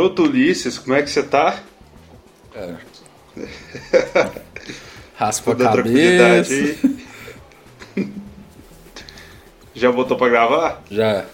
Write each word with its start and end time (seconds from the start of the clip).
Garoto 0.00 0.22
Ulisses, 0.22 0.78
como 0.78 0.96
é 0.96 1.02
que 1.02 1.10
você 1.10 1.22
tá? 1.22 1.60
É. 2.54 2.74
Raspa 5.14 5.52
a 5.52 5.56
cabeça. 5.56 6.54
Já 9.74 9.92
botou 9.92 10.16
pra 10.16 10.30
gravar? 10.30 10.82
Já. 10.90 11.26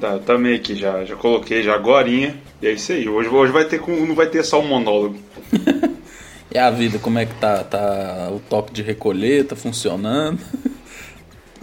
Tá, 0.00 0.12
eu 0.12 0.20
também 0.20 0.54
aqui 0.56 0.74
já, 0.74 1.04
já 1.04 1.14
coloquei 1.14 1.62
já 1.62 1.74
agorinha. 1.74 2.40
E 2.62 2.66
é 2.66 2.72
isso 2.72 2.92
aí. 2.92 3.06
Hoje, 3.06 3.28
hoje 3.28 3.52
vai 3.52 3.66
ter 3.66 3.80
não 3.86 4.14
vai 4.14 4.26
ter 4.26 4.42
só 4.42 4.60
um 4.60 4.66
monólogo. 4.66 5.18
e 6.50 6.58
a 6.58 6.70
vida, 6.70 6.98
como 6.98 7.18
é 7.18 7.26
que 7.26 7.34
tá? 7.34 7.62
Tá 7.62 8.30
o 8.32 8.40
toque 8.40 8.72
de 8.72 8.82
recolher, 8.82 9.44
tá 9.44 9.54
funcionando? 9.54 10.40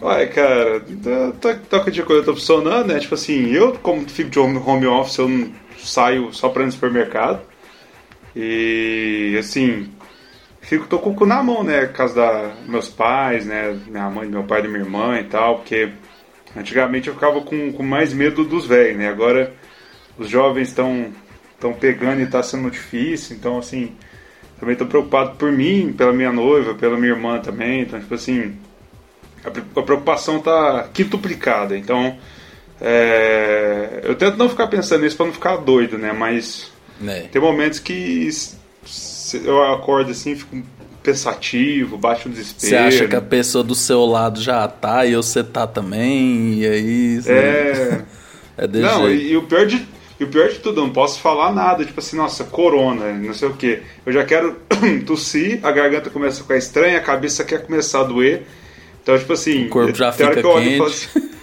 Ué, 0.01 0.27
cara, 0.27 0.83
toque 1.69 1.89
de 1.89 2.01
recolher 2.01 2.23
tá 2.23 2.33
funcionando, 2.33 2.87
né? 2.87 2.99
Tipo 2.99 3.15
assim, 3.15 3.51
eu 3.51 3.73
como 3.73 4.07
fico 4.07 4.29
de 4.29 4.39
home 4.39 4.85
office, 4.85 5.17
eu 5.17 5.27
não 5.27 5.51
saio 5.87 6.33
só 6.33 6.49
pra 6.49 6.63
ir 6.63 6.67
no 6.67 6.71
supermercado. 6.71 7.41
E 8.35 9.35
assim, 9.39 9.91
fico, 10.61 10.85
tô 10.87 10.99
com 10.99 11.11
o 11.11 11.15
cu 11.15 11.25
na 11.25 11.41
mão, 11.41 11.63
né? 11.63 11.87
Por 11.87 11.93
causa 11.95 12.15
da 12.15 12.53
meus 12.67 12.89
pais, 12.89 13.45
né? 13.45 13.79
Minha 13.87 14.09
mãe, 14.09 14.27
meu 14.27 14.43
pai 14.43 14.63
e 14.63 14.67
minha 14.67 14.83
irmã 14.83 15.19
e 15.19 15.23
tal, 15.23 15.59
porque 15.59 15.89
antigamente 16.55 17.07
eu 17.07 17.13
ficava 17.13 17.41
com, 17.41 17.71
com 17.73 17.83
mais 17.83 18.13
medo 18.13 18.43
dos 18.43 18.65
velhos, 18.67 18.97
né? 18.97 19.09
Agora 19.09 19.53
os 20.17 20.29
jovens 20.29 20.69
estão 20.69 21.11
estão 21.57 21.73
pegando 21.73 22.21
e 22.21 22.27
tá 22.27 22.43
sendo 22.43 22.69
difícil, 22.69 23.35
então 23.35 23.57
assim, 23.57 23.95
também 24.59 24.75
tô 24.75 24.85
preocupado 24.85 25.37
por 25.37 25.51
mim, 25.51 25.91
pela 25.91 26.13
minha 26.13 26.31
noiva, 26.31 26.75
pela 26.75 26.97
minha 26.97 27.13
irmã 27.13 27.39
também, 27.39 27.81
então 27.81 27.99
tipo 27.99 28.13
assim, 28.13 28.55
a, 29.43 29.79
a 29.79 29.83
preocupação 29.83 30.39
tá 30.39 30.87
quintuplicada, 30.93 31.75
então 31.75 32.15
é, 32.79 34.01
eu 34.03 34.15
tento 34.15 34.37
não 34.37 34.49
ficar 34.49 34.67
pensando 34.67 35.01
nisso 35.01 35.17
para 35.17 35.25
não 35.25 35.33
ficar 35.33 35.57
doido, 35.57 35.97
né? 35.97 36.13
Mas 36.13 36.71
é. 37.05 37.21
tem 37.31 37.41
momentos 37.41 37.79
que 37.79 38.29
eu 39.43 39.63
acordo 39.63 40.11
assim, 40.11 40.35
fico 40.35 40.63
pensativo, 41.01 41.97
bate 41.97 42.27
o 42.27 42.31
desespero. 42.31 42.69
Você 42.69 42.75
acha 42.75 43.07
que 43.07 43.15
a 43.15 43.21
pessoa 43.21 43.63
do 43.63 43.73
seu 43.73 44.05
lado 44.05 44.41
já 44.41 44.67
tá 44.67 45.05
e 45.05 45.15
você 45.15 45.43
tá 45.43 45.65
também, 45.65 46.55
e 46.55 46.67
aí. 46.67 47.21
É. 47.25 48.01
é 48.63 48.67
desse 48.67 48.83
não, 48.83 49.07
jeito. 49.07 49.23
E, 49.23 49.31
e, 49.31 49.37
o 49.37 49.43
pior 49.43 49.65
de. 49.65 49.87
E 50.19 50.23
o 50.23 50.27
pior 50.27 50.49
de 50.49 50.55
tudo, 50.55 50.81
eu 50.81 50.85
não 50.85 50.93
posso 50.93 51.19
falar 51.19 51.53
nada, 51.53 51.85
tipo 51.85 51.99
assim, 51.99 52.17
nossa, 52.17 52.43
corona, 52.43 53.13
não 53.13 53.35
sei 53.35 53.47
o 53.47 53.53
que. 53.53 53.81
Eu 54.03 54.11
já 54.11 54.25
quero 54.25 54.57
tossir, 55.05 55.59
a 55.61 55.71
garganta 55.71 56.09
começa 56.09 56.39
a 56.39 56.41
ficar 56.41 56.57
estranha, 56.57 56.97
a 56.97 57.01
cabeça 57.01 57.43
quer 57.43 57.63
começar 57.63 58.01
a 58.01 58.03
doer. 58.03 58.43
Então, 59.03 59.17
tipo 59.17 59.31
assim, 59.31 59.67
o 59.67 59.69
corpo 59.69 59.95
já 59.95 60.11
fica 60.11 60.41
quente. 60.41 60.81
Assim, 60.81 61.19
é, 61.19 61.36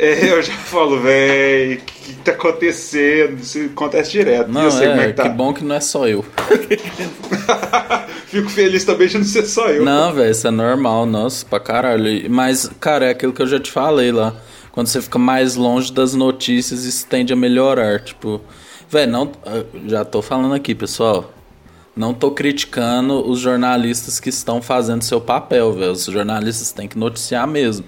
eu 0.00 0.42
já 0.42 0.52
falo, 0.64 1.00
velho, 1.00 1.78
o 1.78 1.84
que 1.84 2.12
tá 2.24 2.32
acontecendo? 2.32 3.38
Isso 3.38 3.66
acontece 3.66 4.12
direto. 4.12 4.50
Não, 4.50 4.66
é, 4.66 4.88
como 4.88 5.00
é 5.00 5.06
que, 5.08 5.12
tá. 5.12 5.22
que 5.24 5.28
bom 5.28 5.52
que 5.52 5.62
não 5.62 5.74
é 5.74 5.80
só 5.80 6.08
eu. 6.08 6.24
Fico 8.26 8.48
feliz 8.48 8.84
também 8.84 9.08
de 9.08 9.18
não 9.18 9.24
ser 9.24 9.44
só 9.44 9.68
eu. 9.68 9.84
Não, 9.84 10.14
velho, 10.14 10.30
isso 10.30 10.46
é 10.46 10.50
normal, 10.50 11.04
nossa, 11.04 11.44
pra 11.44 11.60
caralho. 11.60 12.30
Mas, 12.30 12.70
cara, 12.80 13.06
é 13.06 13.10
aquilo 13.10 13.32
que 13.32 13.42
eu 13.42 13.46
já 13.46 13.60
te 13.60 13.70
falei 13.70 14.10
lá. 14.10 14.34
Quando 14.72 14.86
você 14.86 15.02
fica 15.02 15.18
mais 15.18 15.56
longe 15.56 15.92
das 15.92 16.14
notícias, 16.14 16.84
isso 16.84 17.06
tende 17.06 17.32
a 17.32 17.36
melhorar. 17.36 18.00
Tipo, 18.00 18.40
velho, 18.88 19.10
não. 19.10 19.32
Já 19.86 20.04
tô 20.04 20.22
falando 20.22 20.54
aqui, 20.54 20.74
pessoal. 20.74 21.32
Não 21.94 22.14
tô 22.14 22.30
criticando 22.30 23.28
os 23.28 23.40
jornalistas 23.40 24.20
que 24.20 24.28
estão 24.28 24.62
fazendo 24.62 25.02
seu 25.02 25.20
papel, 25.20 25.72
velho. 25.72 25.92
Os 25.92 26.04
jornalistas 26.04 26.72
têm 26.72 26.86
que 26.86 26.96
noticiar 26.96 27.46
mesmo. 27.46 27.84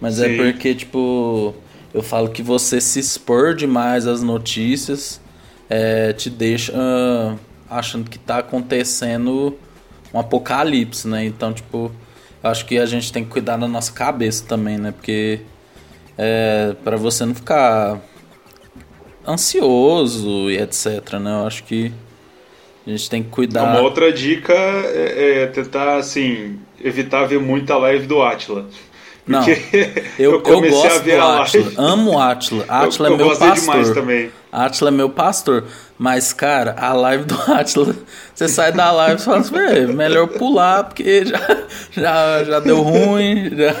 Mas 0.00 0.20
é 0.20 0.26
Sim. 0.26 0.32
é 0.40 0.52
porque, 0.52 0.74
tipo, 0.74 1.54
eu 1.92 2.02
falo 2.02 2.30
que 2.30 2.42
você 2.42 2.80
se 2.80 2.98
expor 2.98 3.54
demais 3.54 4.06
às 4.06 4.22
notícias 4.22 5.20
é, 5.68 6.12
te 6.12 6.30
deixa 6.30 6.72
uh, 6.72 7.38
achando 7.68 8.08
que 8.08 8.18
tá 8.18 8.38
acontecendo 8.38 9.56
um 10.12 10.18
apocalipse, 10.18 11.06
né? 11.06 11.24
Então, 11.24 11.52
tipo, 11.52 11.92
acho 12.42 12.66
que 12.66 12.78
a 12.78 12.86
gente 12.86 13.12
tem 13.12 13.24
que 13.24 13.30
cuidar 13.30 13.56
da 13.56 13.68
nossa 13.68 13.92
cabeça 13.92 14.44
também, 14.46 14.78
né? 14.78 14.90
Porque 14.90 15.40
é, 16.18 16.74
para 16.82 16.96
você 16.96 17.24
não 17.24 17.34
ficar 17.34 18.00
ansioso 19.26 20.50
e 20.50 20.58
etc, 20.58 21.14
né? 21.20 21.30
Eu 21.30 21.46
acho 21.46 21.62
que 21.64 21.92
a 22.86 22.90
gente 22.90 23.08
tem 23.08 23.22
que 23.22 23.28
cuidar. 23.28 23.62
Uma 23.62 23.80
outra 23.80 24.12
dica 24.12 24.52
é, 24.52 25.42
é 25.42 25.46
tentar, 25.46 25.96
assim, 25.96 26.58
evitar 26.82 27.26
ver 27.26 27.38
muita 27.38 27.76
live 27.76 28.06
do 28.06 28.22
Atila. 28.22 28.66
Não, 29.26 29.46
eu, 29.48 29.58
eu, 30.18 30.32
eu 30.32 30.40
gosto 30.70 31.04
do 31.04 31.20
Atila, 31.20 31.72
amo 31.76 32.12
o 32.12 32.18
Atila. 32.18 32.64
Atila 32.68 33.08
é 33.12 33.16
meu 33.16 33.36
pastor. 33.36 33.94
também. 33.94 34.30
Atila 34.50 34.90
é 34.90 34.92
meu 34.92 35.10
pastor. 35.10 35.64
Mas, 35.98 36.32
cara, 36.32 36.74
a 36.78 36.94
live 36.94 37.24
do 37.24 37.34
Atila, 37.52 37.94
você 38.34 38.48
sai 38.48 38.72
da 38.72 38.90
live 38.90 39.20
e 39.20 39.24
fala 39.24 39.38
assim, 39.38 39.92
melhor 39.94 40.26
pular, 40.28 40.84
porque 40.84 41.26
já, 41.26 41.40
já, 41.92 42.44
já 42.44 42.60
deu 42.60 42.80
ruim. 42.80 43.50
Já... 43.54 43.76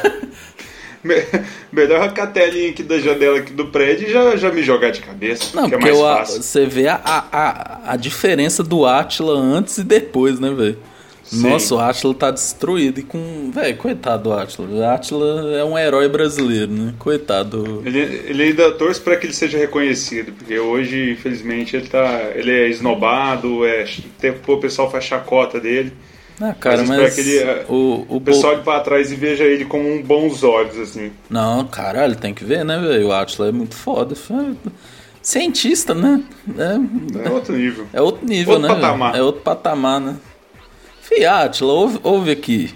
Melhor 1.72 2.02
arrancar 2.02 2.24
a 2.24 2.26
telinha 2.26 2.70
aqui 2.70 2.82
da 2.82 2.98
janela 2.98 3.38
aqui 3.38 3.54
do 3.54 3.68
prédio 3.68 4.06
e 4.06 4.12
já, 4.12 4.36
já 4.36 4.52
me 4.52 4.62
jogar 4.62 4.90
de 4.90 5.00
cabeça. 5.00 5.56
Não, 5.56 5.66
que 5.66 5.74
é 5.74 5.78
porque 5.78 5.90
é 5.90 6.02
mais 6.02 6.18
fácil. 6.18 6.42
você 6.42 6.66
vê 6.66 6.88
a, 6.88 7.00
a, 7.04 7.92
a 7.92 7.96
diferença 7.96 8.62
do 8.62 8.84
Atila 8.84 9.38
antes 9.38 9.78
e 9.78 9.84
depois, 9.84 10.38
né, 10.38 10.50
velho? 10.50 10.78
Nossa, 11.32 11.74
o 11.74 11.78
Atila 11.78 12.14
tá 12.14 12.30
destruído. 12.30 13.00
E 13.00 13.02
com. 13.02 13.50
Velho, 13.52 13.76
coitado 13.76 14.24
do 14.24 14.32
Atila. 14.32 14.68
O 14.68 14.84
Atila 14.84 15.56
é 15.56 15.64
um 15.64 15.78
herói 15.78 16.08
brasileiro, 16.08 16.72
né? 16.72 16.94
Coitado. 16.98 17.82
Ele, 17.84 17.98
ele 17.98 18.42
ainda 18.42 18.72
torce 18.72 19.00
para 19.00 19.16
que 19.16 19.26
ele 19.26 19.32
seja 19.32 19.58
reconhecido, 19.58 20.32
porque 20.32 20.58
hoje, 20.58 21.12
infelizmente, 21.12 21.76
ele 21.76 21.88
tá. 21.88 22.30
Ele 22.34 22.50
é 22.50 22.68
esnobado, 22.68 23.64
é, 23.64 23.84
o 24.46 24.56
pessoal 24.58 24.90
faz 24.90 25.04
chacota 25.04 25.60
dele. 25.60 25.92
Ah, 26.40 26.54
cara, 26.54 26.82
mas, 26.84 27.14
que 27.14 27.20
ele, 27.20 27.38
é, 27.38 27.66
o, 27.68 28.06
o, 28.08 28.16
o 28.16 28.20
pessoal 28.20 28.54
olhe 28.54 28.62
pra 28.62 28.80
trás 28.80 29.12
e 29.12 29.14
veja 29.14 29.44
ele 29.44 29.66
como 29.66 29.86
um 29.86 30.02
bons 30.02 30.42
olhos, 30.42 30.78
assim. 30.78 31.12
Não, 31.28 31.66
caralho, 31.66 32.16
tem 32.16 32.32
que 32.32 32.44
ver, 32.44 32.64
né, 32.64 32.78
velho? 32.78 33.08
O 33.08 33.12
Atila 33.12 33.48
é 33.48 33.52
muito 33.52 33.76
foda. 33.76 34.14
Cientista, 35.20 35.94
né? 35.94 36.22
É, 36.56 37.26
é 37.26 37.30
outro 37.30 37.54
nível. 37.54 37.86
É 37.92 38.00
outro 38.00 38.26
nível, 38.26 38.54
outro 38.54 38.68
né? 38.68 38.74
Patamar. 38.74 39.16
É 39.16 39.22
outro 39.22 39.42
patamar, 39.42 40.00
né? 40.00 40.16
Fiat, 41.10 41.64
ouve, 41.64 41.98
ouve 42.04 42.30
aqui. 42.30 42.72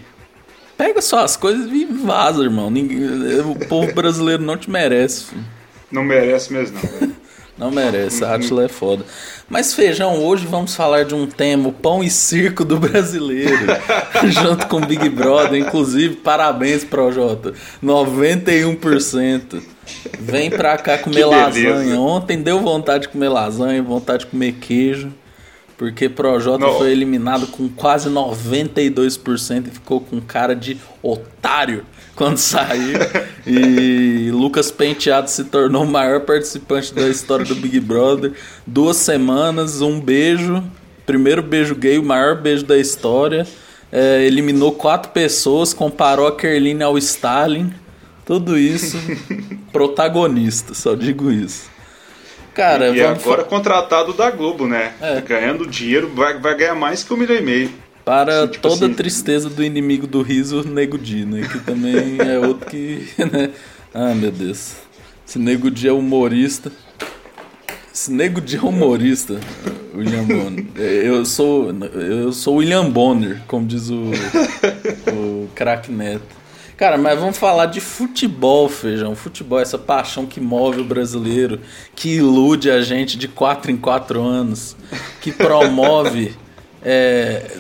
Pega 0.77 1.01
só 1.01 1.21
as 1.21 1.37
coisas 1.37 1.71
e 1.71 1.85
vaza, 1.85 2.43
irmão. 2.43 2.69
Ninguém, 2.69 3.05
o 3.41 3.55
povo 3.69 3.95
brasileiro 3.95 4.43
não 4.43 4.57
te 4.57 4.69
merece. 4.69 5.27
Filho. 5.27 5.45
Não 5.89 6.03
merece 6.03 6.53
mesmo, 6.53 6.77
não. 7.01 7.15
não 7.57 7.71
merece, 7.71 8.25
a 8.25 8.35
Atila 8.35 8.65
é 8.65 8.69
foda. 8.69 9.05
Mas 9.49 9.73
feijão, 9.73 10.21
hoje 10.21 10.45
vamos 10.49 10.75
falar 10.75 11.05
de 11.05 11.15
um 11.15 11.29
tema, 11.29 11.69
o 11.69 11.73
pão 11.73 12.03
e 12.03 12.11
circo 12.11 12.65
do 12.65 12.77
brasileiro, 12.81 13.67
junto 14.27 14.67
com 14.67 14.79
o 14.79 14.87
Big 14.87 15.09
Brother. 15.11 15.55
Inclusive, 15.55 16.17
parabéns, 16.17 16.83
Projota. 16.83 17.55
91%. 17.81 19.63
Vem 20.19 20.51
pra 20.51 20.77
cá 20.77 20.99
comer 20.99 21.25
lasanha. 21.25 22.01
Ontem 22.01 22.43
deu 22.43 22.59
vontade 22.59 23.03
de 23.03 23.11
comer 23.11 23.29
lasanha, 23.29 23.81
vontade 23.81 24.25
de 24.25 24.31
comer 24.31 24.55
queijo. 24.55 25.13
Porque 25.77 26.09
Projota 26.09 26.67
foi 26.79 26.93
eliminado 26.93 27.49
com 27.49 27.69
quase 27.69 28.09
92% 28.09 29.67
e 29.67 29.71
ficou 29.71 30.01
com 30.01 30.21
cara 30.21 30.55
de 30.55 30.79
otário 31.03 31.85
quando 32.15 32.39
saiu. 32.39 32.99
e 33.47 34.31
Lucas 34.33 34.71
Penteado 34.71 35.29
se 35.29 35.45
tornou 35.45 35.83
o 35.83 35.87
maior 35.87 36.21
participante 36.21 36.95
da 36.95 37.09
história 37.09 37.45
do 37.45 37.57
Big 37.57 37.81
Brother. 37.81 38.33
Duas 38.67 38.97
semanas, 38.99 39.81
um 39.81 40.01
beijo. 40.01 40.63
Primeiro 41.05 41.43
beijo 41.43 41.75
gay, 41.75 41.99
o 41.99 42.05
maior 42.05 42.41
beijo 42.41 42.65
da 42.65 42.79
história. 42.79 43.47
É, 43.91 44.25
eliminou 44.25 44.73
quatro 44.73 45.13
pessoas, 45.13 45.75
comparou 45.75 46.27
a 46.27 46.37
Kerline 46.37 46.83
ao 46.83 46.97
Stalin. 46.97 47.73
Tudo 48.25 48.57
isso 48.57 48.97
protagonista, 49.73 50.73
só 50.73 50.95
digo 50.95 51.31
isso. 51.31 51.74
Cara, 52.55 52.91
e 52.91 53.03
agora 53.03 53.43
contratado 53.43 54.13
da 54.13 54.31
Globo, 54.31 54.67
né? 54.67 54.93
É. 55.01 55.21
Ganhando 55.21 55.67
dinheiro, 55.67 56.11
vai, 56.15 56.39
vai 56.39 56.57
ganhar 56.57 56.75
mais 56.75 57.03
que 57.03 57.13
um 57.13 57.17
milhão 57.17 57.37
e 57.37 57.43
meio. 57.43 57.71
Para 58.05 58.43
assim, 58.43 58.53
tipo 58.53 58.69
toda 58.69 58.85
assim. 58.85 58.93
a 58.93 58.97
tristeza 58.97 59.51
do 59.51 59.65
inimigo 59.65 60.07
do 60.07 60.23
riso, 60.23 60.63
Nego 60.63 60.97
Di, 60.97 61.25
né? 61.25 61.49
Que 61.51 61.59
também 61.61 62.19
é 62.21 62.39
outro 62.39 62.69
que. 62.71 63.09
Né? 63.19 63.51
Ah, 63.93 64.15
meu 64.15 64.31
Deus. 64.31 64.75
Esse 65.27 65.39
Nego 65.39 65.71
Di 65.71 65.89
é 65.89 65.93
humorista. 65.93 66.71
Esse 67.93 68.13
Nego 68.13 68.41
Di 68.41 68.57
é 68.57 68.61
humorista, 68.61 69.41
William 69.95 70.25
Bonner. 70.25 70.65
Eu 70.77 71.25
sou, 71.25 71.73
eu 71.95 72.33
sou 72.33 72.57
William 72.57 72.91
Bonner, 72.91 73.41
como 73.47 73.67
diz 73.67 73.89
o, 73.89 74.11
o 75.13 75.49
craque 75.55 75.91
Neto. 75.91 76.23
Cara, 76.77 76.99
mas 76.99 77.19
vamos 77.19 77.39
falar 77.39 77.67
de 77.67 77.81
futebol, 77.81 78.69
feijão. 78.69 79.15
Futebol, 79.15 79.61
essa 79.61 79.79
paixão 79.79 80.27
que 80.27 80.41
move 80.41 80.81
o 80.81 80.85
brasileiro, 80.85 81.61
que 81.95 82.17
ilude 82.17 82.71
a 82.71 82.83
gente 82.83 83.17
de 83.17 83.29
4 83.29 83.71
em 83.71 83.77
4 83.77 84.21
anos, 84.21 84.77
que 85.21 85.31
promove. 85.31 86.35
é, 86.85 87.51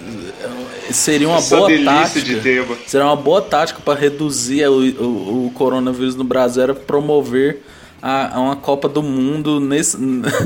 seria 0.90 1.28
uma 1.28 1.38
Essa 1.38 1.56
boa 1.56 1.70
tática. 1.84 2.42
Seria 2.86 3.06
uma 3.06 3.16
boa 3.16 3.40
tática 3.40 3.80
para 3.84 3.98
reduzir 3.98 4.66
o, 4.68 4.80
o, 4.80 5.46
o, 5.46 5.50
coronavírus 5.52 6.14
no 6.14 6.24
Brasil 6.24 6.62
era 6.62 6.74
promover 6.74 7.62
a, 8.02 8.36
a 8.36 8.40
uma 8.40 8.56
Copa 8.56 8.88
do 8.88 9.02
Mundo 9.02 9.60
nesse, 9.60 9.96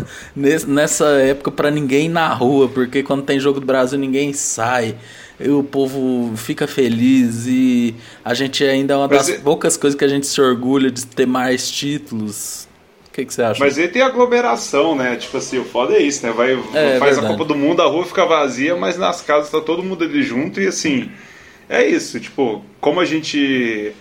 nessa 0.36 1.06
época 1.06 1.50
para 1.50 1.70
ninguém 1.70 2.06
ir 2.06 2.10
na 2.10 2.32
rua, 2.32 2.68
porque 2.68 3.02
quando 3.02 3.24
tem 3.24 3.40
jogo 3.40 3.60
do 3.60 3.66
Brasil 3.66 3.98
ninguém 3.98 4.32
sai. 4.32 4.94
E 5.40 5.48
o 5.48 5.62
povo 5.62 6.36
fica 6.36 6.66
feliz 6.66 7.46
e 7.46 7.94
a 8.24 8.34
gente 8.34 8.64
ainda 8.64 8.94
é 8.94 8.96
uma 8.96 9.06
das 9.06 9.30
poucas 9.30 9.76
coisas 9.76 9.96
que 9.96 10.04
a 10.04 10.08
gente 10.08 10.26
se 10.26 10.40
orgulha 10.40 10.90
de 10.90 11.06
ter 11.06 11.26
mais 11.26 11.70
títulos. 11.70 12.66
O 13.08 13.12
que, 13.12 13.24
que 13.24 13.32
você 13.32 13.42
acha? 13.42 13.60
Mas 13.62 13.78
aí 13.78 13.86
tem 13.86 14.02
aglomeração, 14.02 14.96
né? 14.96 15.16
Tipo 15.16 15.36
assim, 15.36 15.58
o 15.58 15.64
foda 15.64 15.94
é 15.94 16.02
isso, 16.02 16.26
né? 16.26 16.32
Vai, 16.32 16.54
é, 16.74 16.98
faz 16.98 17.18
é 17.18 17.20
a 17.20 17.26
Copa 17.26 17.44
do 17.44 17.54
Mundo, 17.54 17.82
a 17.82 17.86
rua 17.86 18.04
fica 18.04 18.26
vazia, 18.26 18.74
mas 18.76 18.98
nas 18.98 19.22
casas 19.22 19.50
tá 19.50 19.60
todo 19.60 19.82
mundo 19.82 20.04
ali 20.04 20.22
junto 20.22 20.60
e 20.60 20.66
assim. 20.66 21.10
É 21.68 21.86
isso, 21.86 22.18
tipo, 22.18 22.64
como 22.80 22.98
a 22.98 23.04
gente 23.04 23.92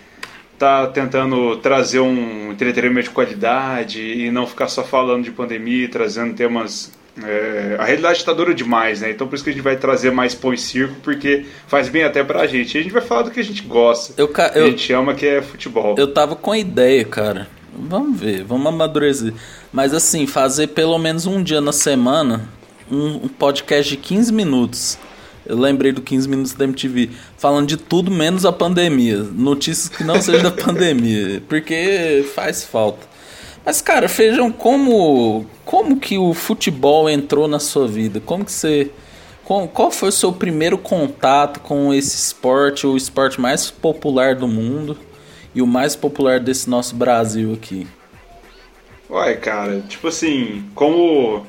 tá 0.57 0.87
tentando 0.87 1.57
trazer 1.57 1.99
um 1.99 2.51
entretenimento 2.51 3.09
de 3.09 3.13
qualidade 3.13 4.01
e 4.01 4.31
não 4.31 4.47
ficar 4.47 4.67
só 4.67 4.83
falando 4.83 5.23
de 5.23 5.31
pandemia, 5.31 5.87
trazendo 5.89 6.33
temas. 6.33 6.91
É, 7.23 7.77
a 7.79 7.85
realidade 7.85 8.19
está 8.19 8.33
dura 8.33 8.53
demais, 8.53 9.01
né? 9.01 9.11
Então 9.11 9.27
por 9.27 9.35
isso 9.35 9.43
que 9.43 9.49
a 9.49 9.53
gente 9.53 9.63
vai 9.63 9.75
trazer 9.75 10.11
mais 10.11 10.35
pão 10.35 10.53
e 10.53 10.57
circo, 10.57 10.95
porque 11.01 11.45
faz 11.67 11.89
bem 11.89 12.03
até 12.03 12.23
pra 12.23 12.45
gente. 12.45 12.75
E 12.75 12.79
a 12.79 12.83
gente 12.83 12.93
vai 12.93 13.01
falar 13.01 13.23
do 13.23 13.31
que 13.31 13.39
a 13.39 13.43
gente 13.43 13.63
gosta. 13.63 14.13
Eu, 14.17 14.31
eu, 14.55 14.65
a 14.65 14.69
gente 14.69 14.93
ama 14.93 15.13
que 15.15 15.25
é 15.25 15.41
futebol. 15.41 15.95
Eu 15.97 16.13
tava 16.13 16.35
com 16.35 16.51
a 16.51 16.57
ideia, 16.57 17.03
cara. 17.05 17.47
Vamos 17.73 18.19
ver, 18.19 18.43
vamos 18.43 18.67
amadurecer. 18.67 19.33
Mas 19.71 19.93
assim, 19.93 20.25
fazer 20.27 20.67
pelo 20.67 20.97
menos 20.97 21.25
um 21.25 21.41
dia 21.41 21.61
na 21.61 21.71
semana 21.71 22.49
um, 22.89 23.25
um 23.25 23.27
podcast 23.27 23.89
de 23.89 23.97
15 23.97 24.33
minutos 24.33 24.97
eu 25.47 25.57
lembrei 25.57 25.93
do 25.93 26.01
15 26.01 26.27
Minutos 26.27 26.53
da 26.53 26.65
MTV, 26.65 27.09
falando 27.37 27.67
de 27.67 27.77
tudo 27.77 28.11
menos 28.11 28.45
a 28.45 28.51
pandemia. 28.51 29.17
Notícias 29.17 29.87
que 29.87 30.03
não 30.03 30.21
sejam 30.21 30.43
da 30.43 30.51
pandemia, 30.63 31.41
porque 31.47 32.25
faz 32.35 32.65
falta. 32.65 33.06
Mas, 33.67 33.81
cara, 33.81 34.07
Feijão, 34.07 34.49
como, 34.49 35.45
como 35.65 35.99
que 35.99 36.17
o 36.17 36.33
futebol 36.33 37.09
entrou 37.09 37.49
na 37.49 37.59
sua 37.59 37.85
vida? 37.85 38.21
Como 38.21 38.45
que 38.45 38.51
você... 38.53 38.89
qual 39.73 39.91
foi 39.91 40.07
o 40.07 40.11
seu 40.13 40.31
primeiro 40.31 40.77
contato 40.77 41.59
com 41.59 41.93
esse 41.93 42.15
esporte, 42.15 42.87
o 42.87 42.95
esporte 42.95 43.41
mais 43.41 43.69
popular 43.69 44.35
do 44.35 44.47
mundo 44.47 44.97
e 45.53 45.61
o 45.61 45.67
mais 45.67 45.97
popular 45.97 46.39
desse 46.39 46.69
nosso 46.69 46.95
Brasil 46.95 47.51
aqui? 47.51 47.85
Uai, 49.09 49.35
cara, 49.35 49.81
tipo 49.81 50.07
assim, 50.07 50.63
como 50.73 51.45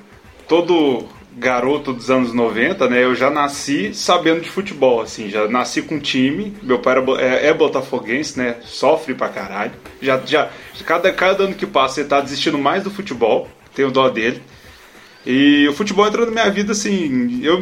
todo 0.49 1.05
garoto 1.39 1.93
dos 1.93 2.11
anos 2.11 2.33
90, 2.33 2.89
né, 2.89 3.05
eu 3.05 3.15
já 3.15 3.31
nasci 3.31 3.95
sabendo 3.95 4.41
de 4.41 4.51
futebol, 4.51 5.01
assim, 5.01 5.31
já 5.31 5.47
nasci 5.49 5.83
com 5.83 5.99
time, 5.99 6.55
meu 6.63 6.81
pai 6.81 6.97
era, 6.97 7.23
é, 7.23 7.47
é, 7.49 7.55
botafoguense, 7.55 8.37
né, 8.37 8.57
sofre 8.65 9.15
pra 9.15 9.29
caralho, 9.29 9.73
já, 10.03 10.21
já, 10.27 10.51
cada, 10.85 11.13
cada 11.13 11.45
ano 11.45 11.55
que 11.55 11.67
passa 11.67 12.01
ele 12.01 12.09
tá 12.09 12.21
desistindo 12.21 12.59
mais 12.59 12.83
do 12.83 12.91
futebol, 12.91 13.49
tenho 13.75 13.91
dó 13.91 14.09
dele, 14.09 14.43
e 15.25 15.69
o 15.69 15.73
futebol 15.73 16.07
entrou 16.07 16.27
na 16.27 16.33
minha 16.33 16.51
vida, 16.51 16.73
assim, 16.73 17.41
eu, 17.43 17.61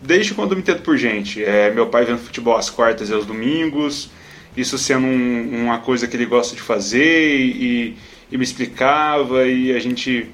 desde 0.00 0.34
quando 0.34 0.52
eu 0.52 0.56
me 0.56 0.62
entendo 0.62 0.82
por 0.82 0.96
gente, 0.96 1.42
é, 1.42 1.70
meu 1.70 1.86
pai 1.86 2.04
vendo 2.04 2.18
futebol 2.18 2.56
às 2.56 2.68
quartas 2.68 3.08
e 3.08 3.14
aos 3.14 3.24
domingos, 3.24 4.10
isso 4.56 4.76
sendo 4.76 5.06
um, 5.06 5.64
uma 5.64 5.78
coisa 5.78 6.06
que 6.06 6.16
ele 6.16 6.26
gosta 6.26 6.54
de 6.54 6.62
fazer, 6.62 7.34
e, 7.34 7.96
e 8.30 8.36
me 8.36 8.44
explicava, 8.44 9.46
e 9.46 9.72
a 9.72 9.78
gente 9.78 10.30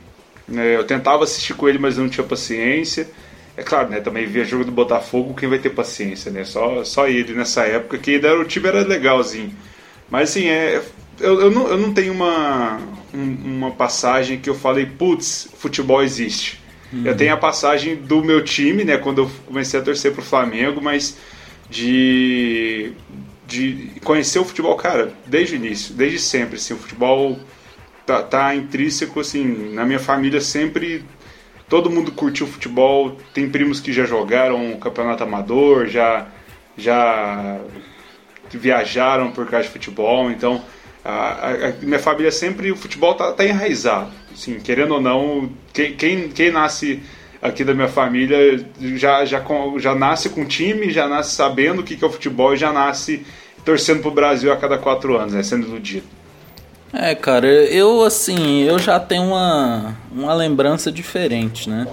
né? 0.48 0.76
Eu 0.76 0.84
tentava 0.84 1.24
assistir 1.24 1.54
com 1.54 1.68
ele, 1.68 1.78
mas 1.78 1.98
não 1.98 2.08
tinha 2.08 2.26
paciência. 2.26 3.08
É 3.56 3.62
claro, 3.62 3.88
né? 3.88 4.00
Também 4.00 4.26
via 4.26 4.44
jogo 4.44 4.64
do 4.64 4.72
Botafogo, 4.72 5.34
quem 5.34 5.48
vai 5.48 5.58
ter 5.58 5.70
paciência, 5.70 6.30
né? 6.30 6.44
Só, 6.44 6.84
só 6.84 7.06
ele 7.06 7.34
nessa 7.34 7.62
época, 7.64 7.98
que 7.98 8.12
ainda 8.14 8.38
o 8.38 8.44
time 8.44 8.68
era 8.68 8.80
legalzinho. 8.80 9.54
Mas 10.10 10.30
assim, 10.30 10.46
é, 10.46 10.82
eu, 11.20 11.40
eu, 11.40 11.50
não, 11.50 11.68
eu 11.68 11.78
não 11.78 11.92
tenho 11.92 12.12
uma, 12.12 12.78
uma 13.12 13.70
passagem 13.70 14.38
que 14.38 14.48
eu 14.48 14.54
falei, 14.54 14.86
putz, 14.86 15.48
futebol 15.58 16.02
existe. 16.02 16.60
Uhum. 16.92 17.06
Eu 17.06 17.16
tenho 17.16 17.32
a 17.32 17.36
passagem 17.36 17.96
do 17.96 18.22
meu 18.22 18.42
time, 18.42 18.84
né? 18.84 18.96
Quando 18.98 19.22
eu 19.22 19.30
comecei 19.46 19.78
a 19.78 19.82
torcer 19.82 20.12
pro 20.12 20.22
Flamengo, 20.22 20.80
mas 20.80 21.16
de, 21.70 22.92
de 23.46 23.92
conhecer 24.04 24.38
o 24.38 24.44
futebol, 24.44 24.76
cara, 24.76 25.12
desde 25.26 25.54
o 25.54 25.56
início, 25.56 25.94
desde 25.94 26.18
sempre. 26.18 26.56
Assim, 26.56 26.74
o 26.74 26.78
futebol 26.78 27.38
tá, 28.06 28.22
tá 28.22 28.54
intrínseco, 28.54 29.20
assim, 29.20 29.72
na 29.72 29.84
minha 29.84 29.98
família 29.98 30.40
sempre 30.40 31.04
todo 31.68 31.88
mundo 31.88 32.12
curtiu 32.12 32.46
futebol, 32.46 33.16
tem 33.32 33.48
primos 33.48 33.80
que 33.80 33.92
já 33.92 34.04
jogaram 34.04 34.78
campeonato 34.78 35.22
amador, 35.22 35.86
já 35.86 36.26
já 36.76 37.60
viajaram 38.50 39.30
por 39.30 39.46
causa 39.46 39.66
de 39.66 39.72
futebol, 39.72 40.30
então 40.30 40.62
a, 41.04 41.50
a, 41.50 41.72
minha 41.82 41.98
família 41.98 42.30
sempre 42.30 42.70
o 42.70 42.76
futebol 42.76 43.14
tá, 43.14 43.32
tá 43.32 43.44
enraizado, 43.44 44.10
assim, 44.32 44.58
querendo 44.60 44.94
ou 44.94 45.00
não, 45.00 45.50
quem, 45.72 45.94
quem, 45.94 46.28
quem 46.28 46.50
nasce 46.50 47.02
aqui 47.40 47.64
da 47.64 47.74
minha 47.74 47.88
família 47.88 48.64
já, 48.96 49.24
já, 49.24 49.42
já 49.78 49.94
nasce 49.94 50.28
com 50.28 50.44
time, 50.44 50.90
já 50.90 51.08
nasce 51.08 51.34
sabendo 51.34 51.80
o 51.80 51.84
que, 51.84 51.96
que 51.96 52.04
é 52.04 52.06
o 52.06 52.12
futebol 52.12 52.54
e 52.54 52.56
já 52.56 52.72
nasce 52.72 53.24
torcendo 53.64 54.02
pro 54.02 54.10
Brasil 54.10 54.52
a 54.52 54.56
cada 54.56 54.78
quatro 54.78 55.16
anos, 55.16 55.32
né, 55.32 55.42
sendo 55.42 55.66
iludido. 55.66 56.21
É, 56.92 57.14
cara, 57.14 57.46
eu 57.46 58.04
assim, 58.04 58.62
eu 58.62 58.78
já 58.78 59.00
tenho 59.00 59.22
uma, 59.22 59.96
uma 60.14 60.34
lembrança 60.34 60.92
diferente, 60.92 61.68
né? 61.68 61.86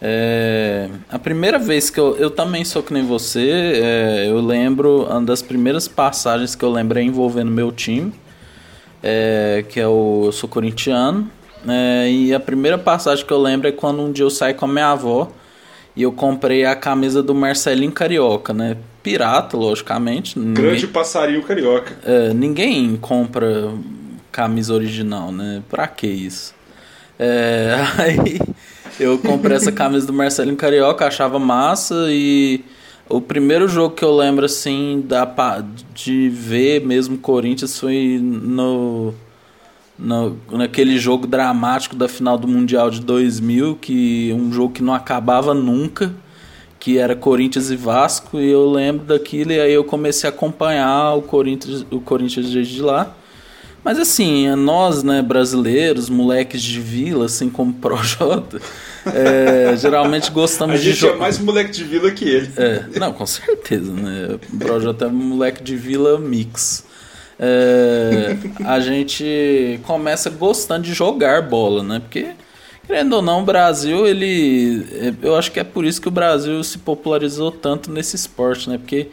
É, 0.00 0.90
a 1.10 1.18
primeira 1.18 1.58
vez 1.58 1.88
que 1.88 1.98
eu, 1.98 2.16
eu 2.16 2.30
também 2.30 2.62
sou 2.64 2.82
que 2.82 2.92
nem 2.92 3.04
você, 3.04 3.80
é, 3.82 4.26
eu 4.28 4.40
lembro, 4.40 5.04
uma 5.04 5.22
das 5.22 5.40
primeiras 5.40 5.88
passagens 5.88 6.54
que 6.54 6.62
eu 6.62 6.70
lembro 6.70 6.98
é 6.98 7.02
envolvendo 7.02 7.50
meu 7.50 7.72
time, 7.72 8.12
é, 9.02 9.64
que 9.68 9.80
é 9.80 9.88
o, 9.88 10.24
eu 10.26 10.32
sou 10.32 10.48
corintiano, 10.48 11.30
é, 11.66 12.10
e 12.10 12.34
a 12.34 12.40
primeira 12.40 12.76
passagem 12.76 13.24
que 13.24 13.32
eu 13.32 13.40
lembro 13.40 13.68
é 13.68 13.72
quando 13.72 14.02
um 14.02 14.12
dia 14.12 14.24
eu 14.24 14.30
saí 14.30 14.52
com 14.52 14.66
a 14.66 14.68
minha 14.68 14.90
avó 14.90 15.30
e 15.96 16.02
eu 16.02 16.12
comprei 16.12 16.66
a 16.66 16.76
camisa 16.76 17.22
do 17.22 17.34
Marcelinho 17.34 17.90
Carioca, 17.90 18.52
né? 18.52 18.76
Pirata, 19.02 19.56
logicamente. 19.56 20.38
Grande 20.38 20.60
ninguém, 20.60 20.86
passarinho 20.88 21.42
carioca. 21.42 21.96
É, 22.04 22.34
ninguém 22.34 22.96
compra 22.96 23.72
camisa 24.36 24.74
original, 24.74 25.32
né? 25.32 25.62
Pra 25.66 25.88
que 25.88 26.06
isso? 26.06 26.54
É, 27.18 27.74
aí 27.96 28.38
eu 29.00 29.16
comprei 29.16 29.56
essa 29.56 29.72
camisa 29.72 30.06
do 30.06 30.12
Marcelinho 30.12 30.58
Carioca, 30.58 31.06
achava 31.06 31.38
massa 31.38 31.94
e 32.10 32.62
o 33.08 33.18
primeiro 33.18 33.66
jogo 33.66 33.94
que 33.94 34.04
eu 34.04 34.14
lembro 34.14 34.44
assim 34.44 35.02
da, 35.06 35.26
de 35.94 36.28
ver 36.28 36.84
mesmo 36.84 37.16
Corinthians 37.16 37.80
foi 37.80 38.20
no, 38.20 39.14
no 39.98 40.36
naquele 40.52 40.98
jogo 40.98 41.26
dramático 41.26 41.96
da 41.96 42.06
final 42.06 42.36
do 42.36 42.46
Mundial 42.46 42.90
de 42.90 43.00
2000, 43.00 43.76
que 43.76 44.34
um 44.38 44.52
jogo 44.52 44.74
que 44.74 44.82
não 44.82 44.92
acabava 44.92 45.54
nunca, 45.54 46.12
que 46.78 46.98
era 46.98 47.16
Corinthians 47.16 47.70
e 47.70 47.76
Vasco, 47.76 48.38
e 48.38 48.50
eu 48.50 48.70
lembro 48.70 49.06
daquilo 49.06 49.52
e 49.52 49.60
aí 49.60 49.72
eu 49.72 49.84
comecei 49.84 50.28
a 50.28 50.32
acompanhar 50.32 51.14
o 51.14 51.22
Corinthians, 51.22 51.86
o 51.90 52.00
Corinthians 52.00 52.50
desde 52.50 52.82
lá. 52.82 53.16
Mas 53.86 54.00
assim, 54.00 54.48
nós, 54.56 55.04
né, 55.04 55.22
brasileiros, 55.22 56.10
moleques 56.10 56.60
de 56.60 56.80
vila, 56.80 57.26
assim 57.26 57.48
como 57.48 57.72
Projota, 57.72 58.60
é, 59.06 59.76
geralmente 59.76 60.28
gostamos 60.32 60.80
de 60.80 60.92
jogar. 60.92 61.14
é 61.14 61.18
mais 61.18 61.38
moleque 61.38 61.70
de 61.70 61.84
vila 61.84 62.10
que 62.10 62.24
ele. 62.24 62.50
É, 62.56 62.84
não, 62.98 63.12
com 63.12 63.24
certeza, 63.24 63.92
né? 63.92 64.40
O 64.52 64.56
Projota 64.58 65.04
é 65.04 65.08
moleque 65.08 65.62
de 65.62 65.76
vila 65.76 66.18
mix. 66.18 66.84
É, 67.38 68.36
a 68.64 68.80
gente 68.80 69.78
começa 69.84 70.30
gostando 70.30 70.82
de 70.82 70.92
jogar 70.92 71.42
bola, 71.42 71.84
né? 71.84 72.00
Porque, 72.00 72.30
querendo 72.88 73.12
ou 73.12 73.22
não, 73.22 73.42
o 73.42 73.44
Brasil, 73.44 74.04
ele. 74.04 75.14
Eu 75.22 75.36
acho 75.36 75.52
que 75.52 75.60
é 75.60 75.64
por 75.64 75.84
isso 75.84 76.02
que 76.02 76.08
o 76.08 76.10
Brasil 76.10 76.60
se 76.64 76.78
popularizou 76.78 77.52
tanto 77.52 77.88
nesse 77.92 78.16
esporte, 78.16 78.68
né? 78.68 78.78
Porque 78.78 79.10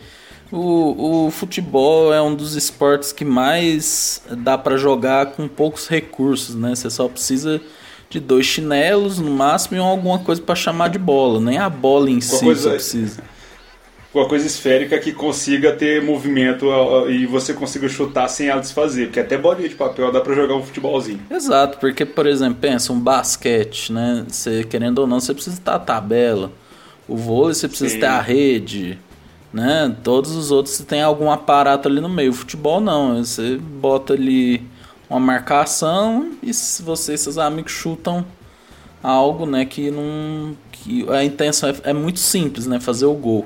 o, 0.54 1.26
o 1.26 1.32
futebol 1.32 2.14
é 2.14 2.22
um 2.22 2.36
dos 2.36 2.56
esportes 2.56 3.12
que 3.12 3.26
mais 3.26 4.22
dá 4.38 4.56
para 4.56 4.78
jogar 4.78 5.32
com 5.32 5.48
poucos 5.48 5.88
recursos, 5.88 6.54
né? 6.54 6.76
Você 6.76 6.92
só 6.92 7.08
precisa 7.08 7.60
de 8.08 8.20
dois 8.20 8.46
chinelos 8.46 9.18
no 9.18 9.32
máximo 9.32 9.78
e 9.78 9.80
alguma 9.80 10.20
coisa 10.20 10.40
para 10.40 10.54
chamar 10.54 10.90
de 10.90 11.00
bola. 11.00 11.42
Nem 11.42 11.58
a 11.58 11.68
bola 11.68 12.08
em 12.08 12.22
si 12.22 12.40
coisa, 12.40 12.62
você 12.62 12.70
precisa. 12.70 13.24
Uma 14.14 14.28
coisa 14.28 14.46
esférica 14.46 15.00
que 15.00 15.12
consiga 15.12 15.72
ter 15.72 16.04
movimento 16.04 16.68
e 17.10 17.26
você 17.26 17.52
consiga 17.52 17.90
chutar 17.90 18.28
sem 18.28 18.48
ela 18.48 18.62
desfazer. 18.62 19.08
Porque 19.08 19.20
até 19.20 19.36
bolinha 19.36 19.68
de 19.68 19.74
papel 19.74 20.12
dá 20.12 20.22
para 20.22 20.36
jogar 20.36 20.54
um 20.54 20.62
futebolzinho. 20.62 21.20
Exato, 21.32 21.80
porque, 21.80 22.06
por 22.06 22.28
exemplo, 22.28 22.60
pensa, 22.62 22.94
um 22.94 23.00
basquete, 23.00 23.92
né? 23.92 24.24
Você, 24.28 24.64
querendo 24.66 25.00
ou 25.00 25.08
não, 25.08 25.20
você 25.20 25.34
precisa 25.34 25.58
estar 25.58 25.74
a 25.74 25.80
tabela. 25.80 26.52
O 27.08 27.18
vôlei 27.18 27.56
você 27.56 27.68
precisa 27.68 27.90
Sim. 27.90 28.00
ter 28.02 28.06
a 28.06 28.22
rede 28.22 29.00
né? 29.54 29.96
Todos 30.04 30.32
os 30.32 30.52
outros 30.52 30.80
tem 30.80 31.02
algum 31.02 31.32
aparato 31.32 31.88
ali 31.88 32.02
no 32.02 32.10
meio. 32.10 32.34
Futebol 32.34 32.82
não, 32.82 33.24
você 33.24 33.58
bota 33.58 34.14
ali 34.14 34.66
uma 35.10 35.20
marcação 35.20 36.32
e 36.42 36.52
você 36.82 37.14
e 37.14 37.18
seus 37.18 37.38
amigos 37.38 37.72
chutam 37.72 38.26
algo, 39.02 39.46
né, 39.46 39.66
que 39.66 39.92
não 39.92 40.56
que 40.72 41.06
a 41.10 41.24
intenção 41.24 41.70
é, 41.70 41.76
é 41.84 41.94
muito 41.94 42.20
simples, 42.20 42.66
né, 42.66 42.80
fazer 42.80 43.06
o 43.06 43.14
gol. 43.14 43.46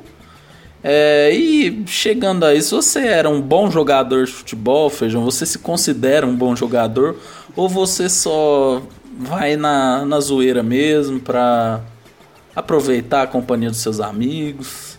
É, 0.84 1.32
e 1.34 1.84
chegando 1.88 2.46
a 2.46 2.54
isso, 2.54 2.76
você 2.76 3.00
era 3.00 3.28
um 3.28 3.42
bom 3.42 3.70
jogador 3.70 4.26
de 4.26 4.32
futebol, 4.32 4.90
Feijão? 4.90 5.26
Você 5.26 5.46
se 5.46 5.60
considera 5.60 6.26
um 6.26 6.36
bom 6.36 6.56
jogador? 6.56 7.18
Ou 7.56 7.68
você 7.68 8.08
só 8.08 8.82
vai 9.18 9.56
na, 9.58 10.06
na 10.06 10.20
zoeira 10.20 10.62
mesmo 10.62 11.20
pra 11.20 11.82
aproveitar 12.56 13.24
a 13.24 13.28
companhia 13.28 13.70
dos 13.70 13.80
seus 13.80 14.00
amigos? 14.00 14.97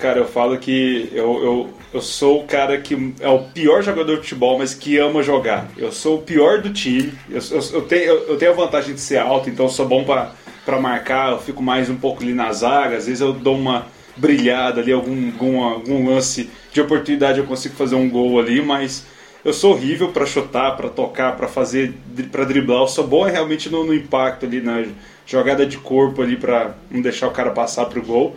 Cara, 0.00 0.18
eu 0.18 0.26
falo 0.26 0.56
que 0.56 1.10
eu, 1.12 1.44
eu, 1.44 1.70
eu 1.92 2.00
sou 2.00 2.40
o 2.40 2.46
cara 2.46 2.80
que 2.80 3.14
é 3.20 3.28
o 3.28 3.40
pior 3.40 3.82
jogador 3.82 4.16
de 4.16 4.22
futebol, 4.22 4.58
mas 4.58 4.72
que 4.72 4.96
ama 4.96 5.22
jogar. 5.22 5.68
Eu 5.76 5.92
sou 5.92 6.16
o 6.16 6.22
pior 6.22 6.62
do 6.62 6.72
time. 6.72 7.12
Eu, 7.28 7.40
eu, 7.50 7.60
eu 7.74 7.82
tenho, 7.82 8.02
eu, 8.04 8.28
eu, 8.28 8.36
tenho 8.38 8.52
a 8.52 8.54
vantagem 8.54 8.94
de 8.94 9.00
ser 9.00 9.18
alto, 9.18 9.50
então 9.50 9.68
sou 9.68 9.86
bom 9.86 10.02
para 10.02 10.80
marcar. 10.80 11.32
Eu 11.32 11.38
fico 11.38 11.62
mais 11.62 11.90
um 11.90 11.96
pouco 11.96 12.22
ali 12.22 12.32
na 12.32 12.50
zaga. 12.50 12.96
Às 12.96 13.06
vezes 13.06 13.20
eu 13.20 13.34
dou 13.34 13.54
uma 13.54 13.88
brilhada 14.16 14.80
ali, 14.80 14.90
algum, 14.90 15.32
algum, 15.32 15.62
algum 15.62 16.08
lance 16.08 16.48
de 16.72 16.80
oportunidade 16.80 17.38
eu 17.38 17.46
consigo 17.46 17.74
fazer 17.74 17.94
um 17.94 18.08
gol 18.08 18.38
ali, 18.38 18.62
mas 18.62 19.04
eu 19.44 19.52
sou 19.52 19.72
horrível 19.72 20.12
para 20.12 20.24
chutar, 20.24 20.76
para 20.76 20.88
tocar, 20.88 21.36
para 21.36 21.46
fazer, 21.46 21.94
para 22.32 22.44
driblar. 22.44 22.80
Eu 22.80 22.88
sou 22.88 23.06
bom 23.06 23.28
é 23.28 23.32
realmente 23.32 23.68
no, 23.68 23.84
no, 23.84 23.94
impacto 23.94 24.46
ali, 24.46 24.62
na 24.62 24.84
jogada 25.26 25.66
de 25.66 25.76
corpo 25.76 26.22
ali 26.22 26.36
para 26.36 26.74
não 26.90 27.02
deixar 27.02 27.28
o 27.28 27.32
cara 27.32 27.50
passar 27.50 27.84
pro 27.84 28.02
gol. 28.02 28.36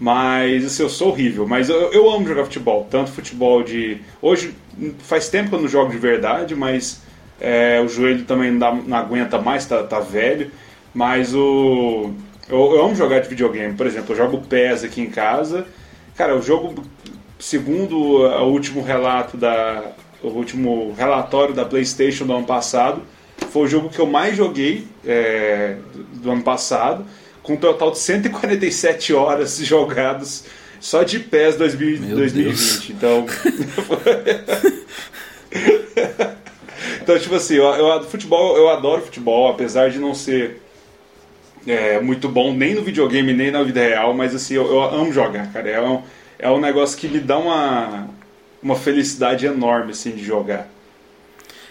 Mas 0.00 0.64
assim, 0.64 0.82
eu 0.82 0.88
sou 0.88 1.08
horrível. 1.08 1.46
Mas 1.46 1.68
eu, 1.68 1.92
eu 1.92 2.10
amo 2.10 2.26
jogar 2.26 2.44
futebol, 2.44 2.88
tanto 2.90 3.12
futebol 3.12 3.62
de 3.62 4.00
hoje 4.20 4.54
faz 5.00 5.28
tempo 5.28 5.50
que 5.50 5.54
eu 5.54 5.60
não 5.60 5.68
jogo 5.68 5.92
de 5.92 5.98
verdade, 5.98 6.56
mas 6.56 7.02
é, 7.38 7.80
o 7.80 7.88
joelho 7.88 8.24
também 8.24 8.50
não, 8.50 8.76
não 8.76 8.96
aguenta 8.96 9.38
mais, 9.38 9.66
tá, 9.66 9.82
tá 9.82 10.00
velho. 10.00 10.50
Mas 10.94 11.34
o 11.34 12.12
eu, 12.50 12.74
eu 12.74 12.84
amo 12.84 12.94
jogar 12.96 13.20
de 13.20 13.28
videogame. 13.28 13.74
Por 13.74 13.86
exemplo, 13.86 14.12
eu 14.12 14.16
jogo 14.16 14.38
PES 14.38 14.84
aqui 14.84 15.00
em 15.00 15.10
casa. 15.10 15.66
Cara, 16.16 16.36
o 16.36 16.42
jogo, 16.42 16.82
segundo 17.38 17.96
o 17.96 18.44
último 18.50 18.82
relato 18.82 19.36
da. 19.36 19.92
O 20.22 20.28
último 20.28 20.92
relatório 20.98 21.54
da 21.54 21.64
PlayStation 21.64 22.26
do 22.26 22.34
ano 22.34 22.44
passado, 22.44 23.00
foi 23.50 23.62
o 23.62 23.66
jogo 23.66 23.88
que 23.88 23.98
eu 23.98 24.06
mais 24.06 24.36
joguei 24.36 24.86
é, 25.02 25.76
do 26.14 26.30
ano 26.30 26.42
passado, 26.42 27.06
com 27.42 27.54
um 27.54 27.56
total 27.56 27.90
de 27.90 27.98
147 27.98 29.14
horas 29.14 29.56
jogadas 29.64 30.44
só 30.80 31.02
de 31.02 31.18
PES 31.20 31.56
2000, 31.56 32.16
2020. 32.16 32.92
Então. 32.92 33.26
então, 37.02 37.18
tipo 37.18 37.34
assim, 37.34 37.56
eu, 37.56 37.64
eu, 37.64 38.02
futebol, 38.04 38.56
eu 38.56 38.70
adoro 38.70 39.02
futebol, 39.02 39.50
apesar 39.50 39.90
de 39.90 39.98
não 39.98 40.14
ser 40.14 40.62
é, 41.66 42.00
muito 42.00 42.28
bom 42.28 42.54
nem 42.54 42.74
no 42.74 42.82
videogame 42.82 43.34
nem 43.34 43.50
na 43.50 43.62
vida 43.62 43.80
real, 43.80 44.14
mas 44.14 44.34
assim, 44.34 44.54
eu, 44.54 44.66
eu 44.66 44.82
amo 44.82 45.12
jogar, 45.12 45.52
cara. 45.52 45.68
É 45.68 45.80
um, 45.80 46.02
é 46.38 46.50
um 46.50 46.58
negócio 46.58 46.98
que 46.98 47.08
me 47.08 47.20
dá 47.20 47.38
uma, 47.38 48.08
uma 48.62 48.74
felicidade 48.74 49.44
enorme, 49.44 49.90
assim, 49.90 50.12
de 50.12 50.24
jogar. 50.24 50.66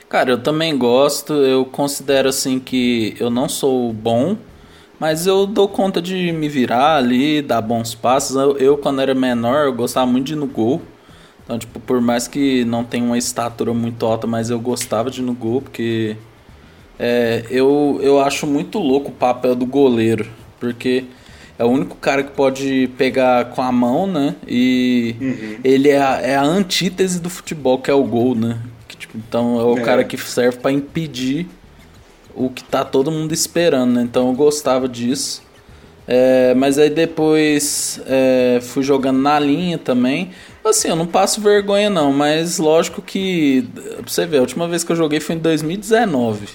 Cara, 0.08 0.30
eu 0.32 0.42
também 0.42 0.76
gosto, 0.78 1.34
eu 1.34 1.66
considero 1.66 2.30
assim 2.30 2.60
que 2.60 3.16
eu 3.20 3.30
não 3.30 3.48
sou 3.48 3.94
bom, 3.94 4.36
mas 5.00 5.26
eu 5.26 5.48
dou 5.48 5.68
conta 5.68 6.02
de 6.02 6.32
me 6.32 6.50
virar 6.50 6.98
ali, 6.98 7.42
dar 7.42 7.62
bons 7.62 7.96
passos. 7.96 8.36
Eu, 8.36 8.58
eu 8.58 8.78
quando 8.78 9.02
era 9.02 9.16
menor, 9.16 9.66
eu 9.66 9.74
gostava 9.74 10.06
muito 10.06 10.28
de 10.28 10.34
ir 10.34 10.36
no 10.36 10.48
gol. 10.48 10.82
Então, 11.44 11.58
tipo, 11.58 11.80
por 11.80 12.02
mais 12.02 12.28
que 12.28 12.64
não 12.66 12.84
tenha 12.84 13.04
uma 13.04 13.18
estatura 13.18 13.74
muito 13.74 14.06
alta, 14.06 14.28
mas 14.28 14.50
eu 14.50 14.60
gostava 14.60 15.10
de 15.10 15.22
ir 15.22 15.24
no 15.24 15.34
gol, 15.34 15.62
porque 15.62 16.16
é, 17.00 17.46
eu, 17.50 18.00
eu 18.04 18.20
acho 18.20 18.46
muito 18.46 18.78
louco 18.78 19.10
o 19.10 19.14
papel 19.14 19.56
do 19.56 19.66
goleiro, 19.66 20.28
porque 20.60 21.06
é 21.58 21.64
o 21.64 21.68
único 21.68 21.96
cara 21.96 22.22
que 22.22 22.32
pode 22.32 22.90
pegar 22.98 23.46
com 23.46 23.62
a 23.62 23.72
mão, 23.72 24.06
né? 24.06 24.36
E 24.46 25.16
uhum. 25.20 25.58
ele 25.64 25.90
é 25.90 26.02
a, 26.02 26.22
é 26.22 26.36
a 26.36 26.44
antítese 26.44 27.20
do 27.20 27.30
futebol, 27.30 27.80
que 27.80 27.90
é 27.90 27.94
o 27.94 28.04
gol, 28.04 28.36
né? 28.36 28.60
Que, 28.88 28.98
tipo, 28.98 29.18
então 29.18 29.60
é 29.60 29.64
o 29.64 29.78
é. 29.78 29.82
cara 29.82 30.04
que 30.04 30.18
serve 30.18 30.58
para 30.58 30.72
impedir 30.72 31.48
o 32.36 32.50
que 32.50 32.64
tá 32.64 32.84
todo 32.84 33.12
mundo 33.12 33.34
esperando, 33.34 33.94
né? 33.94 34.02
Então 34.02 34.28
eu 34.28 34.34
gostava 34.34 34.88
disso. 34.88 35.42
É, 36.12 36.56
mas 36.56 36.80
aí 36.80 36.90
depois 36.90 38.02
é, 38.08 38.60
fui 38.62 38.82
jogando 38.82 39.20
na 39.20 39.40
linha 39.40 39.78
também. 39.78 40.32
Assim, 40.66 40.88
eu 40.88 40.96
não 40.96 41.06
passo 41.06 41.40
vergonha 41.40 41.90
não, 41.90 42.12
mas 42.12 42.58
lógico 42.58 43.02
que. 43.02 43.68
Pra 43.74 44.08
você 44.08 44.26
ver, 44.26 44.38
a 44.38 44.42
última 44.42 44.68
vez 44.68 44.84
que 44.84 44.92
eu 44.92 44.96
joguei 44.96 45.20
foi 45.20 45.36
em 45.36 45.40
2019. 45.40 46.48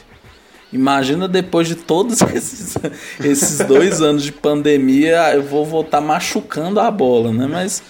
Imagina 0.72 1.28
depois 1.28 1.68
de 1.68 1.76
todos 1.76 2.20
esses, 2.34 2.76
esses 3.20 3.64
dois 3.64 4.02
anos 4.02 4.24
de 4.24 4.32
pandemia, 4.32 5.32
eu 5.32 5.42
vou 5.42 5.64
voltar 5.64 6.00
machucando 6.00 6.80
a 6.80 6.90
bola, 6.90 7.32
né? 7.32 7.46
Mas 7.48 7.80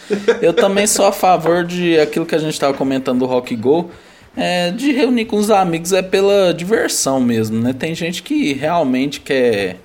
eu 0.43 0.53
também 0.53 0.87
sou 0.87 1.07
a 1.07 1.13
favor 1.13 1.65
de 1.65 1.99
aquilo 1.99 2.27
que 2.27 2.35
a 2.35 2.39
gente 2.39 2.53
estava 2.53 2.75
comentando 2.75 3.21
do 3.21 3.27
Rock 3.27 3.57
Go, 3.57 3.91
é, 4.37 4.71
de 4.71 4.93
reunir 4.93 5.27
com 5.27 5.37
os 5.37 5.51
amigos 5.51 5.93
é 5.93 6.03
pela 6.03 6.53
diversão 6.53 7.21
mesmo, 7.21 7.61
né? 7.61 7.73
Tem 7.73 7.95
gente 7.95 8.23
que 8.23 8.53
realmente 8.53 9.21
quer 9.21 9.77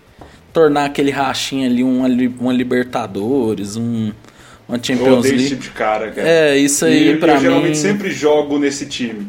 tornar 0.51 0.85
aquele 0.85 1.11
rachinho 1.11 1.69
ali 1.69 1.83
uma, 1.83 2.07
uma 2.39 2.53
Libertadores, 2.53 3.75
um, 3.75 4.11
uma 4.67 4.77
Champions 4.81 5.07
eu 5.07 5.19
League. 5.19 5.35
esse 5.35 5.49
tipo 5.49 5.61
de 5.61 5.69
cara, 5.69 6.11
cara. 6.11 6.27
É, 6.27 6.57
isso 6.57 6.85
aí 6.85 7.11
e 7.13 7.17
pra 7.17 7.33
eu 7.33 7.35
mim... 7.35 7.41
geralmente 7.41 7.77
sempre 7.77 8.11
jogo 8.11 8.57
nesse 8.57 8.85
time. 8.85 9.27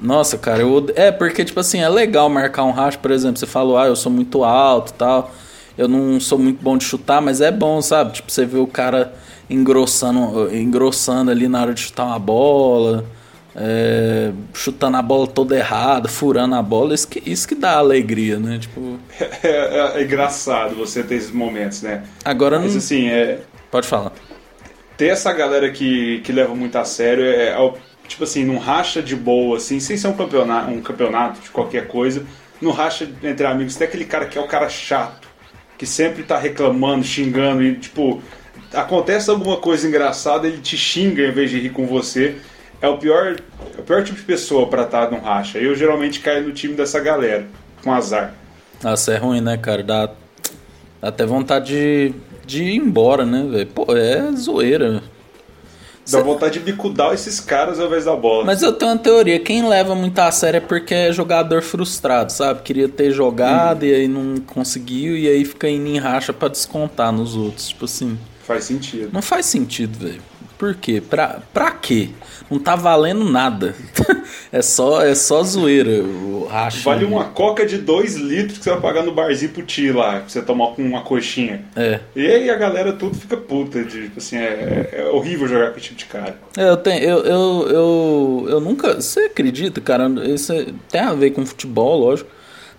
Nossa, 0.00 0.36
cara, 0.36 0.60
eu 0.60 0.86
é 0.96 1.12
porque 1.12 1.44
tipo 1.44 1.60
assim, 1.60 1.80
é 1.80 1.88
legal 1.88 2.28
marcar 2.28 2.64
um 2.64 2.72
racho, 2.72 2.98
por 2.98 3.10
exemplo, 3.10 3.38
você 3.38 3.46
falou: 3.46 3.78
"Ah, 3.78 3.86
eu 3.86 3.96
sou 3.96 4.10
muito 4.10 4.42
alto", 4.42 4.92
tal. 4.94 5.32
Eu 5.76 5.88
não 5.88 6.20
sou 6.20 6.38
muito 6.38 6.62
bom 6.62 6.76
de 6.76 6.84
chutar, 6.84 7.20
mas 7.20 7.40
é 7.40 7.50
bom, 7.50 7.82
sabe? 7.82 8.12
Tipo, 8.12 8.30
você 8.30 8.46
vê 8.46 8.58
o 8.58 8.66
cara 8.66 9.12
engrossando, 9.50 10.54
engrossando 10.54 11.30
ali 11.30 11.48
na 11.48 11.60
hora 11.60 11.74
de 11.74 11.80
chutar 11.80 12.04
uma 12.04 12.18
bola, 12.18 13.04
é, 13.56 14.32
chutando 14.52 14.96
a 14.96 15.02
bola 15.02 15.26
toda 15.26 15.56
errada, 15.56 16.08
furando 16.08 16.54
a 16.54 16.62
bola, 16.62 16.94
isso 16.94 17.06
que, 17.06 17.22
isso 17.30 17.46
que 17.46 17.54
dá 17.54 17.76
alegria, 17.76 18.38
né? 18.38 18.58
Tipo... 18.58 18.98
É, 19.42 19.48
é, 19.48 20.00
é 20.00 20.02
engraçado 20.02 20.74
você 20.74 21.02
ter 21.02 21.16
esses 21.16 21.30
momentos, 21.30 21.82
né? 21.82 22.02
Agora 22.24 22.58
Mas 22.58 22.72
não... 22.72 22.78
assim, 22.78 23.08
é... 23.08 23.40
Pode 23.70 23.86
falar. 23.86 24.12
Ter 24.96 25.08
essa 25.08 25.32
galera 25.32 25.70
que, 25.70 26.20
que 26.20 26.32
leva 26.32 26.54
muito 26.54 26.76
a 26.76 26.84
sério 26.84 27.24
é, 27.24 27.50
é 27.50 27.72
tipo 28.08 28.24
assim, 28.24 28.44
num 28.44 28.58
racha 28.58 29.02
de 29.02 29.14
boa, 29.16 29.56
assim, 29.56 29.80
sem 29.80 29.96
ser 29.96 30.08
um 30.08 30.12
campeonato, 30.12 30.70
um 30.70 30.80
campeonato 30.80 31.40
de 31.40 31.50
qualquer 31.50 31.86
coisa, 31.86 32.24
no 32.60 32.70
racha 32.70 33.08
entre 33.22 33.46
amigos, 33.46 33.76
tem 33.76 33.86
aquele 33.86 34.04
cara 34.04 34.26
que 34.26 34.38
é 34.38 34.40
o 34.40 34.46
cara 34.46 34.68
chato, 34.68 35.28
que 35.76 35.86
sempre 35.86 36.22
tá 36.22 36.38
reclamando, 36.38 37.04
xingando, 37.04 37.62
e 37.62 37.76
tipo, 37.76 38.22
acontece 38.72 39.30
alguma 39.30 39.56
coisa 39.56 39.86
engraçada, 39.86 40.46
ele 40.46 40.58
te 40.58 40.76
xinga 40.76 41.22
em 41.22 41.32
vez 41.32 41.50
de 41.50 41.60
rir 41.60 41.70
com 41.70 41.86
você. 41.86 42.36
É 42.84 42.88
o 42.88 42.98
pior, 42.98 43.36
é 43.78 43.80
o 43.80 43.82
pior 43.82 44.04
tipo 44.04 44.18
de 44.18 44.26
pessoa 44.26 44.68
para 44.68 44.82
estar 44.82 45.06
tá 45.06 45.10
num 45.10 45.22
racha. 45.22 45.56
Eu 45.56 45.74
geralmente 45.74 46.20
caio 46.20 46.46
no 46.46 46.52
time 46.52 46.74
dessa 46.74 47.00
galera, 47.00 47.46
com 47.82 47.90
azar. 47.90 48.34
Nossa, 48.82 49.14
é 49.14 49.16
ruim, 49.16 49.40
né, 49.40 49.56
cara? 49.56 49.82
Dá, 49.82 50.10
dá 51.00 51.08
até 51.08 51.24
vontade 51.24 51.68
de, 51.68 52.14
de 52.44 52.62
ir 52.64 52.76
embora, 52.76 53.24
né, 53.24 53.48
velho? 53.50 53.66
Pô, 53.68 53.86
é 53.96 54.30
zoeira. 54.32 55.02
Dá 56.10 56.20
vontade 56.20 56.58
de 56.58 56.60
bicudar 56.60 57.14
esses 57.14 57.40
caras 57.40 57.80
ao 57.80 57.86
invés 57.86 58.04
da 58.04 58.14
bola. 58.14 58.44
Mas 58.44 58.60
eu 58.60 58.74
tenho 58.74 58.92
uma 58.92 58.98
teoria: 58.98 59.40
quem 59.40 59.66
leva 59.66 59.94
muito 59.94 60.18
a 60.18 60.30
sério 60.30 60.58
é 60.58 60.60
porque 60.60 60.92
é 60.92 61.10
jogador 61.10 61.62
frustrado, 61.62 62.32
sabe? 62.32 62.60
Queria 62.60 62.86
ter 62.86 63.10
jogado 63.12 63.84
hum. 63.84 63.86
e 63.86 63.94
aí 63.94 64.06
não 64.06 64.36
conseguiu, 64.42 65.16
e 65.16 65.26
aí 65.26 65.42
fica 65.46 65.70
indo 65.70 65.88
em 65.88 65.98
racha 65.98 66.34
pra 66.34 66.48
descontar 66.48 67.10
nos 67.10 67.34
outros. 67.34 67.68
Tipo 67.68 67.86
assim. 67.86 68.18
Faz 68.46 68.64
sentido. 68.64 69.08
Não 69.10 69.22
faz 69.22 69.46
sentido, 69.46 69.98
velho. 69.98 70.20
Por 70.58 70.74
quê? 70.74 71.00
Pra, 71.00 71.40
pra 71.52 71.70
quê? 71.70 72.10
Não 72.50 72.58
tá 72.58 72.76
valendo 72.76 73.24
nada. 73.24 73.74
é 74.52 74.60
só 74.60 75.02
é 75.02 75.14
só 75.14 75.42
zoeira 75.42 76.02
o 76.02 76.46
racha. 76.46 76.82
Vale 76.82 77.04
uma 77.04 77.24
coca 77.24 77.64
de 77.64 77.78
2 77.78 78.16
litros 78.16 78.58
que 78.58 78.64
você 78.64 78.70
vai 78.70 78.80
pagar 78.80 79.02
no 79.02 79.12
barzinho 79.12 79.52
pro 79.52 79.62
tio 79.62 79.96
lá, 79.96 80.20
pra 80.20 80.28
você 80.28 80.42
tomar 80.42 80.68
com 80.68 80.82
uma 80.82 81.02
coxinha. 81.02 81.64
É. 81.74 82.00
E 82.14 82.26
aí 82.26 82.50
a 82.50 82.56
galera 82.56 82.92
tudo 82.92 83.16
fica 83.16 83.36
puta. 83.36 83.82
De, 83.82 84.04
tipo 84.04 84.18
assim, 84.18 84.36
é, 84.36 84.90
é 84.92 85.04
horrível 85.10 85.48
jogar 85.48 85.70
com 85.70 85.78
esse 85.78 85.88
tipo 85.88 85.98
de 85.98 86.04
cara. 86.06 86.36
É, 86.56 86.68
eu, 86.68 86.76
tenho, 86.76 87.02
eu, 87.02 87.24
eu, 87.24 87.68
eu, 87.68 88.46
eu 88.50 88.60
nunca. 88.60 88.94
Você 88.94 89.20
acredita, 89.20 89.80
cara? 89.80 90.08
Isso 90.26 90.52
é, 90.52 90.66
tem 90.90 91.00
a 91.00 91.14
ver 91.14 91.30
com 91.30 91.44
futebol, 91.44 91.98
lógico. 91.98 92.30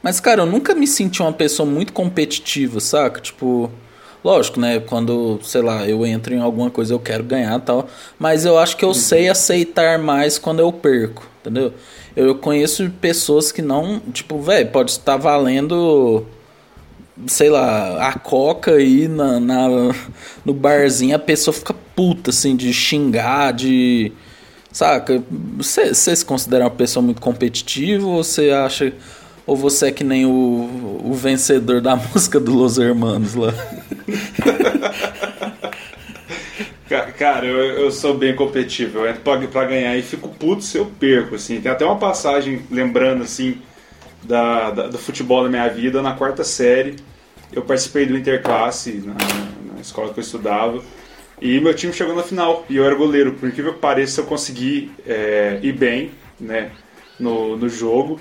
Mas, 0.01 0.19
cara, 0.19 0.43
eu 0.43 0.45
nunca 0.45 0.75
me 0.75 0.85
senti 0.85 1.21
uma 1.21 1.33
pessoa 1.33 1.67
muito 1.67 1.91
competitiva, 1.91 2.79
saca? 2.79 3.19
Tipo. 3.19 3.71
Lógico, 4.25 4.59
né? 4.59 4.79
Quando, 4.79 5.39
sei 5.43 5.61
lá, 5.61 5.87
eu 5.87 6.03
entro 6.03 6.33
em 6.33 6.39
alguma 6.39 6.71
coisa 6.71 6.91
eu 6.91 6.99
quero 6.99 7.23
ganhar 7.23 7.59
tal. 7.59 7.87
Mas 8.17 8.43
eu 8.43 8.57
acho 8.57 8.75
que 8.75 8.83
eu 8.83 8.89
uhum. 8.89 8.95
sei 8.95 9.29
aceitar 9.29 9.99
mais 9.99 10.39
quando 10.39 10.61
eu 10.61 10.73
perco, 10.73 11.29
entendeu? 11.39 11.71
Eu 12.15 12.33
conheço 12.33 12.89
pessoas 12.99 13.51
que 13.51 13.61
não, 13.61 13.99
tipo, 14.11 14.41
velho, 14.41 14.71
pode 14.71 14.89
estar 14.89 15.17
valendo, 15.17 16.25
sei 17.27 17.51
lá, 17.51 18.07
a 18.07 18.17
coca 18.17 18.71
aí 18.71 19.07
na, 19.07 19.39
na, 19.39 19.67
no 20.43 20.55
barzinho, 20.55 21.15
a 21.15 21.19
pessoa 21.19 21.53
fica 21.53 21.75
puta, 21.95 22.31
assim, 22.31 22.55
de 22.55 22.73
xingar, 22.73 23.53
de. 23.53 24.11
Saca? 24.71 25.23
Você 25.57 25.93
se 25.93 26.25
considera 26.25 26.63
uma 26.63 26.71
pessoa 26.71 27.03
muito 27.03 27.21
competitiva 27.21 28.07
ou 28.07 28.23
você 28.23 28.49
acha 28.49 28.91
ou 29.45 29.55
você 29.55 29.87
é 29.87 29.91
que 29.91 30.03
nem 30.03 30.25
o, 30.25 31.01
o 31.03 31.13
vencedor 31.13 31.81
da 31.81 31.95
música 32.13 32.39
do 32.39 32.53
Los 32.53 32.77
Hermanos 32.77 33.35
lá? 33.35 33.53
Cara, 37.17 37.45
eu, 37.45 37.57
eu 37.57 37.91
sou 37.91 38.15
bem 38.15 38.35
competitivo. 38.35 38.99
Eu 38.99 39.09
entro 39.09 39.21
pra, 39.21 39.37
pra, 39.47 39.65
ganhar 39.65 39.95
e 39.97 40.01
fico 40.01 40.29
puto 40.29 40.63
se 40.63 40.77
eu 40.77 40.85
perco, 40.85 41.35
assim. 41.35 41.59
Tem 41.59 41.71
até 41.71 41.85
uma 41.85 41.97
passagem 41.97 42.61
lembrando, 42.69 43.23
assim, 43.23 43.61
da, 44.23 44.71
da, 44.71 44.87
do 44.87 44.97
futebol 44.97 45.43
da 45.43 45.49
minha 45.49 45.67
vida. 45.67 46.01
Na 46.01 46.13
quarta 46.13 46.43
série, 46.43 46.95
eu 47.51 47.61
participei 47.61 48.05
do 48.05 48.17
Interclasse 48.17 49.03
na, 49.05 49.15
na 49.73 49.81
escola 49.81 50.13
que 50.13 50.19
eu 50.19 50.23
estudava. 50.23 50.83
E 51.41 51.59
meu 51.59 51.73
time 51.73 51.91
chegou 51.91 52.15
na 52.15 52.23
final 52.23 52.65
e 52.69 52.77
eu 52.77 52.85
era 52.85 52.95
goleiro. 52.95 53.33
Por 53.33 53.49
incrível 53.49 53.73
que 53.73 53.79
pareça, 53.79 54.21
eu 54.21 54.25
consegui 54.25 54.91
é, 55.05 55.59
ir 55.61 55.73
bem 55.73 56.11
né, 56.39 56.71
no, 57.19 57.57
no 57.57 57.67
jogo, 57.67 58.19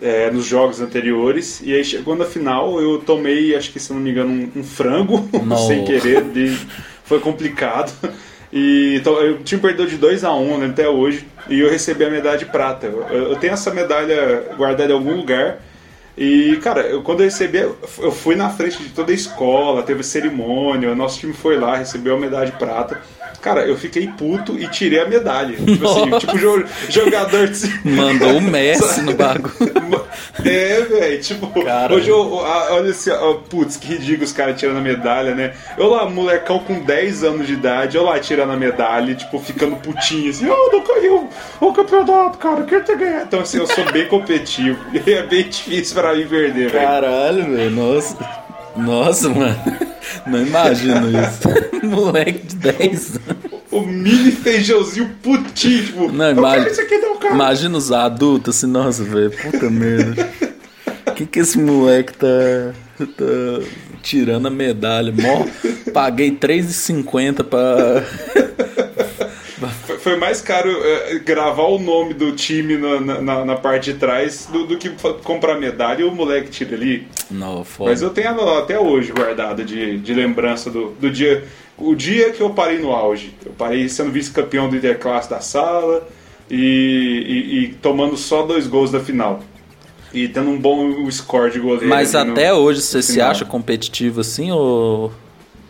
é, 0.00 0.30
nos 0.30 0.46
jogos 0.46 0.80
anteriores. 0.80 1.60
E 1.62 1.74
aí 1.74 1.84
chegou 1.84 2.16
na 2.16 2.24
final, 2.24 2.80
eu 2.80 2.98
tomei, 2.98 3.54
acho 3.54 3.72
que 3.72 3.80
se 3.80 3.92
não 3.92 4.00
me 4.00 4.10
engano, 4.10 4.30
um, 4.30 4.60
um 4.60 4.64
frango 4.64 5.28
sem 5.66 5.84
querer. 5.84 6.22
De, 6.24 6.56
foi 7.04 7.20
complicado. 7.20 7.92
E 8.52 8.96
então, 8.96 9.14
o 9.14 9.38
time 9.42 9.60
perdeu 9.60 9.86
de 9.86 9.96
2 9.96 10.24
a 10.24 10.32
1 10.34 10.54
um, 10.54 10.58
né, 10.58 10.66
até 10.66 10.88
hoje. 10.88 11.26
E 11.48 11.60
eu 11.60 11.70
recebi 11.70 12.04
a 12.04 12.10
medalha 12.10 12.38
de 12.38 12.46
prata. 12.46 12.86
Eu, 12.86 13.02
eu 13.02 13.36
tenho 13.36 13.52
essa 13.52 13.72
medalha 13.72 14.44
guardada 14.56 14.90
em 14.90 14.94
algum 14.94 15.14
lugar. 15.14 15.60
E, 16.16 16.58
cara, 16.62 16.80
eu, 16.80 17.00
quando 17.02 17.20
eu 17.20 17.26
recebi, 17.26 17.58
eu 17.58 18.10
fui 18.10 18.34
na 18.34 18.50
frente 18.50 18.82
de 18.82 18.88
toda 18.88 19.12
a 19.12 19.14
escola, 19.14 19.84
teve 19.84 20.02
cerimônia, 20.02 20.90
o 20.90 20.96
nosso 20.96 21.20
time 21.20 21.32
foi 21.32 21.56
lá, 21.56 21.76
recebeu 21.76 22.16
a 22.16 22.18
medalha 22.18 22.46
de 22.46 22.58
prata. 22.58 23.00
Cara, 23.40 23.66
eu 23.66 23.76
fiquei 23.76 24.06
puto 24.08 24.58
e 24.58 24.68
tirei 24.68 25.00
a 25.00 25.08
medalha. 25.08 25.56
Tipo 25.56 25.88
assim, 25.88 26.18
tipo 26.18 26.38
jogador 26.88 27.48
de... 27.48 27.80
Mandou 27.88 28.36
o 28.38 28.40
Messi 28.40 29.02
no 29.02 29.14
bagulho. 29.14 30.08
É, 30.44 30.80
velho, 30.82 31.20
tipo, 31.20 31.64
Caramba. 31.64 31.94
hoje 31.94 32.08
eu, 32.08 32.32
olha 32.32 32.92
ó, 33.20 33.34
putz, 33.34 33.76
que 33.76 33.88
ridículo 33.88 34.24
os 34.24 34.32
caras 34.32 34.58
tirando 34.58 34.76
a 34.76 34.80
medalha, 34.80 35.34
né? 35.34 35.52
Eu 35.76 35.88
lá, 35.88 36.08
molecão 36.08 36.60
com 36.60 36.80
10 36.80 37.24
anos 37.24 37.46
de 37.46 37.54
idade, 37.54 37.96
eu 37.96 38.04
lá 38.04 38.18
tirando 38.20 38.52
a 38.52 38.56
medalha, 38.56 39.14
tipo, 39.14 39.38
ficando 39.40 39.76
putinho, 39.76 40.30
assim, 40.30 40.48
oh, 40.48 40.70
não 40.72 40.80
caiu 40.82 41.28
o 41.60 41.72
campeonato, 41.72 42.38
cara, 42.38 42.62
quer 42.62 42.84
ter 42.84 42.96
ganhado. 42.96 43.24
Então, 43.26 43.40
assim, 43.40 43.58
eu 43.58 43.66
sou 43.66 43.84
bem 43.92 44.06
competitivo. 44.06 44.78
E 45.08 45.12
é 45.12 45.22
bem 45.22 45.48
difícil 45.48 45.94
pra 45.94 46.14
mim 46.14 46.26
perder, 46.26 46.70
velho. 46.70 46.86
Caralho, 46.86 47.56
velho, 47.56 47.70
nossa. 47.70 48.16
Nossa, 48.76 49.28
mano. 49.28 49.56
Não 50.26 50.40
imagino 50.46 51.08
isso. 51.10 51.48
Moleque 51.86 52.46
de 52.46 52.56
10 52.56 53.16
anos. 53.16 53.58
O 53.70 53.82
mini 53.82 54.32
feijãozinho 54.32 55.10
putinho, 55.22 55.84
tipo, 55.84 56.10
não, 56.10 56.30
imagina, 56.30 56.70
isso 56.70 56.80
aqui 56.80 56.98
não, 56.98 57.16
cara. 57.18 57.34
Imagina 57.34 57.76
os 57.76 57.92
adultos 57.92 58.56
assim, 58.56 58.66
nossa, 58.66 59.04
velho, 59.04 59.30
puta 59.30 59.68
merda. 59.70 60.28
O 61.06 61.12
que 61.12 61.26
que 61.26 61.38
esse 61.40 61.58
moleque 61.58 62.14
tá, 62.14 62.72
tá 62.98 63.66
tirando 64.02 64.46
a 64.46 64.50
medalha? 64.50 65.12
Mó, 65.12 65.46
paguei 65.92 66.30
R$3,50 66.30 67.44
pra 67.44 68.04
foi 70.08 70.16
mais 70.16 70.40
caro 70.40 70.70
é, 70.70 71.18
gravar 71.18 71.64
o 71.64 71.78
nome 71.78 72.14
do 72.14 72.32
time 72.32 72.78
na, 72.78 73.20
na, 73.20 73.44
na 73.44 73.56
parte 73.56 73.92
de 73.92 73.98
trás 73.98 74.48
do, 74.50 74.66
do, 74.66 74.78
que 74.78 74.88
comprar 75.22 75.58
medalha 75.60 76.00
e 76.00 76.04
o 76.04 76.10
moleque 76.10 76.48
tira 76.48 76.74
ali. 76.74 77.06
Não, 77.30 77.62
foda. 77.62 77.90
Mas 77.90 78.00
eu 78.00 78.08
tenho 78.08 78.28
ela 78.28 78.60
até 78.60 78.78
hoje 78.78 79.12
guardada 79.12 79.62
de, 79.62 79.98
de 79.98 80.14
lembrança 80.14 80.70
do, 80.70 80.92
do 80.92 81.10
dia. 81.10 81.44
O 81.76 81.94
dia 81.94 82.30
que 82.30 82.40
eu 82.40 82.50
parei 82.50 82.78
no 82.78 82.90
auge. 82.90 83.34
Eu 83.44 83.52
parei 83.52 83.86
sendo 83.88 84.10
vice-campeão 84.10 84.70
do 84.70 84.76
Interclasse 84.76 85.28
da 85.28 85.40
sala 85.40 86.08
e, 86.50 86.56
e, 86.56 87.58
e 87.64 87.68
tomando 87.74 88.16
só 88.16 88.46
dois 88.46 88.66
gols 88.66 88.90
da 88.90 89.00
final. 89.00 89.42
E 90.14 90.26
tendo 90.26 90.48
um 90.48 90.58
bom 90.58 91.10
score 91.10 91.52
de 91.52 91.60
goleiro. 91.60 91.86
Mas 91.86 92.14
até 92.14 92.50
no, 92.50 92.60
hoje 92.60 92.80
você 92.80 93.02
se 93.02 93.20
acha 93.20 93.44
competitivo 93.44 94.22
assim 94.22 94.50
ou 94.50 95.12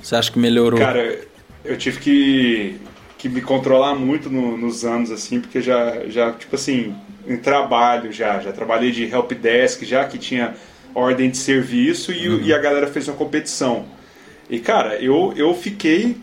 você 0.00 0.14
acha 0.14 0.30
que 0.30 0.38
melhorou? 0.38 0.78
Cara, 0.78 1.18
eu 1.64 1.76
tive 1.76 1.98
que 1.98 2.76
que 3.18 3.28
me 3.28 3.42
controlar 3.42 3.96
muito 3.96 4.30
no, 4.30 4.56
nos 4.56 4.84
anos, 4.84 5.10
assim, 5.10 5.40
porque 5.40 5.60
já, 5.60 6.06
já, 6.06 6.32
tipo 6.32 6.54
assim, 6.54 6.94
em 7.26 7.36
trabalho 7.36 8.12
já, 8.12 8.38
já 8.38 8.52
trabalhei 8.52 8.92
de 8.92 9.04
helpdesk 9.04 9.84
já, 9.84 10.04
que 10.04 10.16
tinha 10.16 10.54
ordem 10.94 11.28
de 11.28 11.36
serviço 11.36 12.12
e, 12.12 12.28
uhum. 12.28 12.40
e 12.40 12.54
a 12.54 12.58
galera 12.58 12.86
fez 12.86 13.08
uma 13.08 13.16
competição. 13.16 13.86
E, 14.48 14.60
cara, 14.60 14.96
eu, 15.02 15.34
eu 15.36 15.52
fiquei 15.52 16.16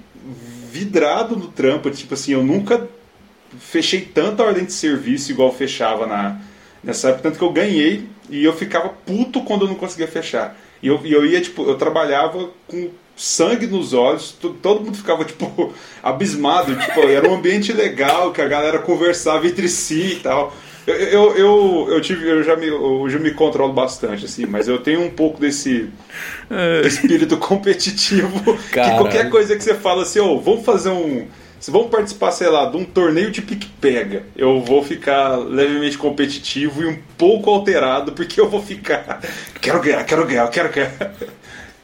vidrado 0.72 1.36
no 1.36 1.48
trampo, 1.50 1.92
tipo 1.92 2.14
assim, 2.14 2.32
eu 2.32 2.44
nunca 2.44 2.88
fechei 3.60 4.02
tanta 4.02 4.44
ordem 4.44 4.66
de 4.66 4.74
serviço 4.74 5.32
igual 5.32 5.54
fechava 5.54 6.08
na, 6.08 6.40
nessa 6.84 7.10
época, 7.10 7.24
tanto 7.24 7.38
que 7.38 7.44
eu 7.44 7.52
ganhei 7.52 8.08
e 8.30 8.44
eu 8.44 8.54
ficava 8.54 8.90
puto 8.90 9.44
quando 9.44 9.64
eu 9.64 9.68
não 9.68 9.76
conseguia 9.76 10.08
fechar. 10.08 10.58
E 10.82 10.88
eu, 10.88 11.00
eu 11.06 11.26
ia, 11.26 11.42
tipo, 11.42 11.64
eu 11.64 11.76
trabalhava 11.76 12.50
com 12.68 12.90
sangue 13.16 13.66
nos 13.68 13.94
olhos, 13.94 14.36
todo 14.62 14.82
mundo 14.82 14.98
ficava, 14.98 15.24
tipo, 15.24 15.74
abismado, 16.04 16.76
tipo, 16.76 17.02
era 17.02 17.28
um 17.28 17.36
ambiente 17.36 17.72
legal, 17.72 18.32
que 18.32 18.42
a 18.42 18.48
galera 18.48 18.80
conversava 18.80 19.48
entre 19.48 19.70
si 19.70 20.14
e 20.14 20.16
tal. 20.18 20.54
Eu, 20.86 20.96
eu, 20.96 21.36
eu, 21.36 21.88
eu, 21.90 22.02
tive, 22.02 22.30
eu 22.30 22.44
já 22.44 22.56
me, 22.56 22.68
eu 22.68 23.10
já 23.10 23.18
me 23.18 23.32
controlo 23.32 23.74
bastante, 23.74 24.26
assim, 24.26 24.46
mas 24.46 24.68
eu 24.68 24.78
tenho 24.78 25.02
um 25.02 25.10
pouco 25.10 25.40
desse 25.40 25.90
é. 26.50 26.86
espírito 26.86 27.38
competitivo, 27.40 28.40
Caralho. 28.72 28.92
que 28.92 29.02
qualquer 29.02 29.30
coisa 29.32 29.56
que 29.56 29.64
você 29.64 29.74
fala 29.74 30.04
assim, 30.04 30.20
ô, 30.20 30.36
oh, 30.36 30.40
vamos 30.40 30.64
fazer 30.64 30.90
um... 30.90 31.26
Se 31.60 31.72
vamos 31.72 31.90
participar, 31.90 32.32
sei 32.32 32.48
lá, 32.50 32.66
de 32.66 32.78
um 32.78 32.86
torneio 32.86 33.32
de 33.32 33.42
pique-pega, 33.42 34.24
eu 34.36 34.62
vou 34.62 34.84
ficar 34.84 35.38
levemente 35.38 35.98
competitivo 35.98 36.84
e 36.84 36.86
um 36.86 37.00
pouco 37.18 37.50
alterado, 37.50 38.12
porque 38.12 38.40
eu 38.40 38.48
vou 38.48 38.62
ficar. 38.62 39.20
Quero 39.60 39.82
ganhar, 39.82 40.04
quero 40.04 40.28
ganhar, 40.28 40.48
quero 40.50 40.70
ganhar. 40.72 41.16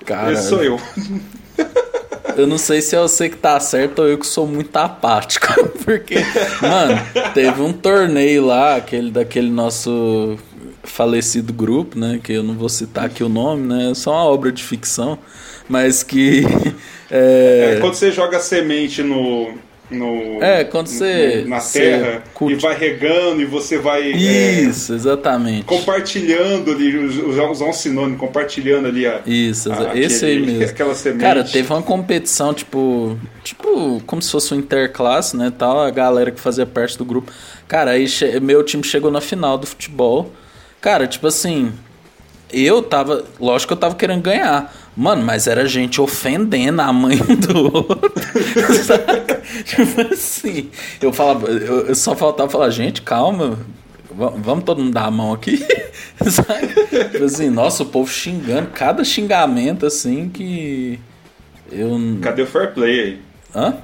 Cara, 0.06 0.34
Esse 0.34 0.50
sou 0.50 0.64
eu. 0.64 0.80
Eu 2.38 2.48
não 2.48 2.58
sei 2.58 2.82
se 2.82 2.96
é 2.96 3.00
você 3.00 3.30
que 3.30 3.36
tá 3.36 3.60
certo 3.60 4.00
ou 4.00 4.08
eu 4.08 4.18
que 4.18 4.26
sou 4.26 4.48
muito 4.48 4.76
apático. 4.78 5.48
Porque, 5.84 6.16
mano, 6.62 7.02
teve 7.34 7.62
um 7.62 7.74
torneio 7.74 8.46
lá, 8.46 8.78
aquele 8.78 9.12
daquele 9.12 9.50
nosso 9.50 10.38
falecido 10.84 11.54
grupo, 11.54 11.98
né? 12.00 12.20
Que 12.24 12.34
eu 12.34 12.44
não 12.44 12.54
vou 12.54 12.70
citar 12.70 13.06
aqui 13.06 13.24
o 13.24 13.30
nome, 13.30 13.68
né? 13.68 13.92
É 13.92 13.94
só 13.94 14.12
uma 14.12 14.26
obra 14.26 14.52
de 14.52 14.64
ficção. 14.64 15.18
Mas 15.68 16.04
que. 16.04 16.44
É... 17.14 17.74
É, 17.76 17.80
quando 17.82 17.96
você 17.96 18.10
joga 18.10 18.40
semente 18.40 19.04
no, 19.04 19.54
no, 19.92 20.42
é, 20.42 20.64
quando 20.64 20.88
você, 20.88 21.42
no, 21.44 21.50
na 21.50 21.60
terra 21.60 22.24
e 22.42 22.56
vai 22.56 22.78
regando 22.78 23.42
e 23.42 23.46
você 23.46 23.78
vai 23.78 24.12
é, 24.12 24.16
isso, 24.16 24.94
é, 24.94 24.96
exatamente 24.96 25.66
compartilhando 25.66 26.72
ali, 26.72 26.98
usar 26.98 27.66
um 27.66 27.74
sinônimo, 27.74 28.18
compartilhando 28.18 28.88
ali 28.88 29.06
a, 29.06 29.22
isso, 29.26 29.72
a, 29.72 29.98
esse 29.98 30.26
aquele, 30.26 30.42
aí 30.42 30.58
mesmo. 30.58 30.72
Aquela 30.72 30.96
semente. 30.96 31.22
Cara, 31.22 31.44
teve 31.44 31.72
uma 31.72 31.82
competição 31.82 32.54
tipo, 32.54 33.18
tipo 33.44 34.02
como 34.06 34.22
se 34.22 34.32
fosse 34.32 34.54
um 34.54 34.58
interclasse, 34.58 35.36
né, 35.36 35.52
tal, 35.56 35.80
a 35.80 35.90
galera 35.90 36.32
que 36.32 36.40
fazia 36.40 36.66
parte 36.66 36.98
do 36.98 37.06
grupo. 37.06 37.32
Cara, 37.68 37.92
aí 37.92 38.06
meu 38.42 38.64
time 38.64 38.84
chegou 38.84 39.12
na 39.12 39.22
final 39.22 39.58
do 39.58 39.68
futebol. 39.68 40.32
Cara, 40.80 41.08
tipo 41.08 41.28
assim, 41.28 41.72
eu 42.52 42.82
tava, 42.82 43.24
lógico 43.40 43.70
que 43.70 43.74
eu 43.74 43.78
tava 43.78 43.96
querendo 43.96 44.22
ganhar. 44.22 44.74
Mano, 44.96 45.24
mas 45.24 45.48
era 45.48 45.66
gente 45.66 46.02
ofendendo 46.02 46.82
a 46.82 46.92
mãe 46.92 47.18
do 47.48 47.74
outro. 47.74 48.12
tipo 49.64 50.14
assim, 50.14 50.70
eu 51.02 51.14
falava, 51.14 51.48
eu, 51.48 51.88
eu 51.88 51.96
só 51.96 52.16
faltava 52.16 52.50
falar, 52.50 52.70
gente, 52.70 53.02
calma, 53.02 53.58
vamos 54.14 54.64
todo 54.64 54.82
mundo 54.82 54.94
dar 54.94 55.06
a 55.06 55.12
mão 55.12 55.34
aqui. 55.34 55.66
Sabe? 56.30 56.68
Tipo 57.10 57.24
assim, 57.24 57.50
nossa, 57.50 57.84
o 57.84 57.86
povo 57.86 58.12
xingando, 58.12 58.70
cada 58.72 59.04
xingamento 59.04 59.86
assim 59.86 60.30
que. 60.30 61.00
Eu... 61.72 61.98
Cadê 62.22 62.42
o 62.42 62.48
fair 62.48 62.74
play 62.74 63.00
aí? 63.00 63.22
Hã? 63.56 63.78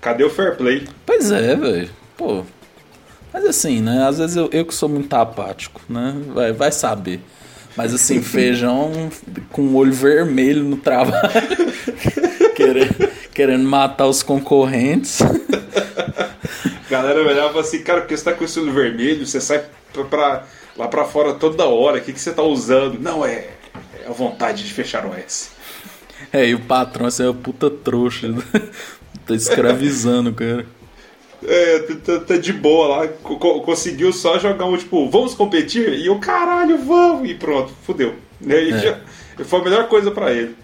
Cadê 0.00 0.24
o 0.24 0.30
fair 0.30 0.56
play? 0.56 0.86
Pois 1.06 1.30
é, 1.32 1.56
velho. 1.56 1.90
Pô. 2.16 2.44
Mas 3.32 3.44
assim, 3.44 3.80
né? 3.80 4.06
Às 4.06 4.18
vezes 4.18 4.36
eu, 4.36 4.48
eu 4.52 4.64
que 4.64 4.74
sou 4.74 4.88
muito 4.88 5.12
apático, 5.14 5.80
né? 5.88 6.14
Vai, 6.28 6.52
vai 6.52 6.70
saber. 6.70 7.20
Mas 7.76 7.94
assim, 7.94 8.22
feijão 8.22 9.10
com 9.50 9.62
o 9.62 9.76
olho 9.76 9.92
vermelho 9.92 10.64
no 10.64 10.76
trabalho. 10.76 11.28
querendo, 12.54 13.10
querendo 13.32 13.64
matar 13.64 14.06
os 14.06 14.22
concorrentes. 14.22 15.20
Galera 16.90 17.20
olhava 17.20 17.60
assim, 17.60 17.82
cara, 17.82 18.00
porque 18.00 18.16
você 18.16 18.24
tá 18.24 18.32
com 18.32 18.44
esse 18.44 18.58
olho 18.58 18.72
vermelho, 18.72 19.26
você 19.26 19.40
sai 19.40 19.64
pra, 19.92 20.04
pra 20.04 20.44
lá 20.76 20.88
pra 20.88 21.04
fora 21.04 21.34
toda 21.34 21.66
hora, 21.66 21.98
o 21.98 22.00
que, 22.00 22.12
que 22.12 22.20
você 22.20 22.32
tá 22.32 22.42
usando? 22.42 22.98
Não, 22.98 23.24
é, 23.24 23.50
é 24.02 24.08
a 24.08 24.12
vontade 24.12 24.64
de 24.64 24.72
fechar 24.72 25.04
o 25.04 25.14
S. 25.14 25.50
É, 26.32 26.46
e 26.46 26.54
o 26.54 26.60
patrão 26.60 27.06
assim, 27.06 27.24
é 27.24 27.26
uma 27.26 27.34
puta 27.34 27.70
trouxa. 27.70 28.28
tá 29.26 29.34
escravizando, 29.34 30.32
cara. 30.32 30.66
É, 31.44 31.78
tá, 31.78 31.94
tá, 32.04 32.20
tá, 32.20 32.36
de 32.36 32.52
boa 32.52 32.88
lá, 32.88 33.08
conseguiu 33.64 34.12
só 34.12 34.38
jogar 34.38 34.64
um 34.64 34.76
tipo, 34.76 35.08
vamos 35.08 35.34
competir? 35.34 35.94
E 35.94 36.10
o 36.10 36.18
caralho, 36.18 36.78
vamos! 36.78 37.30
E 37.30 37.34
pronto, 37.34 37.72
fudeu. 37.84 38.14
E 38.40 38.52
aí 38.52 38.72
é. 38.72 38.78
já, 38.78 38.98
foi 39.44 39.60
a 39.60 39.64
melhor 39.64 39.88
coisa 39.88 40.10
para 40.10 40.32
ele. 40.32 40.56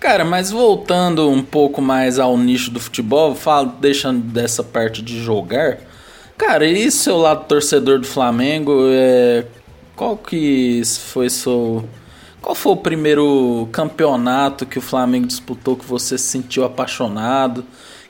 Cara, 0.00 0.24
mas 0.24 0.50
voltando 0.50 1.30
um 1.30 1.42
pouco 1.42 1.80
mais 1.80 2.18
ao 2.18 2.36
nicho 2.36 2.70
do 2.70 2.80
futebol, 2.80 3.34
falo, 3.34 3.72
deixando 3.80 4.20
dessa 4.20 4.62
parte 4.62 5.02
de 5.02 5.22
jogar. 5.22 5.78
Cara, 6.36 6.66
e 6.66 6.90
seu 6.90 7.16
lado 7.16 7.46
torcedor 7.46 8.00
do 8.00 8.06
Flamengo? 8.06 8.86
É, 8.90 9.46
qual 9.94 10.16
que 10.16 10.82
foi 10.84 11.30
seu. 11.30 11.88
Qual 12.42 12.54
foi 12.54 12.72
o 12.72 12.76
primeiro 12.76 13.68
campeonato 13.72 14.66
que 14.66 14.78
o 14.78 14.82
Flamengo 14.82 15.26
disputou 15.26 15.76
que 15.76 15.84
você 15.86 16.18
se 16.18 16.24
sentiu 16.24 16.64
apaixonado? 16.64 17.64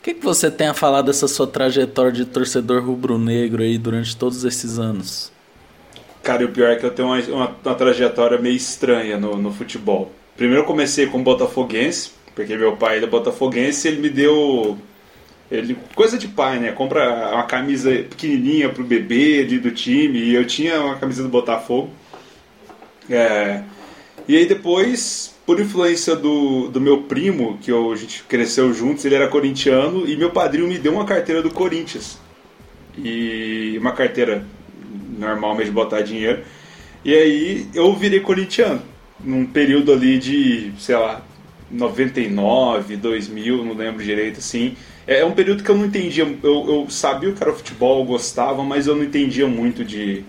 Que, 0.04 0.12
que 0.12 0.22
você 0.22 0.50
tem 0.50 0.66
a 0.66 0.74
falar 0.74 1.00
dessa 1.00 1.26
sua 1.26 1.46
trajetória 1.46 2.12
de 2.12 2.26
torcedor 2.26 2.84
rubro-negro 2.84 3.62
aí 3.62 3.78
durante 3.78 4.14
todos 4.14 4.44
esses 4.44 4.78
anos? 4.78 5.32
Cara, 6.22 6.42
e 6.42 6.44
o 6.44 6.50
pior 6.50 6.70
é 6.70 6.76
que 6.76 6.84
eu 6.84 6.90
tenho 6.90 7.08
uma, 7.08 7.18
uma, 7.20 7.56
uma 7.64 7.74
trajetória 7.74 8.38
meio 8.38 8.54
estranha 8.54 9.16
no, 9.16 9.36
no, 9.38 9.50
futebol. 9.50 10.12
Primeiro 10.36 10.60
eu 10.60 10.66
comecei 10.66 11.06
com 11.06 11.22
botafoguense, 11.22 12.10
porque 12.34 12.54
meu 12.54 12.76
pai 12.76 13.02
é 13.02 13.06
botafoguense 13.06 13.88
e 13.88 13.92
ele 13.92 14.00
me 14.02 14.10
deu... 14.10 14.76
Ele, 15.50 15.74
coisa 15.94 16.18
de 16.18 16.28
pai, 16.28 16.58
né? 16.58 16.72
Compra 16.72 17.32
uma 17.32 17.44
camisa 17.44 17.90
pequenininha 17.90 18.68
pro 18.68 18.84
bebê 18.84 19.40
ali 19.40 19.58
do 19.58 19.70
time, 19.70 20.18
e 20.18 20.34
eu 20.34 20.46
tinha 20.46 20.82
uma 20.82 20.96
camisa 20.96 21.22
do 21.22 21.28
Botafogo. 21.30 21.90
É, 23.08 23.62
e 24.26 24.36
aí 24.36 24.46
depois, 24.46 25.33
por 25.46 25.61
influência 25.61 26.16
do, 26.16 26.68
do 26.68 26.80
meu 26.80 27.02
primo, 27.02 27.59
que 27.59 27.70
eu, 27.70 27.92
a 27.92 27.96
gente 27.96 28.22
cresceu 28.24 28.72
juntos, 28.72 29.04
ele 29.04 29.14
era 29.14 29.28
corintiano, 29.28 30.09
e 30.09 30.16
meu 30.16 30.30
padrinho 30.30 30.66
me 30.66 30.78
deu 30.78 30.94
uma 30.94 31.04
carteira 31.04 31.42
do 31.42 31.50
Corinthians. 31.50 32.18
E 32.96 33.76
uma 33.78 33.92
carteira 33.92 34.46
normal 35.18 35.54
mesmo 35.54 35.74
botar 35.74 36.00
dinheiro. 36.00 36.42
E 37.04 37.14
aí 37.14 37.68
eu 37.74 37.94
virei 37.94 38.20
corintiano. 38.20 38.83
Num 39.22 39.46
período 39.46 39.92
ali 39.92 40.18
de, 40.18 40.72
sei 40.78 40.96
lá, 40.96 41.22
99, 41.70 42.96
2000, 42.96 43.64
não 43.64 43.74
lembro 43.74 44.02
direito 44.02 44.38
assim. 44.38 44.76
É, 45.07 45.20
é 45.20 45.24
um 45.24 45.33
período 45.33 45.62
que 45.62 45.70
eu 45.70 45.76
não 45.76 45.87
entendia. 45.87 46.24
Eu, 46.42 46.66
eu 46.68 46.87
sabia 46.88 47.30
o 47.30 47.33
que 47.35 47.42
era 47.42 47.52
o 47.52 47.57
futebol, 47.57 48.00
eu 48.00 48.07
gostava, 48.07 48.62
mas 48.62 48.87
eu 48.87 48.94
não 48.94 49.04
entendia 49.04 49.46
muito 49.46 49.85
de, 49.85 50.24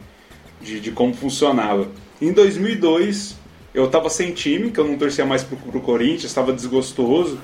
de, 0.61 0.79
de 0.79 0.91
como 0.91 1.13
funcionava. 1.13 1.87
Em 2.21 2.31
2002, 2.31 3.37
eu 3.75 3.85
estava 3.85 4.09
sem 4.09 4.31
time, 4.31 4.71
que 4.71 4.79
eu 4.79 4.87
não 4.87 4.97
torcia 4.97 5.25
mais 5.25 5.43
pro, 5.43 5.57
pro 5.57 5.81
Corinthians, 5.81 6.25
estava 6.25 6.53
desgostoso, 6.53 7.39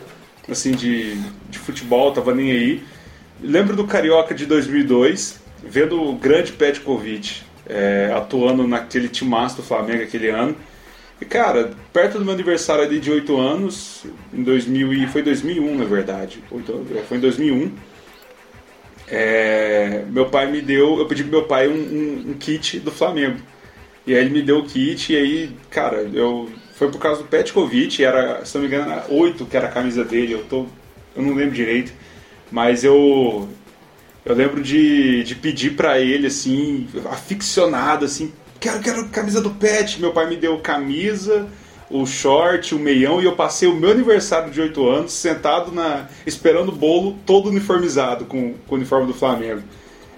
assim, 0.50 0.72
de, 0.72 1.16
de 1.50 1.60
futebol, 1.60 2.12
tava 2.12 2.34
nem 2.34 2.52
aí. 2.52 2.84
Lembro 3.42 3.76
do 3.76 3.86
Carioca 3.86 4.34
de 4.34 4.46
2002, 4.46 5.40
vendo 5.64 6.02
o 6.02 6.14
grande 6.16 6.52
Petkovic 6.54 7.42
é, 7.68 8.12
atuando 8.16 8.68
naquele 8.68 9.08
timaço 9.08 9.58
do 9.58 9.64
Flamengo 9.64 10.04
aquele 10.04 10.30
ano. 10.30 10.56
E, 11.20 11.26
cara, 11.26 11.72
perto 11.94 12.18
do 12.18 12.26
meu 12.26 12.34
aniversário 12.34 12.84
ali 12.84 13.00
de 13.00 13.12
8 13.12 13.38
anos, 13.38 14.06
em 14.34 14.42
2000 14.42 14.94
e 14.94 15.08
foi 15.08 15.22
2001 15.22 15.78
na 15.78 15.86
verdade, 15.86 16.44
é, 16.52 17.02
foi 17.04 17.18
em 17.18 17.22
2001, 17.22 17.72
é, 19.08 20.04
meu 20.10 20.28
pai 20.28 20.50
me 20.50 20.62
deu, 20.62 20.98
eu 20.98 21.06
pedi 21.06 21.24
pro 21.24 21.32
meu 21.34 21.44
pai 21.44 21.68
um, 21.68 21.74
um, 21.74 22.32
um, 22.32 22.34
kit 22.34 22.80
do 22.80 22.90
Flamengo. 22.90 23.38
E 24.06 24.16
aí 24.16 24.22
ele 24.22 24.32
me 24.32 24.42
deu 24.42 24.60
o 24.60 24.66
kit 24.66 25.14
e 25.14 25.16
aí, 25.16 25.52
cara, 25.70 26.10
eu 26.14 26.50
foi 26.76 26.90
por 26.90 27.00
causa 27.00 27.22
do 27.22 27.28
Petkovic, 27.28 28.04
era, 28.04 28.44
se 28.44 28.56
não 28.56 28.62
me 28.62 28.68
engano, 28.68 28.92
era 28.92 29.06
8 29.08 29.46
que 29.46 29.56
era 29.56 29.68
a 29.68 29.72
camisa 29.72 30.04
dele, 30.04 30.34
eu 30.34 30.44
tô 30.46 30.66
eu 31.16 31.22
não 31.22 31.36
lembro 31.36 31.54
direito, 31.54 31.92
mas 32.52 32.84
eu 32.84 33.48
eu 34.24 34.36
lembro 34.36 34.62
de, 34.62 35.24
de 35.24 35.36
pedir 35.36 35.72
para 35.72 36.00
ele, 36.00 36.28
assim, 36.28 36.88
aficionado, 37.10 38.06
assim, 38.06 38.32
quero, 38.60 38.80
quero 38.80 39.10
camisa 39.10 39.42
do 39.42 39.50
Pet. 39.50 40.00
Meu 40.00 40.12
pai 40.14 40.30
me 40.30 40.36
deu 40.36 40.60
camisa, 40.60 41.48
o 41.90 42.06
short, 42.06 42.76
o 42.76 42.80
meião, 42.80 43.20
e 43.20 43.26
eu 43.26 43.36
passei 43.36 43.68
o 43.68 43.76
meu 43.76 43.90
aniversário 43.90 44.52
de 44.52 44.62
8 44.62 44.88
anos 44.88 45.14
sentado 45.14 45.72
na 45.72 46.08
esperando 46.26 46.70
o 46.70 46.76
bolo 46.76 47.18
todo 47.26 47.50
uniformizado 47.50 48.26
com, 48.26 48.54
com 48.68 48.76
o 48.76 48.78
uniforme 48.78 49.08
do 49.08 49.14
Flamengo. 49.14 49.64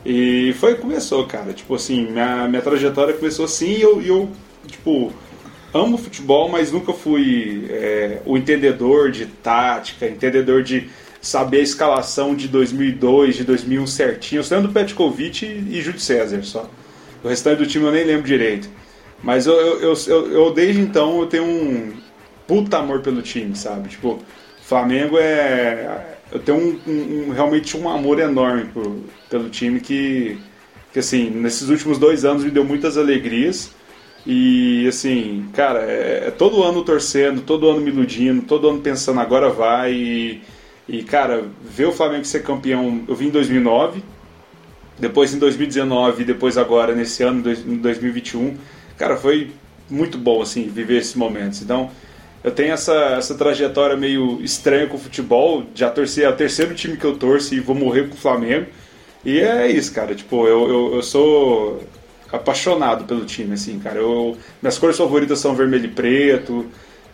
E 0.05 0.53
foi 0.59 0.75
começou, 0.75 1.25
cara. 1.25 1.53
Tipo 1.53 1.75
assim, 1.75 2.07
minha, 2.07 2.47
minha 2.47 2.61
trajetória 2.61 3.13
começou 3.13 3.45
assim 3.45 3.77
e 3.77 3.81
eu, 3.81 4.01
eu, 4.01 4.29
tipo, 4.67 5.13
amo 5.73 5.97
futebol, 5.97 6.49
mas 6.49 6.71
nunca 6.71 6.93
fui 6.93 7.67
é, 7.69 8.21
o 8.25 8.37
entendedor 8.37 9.11
de 9.11 9.25
tática, 9.25 10.07
entendedor 10.07 10.61
de 10.61 10.89
saber 11.21 11.59
a 11.59 11.63
escalação 11.63 12.35
de 12.35 12.49
2002, 12.49 13.37
de 13.37 13.43
2001 13.45 13.87
certinho. 13.87 14.39
Eu 14.39 14.43
sei 14.43 14.61
do 14.61 14.69
Petkovic 14.69 15.45
e, 15.45 15.77
e 15.77 15.81
Júlio 15.81 15.99
César 15.99 16.43
só. 16.43 16.69
O 17.23 17.29
restante 17.29 17.59
do 17.59 17.65
time 17.65 17.85
eu 17.85 17.91
nem 17.91 18.03
lembro 18.03 18.27
direito. 18.27 18.69
Mas 19.23 19.45
eu, 19.45 19.53
eu, 19.53 19.93
eu, 20.07 20.31
eu, 20.31 20.53
desde 20.53 20.81
então 20.81 21.21
eu 21.21 21.27
tenho 21.27 21.45
um 21.45 21.93
puta 22.45 22.77
amor 22.77 22.99
pelo 23.01 23.21
time, 23.21 23.55
sabe? 23.55 23.87
Tipo, 23.87 24.19
Flamengo 24.61 25.17
é. 25.17 26.12
Eu 26.33 26.39
tenho 26.39 26.57
um, 26.57 26.91
um, 26.91 27.31
realmente 27.31 27.77
um 27.77 27.87
amor 27.87 28.19
enorme 28.19 28.65
por, 28.65 28.91
pelo 29.29 29.49
time 29.49 29.79
que, 29.79 30.39
que, 30.91 30.97
assim, 30.97 31.29
nesses 31.29 31.69
últimos 31.69 31.99
dois 31.99 32.25
anos 32.25 32.43
me 32.43 32.49
deu 32.49 32.65
muitas 32.65 32.97
alegrias. 32.97 33.71
E 34.25 34.87
assim, 34.87 35.47
cara, 35.53 35.81
é, 35.81 36.27
é 36.27 36.31
todo 36.31 36.63
ano 36.63 36.83
torcendo, 36.83 37.41
todo 37.41 37.69
ano 37.69 37.81
me 37.81 37.91
iludindo, 37.91 38.41
todo 38.41 38.67
ano 38.67 38.81
pensando 38.81 39.19
agora 39.19 39.49
vai. 39.49 39.93
E, 39.93 40.41
e, 40.89 41.03
cara, 41.03 41.45
ver 41.63 41.85
o 41.85 41.91
Flamengo 41.91 42.25
ser 42.25 42.41
campeão, 42.41 43.03
eu 43.07 43.15
vim 43.15 43.27
em 43.27 43.31
2009, 43.31 44.03
depois 44.97 45.35
em 45.35 45.39
2019, 45.39 46.23
depois 46.23 46.57
agora, 46.57 46.95
nesse 46.95 47.21
ano, 47.21 47.43
em 47.51 47.77
2021. 47.77 48.57
Cara, 48.97 49.17
foi 49.17 49.51
muito 49.87 50.17
bom, 50.17 50.41
assim, 50.41 50.67
viver 50.67 50.97
esses 50.97 51.13
momentos. 51.13 51.61
Então, 51.61 51.91
eu 52.43 52.51
tenho 52.51 52.73
essa, 52.73 52.93
essa 53.17 53.35
trajetória 53.35 53.95
meio 53.95 54.41
estranha 54.41 54.87
com 54.87 54.97
o 54.97 54.99
futebol, 54.99 55.63
já 55.73 55.89
torci, 55.89 56.23
é 56.23 56.29
o 56.29 56.35
terceiro 56.35 56.73
time 56.75 56.97
que 56.97 57.05
eu 57.05 57.15
torço 57.17 57.55
e 57.55 57.59
vou 57.59 57.75
morrer 57.75 58.07
com 58.09 58.15
o 58.15 58.17
Flamengo. 58.17 58.67
E 59.23 59.39
é 59.39 59.71
isso, 59.71 59.93
cara, 59.93 60.13
tipo, 60.13 60.47
eu, 60.47 60.67
eu, 60.67 60.95
eu 60.95 61.01
sou 61.03 61.83
apaixonado 62.31 63.05
pelo 63.05 63.25
time, 63.25 63.53
assim, 63.53 63.79
cara. 63.79 63.99
Eu, 63.99 64.37
minhas 64.61 64.77
cores 64.77 64.97
favoritas 64.97 65.39
são 65.39 65.55
vermelho 65.55 65.85
e 65.85 65.89
preto, 65.89 66.65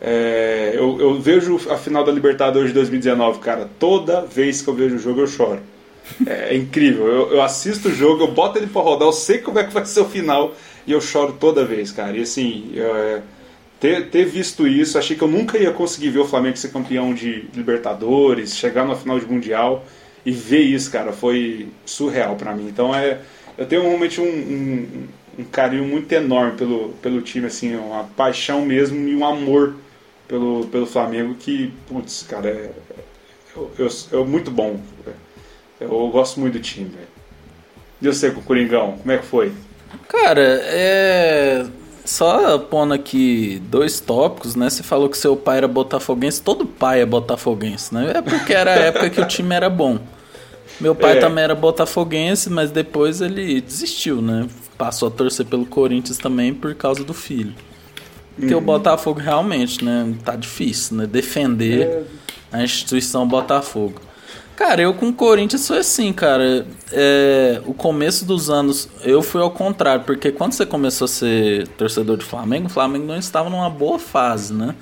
é, 0.01 0.71
eu, 0.75 0.99
eu, 0.99 1.19
vejo 1.19 1.59
a 1.69 1.77
final 1.77 2.03
da 2.05 2.11
Libertadores 2.11 2.69
de 2.69 2.73
2019, 2.73 3.39
cara. 3.39 3.69
Toda 3.77 4.21
vez 4.21 4.61
que 4.61 4.69
eu 4.69 4.73
vejo 4.73 4.95
o 4.95 4.99
jogo 4.99 5.21
eu 5.21 5.27
choro. 5.27 5.59
É, 6.25 6.53
é 6.53 6.57
incrível. 6.57 7.07
Eu, 7.07 7.33
eu, 7.33 7.41
assisto 7.41 7.89
o 7.89 7.93
jogo, 7.93 8.23
eu 8.23 8.31
boto 8.31 8.57
ele 8.57 8.67
pra 8.67 8.81
rodar, 8.81 9.07
eu 9.07 9.11
sei 9.11 9.39
como 9.39 9.59
é 9.59 9.63
que 9.63 9.73
vai 9.73 9.85
ser 9.85 9.99
o 9.99 10.05
final 10.05 10.55
e 10.87 10.91
eu 10.91 11.01
choro 11.01 11.35
toda 11.39 11.65
vez, 11.65 11.91
cara. 11.91 12.17
E 12.17 12.21
assim, 12.21 12.71
é, 12.75 13.21
ter, 13.79 14.09
ter, 14.09 14.25
visto 14.25 14.67
isso, 14.67 14.97
achei 14.97 15.15
que 15.15 15.21
eu 15.21 15.27
nunca 15.27 15.57
ia 15.57 15.71
conseguir 15.71 16.09
ver 16.09 16.19
o 16.19 16.27
Flamengo 16.27 16.57
ser 16.57 16.71
campeão 16.71 17.13
de 17.13 17.45
Libertadores, 17.53 18.55
chegar 18.55 18.85
na 18.85 18.95
final 18.95 19.19
de 19.19 19.25
Mundial 19.25 19.85
e 20.25 20.31
ver 20.31 20.61
isso, 20.61 20.91
cara, 20.91 21.13
foi 21.13 21.67
surreal 21.85 22.35
para 22.35 22.53
mim. 22.53 22.67
Então 22.67 22.93
é, 22.93 23.19
eu 23.57 23.65
tenho 23.65 23.81
realmente 23.83 24.19
um, 24.19 24.25
um, 24.25 25.07
um 25.39 25.43
carinho 25.45 25.85
muito 25.85 26.11
enorme 26.11 26.57
pelo, 26.57 26.89
pelo 27.01 27.21
time, 27.21 27.47
assim, 27.47 27.75
uma 27.75 28.03
paixão 28.03 28.65
mesmo 28.65 29.07
e 29.07 29.15
um 29.15 29.25
amor 29.25 29.75
pelo, 30.27 30.67
pelo 30.67 30.85
Flamengo 30.85 31.35
que, 31.35 31.73
putz, 31.87 32.25
cara, 32.27 32.49
é, 32.49 32.71
é, 33.79 34.15
é 34.17 34.23
muito 34.25 34.51
bom. 34.51 34.79
Eu 35.79 36.09
gosto 36.09 36.39
muito 36.39 36.53
do 36.53 36.59
time, 36.59 36.89
velho. 36.89 37.07
E 38.01 38.07
você 38.07 38.31
Coringão, 38.31 38.97
como 38.97 39.11
é 39.11 39.17
que 39.17 39.25
foi? 39.25 39.51
Cara, 40.07 40.41
é. 40.41 41.65
Só 42.09 42.57
pondo 42.57 42.91
aqui 42.91 43.61
dois 43.67 43.99
tópicos, 43.99 44.55
né? 44.55 44.67
Você 44.67 44.81
falou 44.81 45.07
que 45.07 45.15
seu 45.15 45.37
pai 45.37 45.57
era 45.57 45.67
botafoguense, 45.67 46.41
todo 46.41 46.65
pai 46.65 47.01
é 47.01 47.05
botafoguense, 47.05 47.93
né? 47.93 48.13
É 48.15 48.21
porque 48.23 48.51
era 48.51 48.73
a 48.73 48.75
época 48.77 49.11
que 49.11 49.21
o 49.21 49.27
time 49.27 49.53
era 49.53 49.69
bom. 49.69 49.99
Meu 50.81 50.95
pai 50.95 51.19
é. 51.19 51.19
também 51.19 51.43
era 51.43 51.53
botafoguense, 51.53 52.49
mas 52.49 52.71
depois 52.71 53.21
ele 53.21 53.61
desistiu, 53.61 54.23
né? 54.23 54.47
Passou 54.75 55.07
a 55.07 55.11
torcer 55.11 55.45
pelo 55.45 55.67
Corinthians 55.67 56.17
também 56.17 56.51
por 56.51 56.73
causa 56.73 57.03
do 57.03 57.13
filho. 57.13 57.53
Porque 58.35 58.55
uhum. 58.55 58.59
o 58.59 58.63
Botafogo 58.63 59.19
realmente, 59.19 59.85
né, 59.85 60.11
tá 60.25 60.35
difícil, 60.35 60.97
né? 60.97 61.05
Defender 61.05 61.81
é. 61.81 62.03
a 62.51 62.63
instituição 62.63 63.27
Botafogo. 63.27 64.01
Cara, 64.59 64.81
eu 64.81 64.93
com 64.93 65.07
o 65.07 65.13
Corinthians 65.13 65.65
foi 65.65 65.77
assim, 65.77 66.11
cara. 66.11 66.67
É, 66.91 67.61
o 67.65 67.73
começo 67.73 68.25
dos 68.25 68.49
anos, 68.49 68.89
eu 69.05 69.21
fui 69.21 69.41
ao 69.41 69.51
contrário, 69.51 70.03
porque 70.03 70.33
quando 70.33 70.51
você 70.51 70.65
começou 70.65 71.05
a 71.05 71.07
ser 71.07 71.65
torcedor 71.69 72.17
de 72.17 72.25
Flamengo, 72.25 72.67
o 72.67 72.69
Flamengo 72.69 73.05
não 73.05 73.15
estava 73.15 73.49
numa 73.49 73.69
boa 73.69 73.97
fase, 73.97 74.53
né? 74.53 74.75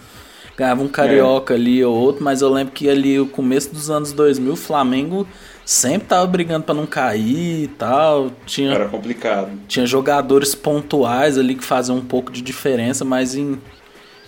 Ganhava 0.58 0.82
um 0.82 0.88
carioca 0.88 1.54
é. 1.54 1.58
ali 1.58 1.86
ou 1.86 1.96
outro, 1.96 2.24
mas 2.24 2.42
eu 2.42 2.52
lembro 2.52 2.74
que 2.74 2.90
ali, 2.90 3.20
o 3.20 3.28
começo 3.28 3.72
dos 3.72 3.92
anos 3.92 4.12
2000, 4.14 4.54
o 4.54 4.56
Flamengo 4.56 5.28
sempre 5.64 6.08
tava 6.08 6.26
brigando 6.26 6.64
para 6.66 6.74
não 6.74 6.88
cair 6.88 7.66
e 7.66 7.68
tal. 7.68 8.32
Tinha, 8.48 8.74
Era 8.74 8.88
complicado. 8.88 9.52
Tinha 9.68 9.86
jogadores 9.86 10.56
pontuais 10.56 11.38
ali 11.38 11.54
que 11.54 11.64
faziam 11.64 11.98
um 12.00 12.04
pouco 12.04 12.32
de 12.32 12.42
diferença, 12.42 13.06
mas 13.06 13.36
em, 13.36 13.60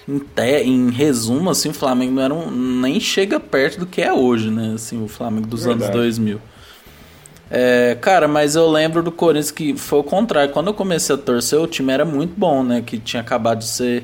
em, 0.10 0.20
te, 0.20 0.64
em 0.64 0.90
resumo, 0.90 1.52
assim, 1.52 1.70
o 1.70 1.74
Flamengo 1.74 2.14
não 2.14 2.22
era 2.24 2.34
um, 2.34 2.50
nem 2.50 3.00
chega 3.00 3.40
perto 3.40 3.80
do 3.80 3.86
que 3.86 4.02
é 4.02 4.12
hoje, 4.12 4.50
né? 4.50 4.74
Assim, 4.76 5.04
o 5.04 5.08
Flamengo 5.08 5.48
dos 5.48 5.66
Verdade. 5.66 5.92
anos 5.92 5.96
2000. 5.96 6.42
É, 7.52 7.98
cara, 8.00 8.28
mas 8.28 8.56
eu 8.56 8.70
lembro 8.70 9.02
do 9.02 9.12
Corinthians 9.12 9.52
que 9.52 9.76
foi 9.76 10.00
o 10.00 10.04
contrário. 10.04 10.52
Quando 10.52 10.68
eu 10.68 10.74
comecei 10.74 11.16
a 11.16 11.18
torcer, 11.18 11.60
o 11.60 11.68
time 11.68 11.94
era 11.94 12.06
muito 12.06 12.34
bom, 12.36 12.64
né? 12.64 12.82
Que 12.86 12.98
tinha 12.98 13.22
acabado 13.22 13.60
de 13.60 13.68
ser 13.68 14.04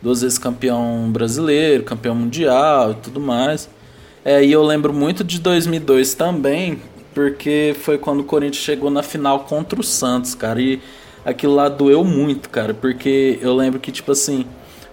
duas 0.00 0.22
vezes 0.22 0.38
campeão 0.38 1.10
brasileiro, 1.10 1.84
campeão 1.84 2.14
mundial 2.14 2.92
e 2.92 2.94
tudo 2.94 3.20
mais. 3.20 3.68
É, 4.24 4.44
e 4.44 4.52
eu 4.52 4.62
lembro 4.62 4.92
muito 4.92 5.24
de 5.24 5.40
2002 5.40 6.14
também, 6.14 6.80
porque 7.14 7.74
foi 7.80 7.98
quando 7.98 8.20
o 8.20 8.24
Corinthians 8.24 8.62
chegou 8.62 8.90
na 8.90 9.02
final 9.02 9.40
contra 9.40 9.80
o 9.80 9.84
Santos, 9.84 10.34
cara. 10.34 10.60
E 10.60 10.80
aquilo 11.24 11.54
lá 11.54 11.68
doeu 11.68 12.04
muito, 12.04 12.48
cara, 12.48 12.74
porque 12.74 13.38
eu 13.40 13.54
lembro 13.54 13.78
que, 13.80 13.92
tipo 13.92 14.12
assim, 14.12 14.44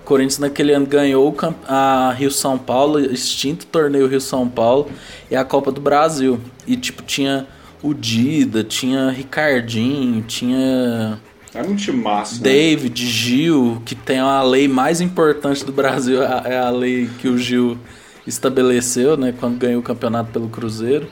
Corinthians 0.07 0.39
naquele 0.39 0.71
ano 0.71 0.85
ganhou 0.85 1.35
a 1.67 2.15
Rio 2.17 2.31
São 2.31 2.57
Paulo, 2.57 2.97
extinto 2.97 3.65
torneio 3.65 4.07
Rio 4.07 4.21
São 4.21 4.47
Paulo 4.47 4.89
e 5.29 5.35
a 5.35 5.43
Copa 5.43 5.69
do 5.69 5.81
Brasil. 5.81 6.39
E 6.65 6.77
tipo, 6.77 7.03
tinha 7.03 7.45
o 7.83 7.93
Dida, 7.93 8.63
tinha 8.63 9.09
Ricardinho, 9.09 10.21
tinha. 10.21 11.19
Era 11.53 11.67
um 11.67 11.75
time 11.75 12.01
massa. 12.01 12.35
Né? 12.35 12.41
David, 12.41 13.03
né? 13.03 13.11
Gil, 13.11 13.81
que 13.85 13.95
tem 13.95 14.19
a 14.19 14.41
lei 14.43 14.65
mais 14.69 15.01
importante 15.01 15.65
do 15.65 15.73
Brasil, 15.73 16.23
é 16.23 16.57
a 16.57 16.69
lei 16.69 17.09
que 17.19 17.27
o 17.27 17.37
Gil 17.37 17.77
estabeleceu, 18.25 19.17
né? 19.17 19.33
Quando 19.37 19.57
ganhou 19.57 19.81
o 19.81 19.83
campeonato 19.83 20.31
pelo 20.31 20.47
Cruzeiro. 20.47 21.09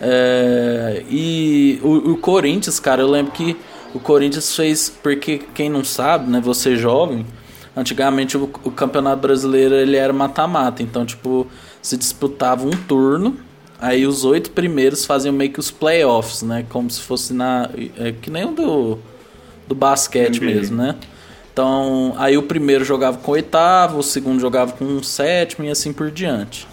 É, 0.00 1.04
e 1.06 1.78
o, 1.82 2.12
o, 2.12 2.16
Corinthians, 2.16 2.80
cara, 2.80 3.02
eu 3.02 3.10
lembro 3.10 3.30
que 3.30 3.58
o 3.92 4.00
Corinthians 4.00 4.56
fez, 4.56 4.88
porque 4.88 5.42
quem 5.54 5.68
não 5.68 5.84
sabe, 5.84 6.30
né? 6.30 6.40
Você 6.40 6.76
jovem, 6.76 7.26
antigamente 7.76 8.36
o, 8.36 8.44
o 8.64 8.70
campeonato 8.70 9.20
brasileiro 9.20 9.74
ele 9.74 9.96
era 9.96 10.12
mata-mata, 10.12 10.82
então 10.82 11.04
tipo 11.04 11.46
se 11.80 11.96
disputava 11.96 12.66
um 12.66 12.70
turno, 12.70 13.36
aí 13.80 14.06
os 14.06 14.24
oito 14.24 14.50
primeiros 14.50 15.04
faziam 15.04 15.32
meio 15.32 15.52
que 15.52 15.60
os 15.60 15.70
playoffs, 15.70 16.42
né? 16.42 16.64
Como 16.68 16.90
se 16.90 17.00
fosse 17.00 17.32
na 17.32 17.68
é, 17.98 18.12
que 18.12 18.30
nem 18.30 18.44
o 18.44 18.52
do 18.52 18.98
do 19.66 19.74
basquete 19.74 20.40
NBA. 20.40 20.46
mesmo, 20.46 20.76
né? 20.76 20.96
Então, 21.52 22.14
aí 22.16 22.38
o 22.38 22.42
primeiro 22.42 22.84
jogava 22.84 23.18
com 23.18 23.30
o 23.30 23.34
oitavo, 23.34 23.98
o 23.98 24.02
segundo 24.02 24.40
jogava 24.40 24.72
com 24.72 24.84
o 24.96 25.04
sétimo 25.04 25.66
e 25.66 25.70
assim 25.70 25.92
por 25.92 26.10
diante. 26.10 26.66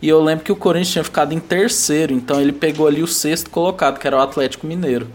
E 0.00 0.08
eu 0.08 0.22
lembro 0.22 0.44
que 0.44 0.52
o 0.52 0.56
Corinthians 0.56 0.92
tinha 0.92 1.04
ficado 1.04 1.34
em 1.34 1.40
terceiro, 1.40 2.14
então 2.14 2.40
ele 2.40 2.52
pegou 2.52 2.86
ali 2.86 3.02
o 3.02 3.06
sexto 3.06 3.50
colocado, 3.50 3.98
que 3.98 4.06
era 4.06 4.16
o 4.16 4.20
Atlético 4.20 4.66
Mineiro. 4.66 5.08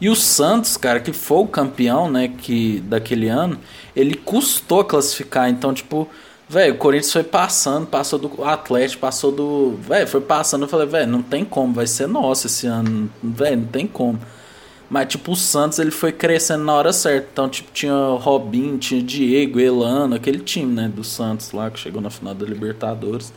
E 0.00 0.08
o 0.08 0.14
Santos, 0.14 0.76
cara, 0.76 1.00
que 1.00 1.12
foi 1.12 1.38
o 1.38 1.46
campeão, 1.46 2.10
né, 2.10 2.28
que 2.28 2.80
daquele 2.86 3.28
ano, 3.28 3.58
ele 3.96 4.14
custou 4.14 4.84
classificar. 4.84 5.48
Então, 5.48 5.72
tipo, 5.72 6.06
velho, 6.48 6.74
o 6.74 6.78
Corinthians 6.78 7.12
foi 7.12 7.24
passando, 7.24 7.86
passou 7.86 8.18
do 8.18 8.44
Atlético, 8.44 9.00
passou 9.00 9.32
do, 9.32 9.76
velho, 9.80 10.06
foi 10.06 10.20
passando. 10.20 10.62
Eu 10.62 10.68
falei, 10.68 10.86
velho, 10.86 11.10
não 11.10 11.22
tem 11.22 11.44
como, 11.44 11.72
vai 11.72 11.86
ser 11.86 12.06
nosso 12.06 12.46
esse 12.46 12.66
ano, 12.66 13.10
velho, 13.22 13.56
não 13.56 13.66
tem 13.66 13.86
como. 13.86 14.20
Mas, 14.88 15.08
tipo, 15.08 15.32
o 15.32 15.36
Santos 15.36 15.80
ele 15.80 15.90
foi 15.90 16.12
crescendo 16.12 16.62
na 16.62 16.72
hora 16.74 16.92
certa. 16.92 17.28
Então, 17.32 17.48
tipo, 17.48 17.70
tinha 17.72 17.92
Robin, 17.92 18.76
tinha 18.76 19.02
Diego, 19.02 19.58
Elano, 19.58 20.14
aquele 20.14 20.38
time, 20.38 20.72
né, 20.72 20.88
do 20.88 21.02
Santos 21.02 21.50
lá 21.52 21.70
que 21.70 21.80
chegou 21.80 22.00
na 22.00 22.10
final 22.10 22.34
da 22.34 22.46
Libertadores. 22.46 23.32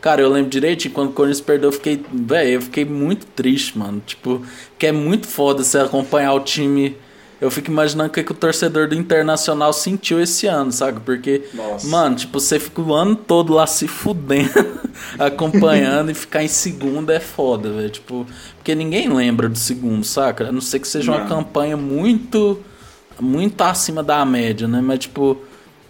Cara, 0.00 0.20
eu 0.20 0.28
lembro 0.28 0.50
direitinho, 0.50 0.92
quando 0.92 1.10
o 1.10 1.12
Corinthians 1.12 1.40
perdeu, 1.40 1.68
eu 1.68 1.72
fiquei, 1.72 2.04
velho, 2.12 2.50
eu 2.50 2.62
fiquei 2.62 2.84
muito 2.84 3.26
triste, 3.26 3.78
mano. 3.78 4.02
Tipo, 4.04 4.44
que 4.78 4.86
é 4.86 4.92
muito 4.92 5.26
foda 5.26 5.64
você 5.64 5.78
acompanhar 5.78 6.34
o 6.34 6.40
time. 6.40 6.96
Eu 7.42 7.50
fico 7.50 7.72
imaginando 7.72 8.08
o 8.08 8.12
que, 8.12 8.22
que 8.22 8.30
o 8.30 8.36
torcedor 8.36 8.86
do 8.86 8.94
Internacional 8.94 9.72
sentiu 9.72 10.20
esse 10.20 10.46
ano, 10.46 10.70
sabe? 10.70 11.00
Porque, 11.00 11.42
Nossa. 11.52 11.88
mano, 11.88 12.14
tipo, 12.14 12.38
você 12.38 12.56
fica 12.56 12.80
o 12.80 12.94
ano 12.94 13.16
todo 13.16 13.52
lá 13.52 13.66
se 13.66 13.88
fudendo, 13.88 14.78
acompanhando 15.18 16.12
e 16.12 16.14
ficar 16.14 16.44
em 16.44 16.48
segundo 16.48 17.10
é 17.10 17.18
foda, 17.18 17.72
velho. 17.72 17.90
Tipo, 17.90 18.24
porque 18.54 18.76
ninguém 18.76 19.12
lembra 19.12 19.48
do 19.48 19.58
segundo, 19.58 20.04
saca? 20.04 20.50
A 20.50 20.52
não 20.52 20.60
ser 20.60 20.78
que 20.78 20.86
seja 20.86 21.10
não. 21.10 21.18
uma 21.18 21.26
campanha 21.28 21.76
muito, 21.76 22.60
muito 23.18 23.60
acima 23.62 24.04
da 24.04 24.24
média, 24.24 24.68
né? 24.68 24.80
Mas, 24.80 25.00
tipo, 25.00 25.36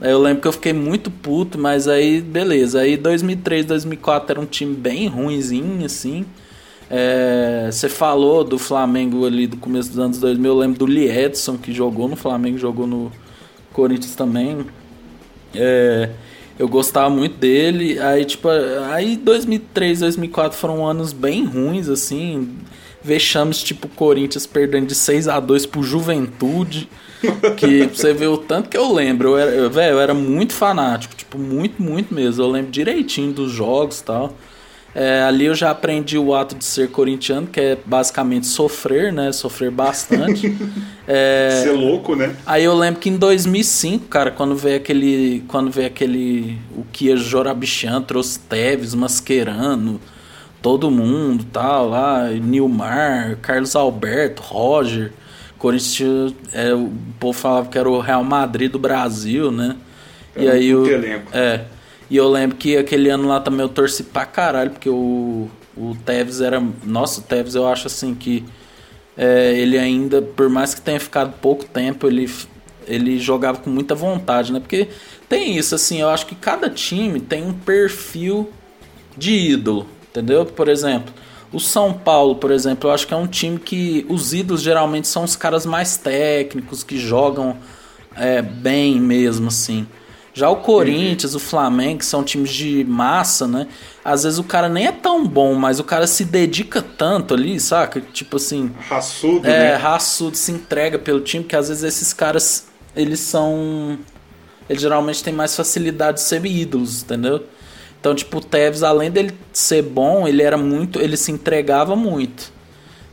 eu 0.00 0.22
lembro 0.22 0.40
que 0.40 0.48
eu 0.48 0.52
fiquei 0.52 0.72
muito 0.72 1.10
puto, 1.10 1.58
mas 1.58 1.86
aí, 1.86 2.22
beleza. 2.22 2.80
Aí 2.80 2.96
2003, 2.96 3.66
2004 3.66 4.30
era 4.30 4.40
um 4.40 4.46
time 4.46 4.74
bem 4.74 5.06
ruinzinho, 5.06 5.84
assim. 5.84 6.24
É, 6.94 7.70
você 7.72 7.88
falou 7.88 8.44
do 8.44 8.58
Flamengo 8.58 9.24
ali 9.24 9.46
do 9.46 9.56
começo 9.56 9.88
dos 9.88 9.98
anos 9.98 10.18
2000, 10.18 10.50
eu 10.50 10.58
lembro 10.58 10.78
do 10.78 10.84
Lee 10.84 11.08
Edson, 11.08 11.56
que 11.56 11.72
jogou 11.72 12.06
no 12.06 12.16
Flamengo, 12.16 12.58
jogou 12.58 12.86
no 12.86 13.10
Corinthians 13.72 14.14
também. 14.14 14.66
É, 15.54 16.10
eu 16.58 16.68
gostava 16.68 17.08
muito 17.08 17.38
dele. 17.38 17.98
Aí, 17.98 18.26
tipo, 18.26 18.46
aí 18.90 19.16
2003, 19.16 20.00
2004 20.00 20.58
foram 20.58 20.86
anos 20.86 21.14
bem 21.14 21.46
ruins, 21.46 21.88
assim. 21.88 22.58
Vexames 23.02 23.62
tipo 23.62 23.88
Corinthians 23.88 24.46
perdendo 24.46 24.86
de 24.86 24.94
6 24.94 25.28
a 25.28 25.40
2 25.40 25.64
pro 25.64 25.82
Juventude. 25.82 26.90
Que 27.56 27.86
você 27.86 28.12
vê 28.12 28.26
o 28.26 28.36
tanto 28.36 28.68
que 28.68 28.76
eu 28.76 28.92
lembro. 28.92 29.30
Eu 29.30 29.38
era, 29.38 29.68
véio, 29.70 29.92
eu 29.92 30.00
era 30.00 30.12
muito 30.12 30.52
fanático, 30.52 31.14
tipo, 31.14 31.38
muito, 31.38 31.80
muito 31.82 32.12
mesmo. 32.12 32.42
Eu 32.42 32.50
lembro 32.50 32.70
direitinho 32.70 33.32
dos 33.32 33.50
jogos 33.50 34.00
e 34.00 34.04
tal. 34.04 34.34
É, 34.94 35.22
ali 35.22 35.46
eu 35.46 35.54
já 35.54 35.70
aprendi 35.70 36.18
o 36.18 36.34
ato 36.34 36.54
de 36.54 36.64
ser 36.64 36.90
corintiano, 36.90 37.46
que 37.46 37.58
é 37.58 37.78
basicamente 37.84 38.46
sofrer, 38.46 39.12
né? 39.12 39.32
Sofrer 39.32 39.70
bastante. 39.70 40.54
é, 41.08 41.62
ser 41.64 41.72
louco, 41.72 42.14
né? 42.14 42.36
Aí 42.44 42.64
eu 42.64 42.74
lembro 42.74 43.00
que 43.00 43.08
em 43.08 43.16
2005, 43.16 44.06
cara, 44.08 44.30
quando 44.30 44.54
veio 44.54 44.76
aquele. 44.76 45.42
Quando 45.48 45.70
veio 45.70 45.86
aquele. 45.86 46.58
O 46.76 46.84
Kia 46.92 47.16
Jorabichan 47.16 48.02
trouxe 48.02 48.38
Teves, 48.38 48.94
Mascherano, 48.94 49.98
todo 50.60 50.90
mundo 50.90 51.46
tal, 51.50 51.88
lá, 51.88 52.28
Nilmar, 52.28 53.38
Carlos 53.40 53.74
Alberto, 53.74 54.42
Roger. 54.42 55.12
Corinthians, 55.58 56.34
é, 56.52 56.74
o 56.74 56.90
povo 57.20 57.38
falava 57.38 57.68
que 57.68 57.78
era 57.78 57.88
o 57.88 58.00
Real 58.00 58.24
Madrid 58.24 58.68
do 58.68 58.80
Brasil, 58.80 59.52
né? 59.52 59.76
É 60.34 60.42
e 60.42 60.50
aí 60.50 60.74
o. 60.74 60.84
Elenco. 60.84 61.30
É. 61.32 61.66
E 62.12 62.16
eu 62.18 62.28
lembro 62.28 62.58
que 62.58 62.76
aquele 62.76 63.08
ano 63.08 63.26
lá 63.26 63.40
também 63.40 63.62
eu 63.62 63.70
torci 63.70 64.02
pra 64.02 64.26
caralho, 64.26 64.72
porque 64.72 64.90
o, 64.90 65.48
o 65.74 65.96
Tevez 66.04 66.42
era. 66.42 66.62
Nossa, 66.84 67.20
o 67.20 67.22
Tevez 67.22 67.54
eu 67.54 67.66
acho 67.66 67.86
assim 67.86 68.14
que. 68.14 68.44
É, 69.16 69.54
ele 69.56 69.78
ainda, 69.78 70.20
por 70.20 70.50
mais 70.50 70.74
que 70.74 70.82
tenha 70.82 71.00
ficado 71.00 71.32
pouco 71.40 71.64
tempo, 71.64 72.06
ele, 72.06 72.30
ele 72.86 73.18
jogava 73.18 73.60
com 73.60 73.70
muita 73.70 73.94
vontade, 73.94 74.52
né? 74.52 74.60
Porque 74.60 74.88
tem 75.26 75.56
isso, 75.56 75.74
assim, 75.74 76.02
eu 76.02 76.10
acho 76.10 76.26
que 76.26 76.34
cada 76.34 76.68
time 76.68 77.18
tem 77.18 77.46
um 77.46 77.54
perfil 77.54 78.50
de 79.16 79.32
ídolo, 79.32 79.86
entendeu? 80.10 80.44
Por 80.44 80.68
exemplo, 80.68 81.14
o 81.50 81.58
São 81.58 81.94
Paulo, 81.94 82.36
por 82.36 82.50
exemplo, 82.50 82.90
eu 82.90 82.94
acho 82.94 83.06
que 83.06 83.14
é 83.14 83.16
um 83.16 83.26
time 83.26 83.58
que 83.58 84.04
os 84.06 84.34
ídolos 84.34 84.60
geralmente 84.60 85.08
são 85.08 85.24
os 85.24 85.34
caras 85.34 85.64
mais 85.64 85.96
técnicos, 85.96 86.84
que 86.84 86.98
jogam 86.98 87.56
é, 88.14 88.42
bem 88.42 89.00
mesmo, 89.00 89.48
assim. 89.48 89.86
Já 90.34 90.48
o 90.48 90.56
Corinthians, 90.56 91.32
uhum. 91.32 91.36
o 91.36 91.40
Flamengo, 91.40 92.02
são 92.02 92.24
times 92.24 92.50
de 92.50 92.84
massa, 92.84 93.46
né? 93.46 93.66
Às 94.02 94.22
vezes 94.22 94.38
o 94.38 94.44
cara 94.44 94.68
nem 94.68 94.86
é 94.86 94.92
tão 94.92 95.26
bom, 95.26 95.54
mas 95.54 95.78
o 95.78 95.84
cara 95.84 96.06
se 96.06 96.24
dedica 96.24 96.80
tanto 96.80 97.34
ali, 97.34 97.60
saca? 97.60 98.00
Tipo 98.00 98.36
assim. 98.36 98.72
Raçudo, 98.88 99.46
é, 99.46 99.72
né? 99.72 99.74
raçudo, 99.76 100.36
se 100.36 100.50
entrega 100.50 100.98
pelo 100.98 101.20
time, 101.20 101.44
que 101.44 101.54
às 101.54 101.68
vezes 101.68 101.84
esses 101.84 102.12
caras, 102.12 102.66
eles 102.96 103.20
são. 103.20 103.98
Eles 104.70 104.80
geralmente 104.80 105.22
têm 105.22 105.34
mais 105.34 105.54
facilidade 105.54 106.18
de 106.18 106.22
ser 106.22 106.44
ídolos, 106.46 107.02
entendeu? 107.02 107.44
Então, 108.00 108.14
tipo, 108.14 108.38
o 108.38 108.40
Tevez, 108.40 108.82
além 108.82 109.10
dele 109.10 109.34
ser 109.52 109.82
bom, 109.82 110.26
ele 110.26 110.42
era 110.42 110.56
muito. 110.56 111.00
Ele 111.00 111.16
se 111.16 111.30
entregava 111.30 111.94
muito. 111.94 112.52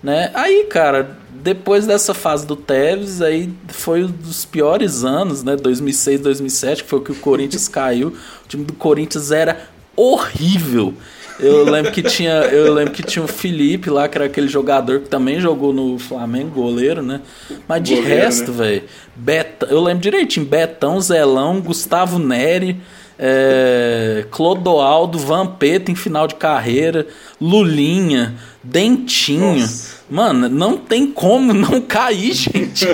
Né? 0.02 0.32
Aí, 0.34 0.66
cara, 0.70 1.18
depois 1.32 1.86
dessa 1.86 2.14
fase 2.14 2.46
do 2.46 2.56
Tevez, 2.56 3.22
aí 3.22 3.50
foi 3.68 4.04
um 4.04 4.08
dos 4.08 4.46
piores 4.46 5.04
anos, 5.04 5.44
né? 5.44 5.56
2006, 5.56 6.22
2007, 6.22 6.84
que 6.84 6.90
foi 6.90 7.00
o 7.00 7.02
que 7.02 7.12
o 7.12 7.16
Corinthians 7.16 7.68
caiu. 7.70 8.10
O 8.10 8.48
time 8.48 8.64
do 8.64 8.74
Corinthians 8.74 9.32
era 9.32 9.70
horrível. 9.96 10.94
Eu 11.40 11.64
lembro 11.64 11.92
que 11.94 12.04
tinha, 12.04 12.34
eu 12.34 12.74
lembro 12.74 12.94
que 12.94 13.02
tinha 13.02 13.24
o 13.24 13.28
Felipe 13.28 13.90
lá, 13.90 14.10
que 14.10 14.18
era 14.18 14.26
aquele 14.26 14.50
jogador 14.50 15.00
que 15.00 15.08
também 15.08 15.40
jogou 15.40 15.72
no 15.72 15.98
Flamengo, 15.98 16.50
goleiro, 16.50 17.02
né? 17.02 17.22
Mas 17.66 17.82
de 17.82 17.96
goleiro, 17.96 18.16
resto, 18.16 18.52
né? 18.52 18.82
velho, 19.16 19.48
eu 19.70 19.82
lembro 19.82 20.04
direitinho, 20.04 20.46
Betão, 20.46 21.00
Zelão, 21.00 21.62
Gustavo 21.62 22.20
Neri, 22.20 22.82
é, 23.20 24.26
Clodoaldo, 24.32 25.20
Vampeta 25.20 25.92
em 25.92 25.96
final 25.96 26.26
de 26.26 26.36
carreira, 26.36 27.06
Lulinha, 27.40 28.36
Dentinho. 28.64 29.60
Nossa. 29.60 30.00
Mano, 30.10 30.50
não 30.50 30.78
tem 30.78 31.12
como 31.12 31.54
não 31.54 31.82
cair, 31.82 32.32
gente. 32.34 32.88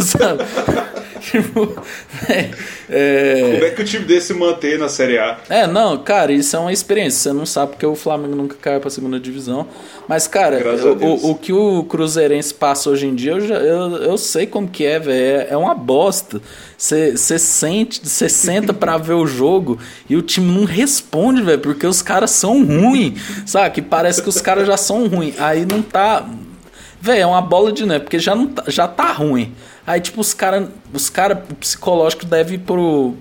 Sabe? 0.00 0.44
tipo, 1.20 1.82
é, 2.28 2.50
é... 2.88 3.50
Como 3.52 3.64
é 3.64 3.70
que 3.70 3.82
o 3.82 3.84
time 3.84 4.04
desse 4.04 4.32
mantém 4.34 4.78
na 4.78 4.88
Série 4.88 5.18
A? 5.18 5.38
É, 5.48 5.66
não, 5.66 5.98
cara, 5.98 6.32
isso 6.32 6.54
é 6.54 6.58
uma 6.58 6.72
experiência. 6.72 7.32
Você 7.32 7.32
não 7.32 7.46
sabe 7.46 7.72
porque 7.72 7.86
o 7.86 7.94
Flamengo 7.94 8.36
nunca 8.36 8.56
caiu 8.60 8.80
pra 8.80 8.90
segunda 8.90 9.18
divisão. 9.18 9.66
Mas, 10.06 10.26
cara, 10.26 10.62
o, 11.00 11.30
o, 11.30 11.34
que 11.34 11.52
o 11.52 11.84
Cruzeirense 11.84 12.52
passa 12.52 12.90
hoje 12.90 13.06
em 13.06 13.14
dia, 13.14 13.32
eu, 13.32 13.40
já, 13.40 13.56
eu, 13.56 13.96
eu 13.96 14.18
sei 14.18 14.46
como 14.46 14.68
que 14.68 14.84
é, 14.84 14.98
velho. 14.98 15.16
É, 15.16 15.48
é 15.50 15.56
uma 15.56 15.74
bosta. 15.74 16.40
Você 16.84 17.38
sente, 17.38 18.06
você 18.06 18.28
senta 18.28 18.74
pra 18.74 18.98
ver 19.00 19.14
o 19.14 19.26
jogo 19.26 19.78
e 20.06 20.16
o 20.16 20.20
time 20.20 20.52
não 20.52 20.66
responde, 20.66 21.40
velho, 21.40 21.58
porque 21.58 21.86
os 21.86 22.02
caras 22.02 22.30
são 22.32 22.62
ruins, 22.62 23.18
sabe? 23.46 23.76
Que 23.76 23.80
parece 23.80 24.22
que 24.22 24.28
os 24.28 24.38
caras 24.38 24.66
já 24.66 24.76
são 24.76 25.08
ruins. 25.08 25.40
Aí 25.40 25.64
não 25.64 25.80
tá. 25.80 26.28
Velho, 27.00 27.22
é 27.22 27.26
uma 27.26 27.40
bola 27.40 27.72
de 27.72 27.86
neve, 27.86 28.04
porque 28.04 28.18
já, 28.18 28.34
não 28.34 28.48
tá, 28.48 28.64
já 28.66 28.86
tá 28.86 29.12
ruim. 29.12 29.54
Aí, 29.86 29.98
tipo, 29.98 30.20
os 30.20 30.34
caras. 30.34 30.68
Os 30.92 31.08
caras, 31.08 31.38
o 31.50 31.54
psicológico 31.54 32.26
deve 32.26 32.56
ir 32.56 32.58
pro. 32.58 33.14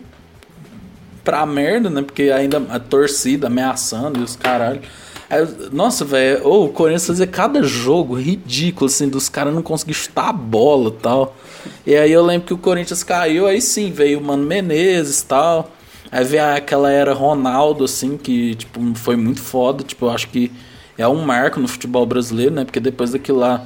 pra 1.24 1.46
merda, 1.46 1.90
né? 1.90 2.02
Porque 2.02 2.24
ainda 2.24 2.62
a 2.70 2.80
torcida 2.80 3.48
ameaçando 3.48 4.20
e 4.20 4.24
os 4.24 4.36
caralho. 4.36 4.82
Aí, 5.30 5.48
nossa, 5.72 6.04
velho, 6.04 6.42
oh, 6.44 6.66
o 6.66 6.70
Corinthians 6.70 7.08
fazia 7.08 7.28
cada 7.28 7.64
jogo 7.64 8.20
ridículo, 8.20 8.88
assim, 8.88 9.08
dos 9.08 9.30
caras 9.30 9.54
não 9.54 9.62
conseguirem 9.62 10.02
chutar 10.02 10.28
a 10.28 10.34
bola 10.34 10.90
e 10.90 11.02
tal. 11.02 11.38
E 11.86 11.96
aí 11.96 12.12
eu 12.12 12.24
lembro 12.24 12.48
que 12.48 12.54
o 12.54 12.58
Corinthians 12.58 13.04
caiu, 13.04 13.48
aí 13.48 13.62
sim, 13.62 13.92
veio 13.92 14.20
o 14.20 14.24
Mano 14.24 14.44
Menezes 14.46 15.22
e 15.22 15.26
tal. 15.26 15.72
Aí 16.12 16.24
veio 16.24 16.46
aquela 16.46 16.92
era 16.92 17.14
Ronaldo, 17.14 17.84
assim, 17.84 18.18
que, 18.18 18.56
tipo, 18.56 18.80
foi 18.96 19.16
muito 19.16 19.42
foda. 19.42 19.84
Tipo, 19.84 20.06
eu 20.06 20.10
acho 20.12 20.28
que 20.30 20.52
é 20.98 21.08
um 21.08 21.22
marco 21.24 21.60
no 21.60 21.68
futebol 21.68 22.06
brasileiro, 22.06 22.54
né? 22.54 22.66
Porque 22.66 22.80
depois 22.80 23.12
daquilo 23.12 23.40
lá, 23.40 23.66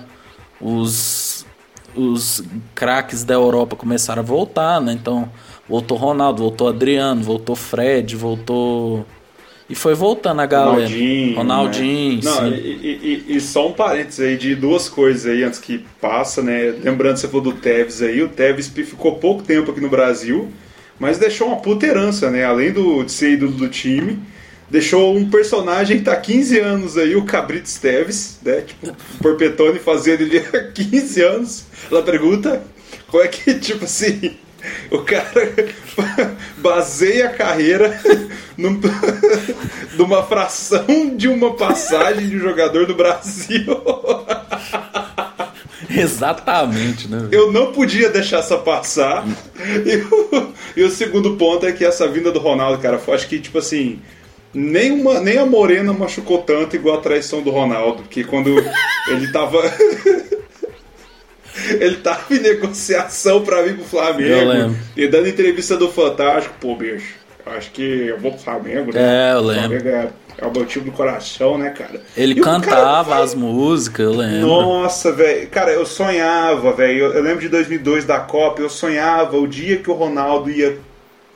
os, 0.61 1.45
os 1.95 2.43
craques 2.73 3.23
da 3.23 3.33
Europa 3.33 3.75
começaram 3.75 4.21
a 4.21 4.25
voltar, 4.25 4.79
né? 4.79 4.93
Então, 4.93 5.29
voltou 5.67 5.97
Ronaldo, 5.97 6.41
voltou 6.41 6.69
Adriano, 6.69 7.21
voltou 7.21 7.55
Fred, 7.55 8.15
voltou 8.15 9.05
e 9.69 9.75
foi 9.75 9.93
voltando 9.93 10.41
a 10.41 10.45
galera. 10.45 10.87
Ronaldinho. 10.87 11.35
Ronaldinho, 11.35 12.15
né? 12.15 12.21
Não. 12.23 12.47
E, 12.47 13.25
e, 13.27 13.35
e, 13.35 13.41
só 13.41 13.67
um 13.67 13.73
parênteses 13.73 14.19
aí 14.21 14.37
de 14.37 14.55
duas 14.55 14.87
coisas 14.87 15.25
aí 15.25 15.43
antes 15.43 15.59
que 15.59 15.85
passa, 15.99 16.41
né? 16.41 16.73
Lembrando, 16.81 17.17
você 17.17 17.27
falou 17.27 17.41
do 17.41 17.53
Tevez 17.53 18.01
aí, 18.01 18.21
o 18.21 18.29
Tevez 18.29 18.67
ficou 18.69 19.15
pouco 19.15 19.43
tempo 19.43 19.71
aqui 19.71 19.81
no 19.81 19.89
Brasil, 19.89 20.49
mas 20.97 21.17
deixou 21.17 21.47
uma 21.47 21.57
puta 21.57 21.85
herança, 21.85 22.31
né? 22.31 22.45
Além 22.45 22.71
do, 22.71 23.03
de 23.03 23.11
ser 23.11 23.31
ídolo 23.31 23.51
do 23.51 23.67
time, 23.67 24.19
deixou 24.69 25.13
um 25.13 25.29
personagem 25.29 25.97
que 25.97 26.05
tá 26.05 26.13
há 26.13 26.17
15 26.17 26.59
anos 26.59 26.97
aí, 26.97 27.17
o 27.17 27.25
Cabrito 27.25 27.69
Teves, 27.81 28.39
né? 28.43 28.61
Tipo, 28.61 28.87
o 28.91 29.17
Porpetone 29.21 29.79
fazendo 29.79 30.21
ele 30.21 30.39
há 30.39 30.63
15 30.71 31.21
anos. 31.21 31.65
Ela 31.91 32.01
pergunta 32.03 32.63
como 33.07 33.21
é 33.21 33.27
que, 33.27 33.53
tipo 33.59 33.83
assim 33.83 34.37
o 34.91 34.99
cara 34.99 35.31
baseia 36.57 37.27
a 37.27 37.33
carreira 37.33 37.99
num, 38.57 38.79
numa 39.97 40.23
fração 40.23 41.15
de 41.15 41.27
uma 41.27 41.53
passagem 41.55 42.29
de 42.29 42.37
um 42.37 42.39
jogador 42.39 42.85
do 42.85 42.95
Brasil. 42.95 43.65
Exatamente, 45.89 47.07
né? 47.07 47.29
Eu 47.31 47.51
não 47.51 47.71
podia 47.71 48.09
deixar 48.09 48.39
essa 48.39 48.57
passar. 48.57 49.25
E 49.85 49.95
o, 49.97 50.53
e 50.75 50.83
o 50.83 50.91
segundo 50.91 51.35
ponto 51.37 51.65
é 51.65 51.71
que 51.71 51.85
essa 51.85 52.07
vinda 52.07 52.31
do 52.31 52.39
Ronaldo, 52.39 52.81
cara, 52.81 52.99
foi, 52.99 53.15
acho 53.15 53.27
que, 53.27 53.39
tipo 53.39 53.57
assim, 53.57 53.99
nem, 54.53 54.91
uma, 54.91 55.19
nem 55.19 55.37
a 55.37 55.45
Morena 55.45 55.93
machucou 55.93 56.39
tanto 56.39 56.75
igual 56.75 56.97
a 56.97 57.01
traição 57.01 57.41
do 57.41 57.51
Ronaldo, 57.51 58.03
que 58.03 58.23
quando 58.23 58.49
ele 59.07 59.31
tava. 59.31 59.61
Ele 61.79 61.97
tava 61.97 62.33
em 62.33 62.39
negociação 62.39 63.43
pra 63.43 63.61
vir 63.61 63.75
pro 63.75 63.85
Flamengo. 63.85 64.75
E 64.95 65.07
dando 65.07 65.27
entrevista 65.27 65.75
do 65.77 65.89
Fantástico, 65.89 66.55
pô, 66.59 66.75
bicho, 66.75 67.15
acho 67.45 67.71
que 67.71 67.81
eu 67.81 68.19
vou 68.19 68.31
pro 68.31 68.41
Flamengo, 68.41 68.93
né? 68.93 69.31
É, 69.31 69.33
eu 69.33 69.41
lembro. 69.41 69.79
Flamengo 69.79 69.89
é, 69.89 70.09
é 70.37 70.45
o 70.45 70.51
meu 70.51 70.65
time 70.65 70.85
do 70.85 70.91
coração, 70.91 71.57
né, 71.57 71.69
cara? 71.69 72.01
Ele 72.15 72.39
e 72.39 72.41
cantava 72.41 73.09
cara, 73.11 73.23
as 73.23 73.33
músicas, 73.33 74.05
eu 74.05 74.13
lembro. 74.13 74.47
Nossa, 74.47 75.11
velho. 75.11 75.47
Cara, 75.49 75.71
eu 75.71 75.85
sonhava, 75.85 76.73
velho. 76.73 76.99
Eu, 76.99 77.13
eu 77.13 77.23
lembro 77.23 77.41
de 77.41 77.49
2002 77.49 78.05
da 78.05 78.19
Copa, 78.19 78.61
eu 78.61 78.69
sonhava 78.69 79.37
o 79.37 79.47
dia 79.47 79.77
que 79.77 79.89
o 79.89 79.93
Ronaldo 79.93 80.49
ia 80.49 80.77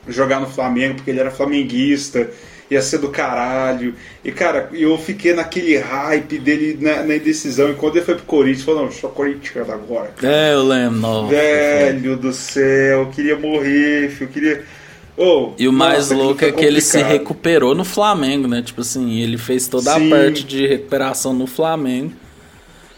jogar 0.08 0.40
no 0.40 0.46
Flamengo, 0.46 0.96
porque 0.96 1.10
ele 1.10 1.20
era 1.20 1.30
flamenguista 1.30 2.28
ia 2.72 2.82
ser 2.82 2.98
do 2.98 3.08
caralho. 3.08 3.94
E, 4.24 4.32
cara, 4.32 4.68
eu 4.72 4.96
fiquei 4.98 5.32
naquele 5.34 5.76
hype 5.76 6.38
dele 6.38 6.78
na, 6.80 7.02
na 7.02 7.16
indecisão. 7.16 7.70
E 7.70 7.74
quando 7.74 7.96
ele 7.96 8.04
foi 8.04 8.14
pro 8.14 8.24
Corinthians, 8.24 8.64
falou, 8.64 8.84
não, 8.84 8.90
sou 8.90 9.10
corintiano 9.10 9.72
agora. 9.72 10.12
Cara. 10.16 10.34
É, 10.34 10.54
eu 10.54 10.62
lembro. 10.62 11.26
Velho 11.26 12.16
do 12.16 12.32
céu, 12.32 13.00
eu 13.00 13.06
queria 13.06 13.38
morrer, 13.38 14.10
filho, 14.10 14.28
eu 14.28 14.32
queria... 14.32 14.64
Oh, 15.14 15.52
e 15.58 15.68
o 15.68 15.72
mais 15.72 16.10
nossa, 16.10 16.14
louco 16.14 16.38
que 16.38 16.46
é 16.46 16.52
que 16.52 16.64
ele 16.64 16.80
se 16.80 17.02
recuperou 17.02 17.74
no 17.74 17.84
Flamengo, 17.84 18.48
né? 18.48 18.62
Tipo 18.62 18.80
assim, 18.80 19.20
ele 19.20 19.36
fez 19.36 19.68
toda 19.68 19.92
Sim. 19.94 20.06
a 20.10 20.16
parte 20.16 20.42
de 20.42 20.66
recuperação 20.66 21.34
no 21.34 21.46
Flamengo. 21.46 22.12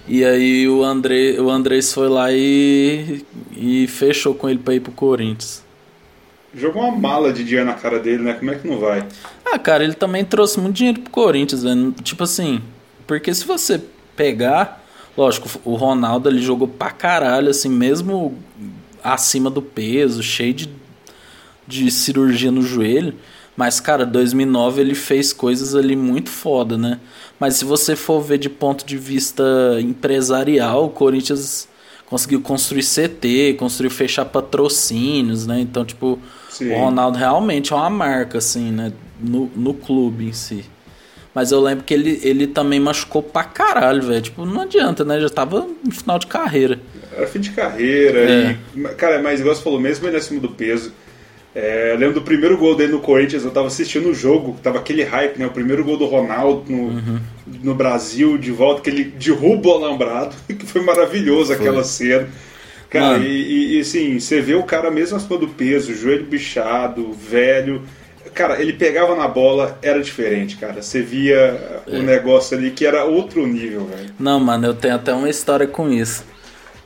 E 0.07 0.25
aí 0.25 0.69
o 0.69 0.85
André, 0.85 1.41
o 1.41 1.51
Andrés 1.51 1.93
foi 1.93 2.09
lá 2.09 2.31
e, 2.31 3.25
e 3.57 3.89
fechou 3.89 4.33
com 4.33 4.49
ele 4.49 4.61
para 4.61 4.75
ir 4.75 4.81
pro 4.81 4.93
Corinthians. 4.93 5.65
Jogou 6.55 6.83
uma 6.83 6.97
mala 6.97 7.33
de 7.33 7.43
dinheiro 7.43 7.67
na 7.67 7.75
cara 7.75 7.99
dele, 7.99 8.23
né? 8.23 8.35
Como 8.35 8.53
é 8.53 8.55
que 8.55 8.69
não 8.69 8.79
vai? 8.79 9.05
Ah, 9.45 9.59
cara, 9.59 9.85
ele 9.85 9.95
também 9.95 10.25
trouxe 10.25 10.59
muito 10.59 10.77
dinheiro 10.77 11.01
pro 11.01 11.11
Corinthians, 11.11 11.63
né? 11.63 11.93
Tipo 12.03 12.25
assim, 12.25 12.63
porque 13.07 13.33
se 13.35 13.45
você 13.45 13.81
pegar. 14.17 14.83
Lógico, 15.17 15.49
o 15.65 15.77
Ronaldo 15.77 16.29
ele 16.29 16.43
jogou 16.43 16.67
pra 16.67 16.91
caralho, 16.91 17.49
assim, 17.49 17.69
mesmo 17.69 18.37
acima 19.03 19.49
do 19.49 19.63
peso, 19.63 20.25
cheio 20.25 20.53
de, 20.53 20.69
de 21.69 21.89
cirurgia 21.91 22.51
no 22.51 22.63
joelho. 22.63 23.15
Mas, 23.57 23.79
cara, 23.79 24.05
2009 24.05 24.81
ele 24.81 24.95
fez 24.97 25.33
coisas 25.33 25.77
ali 25.77 25.95
muito 25.95 26.31
foda, 26.31 26.77
né? 26.77 26.99
Mas 27.39 27.55
se 27.55 27.65
você 27.65 27.95
for 27.95 28.21
ver 28.21 28.39
de 28.39 28.49
ponto 28.49 28.85
de 28.85 28.99
vista 28.99 29.45
empresarial, 29.81 30.87
o 30.87 30.91
Corinthians 30.91 31.69
conseguiu 32.07 32.41
construir 32.41 32.83
CT, 32.83 33.55
construiu 33.59 33.91
fechar 33.91 34.25
patrocínios, 34.25 35.47
né? 35.47 35.61
Então, 35.61 35.85
tipo, 35.85 36.19
Sim. 36.51 36.73
o 36.73 36.79
Ronaldo 36.79 37.19
realmente 37.19 37.73
é 37.73 37.77
uma 37.77 37.91
marca, 37.91 38.39
assim, 38.39 38.71
né? 38.71 38.93
No, 39.21 39.51
no 39.55 39.75
clube 39.75 40.27
em 40.27 40.33
si. 40.33 40.65
Mas 41.35 41.51
eu 41.51 41.61
lembro 41.61 41.85
que 41.85 41.93
ele, 41.93 42.21
ele 42.23 42.47
também 42.47 42.79
machucou 42.79 43.21
pra 43.23 43.43
caralho, 43.43 44.03
velho. 44.03 44.23
Tipo, 44.23 44.47
não 44.47 44.63
adianta, 44.63 45.05
né? 45.05 45.19
Já 45.21 45.29
tava 45.29 45.67
no 45.85 45.93
final 45.93 46.19
de 46.19 46.29
carreira. 46.29 46.79
Era 47.13 47.27
fim 47.27 47.41
de 47.41 47.51
carreira. 47.51 48.21
É. 48.21 48.57
E, 48.77 48.81
cara, 48.95 49.21
mas 49.21 49.41
igual 49.41 49.55
você 49.55 49.63
falou, 49.63 49.81
mesmo 49.81 50.07
ele 50.07 50.17
acima 50.17 50.41
do 50.41 50.49
peso, 50.51 50.93
é, 51.55 51.93
eu 51.93 51.99
lembro 51.99 52.15
do 52.15 52.23
primeiro 52.23 52.59
gol 52.59 52.75
dele 52.75 52.93
no 52.93 52.99
Corinthians, 52.99 53.45
eu 53.45 53.51
tava 53.51 53.69
assistindo 53.69 54.09
o 54.09 54.15
jogo, 54.15 54.57
tava 54.61 54.79
aquele 54.79 55.05
hype, 55.05 55.39
né? 55.39 55.47
O 55.47 55.51
primeiro 55.51 55.85
gol 55.85 55.97
do 55.97 56.05
Ronaldo 56.07 56.65
no, 56.69 56.89
uhum. 56.89 57.21
no 57.63 57.75
Brasil, 57.75 58.37
de 58.37 58.51
volta, 58.51 58.83
que 58.83 58.91
ele 58.91 59.05
derruba 59.05 59.69
o 59.69 59.73
alambrado, 59.75 60.35
que 60.49 60.67
foi 60.67 60.83
maravilhoso 60.83 61.55
foi. 61.55 61.57
aquela 61.57 61.85
cena. 61.85 62.29
Cara, 62.91 63.19
e, 63.19 63.77
e, 63.77 63.81
assim, 63.81 64.19
você 64.21 64.41
vê 64.41 64.55
o 64.55 64.63
cara 64.63 64.91
mesmo 64.91 65.17
acima 65.17 65.37
do 65.37 65.49
peso, 65.49 65.95
joelho 65.95 66.27
bichado, 66.27 67.13
velho. 67.13 67.83
Cara, 68.33 68.61
ele 68.61 68.73
pegava 68.73 69.17
na 69.17 69.27
bola, 69.27 69.79
era 69.83 70.01
diferente, 70.01 70.57
cara. 70.57 70.81
Você 70.81 71.03
via 71.03 71.83
o 71.87 71.95
é. 71.95 71.99
um 71.99 72.03
negócio 72.03 72.57
ali 72.57 72.71
que 72.71 72.87
era 72.87 73.05
outro 73.05 73.47
nível, 73.47 73.87
velho. 73.87 74.11
Não, 74.19 74.39
mano, 74.39 74.67
eu 74.67 74.75
tenho 74.75 74.95
até 74.95 75.13
uma 75.13 75.29
história 75.29 75.67
com 75.67 75.89
isso. 75.89 76.25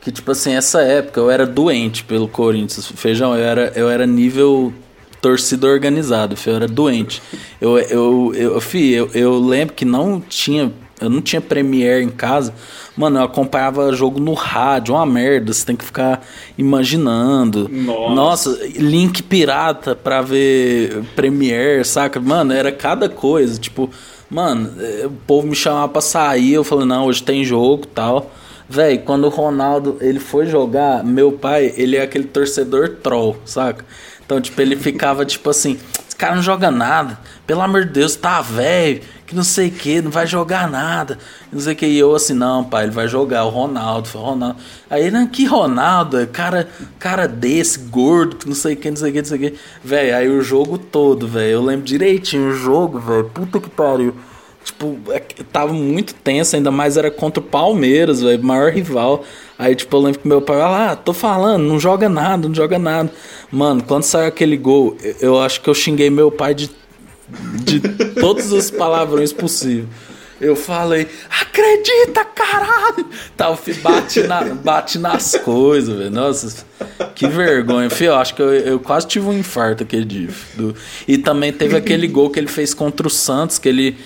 Que, 0.09 0.13
tipo 0.13 0.31
assim, 0.31 0.55
essa 0.55 0.81
época 0.81 1.21
eu 1.21 1.31
era 1.31 1.45
doente 1.45 2.03
pelo 2.03 2.27
Corinthians. 2.27 2.91
Feijão, 2.95 3.37
eu 3.37 3.45
era, 3.45 3.73
eu 3.77 3.91
era 3.91 4.07
nível 4.07 4.73
torcida 5.21 5.67
organizado, 5.67 6.35
eu 6.47 6.57
era 6.57 6.67
doente. 6.67 7.21
Eu, 7.61 7.79
eu, 7.79 8.33
eu, 8.35 8.59
fi, 8.59 8.93
eu, 8.93 9.11
eu 9.13 9.39
lembro 9.39 9.75
que 9.75 9.85
não 9.85 10.19
tinha. 10.19 10.73
Eu 10.99 11.11
não 11.11 11.21
tinha 11.21 11.43
Premiere 11.43 12.03
em 12.03 12.09
casa. 12.09 12.55
Mano, 12.97 13.19
eu 13.19 13.25
acompanhava 13.25 13.93
jogo 13.93 14.19
no 14.19 14.33
rádio, 14.33 14.95
uma 14.95 15.05
merda. 15.05 15.53
Você 15.53 15.67
tem 15.67 15.77
que 15.77 15.85
ficar 15.85 16.27
imaginando. 16.57 17.69
Nossa, 17.69 18.15
Nossa 18.15 18.67
link 18.79 19.23
pirata 19.23 19.95
pra 19.95 20.23
ver 20.23 21.05
Premiere, 21.15 21.85
saca? 21.85 22.19
Mano, 22.19 22.55
era 22.55 22.73
cada 22.73 23.11
coisa. 23.11 23.61
Tipo, 23.61 23.91
mano, 24.31 24.73
eh, 24.81 25.05
o 25.05 25.11
povo 25.11 25.47
me 25.47 25.55
chamava 25.55 25.89
pra 25.89 26.01
sair. 26.01 26.55
Eu 26.55 26.65
falei, 26.65 26.87
não, 26.87 27.05
hoje 27.05 27.23
tem 27.23 27.45
jogo 27.45 27.87
tal. 27.87 28.33
Véi, 28.69 28.99
quando 28.99 29.25
o 29.25 29.31
Ronaldo 29.31 29.97
ele 29.99 30.21
foi 30.21 30.45
jogar, 30.47 31.03
meu 31.03 31.33
pai, 31.33 31.73
ele 31.75 31.97
é 31.97 32.03
aquele 32.03 32.25
torcedor 32.25 32.97
troll, 33.03 33.39
saca? 33.47 33.83
Então, 34.25 34.39
tipo, 34.43 34.61
ele 34.61 34.77
ficava 34.77 35.25
tipo 35.27 35.49
assim: 35.49 35.79
esse 36.07 36.15
cara 36.15 36.35
não 36.35 36.43
joga 36.43 36.71
nada, 36.71 37.19
pelo 37.47 37.63
amor 37.63 37.87
de 37.87 37.93
Deus, 37.93 38.15
tá 38.15 38.43
velho, 38.43 39.01
que 39.27 39.35
não 39.35 39.43
sei 39.43 39.69
o 39.69 39.71
que, 39.71 40.03
não 40.03 40.11
vai 40.11 40.27
jogar 40.27 40.69
nada, 40.71 41.19
não 41.51 41.59
sei 41.59 41.73
o 41.73 41.77
que. 41.77 41.87
E 41.87 41.99
eu 41.99 42.15
assim: 42.15 42.35
não, 42.35 42.63
pai, 42.63 42.85
ele 42.85 42.93
vai 42.93 43.09
jogar, 43.09 43.47
o 43.47 43.49
Ronaldo, 43.49 44.07
foi 44.07 44.21
o 44.21 44.25
Ronaldo. 44.25 44.57
Aí 44.91 45.07
ele, 45.07 45.27
que 45.29 45.47
Ronaldo, 45.47 46.27
cara, 46.27 46.69
cara 46.99 47.27
desse, 47.27 47.79
gordo, 47.79 48.37
que 48.37 48.47
não 48.47 48.55
sei 48.55 48.75
o 48.75 48.77
que, 48.77 48.91
não 48.91 48.99
sei 48.99 49.09
o 49.09 49.13
que, 49.15 49.19
não 49.19 49.29
sei 49.29 49.37
o 49.39 49.41
que. 49.41 49.59
Véi, 49.83 50.13
aí 50.13 50.29
o 50.29 50.43
jogo 50.43 50.77
todo, 50.77 51.27
velho, 51.27 51.53
eu 51.53 51.63
lembro 51.63 51.87
direitinho 51.87 52.51
o 52.51 52.55
jogo, 52.55 52.99
velho, 53.01 53.31
puta 53.31 53.59
que 53.59 53.71
pariu. 53.71 54.15
Tipo, 54.69 54.99
é 55.09 55.19
tava 55.51 55.73
muito 55.73 56.15
tenso, 56.15 56.55
ainda 56.55 56.71
mais 56.71 56.99
era 56.99 57.11
contra 57.11 57.41
o 57.41 57.43
Palmeiras, 57.43 58.21
velho, 58.21 58.45
maior 58.45 58.71
rival. 58.71 59.25
Aí, 59.59 59.75
tipo, 59.75 59.97
eu 59.97 60.01
lembro 60.01 60.21
que 60.21 60.29
meu 60.29 60.43
pai, 60.43 60.61
ah, 60.61 60.95
tô 60.95 61.15
falando, 61.15 61.65
não 61.65 61.81
joga 61.81 62.07
nada, 62.07 62.47
não 62.47 62.55
joga 62.55 62.79
nada. 62.79 63.11
Mano, 63.51 63.83
quando 63.83 64.03
saiu 64.03 64.29
aquele 64.29 64.59
gol, 64.59 64.95
eu 65.21 65.41
acho 65.41 65.63
que 65.63 65.71
eu 65.71 65.75
xinguei 65.75 66.11
meu 66.11 66.31
pai 66.31 66.55
de, 66.55 66.71
de 67.65 67.81
todos 68.21 68.53
os 68.53 68.71
palavrões 68.71 69.33
possíveis. 69.33 69.89
Eu 70.41 70.55
falei, 70.55 71.09
acredita, 71.29 72.25
caralho! 72.25 73.07
Tal, 73.37 73.59
bate, 73.83 74.23
na, 74.23 74.45
bate 74.63 74.99
nas 74.99 75.37
coisas, 75.37 75.97
velho. 75.97 76.11
Nossa, 76.11 76.65
que 77.15 77.27
vergonha. 77.27 77.91
Fio, 77.91 78.15
acho 78.15 78.35
que 78.35 78.43
eu, 78.43 78.53
eu, 78.53 78.79
quase 78.79 79.09
tive 79.09 79.27
um 79.27 79.33
infarto 79.33 79.83
aquele 79.83 80.05
dia. 80.05 80.29
Do, 80.55 80.75
e 81.09 81.19
também 81.19 81.53
teve 81.53 81.77
aquele 81.77 82.07
gol 82.09 82.31
que 82.31 82.39
ele 82.39 82.47
fez 82.47 82.73
contra 82.73 83.07
o 83.07 83.11
Santos, 83.11 83.59
que 83.59 83.69
ele. 83.69 83.97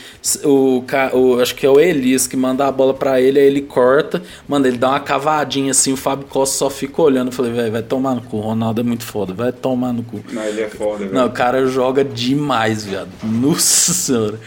O, 0.42 0.82
o, 1.12 1.40
acho 1.40 1.54
que 1.54 1.66
é 1.66 1.68
o 1.68 1.78
Elias 1.78 2.26
que 2.26 2.36
manda 2.36 2.66
a 2.66 2.72
bola 2.72 2.94
para 2.94 3.20
ele, 3.20 3.38
aí 3.38 3.46
ele 3.46 3.60
corta, 3.60 4.22
manda, 4.48 4.66
ele 4.68 4.78
dá 4.78 4.90
uma 4.90 5.00
cavadinha 5.00 5.72
assim, 5.72 5.92
o 5.92 5.96
Fábio 5.96 6.26
Costa 6.26 6.56
só 6.56 6.70
fica 6.70 7.02
olhando. 7.02 7.28
Eu 7.28 7.32
falei, 7.32 7.52
velho, 7.52 7.72
vai 7.72 7.82
tomar 7.82 8.14
no 8.14 8.22
cu. 8.22 8.38
O 8.38 8.40
Ronaldo 8.40 8.80
é 8.80 8.84
muito 8.84 9.04
foda, 9.04 9.34
vai 9.34 9.52
tomar 9.52 9.92
no 9.92 10.02
cu. 10.02 10.20
Não, 10.32 10.42
ele 10.42 10.62
é 10.62 10.68
foda, 10.68 10.98
velho. 10.98 11.12
Não, 11.12 11.26
o 11.26 11.30
cara 11.30 11.66
joga 11.66 12.02
demais, 12.02 12.84
viado. 12.84 13.10
Nossa 13.22 13.92
senhora. 13.92 14.38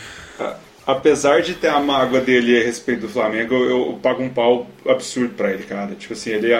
Apesar 0.85 1.41
de 1.41 1.55
ter 1.55 1.67
a 1.67 1.79
mágoa 1.79 2.21
dele 2.21 2.61
a 2.61 2.63
respeito 2.63 3.01
do 3.01 3.09
Flamengo, 3.09 3.55
eu, 3.55 3.69
eu 3.69 3.99
pago 4.01 4.21
um 4.21 4.29
pau 4.29 4.67
absurdo 4.87 5.33
pra 5.33 5.51
ele, 5.51 5.63
cara. 5.63 5.95
Tipo 5.95 6.13
assim, 6.13 6.31
ele, 6.31 6.53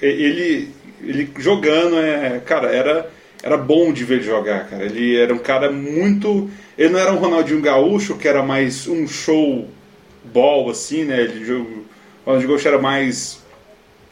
ele, 0.00 0.68
ele 1.02 1.30
jogando, 1.38 1.98
é, 1.98 2.40
cara, 2.44 2.68
era, 2.68 3.10
era 3.42 3.56
bom 3.56 3.92
de 3.92 4.04
ver 4.04 4.16
ele 4.16 4.24
jogar, 4.24 4.68
cara. 4.68 4.84
Ele 4.84 5.16
era 5.16 5.32
um 5.32 5.38
cara 5.38 5.70
muito. 5.70 6.50
Ele 6.76 6.90
não 6.90 6.98
era 6.98 7.12
um 7.12 7.16
Ronaldinho 7.16 7.60
Gaúcho, 7.60 8.16
que 8.16 8.28
era 8.28 8.42
mais 8.42 8.86
um 8.86 9.08
show 9.08 9.66
ball, 10.24 10.70
assim, 10.70 11.04
né? 11.04 11.20
Ele, 11.22 11.52
o 11.52 11.84
Ronaldinho 12.26 12.50
Gaúcho 12.50 12.68
era 12.68 12.78
mais. 12.78 13.42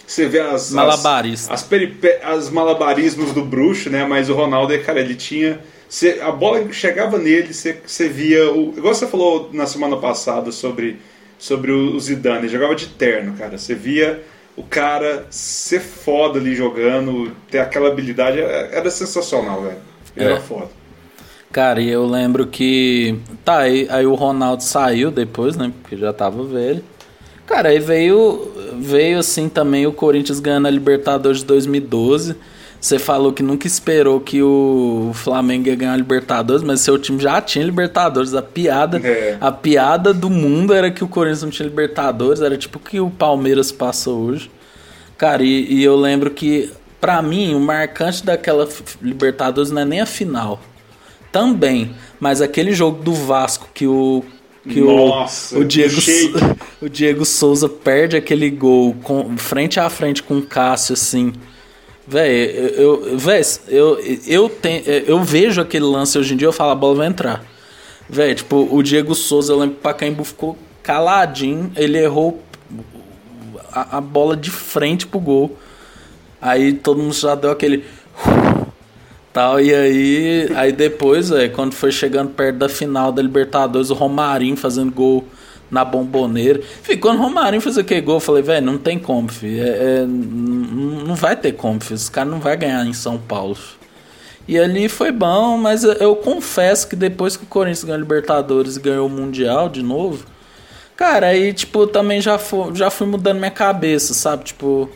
Você 0.07 0.26
vê 0.28 0.41
as. 0.41 0.70
Malabarista. 0.72 1.53
As, 1.53 1.68
as, 1.70 2.22
as 2.22 2.51
malabarismos 2.51 3.32
do 3.32 3.45
bruxo, 3.45 3.91
né? 3.91 4.07
Mas 4.07 4.30
o 4.30 4.34
Ronaldo, 4.34 4.78
cara, 4.80 5.01
ele 5.01 5.14
tinha 5.14 5.61
você, 5.89 6.20
a 6.22 6.32
bola 6.32 6.72
chegava 6.72 7.18
nele, 7.18 7.53
você, 7.53 7.80
você 7.84 8.09
via. 8.09 8.51
O, 8.51 8.74
igual 8.76 8.95
você 8.95 9.07
falou 9.07 9.51
na 9.53 9.66
semana 9.66 9.97
passada 9.97 10.51
sobre, 10.51 10.99
sobre 11.39 11.70
o, 11.70 11.99
Zidane, 12.01 12.41
ele 12.41 12.49
jogava 12.49 12.74
de 12.74 12.87
terno, 12.87 13.37
cara. 13.37 13.57
Você 13.57 13.74
via 13.74 14.22
o 14.57 14.62
cara 14.62 15.26
ser 15.30 15.80
foda 15.80 16.39
ali 16.39 16.55
jogando, 16.55 17.30
ter 17.51 17.59
aquela 17.59 17.89
habilidade, 17.89 18.41
é, 18.41 18.70
era 18.72 18.91
sensacional, 18.91 19.62
velho. 19.62 19.76
Era 20.16 20.34
é. 20.34 20.41
foda. 20.41 20.70
Cara, 21.53 21.80
e 21.80 21.89
eu 21.89 22.05
lembro 22.05 22.47
que. 22.47 23.18
Tá, 23.45 23.61
aí, 23.61 23.87
aí 23.89 24.07
o 24.07 24.14
Ronaldo 24.14 24.62
saiu 24.62 25.11
depois, 25.11 25.57
né? 25.57 25.72
Porque 25.80 25.97
já 25.97 26.12
tava 26.12 26.43
velho. 26.45 26.82
Cara, 27.47 27.68
aí 27.68 27.78
veio, 27.78 28.53
veio 28.74 29.20
assim 29.20 29.49
também 29.49 29.87
o 29.87 29.93
Corinthians 29.93 30.41
ganhando 30.41 30.66
a 30.66 30.70
Libertadores 30.70 31.39
de 31.39 31.45
2012. 31.47 32.34
Você 32.81 32.99
falou 32.99 33.33
que 33.33 33.43
nunca 33.43 33.66
esperou 33.66 34.20
que 34.20 34.43
o 34.43 35.11
Flamengo 35.14 35.68
ia 35.68 35.74
ganhar 35.74 35.95
a 35.95 35.97
Libertadores, 35.97 36.62
mas 36.62 36.81
seu 36.81 36.99
time 36.99 37.20
já 37.20 37.41
tinha 37.41 37.64
Libertadores. 37.64 38.35
A 38.35 38.43
piada, 38.43 38.99
é. 38.99 39.37
a 39.41 39.51
piada 39.51 40.12
do 40.12 40.31
mundo 40.31 40.72
era 40.72 40.91
que 40.91 41.03
o 41.03 41.09
Corinthians 41.09 41.43
não 41.43 41.51
tinha 41.51 41.68
Libertadores, 41.68 42.41
era 42.41 42.57
tipo 42.57 42.79
o 42.79 42.81
que 42.81 43.01
o 43.01 43.11
Palmeiras 43.11 43.72
passou 43.72 44.20
hoje. 44.20 44.51
Cara, 45.18 45.43
e, 45.43 45.72
e 45.72 45.83
eu 45.83 45.97
lembro 45.97 46.31
que, 46.31 46.70
para 47.01 47.20
mim, 47.22 47.55
o 47.55 47.61
marcante 47.61 48.24
daquela 48.24 48.68
Libertadores 49.01 49.70
não 49.70 49.83
é 49.83 49.85
nem 49.85 50.01
a 50.01 50.07
final. 50.07 50.61
Também, 51.33 51.95
mas 52.20 52.41
aquele 52.41 52.72
jogo 52.72 53.03
do 53.03 53.12
Vasco 53.12 53.68
que 53.74 53.87
o 53.87 54.24
que 54.68 54.81
Nossa, 54.81 55.57
o, 55.57 55.61
o, 55.61 55.64
Diego, 55.64 55.95
o 56.83 56.89
Diego 56.89 57.24
Souza 57.24 57.68
perde 57.68 58.16
aquele 58.16 58.51
gol 58.51 58.97
com, 59.03 59.37
frente 59.39 59.79
a 59.79 59.89
frente 59.89 60.22
com 60.22 60.39
o 60.39 60.43
Cássio, 60.43 60.95
assim. 60.95 61.33
Véi, 62.07 62.72
eu, 62.76 63.18
véi, 63.18 63.42
eu, 63.66 63.98
eu, 64.26 64.48
tenho, 64.48 64.82
eu 64.84 65.24
vejo 65.24 65.61
aquele 65.61 65.84
lance 65.84 66.16
hoje 66.16 66.34
em 66.34 66.36
dia 66.36 66.46
eu 66.46 66.52
falo, 66.52 66.70
a 66.70 66.74
bola 66.74 66.94
vai 66.94 67.09
entrar. 67.09 67.44
Véi, 68.09 68.34
tipo, 68.36 68.68
o 68.70 68.82
Diego 68.82 69.14
Souza, 69.14 69.52
eu 69.52 69.59
lembro 69.59 69.74
que 69.74 69.80
o 69.80 69.82
Pacaembu 69.82 70.22
ficou 70.22 70.57
caladinho, 70.84 71.72
ele 71.74 71.98
errou 71.98 72.40
a, 73.72 73.98
a, 73.98 74.00
bola 74.00 74.36
de 74.36 74.50
frente 74.50 75.04
pro 75.04 75.18
gol. 75.18 75.59
Aí 76.40 76.74
todo 76.74 77.02
mundo 77.02 77.14
já 77.14 77.34
deu 77.34 77.50
aquele. 77.50 77.84
Tal, 79.32 79.61
e 79.61 79.74
aí, 79.74 80.48
aí 80.54 80.72
depois, 80.72 81.28
véi, 81.28 81.48
quando 81.48 81.74
foi 81.74 81.90
chegando 81.90 82.30
perto 82.30 82.57
da 82.57 82.68
final 82.68 83.12
da 83.12 83.20
Libertadores, 83.20 83.90
o 83.90 83.94
Romarinho 83.94 84.57
fazendo 84.57 84.92
gol 84.92 85.26
na 85.71 85.85
bomboneira. 85.85 86.61
Fih, 86.83 86.97
quando 86.97 87.19
o 87.19 87.23
Romarinho 87.23 87.61
fez 87.61 87.77
aquele 87.79 88.01
gol, 88.01 88.17
eu 88.17 88.21
falei, 88.21 88.43
velho, 88.43 88.64
não 88.64 88.79
tem 88.79 88.99
como, 88.99 89.29
filho. 89.29 89.62
É, 89.62 89.69
é, 89.69 90.07
não 90.07 91.14
vai 91.14 91.37
ter 91.37 91.53
como, 91.53 91.81
filho. 91.81 91.97
Esse 91.97 92.11
cara 92.11 92.29
não 92.29 92.39
vai 92.39 92.57
ganhar 92.57 92.85
em 92.87 92.93
São 92.93 93.19
Paulo. 93.19 93.57
E 94.49 94.59
ali 94.59 94.89
foi 94.89 95.11
bom, 95.11 95.59
mas 95.59 95.83
eu 95.83 96.14
confesso 96.17 96.87
que 96.87 96.95
depois 96.95 97.37
que 97.37 97.43
o 97.45 97.47
Corinthians 97.49 97.83
ganhou 97.83 97.97
a 97.97 98.01
Libertadores 98.01 98.77
e 98.77 98.81
ganhou 98.81 99.07
o 99.07 99.11
Mundial 99.11 99.69
de 99.69 99.83
novo, 99.83 100.25
cara, 100.95 101.29
aí, 101.29 101.53
tipo, 101.53 101.87
também 101.89 102.21
já 102.21 102.39
fui, 102.39 102.75
já 102.75 102.89
fui 102.89 103.09
mudando 103.09 103.39
minha 103.39 103.51
cabeça, 103.51 104.14
sabe? 104.14 104.45
Tipo, 104.45 104.89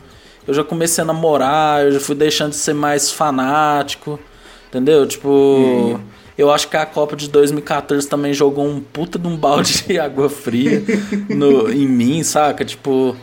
eu 0.46 0.54
já 0.54 0.62
comecei 0.62 1.02
a 1.02 1.04
namorar, 1.04 1.82
eu 1.84 1.92
já 1.92 2.00
fui 2.00 2.14
deixando 2.14 2.50
de 2.50 2.56
ser 2.56 2.74
mais 2.74 3.10
fanático, 3.10 4.20
entendeu? 4.68 5.04
Tipo. 5.06 5.98
Hum 5.98 6.19
eu 6.40 6.50
acho 6.50 6.68
que 6.68 6.76
a 6.76 6.86
Copa 6.86 7.14
de 7.14 7.28
2014 7.28 8.08
também 8.08 8.32
jogou 8.32 8.66
um 8.66 8.80
puta 8.80 9.18
de 9.18 9.28
um 9.28 9.36
balde 9.36 9.84
de 9.86 9.98
água 10.00 10.30
fria 10.30 10.82
no, 11.28 11.70
em 11.70 11.86
mim, 11.86 12.22
saca? 12.22 12.64
Tipo, 12.64 13.14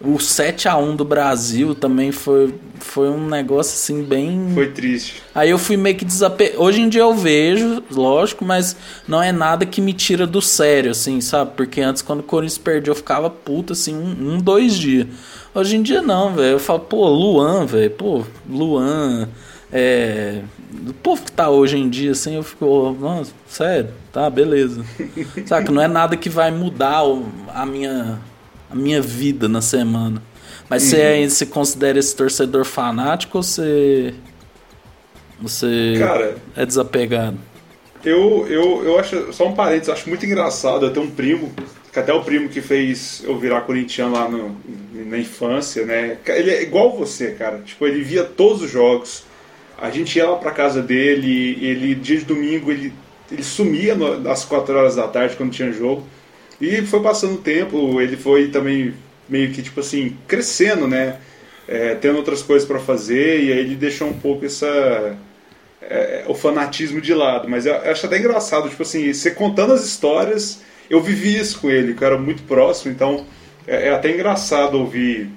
o 0.00 0.20
7 0.20 0.68
a 0.68 0.76
1 0.76 0.94
do 0.94 1.04
Brasil 1.04 1.74
também 1.74 2.12
foi, 2.12 2.54
foi 2.78 3.10
um 3.10 3.26
negócio 3.26 3.74
assim 3.74 4.04
bem. 4.04 4.52
Foi 4.54 4.68
triste. 4.68 5.20
Aí 5.34 5.50
eu 5.50 5.58
fui 5.58 5.76
meio 5.76 5.96
que 5.96 6.04
desapegado. 6.04 6.62
Hoje 6.62 6.80
em 6.80 6.88
dia 6.88 7.00
eu 7.00 7.12
vejo, 7.12 7.82
lógico, 7.90 8.44
mas 8.44 8.76
não 9.08 9.20
é 9.20 9.32
nada 9.32 9.66
que 9.66 9.80
me 9.80 9.92
tira 9.92 10.24
do 10.24 10.40
sério, 10.40 10.92
assim, 10.92 11.20
sabe? 11.20 11.50
Porque 11.56 11.80
antes, 11.80 12.02
quando 12.02 12.20
o 12.20 12.22
Corinthians 12.22 12.58
perdia, 12.58 12.92
eu 12.92 12.96
ficava 12.96 13.28
puta, 13.28 13.72
assim, 13.72 13.96
um, 13.96 14.34
um 14.34 14.38
dois 14.38 14.76
dias. 14.76 15.08
Hoje 15.52 15.76
em 15.76 15.82
dia 15.82 16.00
não, 16.00 16.34
velho. 16.36 16.52
Eu 16.52 16.60
falo, 16.60 16.80
pô, 16.80 17.08
Luan, 17.08 17.66
velho. 17.66 17.90
Pô, 17.90 18.24
Luan. 18.48 19.28
É, 19.72 20.42
do 20.70 20.94
povo 20.94 21.24
que 21.24 21.32
tá 21.32 21.50
hoje 21.50 21.76
em 21.76 21.88
dia, 21.88 22.12
assim, 22.12 22.36
eu 22.36 22.42
fico, 22.42 22.96
nossa, 22.98 23.32
sério, 23.48 23.90
tá, 24.12 24.30
beleza. 24.30 24.84
Saca, 25.44 25.70
não 25.70 25.82
é 25.82 25.88
nada 25.88 26.16
que 26.16 26.28
vai 26.28 26.50
mudar 26.50 27.02
a 27.52 27.66
minha, 27.66 28.18
a 28.70 28.74
minha 28.74 29.02
vida 29.02 29.48
na 29.48 29.60
semana. 29.60 30.22
Mas 30.68 30.84
uhum. 30.84 30.90
você 30.90 31.00
é, 31.00 31.28
se 31.28 31.46
considera 31.46 31.98
esse 31.98 32.14
torcedor 32.14 32.64
fanático 32.64 33.38
ou 33.38 33.42
você. 33.42 34.14
Você 35.42 35.94
Cara, 35.98 36.36
é 36.54 36.64
desapegado? 36.64 37.38
Eu, 38.04 38.46
eu, 38.48 38.84
eu 38.84 38.98
acho, 38.98 39.32
só 39.32 39.48
um 39.48 39.54
parênteses, 39.54 39.88
acho 39.88 40.08
muito 40.08 40.24
engraçado. 40.24 40.86
Eu 40.86 40.92
tenho 40.92 41.06
um 41.06 41.10
primo, 41.10 41.52
que 41.92 41.98
até 41.98 42.12
o 42.12 42.22
primo 42.22 42.48
que 42.48 42.60
fez 42.60 43.22
eu 43.24 43.38
virar 43.38 43.62
corintiano 43.62 44.12
lá 44.12 44.28
no, 44.28 44.56
na 45.06 45.18
infância, 45.18 45.84
né? 45.84 46.18
Ele 46.26 46.50
é 46.50 46.62
igual 46.62 46.96
você, 46.96 47.32
cara. 47.32 47.58
Tipo, 47.58 47.86
ele 47.86 48.02
via 48.02 48.22
todos 48.24 48.62
os 48.62 48.70
jogos 48.70 49.24
a 49.80 49.90
gente 49.90 50.16
ia 50.16 50.28
lá 50.28 50.36
para 50.36 50.50
casa 50.50 50.82
dele, 50.82 51.58
ele 51.60 51.94
dia 51.94 52.18
de 52.18 52.24
domingo 52.24 52.70
ele, 52.70 52.92
ele 53.30 53.42
sumia 53.42 53.94
no, 53.94 54.28
às 54.30 54.44
4 54.44 54.76
horas 54.76 54.96
da 54.96 55.08
tarde 55.08 55.36
quando 55.36 55.52
tinha 55.52 55.72
jogo. 55.72 56.06
E 56.60 56.82
foi 56.82 57.00
passando 57.02 57.34
o 57.34 57.38
tempo, 57.38 58.00
ele 58.00 58.16
foi 58.16 58.48
também 58.48 58.94
meio 59.28 59.50
que 59.52 59.62
tipo 59.62 59.80
assim, 59.80 60.16
crescendo, 60.28 60.86
né? 60.86 61.18
É, 61.66 61.94
tendo 61.94 62.16
outras 62.16 62.42
coisas 62.42 62.66
para 62.66 62.80
fazer, 62.80 63.42
e 63.44 63.52
aí 63.52 63.58
ele 63.60 63.76
deixou 63.76 64.08
um 64.08 64.12
pouco 64.12 64.44
essa 64.44 65.16
é, 65.80 66.24
o 66.26 66.34
fanatismo 66.34 67.00
de 67.00 67.14
lado. 67.14 67.48
Mas 67.48 67.64
eu 67.64 67.76
acho 67.76 68.06
até 68.06 68.18
engraçado, 68.18 68.68
tipo 68.68 68.82
assim, 68.82 69.12
você 69.12 69.30
contando 69.30 69.72
as 69.72 69.84
histórias, 69.84 70.62
eu 70.88 71.00
vivi 71.00 71.38
isso 71.38 71.60
com 71.60 71.70
ele, 71.70 71.94
que 71.94 72.02
eu 72.02 72.06
era 72.06 72.18
muito 72.18 72.42
próximo, 72.42 72.92
então 72.92 73.24
é, 73.66 73.88
é 73.88 73.94
até 73.94 74.10
engraçado 74.10 74.78
ouvir 74.78 75.30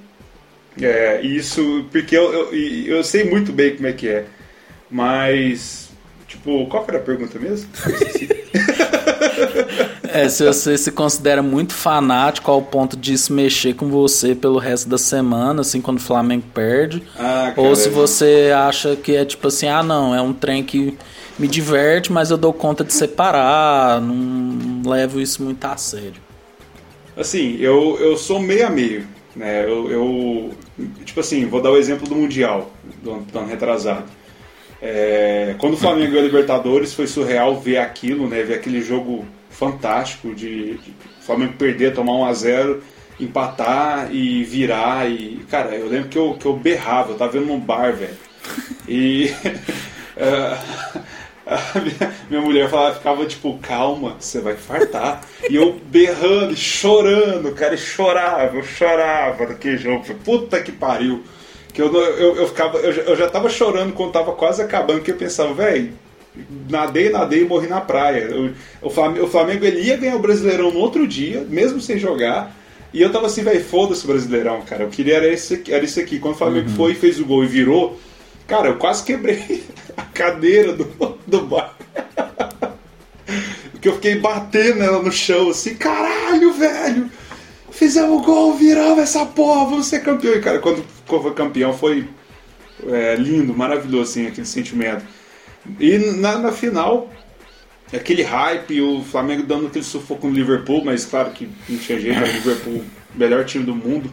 é, 0.82 1.21
isso, 1.21 1.86
porque 1.91 2.17
eu, 2.17 2.34
eu, 2.34 2.51
eu, 2.53 3.03
sei 3.03 3.24
muito 3.24 3.51
bem 3.51 3.76
como 3.76 3.86
é 3.88 3.93
que 3.93 4.07
é. 4.07 4.26
Mas, 4.89 5.89
tipo, 6.28 6.65
qual 6.67 6.84
era 6.88 6.97
a 6.97 7.01
pergunta 7.01 7.38
mesmo? 7.39 7.69
é, 10.09 10.28
se 10.30 10.43
você 10.45 10.76
se 10.78 10.91
considera 10.91 11.43
muito 11.43 11.74
fanático 11.74 12.51
ao 12.51 12.61
ponto 12.61 12.97
de 12.97 13.13
isso 13.13 13.34
mexer 13.34 13.76
com 13.76 13.89
você 13.89 14.36
pelo 14.36 14.57
resto 14.57 14.89
da 14.89 14.97
semana, 14.97 15.61
assim, 15.61 15.80
quando 15.82 15.97
o 15.97 16.01
Flamengo 16.01 16.45
perde. 16.53 17.03
Ah, 17.17 17.53
ou 17.55 17.76
se 17.76 17.89
você 17.89 18.51
acha 18.55 18.95
que 18.95 19.15
é 19.15 19.26
tipo 19.26 19.47
assim, 19.47 19.67
ah 19.67 19.84
não, 19.84 20.15
é 20.15 20.21
um 20.21 20.34
trem 20.34 20.63
que 20.63 20.97
me 21.38 21.47
diverte, 21.47 22.11
mas 22.11 22.32
eu 22.32 22.38
dou 22.38 22.53
conta 22.53 22.84
de 22.84 22.93
separar, 22.93 24.01
não 24.01 24.89
levo 24.89 25.19
isso 25.19 25.43
muito 25.43 25.63
a 25.65 25.78
sério. 25.78 26.21
Assim, 27.15 27.57
eu, 27.59 27.97
eu 27.99 28.17
sou 28.17 28.39
meio 28.39 28.65
a 28.65 28.69
meio. 28.69 29.05
Né? 29.36 29.63
Eu, 29.65 29.91
eu, 29.91 30.53
tipo 31.05 31.19
assim, 31.19 31.45
vou 31.45 31.61
dar 31.61 31.71
o 31.71 31.77
exemplo 31.77 32.07
do 32.07 32.15
Mundial, 32.15 32.71
do 33.01 33.15
do 33.19 33.39
ano 33.39 33.47
retrasado. 33.47 34.05
É, 34.81 35.55
quando 35.59 35.73
o 35.73 35.77
Flamengo 35.77 36.11
ganhou 36.11 36.23
a 36.23 36.25
Libertadores, 36.25 36.93
foi 36.93 37.07
surreal 37.07 37.59
ver 37.59 37.77
aquilo, 37.77 38.27
né? 38.27 38.43
ver 38.43 38.55
aquele 38.55 38.81
jogo 38.81 39.25
fantástico 39.49 40.36
de, 40.36 40.77
de 40.77 40.93
Flamengo 41.21 41.53
perder, 41.53 41.93
tomar 41.93 42.13
1 42.13 42.25
a 42.25 42.34
0 42.34 42.84
empatar 43.19 44.13
e 44.13 44.43
virar. 44.43 45.09
E, 45.09 45.39
cara, 45.49 45.75
eu 45.75 45.88
lembro 45.88 46.09
que 46.09 46.17
eu, 46.17 46.34
que 46.34 46.45
eu 46.45 46.55
berrava, 46.55 47.11
eu 47.11 47.17
tava 47.17 47.31
vendo 47.31 47.45
num 47.47 47.59
bar, 47.59 47.93
velho. 47.93 48.17
E. 48.88 49.34
uh, 50.17 50.99
minha, 51.45 52.13
minha, 52.29 52.41
mulher 52.41 52.69
falava, 52.69 52.95
ficava 52.95 53.25
tipo, 53.25 53.57
calma, 53.59 54.15
você 54.19 54.39
vai 54.39 54.55
fartar. 54.55 55.23
E 55.49 55.55
eu 55.55 55.79
berrando, 55.85 56.55
chorando, 56.55 57.51
cara, 57.53 57.75
e 57.75 57.77
chorava, 57.77 58.57
eu 58.57 58.63
chorava 58.63 59.45
daquele 59.47 59.77
jogo. 59.77 60.03
Puta 60.23 60.61
que 60.61 60.71
pariu. 60.71 61.23
Que 61.73 61.81
eu, 61.81 61.93
eu, 61.93 62.35
eu, 62.37 62.47
ficava, 62.47 62.77
eu, 62.77 62.91
eu 62.91 63.15
já 63.15 63.27
tava 63.29 63.49
chorando 63.49 63.93
quando 63.93 64.11
tava 64.11 64.31
quase 64.33 64.61
acabando, 64.61 65.01
que 65.01 65.11
eu 65.11 65.17
pensava, 65.17 65.53
velho, 65.53 65.91
nadei, 66.69 67.09
nadei 67.09 67.41
e 67.41 67.45
morri 67.45 67.67
na 67.67 67.81
praia. 67.81 68.29
O, 68.81 68.89
Flamengo, 68.89 69.25
o 69.25 69.29
Flamengo 69.29 69.65
ele 69.65 69.81
ia 69.81 69.97
ganhar 69.97 70.15
o 70.15 70.19
Brasileirão 70.19 70.71
no 70.71 70.79
outro 70.79 71.07
dia, 71.07 71.45
mesmo 71.49 71.81
sem 71.81 71.97
jogar. 71.97 72.55
E 72.93 73.01
eu 73.01 73.11
tava 73.11 73.25
assim, 73.25 73.43
velho, 73.43 73.63
foda-se 73.63 74.03
o 74.05 74.07
Brasileirão, 74.07 74.61
cara. 74.61 74.83
Eu 74.83 74.89
queria 74.89 75.15
era 75.15 75.27
esse, 75.27 75.63
era 75.67 75.83
isso 75.83 75.99
aqui. 75.99 76.19
Quando 76.19 76.35
o 76.35 76.37
Flamengo 76.37 76.69
uhum. 76.69 76.75
foi, 76.75 76.93
fez 76.93 77.19
o 77.19 77.25
gol 77.25 77.43
e 77.43 77.47
virou, 77.47 77.99
cara, 78.47 78.69
eu 78.69 78.77
quase 78.77 79.03
quebrei 79.03 79.63
a 79.95 80.03
cadeira 80.03 80.73
do, 80.73 80.85
do 81.25 81.41
bar. 81.41 81.75
que 83.81 83.87
eu 83.87 83.95
fiquei 83.95 84.15
batendo 84.15 84.81
ela 84.83 85.01
no 85.01 85.11
chão, 85.11 85.49
assim, 85.49 85.75
caralho, 85.75 86.53
velho! 86.53 87.11
Fizemos 87.71 88.23
gol, 88.23 88.53
viramos 88.55 88.99
essa 88.99 89.25
porra, 89.25 89.65
vamos 89.65 89.87
ser 89.87 90.01
campeão. 90.01 90.35
E, 90.35 90.39
cara, 90.39 90.59
quando 90.59 90.83
foi 91.05 91.33
campeão 91.33 91.73
foi 91.73 92.07
é, 92.87 93.15
lindo, 93.15 93.53
maravilhoso, 93.53 94.11
assim, 94.11 94.27
aquele 94.27 94.45
sentimento. 94.45 95.03
E 95.79 95.97
na, 95.97 96.37
na 96.37 96.51
final, 96.51 97.09
aquele 97.91 98.23
hype, 98.23 98.81
o 98.81 99.03
Flamengo 99.03 99.43
dando 99.43 99.67
aquele 99.67 99.83
sufoco 99.83 100.27
no 100.27 100.33
Liverpool, 100.33 100.83
mas 100.83 101.05
claro 101.05 101.31
que 101.31 101.49
não 101.69 101.77
tinha 101.77 101.99
jeito, 101.99 102.19
o 102.19 102.25
Liverpool, 102.25 102.83
melhor 103.15 103.45
time 103.45 103.63
do 103.63 103.75
mundo. 103.75 104.11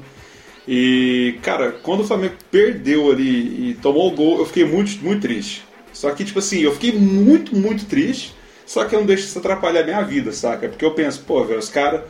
E, 0.68 1.38
cara, 1.42 1.72
quando 1.82 2.00
o 2.00 2.06
Flamengo 2.06 2.34
perdeu 2.50 3.10
ali 3.10 3.70
e 3.70 3.74
tomou 3.80 4.08
o 4.08 4.14
gol, 4.14 4.38
eu 4.38 4.46
fiquei 4.46 4.64
muito, 4.64 5.02
muito 5.02 5.22
triste. 5.22 5.64
Só 5.92 6.10
que, 6.10 6.24
tipo 6.24 6.38
assim, 6.38 6.60
eu 6.60 6.72
fiquei 6.72 6.92
muito, 6.92 7.54
muito 7.56 7.84
triste, 7.86 8.34
só 8.64 8.84
que 8.84 8.94
eu 8.94 9.00
não 9.00 9.06
deixo 9.06 9.24
isso 9.24 9.38
atrapalhar 9.38 9.80
a 9.80 9.84
minha 9.84 10.02
vida, 10.02 10.32
saca? 10.32 10.68
Porque 10.68 10.84
eu 10.84 10.92
penso, 10.92 11.24
pô, 11.26 11.44
velho, 11.44 11.58
os 11.58 11.68
caras 11.68 12.02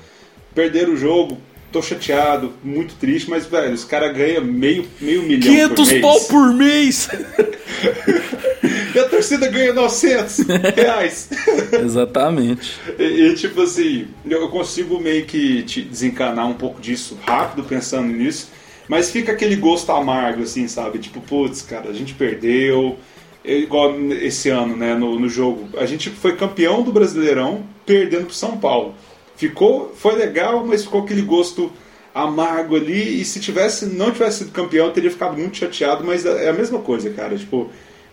perderam 0.55 0.93
o 0.93 0.97
jogo, 0.97 1.39
tô 1.73 1.81
chateado, 1.81 2.53
muito 2.63 2.95
triste, 2.97 3.31
mas, 3.31 3.47
velho, 3.47 3.73
os 3.73 3.85
caras 3.85 4.15
ganham 4.15 4.45
meio, 4.45 4.87
meio 5.01 5.23
milhão 5.23 5.71
500 5.71 5.77
por 5.77 5.87
mês. 5.87 6.03
pau 6.03 6.21
por 6.21 6.55
mês! 6.55 7.09
e 8.95 8.99
a 8.99 9.09
torcida 9.09 9.49
ganha 9.49 9.73
900 9.73 10.39
reais. 10.75 11.29
Exatamente. 11.73 12.79
E, 12.99 13.03
e, 13.03 13.35
tipo 13.35 13.63
assim, 13.63 14.09
eu 14.29 14.49
consigo 14.49 15.01
meio 15.01 15.25
que 15.27 15.63
te 15.63 15.83
desencanar 15.83 16.49
um 16.49 16.55
pouco 16.55 16.81
disso 16.81 17.19
rápido, 17.27 17.63
pensando 17.63 18.09
nisso, 18.09 18.49
mas 18.89 19.11
fica 19.11 19.33
aquele 19.33 19.57
gosto 19.57 19.93
amargo, 19.93 20.43
assim, 20.43 20.67
sabe? 20.67 20.99
Tipo, 20.99 21.21
putz, 21.21 21.63
cara, 21.63 21.91
a 21.91 21.93
gente 21.93 22.15
perdeu. 22.15 22.99
É 23.45 23.57
igual 23.57 23.99
esse 24.13 24.51
ano, 24.51 24.77
né, 24.77 24.95
no, 24.95 25.19
no 25.19 25.29
jogo. 25.29 25.69
A 25.79 25.87
gente 25.87 26.11
foi 26.11 26.37
campeão 26.37 26.83
do 26.83 26.93
Brasileirão 26.93 27.65
perdendo 27.87 28.27
pro 28.27 28.35
São 28.35 28.59
Paulo. 28.59 28.95
Ficou, 29.37 29.95
foi 29.97 30.15
legal, 30.17 30.67
mas 30.67 30.85
ficou 30.85 31.03
aquele 31.03 31.23
gosto 31.23 31.73
amargo 32.15 32.77
ali. 32.77 33.21
E 33.21 33.25
se 33.25 33.41
tivesse, 33.41 33.87
não 33.87 34.11
tivesse 34.11 34.39
sido 34.39 34.53
campeão, 34.53 34.87
eu 34.87 34.93
teria 34.93 35.11
ficado 35.11 35.39
muito 35.39 35.57
chateado. 35.57 36.05
Mas 36.05 36.27
é 36.27 36.49
a 36.49 36.53
mesma 36.53 36.81
coisa, 36.81 37.09
cara. 37.11 37.39
Tipo, 37.39 37.71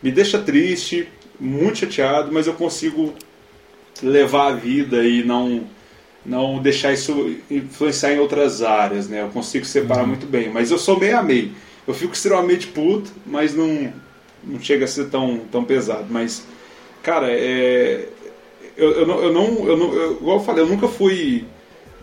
me 0.08 0.12
deixa 0.14 0.40
triste, 0.40 1.06
muito 1.38 1.80
chateado, 1.80 2.32
mas 2.32 2.48
eu 2.48 2.54
consigo 2.54 3.14
levar 4.02 4.48
a 4.48 4.56
vida 4.56 5.04
e 5.04 5.22
não 5.22 5.68
não 6.26 6.62
deixar 6.62 6.94
isso 6.94 7.36
influenciar 7.50 8.14
em 8.14 8.20
outras 8.20 8.62
áreas, 8.62 9.08
né? 9.08 9.22
Eu 9.22 9.30
consigo 9.30 9.66
separar 9.66 10.02
uhum. 10.02 10.10
muito 10.10 10.26
bem. 10.26 10.50
Mas 10.50 10.72
eu 10.72 10.78
sou 10.78 11.00
meio 11.00 11.18
a 11.18 11.24
meio. 11.24 11.52
Eu 11.86 11.94
fico 11.94 12.14
extremamente 12.14 12.68
puto, 12.68 13.10
mas 13.26 13.54
não, 13.54 13.94
não 14.44 14.60
chega 14.60 14.84
a 14.84 14.88
ser 14.88 15.10
tão, 15.10 15.40
tão 15.50 15.64
pesado. 15.64 16.06
Mas, 16.10 16.46
cara, 17.02 17.28
é, 17.30 18.10
eu, 18.76 18.92
eu, 18.92 19.08
não, 19.08 19.24
eu 19.24 19.34
não, 19.34 19.68
eu 19.68 19.78
não 19.78 19.94
eu, 19.94 20.12
igual 20.14 20.40
eu 20.40 20.44
falei, 20.44 20.64
eu 20.64 20.68
nunca 20.68 20.88
fui 20.88 21.46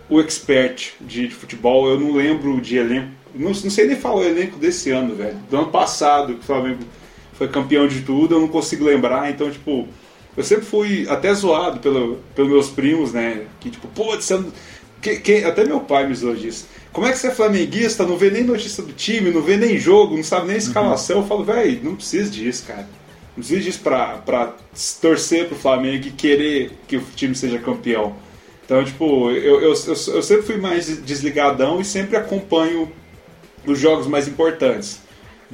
o 0.08 0.20
expert 0.20 0.92
de, 1.00 1.28
de 1.28 1.34
futebol, 1.34 1.88
eu 1.88 2.00
não 2.00 2.14
lembro 2.14 2.60
de 2.62 2.76
elenco, 2.76 3.08
não, 3.34 3.50
não 3.50 3.70
sei 3.70 3.86
nem 3.86 3.96
falar 3.96 4.16
o 4.16 4.24
elenco 4.24 4.58
desse 4.58 4.90
ano, 4.90 5.14
velho. 5.14 5.36
Do 5.50 5.56
ano 5.56 5.68
passado, 5.68 6.34
que 6.34 6.40
o 6.40 6.44
Flamengo 6.44 6.80
foi 7.34 7.48
campeão 7.48 7.86
de 7.86 8.02
tudo, 8.02 8.34
eu 8.34 8.40
não 8.40 8.48
consigo 8.48 8.84
lembrar, 8.84 9.30
então, 9.30 9.50
tipo, 9.50 9.88
eu 10.36 10.42
sempre 10.42 10.64
fui 10.64 11.06
até 11.08 11.32
zoado 11.32 11.80
pelo, 11.80 12.18
pelos 12.34 12.50
meus 12.50 12.70
primos, 12.70 13.12
né? 13.12 13.46
Que, 13.60 13.70
tipo, 13.70 13.86
pô, 13.88 14.16
você 14.16 14.42
que, 15.00 15.16
que, 15.16 15.44
até 15.44 15.64
meu 15.64 15.80
pai 15.80 16.08
me 16.08 16.14
zoou 16.14 16.34
disso. 16.34 16.66
Como 16.92 17.06
é 17.06 17.12
que 17.12 17.18
você 17.18 17.26
é 17.26 17.30
flamenguista, 17.30 18.06
não 18.06 18.16
vê 18.16 18.30
nem 18.30 18.42
notícia 18.42 18.82
do 18.82 18.92
time, 18.92 19.30
não 19.30 19.42
vê 19.42 19.56
nem 19.56 19.76
jogo, 19.76 20.16
não 20.16 20.22
sabe 20.22 20.46
nem 20.46 20.56
escalação? 20.56 21.16
Uhum. 21.16 21.22
Eu 21.22 21.28
falo, 21.28 21.44
velho, 21.44 21.80
não 21.82 21.96
precisa 21.96 22.30
disso, 22.30 22.64
cara. 22.66 22.88
Não 23.36 23.42
precisa 23.42 23.60
disso 23.60 23.80
pra, 23.80 24.18
pra 24.18 24.54
torcer 25.00 25.46
pro 25.48 25.56
Flamengo 25.56 26.06
e 26.06 26.10
querer 26.10 26.72
que 26.88 26.96
o 26.96 27.02
time 27.14 27.34
seja 27.34 27.58
campeão. 27.58 28.14
Então, 28.64 28.82
tipo, 28.82 29.30
eu, 29.30 29.60
eu, 29.60 29.74
eu, 29.74 29.88
eu 29.88 30.22
sempre 30.22 30.42
fui 30.42 30.56
mais 30.56 30.86
desligadão 31.02 31.80
e 31.80 31.84
sempre 31.84 32.16
acompanho 32.16 32.90
os 33.66 33.78
jogos 33.78 34.06
mais 34.06 34.26
importantes. 34.26 35.00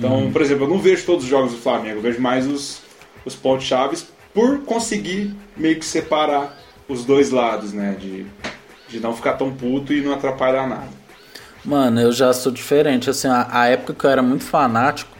Então, 0.01 0.15
uhum. 0.15 0.33
por 0.33 0.41
exemplo, 0.41 0.65
eu 0.65 0.69
não 0.71 0.79
vejo 0.79 1.05
todos 1.05 1.25
os 1.25 1.31
jogos 1.31 1.53
do 1.53 1.59
Flamengo, 1.59 1.99
eu 1.99 2.03
vejo 2.03 2.19
mais 2.23 2.47
os, 2.47 2.81
os 3.23 3.35
pontos 3.35 3.67
chaves 3.67 4.07
por 4.33 4.61
conseguir 4.61 5.35
meio 5.55 5.79
que 5.79 5.85
separar 5.85 6.59
os 6.89 7.05
dois 7.05 7.31
lados, 7.31 7.75
né? 7.75 7.95
De, 8.01 8.25
de 8.89 8.99
não 8.99 9.15
ficar 9.15 9.35
tão 9.35 9.53
puto 9.53 9.93
e 9.93 10.01
não 10.01 10.15
atrapalhar 10.15 10.67
nada. 10.67 10.89
Mano, 11.63 12.01
eu 12.01 12.13
já 12.13 12.33
sou 12.33 12.51
diferente. 12.51 13.11
Assim, 13.11 13.29
a, 13.29 13.47
a 13.51 13.67
época 13.67 13.93
que 13.93 14.05
eu 14.07 14.11
era 14.11 14.23
muito 14.23 14.43
fanático, 14.43 15.15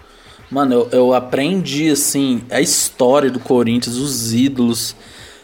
mano, 0.51 0.73
eu, 0.73 0.89
eu 0.93 1.15
aprendi, 1.15 1.91
assim, 1.91 2.43
a 2.49 2.63
história 2.63 3.31
do 3.31 3.39
Corinthians, 3.39 3.97
os 3.97 4.33
ídolos. 4.33 4.97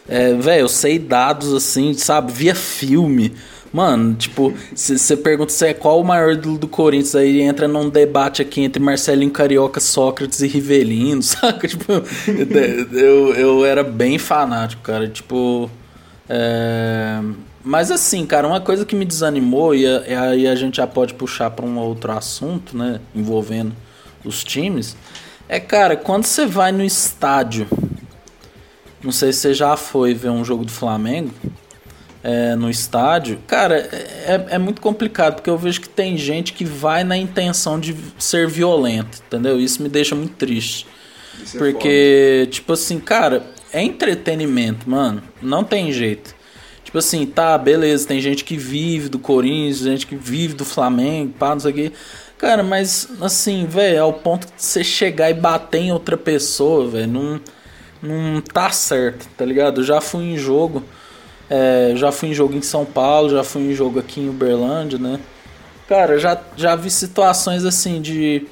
É, 0.09 0.33
velho, 0.33 0.61
eu 0.61 0.69
sei 0.69 0.97
dados, 0.97 1.53
assim, 1.53 1.93
sabe? 1.93 2.31
Via 2.31 2.55
filme. 2.55 3.35
Mano, 3.71 4.15
tipo, 4.15 4.53
se 4.73 4.97
você 4.97 5.17
pergunta 5.17 5.51
se 5.51 5.67
é 5.67 5.73
qual 5.73 5.99
o 5.99 6.03
maior 6.03 6.33
ídolo 6.33 6.57
do 6.57 6.67
Corinthians, 6.67 7.15
aí 7.15 7.41
entra 7.41 7.67
num 7.67 7.89
debate 7.89 8.41
aqui 8.41 8.61
entre 8.61 8.81
Marcelinho 8.81 9.31
Carioca, 9.31 9.79
Sócrates 9.79 10.41
e 10.41 10.47
Rivelino, 10.47 11.21
saca? 11.23 11.67
Tipo, 11.67 11.93
eu, 12.93 13.33
eu 13.35 13.65
era 13.65 13.83
bem 13.83 14.17
fanático, 14.17 14.81
cara. 14.81 15.07
Tipo. 15.07 15.69
É... 16.29 17.19
Mas 17.63 17.91
assim, 17.91 18.25
cara, 18.25 18.47
uma 18.47 18.61
coisa 18.61 18.85
que 18.85 18.95
me 18.95 19.03
desanimou, 19.03 19.75
e 19.75 19.85
aí 19.85 20.47
a 20.47 20.55
gente 20.55 20.77
já 20.77 20.87
pode 20.87 21.13
puxar 21.13 21.51
para 21.51 21.65
um 21.65 21.77
outro 21.77 22.13
assunto, 22.13 22.77
né? 22.77 23.01
Envolvendo 23.13 23.75
os 24.23 24.41
times. 24.43 24.95
É, 25.49 25.59
cara, 25.59 25.95
quando 25.95 26.25
você 26.25 26.45
vai 26.45 26.71
no 26.71 26.83
estádio. 26.83 27.67
Não 29.03 29.11
sei 29.11 29.31
se 29.31 29.39
você 29.39 29.53
já 29.53 29.77
foi 29.77 30.13
ver 30.13 30.29
um 30.29 30.43
jogo 30.43 30.65
do 30.65 30.71
Flamengo. 30.71 31.31
É, 32.23 32.55
no 32.55 32.69
estádio, 32.69 33.39
cara, 33.47 33.77
é, 33.77 34.47
é 34.49 34.57
muito 34.57 34.81
complicado, 34.81 35.35
porque 35.35 35.49
eu 35.49 35.57
vejo 35.57 35.79
que 35.79 35.87
tem 35.87 36.17
gente 36.17 36.51
que 36.51 36.65
vai 36.65 37.03
na 37.03 37.15
intenção 37.15 37.79
de 37.79 37.95
ser 38.17 38.47
violento, 38.47 39.21
entendeu? 39.27 39.59
Isso 39.59 39.81
me 39.81 39.87
deixa 39.87 40.15
muito 40.15 40.33
triste. 40.35 40.87
Isso 41.41 41.55
é 41.55 41.59
porque, 41.59 42.43
é 42.43 42.45
tipo 42.47 42.73
assim, 42.73 42.99
cara, 42.99 43.43
é 43.71 43.81
entretenimento, 43.81 44.89
mano. 44.89 45.21
Não 45.41 45.63
tem 45.63 45.91
jeito. 45.91 46.35
Tipo 46.83 46.99
assim, 46.99 47.25
tá, 47.25 47.57
beleza, 47.57 48.07
tem 48.07 48.19
gente 48.21 48.43
que 48.43 48.55
vive 48.55 49.09
do 49.09 49.19
Corinthians, 49.19 49.79
gente 49.79 50.07
que 50.07 50.15
vive 50.15 50.53
do 50.53 50.63
Flamengo, 50.63 51.33
pá, 51.37 51.49
não 51.49 51.59
sei 51.59 51.71
o 51.71 51.75
quê. 51.75 51.91
Cara, 52.37 52.63
mas 52.63 53.09
assim, 53.19 53.65
velho, 53.65 54.03
ao 54.03 54.13
ponto 54.13 54.47
de 54.47 54.53
você 54.55 54.83
chegar 54.83 55.29
e 55.29 55.33
bater 55.33 55.81
em 55.81 55.91
outra 55.91 56.15
pessoa, 56.15 56.87
velho, 56.87 57.07
não, 57.07 57.41
não 58.01 58.41
tá 58.41 58.69
certo, 58.69 59.27
tá 59.35 59.43
ligado? 59.43 59.81
Eu 59.81 59.85
já 59.85 59.99
fui 59.99 60.23
em 60.23 60.37
jogo, 60.37 60.83
é, 61.49 61.93
já 61.95 62.11
fui 62.11 62.29
em 62.29 62.33
jogo 62.33 62.55
em 62.55 62.61
São 62.61 62.85
Paulo, 62.85 63.29
já 63.29 63.43
fui 63.43 63.63
em 63.63 63.73
jogo 63.73 63.99
aqui 63.99 64.21
em 64.21 64.29
Uberlândia, 64.29 64.99
né? 64.99 65.19
Cara, 65.87 66.19
já, 66.19 66.37
já 66.55 66.75
vi 66.75 66.89
situações 66.89 67.63
assim 67.63 68.01
de. 68.01 68.45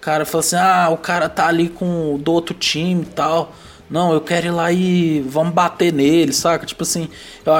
Cara, 0.00 0.24
falou 0.24 0.40
assim: 0.40 0.56
ah, 0.56 0.88
o 0.90 0.96
cara 0.96 1.28
tá 1.28 1.48
ali 1.48 1.68
com 1.68 2.18
do 2.18 2.32
outro 2.32 2.54
time 2.54 3.02
e 3.02 3.06
tal. 3.06 3.52
Não, 3.88 4.12
eu 4.12 4.20
quero 4.20 4.46
ir 4.46 4.50
lá 4.50 4.72
e 4.72 5.20
vamos 5.20 5.54
bater 5.54 5.92
nele, 5.92 6.32
saca? 6.32 6.66
Tipo 6.66 6.82
assim, 6.82 7.08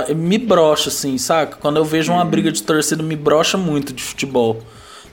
eu, 0.08 0.16
me 0.16 0.38
brocha, 0.38 0.88
assim, 0.88 1.16
saca? 1.18 1.56
Quando 1.56 1.76
eu 1.76 1.84
vejo 1.84 2.12
uma 2.12 2.24
uhum. 2.24 2.30
briga 2.30 2.50
de 2.50 2.62
torcida, 2.62 3.02
me 3.02 3.14
brocha 3.14 3.56
muito 3.56 3.92
de 3.92 4.02
futebol. 4.02 4.60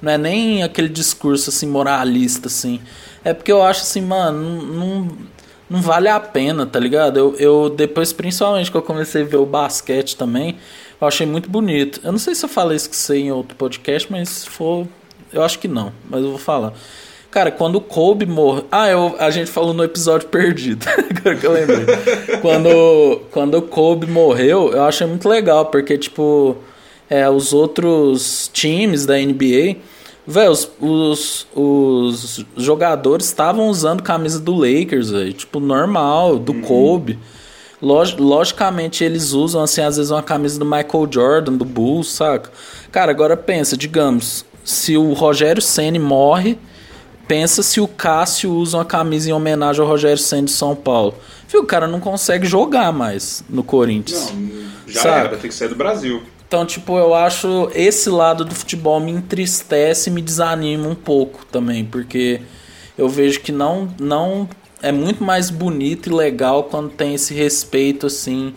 Não 0.02 0.12
é 0.12 0.18
nem 0.18 0.64
aquele 0.64 0.90
discurso, 0.90 1.50
assim, 1.50 1.68
moralista, 1.68 2.48
assim. 2.48 2.82
É 3.24 3.34
porque 3.34 3.52
eu 3.52 3.64
acho 3.64 3.82
assim, 3.82 4.02
mano, 4.02 4.40
não, 4.40 4.66
não 4.66 5.18
vale 5.82 6.10
a 6.10 6.20
pena, 6.20 6.66
tá 6.66 6.80
ligado? 6.80 7.18
Eu, 7.18 7.36
eu 7.38 7.70
depois, 7.70 8.14
principalmente, 8.14 8.72
que 8.72 8.78
eu 8.78 8.82
comecei 8.82 9.24
a 9.24 9.26
ver 9.26 9.38
o 9.38 9.46
basquete 9.46 10.16
também, 10.16 10.58
eu 11.00 11.08
achei 11.08 11.26
muito 11.26 11.50
bonito. 11.50 12.00
Eu 12.04 12.12
não 12.12 12.20
sei 12.20 12.36
se 12.36 12.46
eu 12.46 12.50
falei 12.50 12.78
isso 12.78 12.90
que 12.90 12.96
sei 12.96 13.24
em 13.24 13.32
outro 13.32 13.56
podcast, 13.56 14.12
mas 14.12 14.30
se 14.30 14.50
for, 14.50 14.88
eu 15.32 15.44
acho 15.44 15.60
que 15.60 15.68
não, 15.68 15.92
mas 16.10 16.24
eu 16.24 16.30
vou 16.30 16.40
falar. 16.40 16.74
Cara, 17.34 17.50
quando 17.50 17.78
o 17.78 17.82
Kobe 17.82 18.28
morreu. 18.28 18.66
Ah, 18.72 18.88
eu, 18.88 19.16
a 19.18 19.32
gente 19.32 19.50
falou 19.50 19.74
no 19.74 19.84
episódio 19.84 20.28
perdido. 20.28 20.86
Agora 21.10 21.36
que 21.36 21.48
eu 21.48 21.52
lembrei. 21.52 21.86
quando, 22.42 23.22
quando 23.32 23.58
o 23.58 23.62
Kobe 23.64 24.06
morreu, 24.06 24.72
eu 24.72 24.84
achei 24.84 25.08
muito 25.08 25.28
legal, 25.28 25.66
porque, 25.66 25.98
tipo, 25.98 26.56
é, 27.10 27.28
os 27.28 27.52
outros 27.52 28.52
times 28.54 29.08
da 29.08 29.18
NBA. 29.18 29.78
Velho, 30.26 30.52
os, 30.52 30.70
os, 30.80 31.48
os, 31.54 32.46
jogadores 32.58 33.26
estavam 33.26 33.68
usando 33.68 34.02
camisa 34.02 34.40
do 34.40 34.54
Lakers, 34.54 35.10
véio, 35.10 35.34
tipo, 35.34 35.60
normal, 35.60 36.40
do 36.40 36.54
uhum. 36.54 36.62
Kobe. 36.62 37.20
Log, 37.82 38.16
logicamente 38.18 39.04
eles 39.04 39.34
usam, 39.34 39.62
assim, 39.62 39.82
às 39.82 39.98
vezes 39.98 40.10
uma 40.10 40.24
camisa 40.24 40.58
do 40.58 40.66
Michael 40.66 41.08
Jordan, 41.12 41.54
do 41.54 41.66
Bulls, 41.66 42.08
saca? 42.12 42.50
Cara, 42.92 43.12
agora 43.12 43.36
pensa, 43.36 43.76
digamos, 43.76 44.46
se 44.64 44.96
o 44.96 45.12
Rogério 45.12 45.62
Ceni 45.62 46.00
morre 46.00 46.58
Pensa 47.28 47.64
se 47.64 47.80
o 47.80 47.88
Cássio 47.88 48.52
usa 48.52 48.78
uma 48.78 48.86
camisa 48.86 49.30
em 49.30 49.34
homenagem 49.34 49.82
ao 49.82 49.88
Rogério 49.88 50.18
Senna 50.18 50.44
de 50.44 50.52
São 50.52 50.76
Paulo. 50.76 51.16
Viu, 51.48 51.62
o 51.62 51.66
cara 51.66 51.88
não 51.88 52.00
consegue 52.00 52.46
jogar 52.46 52.92
mais 52.92 53.44
no 53.50 53.64
Corinthians. 53.64 54.32
Não, 54.34 54.66
já 54.88 55.02
sabe? 55.02 55.28
era, 55.28 55.38
tem 55.38 55.50
que 55.50 55.56
sair 55.56 55.70
do 55.70 55.76
Brasil. 55.76 56.22
Então, 56.54 56.68
tipo, 56.68 57.00
eu 57.00 57.16
acho 57.16 57.72
esse 57.74 58.12
lado 58.12 58.46
do 58.46 58.54
futebol 58.54 59.00
me 59.00 59.12
entristece 59.12 60.12
e 60.12 60.14
me 60.14 60.22
desanima 60.22 60.88
um 60.88 60.94
pouco 60.94 61.44
também, 61.48 61.84
porque 61.84 62.42
eu 62.96 63.10
vejo 63.10 63.40
que 63.40 63.52
não 63.52 63.92
não 64.00 64.48
é 64.80 64.92
muito 64.92 65.24
mais 65.24 65.50
bonito 65.50 66.12
e 66.12 66.14
legal 66.14 66.66
quando 66.66 66.92
tem 66.92 67.16
esse 67.16 67.34
respeito 67.34 68.06
assim 68.06 68.54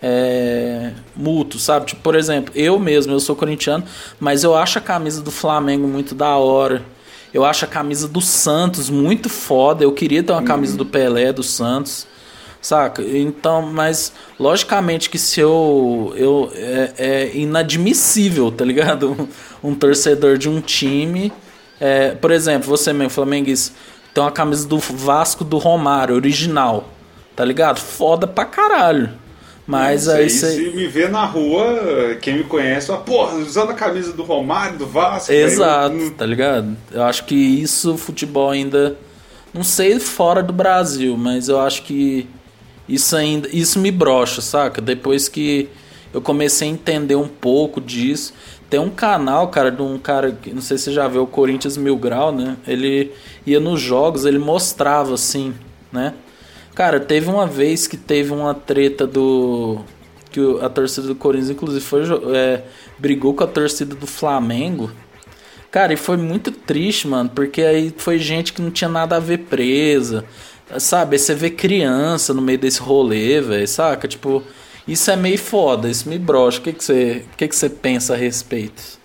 é, 0.00 0.92
mútuo, 1.16 1.58
sabe? 1.58 1.86
Tipo, 1.86 2.02
por 2.02 2.14
exemplo, 2.14 2.52
eu 2.54 2.78
mesmo, 2.78 3.12
eu 3.12 3.18
sou 3.18 3.34
corintiano, 3.34 3.82
mas 4.20 4.44
eu 4.44 4.54
acho 4.54 4.78
a 4.78 4.80
camisa 4.80 5.20
do 5.20 5.32
Flamengo 5.32 5.88
muito 5.88 6.14
da 6.14 6.36
hora. 6.36 6.84
Eu 7.34 7.44
acho 7.44 7.64
a 7.64 7.68
camisa 7.68 8.06
do 8.06 8.20
Santos 8.20 8.88
muito 8.88 9.28
foda. 9.28 9.82
Eu 9.82 9.90
queria 9.90 10.22
ter 10.22 10.30
uma 10.30 10.38
uhum. 10.42 10.46
camisa 10.46 10.76
do 10.76 10.86
Pelé, 10.86 11.32
do 11.32 11.42
Santos. 11.42 12.06
Saca? 12.60 13.02
Então, 13.02 13.62
mas 13.62 14.12
logicamente 14.38 15.08
que 15.08 15.18
se 15.18 15.40
eu. 15.40 16.12
eu 16.16 16.50
é, 16.54 16.92
é 16.98 17.36
inadmissível, 17.36 18.50
tá 18.50 18.64
ligado? 18.64 19.12
Um, 19.62 19.70
um, 19.70 19.74
torcedor 19.74 20.36
de 20.36 20.48
um 20.48 20.60
time. 20.60 21.32
É, 21.78 22.10
por 22.10 22.30
exemplo, 22.30 22.68
você 22.68 22.92
mesmo, 22.92 23.10
Flamenguista, 23.10 23.74
tem 24.12 24.22
uma 24.22 24.32
camisa 24.32 24.66
do 24.66 24.78
Vasco 24.78 25.44
do 25.44 25.58
Romário, 25.58 26.14
original. 26.14 26.88
Tá 27.36 27.44
ligado? 27.44 27.78
Foda 27.78 28.26
pra 28.26 28.44
caralho. 28.44 29.10
Mas 29.66 30.08
aí, 30.08 30.30
você. 30.30 30.52
Se 30.52 30.70
me 30.70 30.86
vê 30.86 31.08
na 31.08 31.24
rua, 31.24 32.16
quem 32.22 32.38
me 32.38 32.44
conhece, 32.44 32.86
fala, 32.86 33.00
porra, 33.00 33.36
usando 33.36 33.70
a 33.70 33.74
camisa 33.74 34.12
do 34.12 34.22
Romário, 34.22 34.78
do 34.78 34.86
Vasco. 34.86 35.32
Exato, 35.32 35.96
eu... 35.96 36.10
tá 36.12 36.24
ligado? 36.24 36.76
Eu 36.92 37.02
acho 37.02 37.24
que 37.24 37.34
isso, 37.34 37.96
futebol 37.96 38.50
ainda. 38.50 38.96
Não 39.52 39.64
sei 39.64 39.98
fora 39.98 40.42
do 40.42 40.52
Brasil, 40.52 41.16
mas 41.16 41.48
eu 41.48 41.58
acho 41.58 41.82
que 41.82 42.28
isso 42.88 43.16
ainda. 43.16 43.48
Isso 43.52 43.78
me 43.78 43.90
brocha, 43.90 44.40
saca? 44.40 44.80
Depois 44.80 45.28
que 45.28 45.68
eu 46.12 46.20
comecei 46.20 46.68
a 46.68 46.70
entender 46.70 47.16
um 47.16 47.28
pouco 47.28 47.80
disso. 47.80 48.32
Tem 48.68 48.80
um 48.80 48.90
canal, 48.90 49.48
cara, 49.48 49.70
de 49.70 49.82
um 49.82 49.98
cara 49.98 50.32
que 50.32 50.52
não 50.52 50.60
sei 50.60 50.76
se 50.76 50.84
você 50.84 50.92
já 50.92 51.06
viu 51.06 51.22
o 51.22 51.26
Corinthians 51.26 51.76
Mil 51.76 51.96
Grau, 51.96 52.32
né? 52.32 52.56
Ele 52.66 53.12
ia 53.46 53.60
nos 53.60 53.80
jogos, 53.80 54.24
ele 54.24 54.38
mostrava 54.38 55.14
assim, 55.14 55.54
né? 55.92 56.14
Cara, 56.74 57.00
teve 57.00 57.28
uma 57.28 57.46
vez 57.46 57.86
que 57.86 57.96
teve 57.96 58.32
uma 58.32 58.54
treta 58.54 59.06
do. 59.06 59.80
Que 60.30 60.40
a 60.60 60.68
torcida 60.68 61.06
do 61.06 61.14
Corinthians, 61.14 61.50
inclusive, 61.50 61.84
foi, 61.84 62.02
é, 62.34 62.64
brigou 62.98 63.32
com 63.32 63.44
a 63.44 63.46
torcida 63.46 63.94
do 63.94 64.06
Flamengo. 64.06 64.90
Cara, 65.70 65.92
e 65.92 65.96
foi 65.96 66.16
muito 66.16 66.50
triste, 66.50 67.08
mano, 67.08 67.30
porque 67.34 67.62
aí 67.62 67.94
foi 67.96 68.18
gente 68.18 68.52
que 68.52 68.62
não 68.62 68.70
tinha 68.70 68.88
nada 68.88 69.16
a 69.16 69.20
ver 69.20 69.38
presa. 69.38 70.24
Sabe? 70.78 71.18
Você 71.18 71.34
vê 71.34 71.50
criança 71.50 72.34
no 72.34 72.42
meio 72.42 72.58
desse 72.58 72.80
rolê, 72.80 73.40
velho, 73.40 73.68
saca? 73.68 74.08
Tipo, 74.08 74.42
isso 74.86 75.10
é 75.10 75.16
meio 75.16 75.38
foda, 75.38 75.88
isso 75.88 76.08
me 76.08 76.18
brocha. 76.18 76.58
O 76.58 76.62
que, 76.62 76.72
que, 76.72 76.84
você, 76.84 77.24
o 77.32 77.36
que, 77.36 77.48
que 77.48 77.56
você 77.56 77.68
pensa 77.68 78.14
a 78.14 78.16
respeito? 78.16 78.98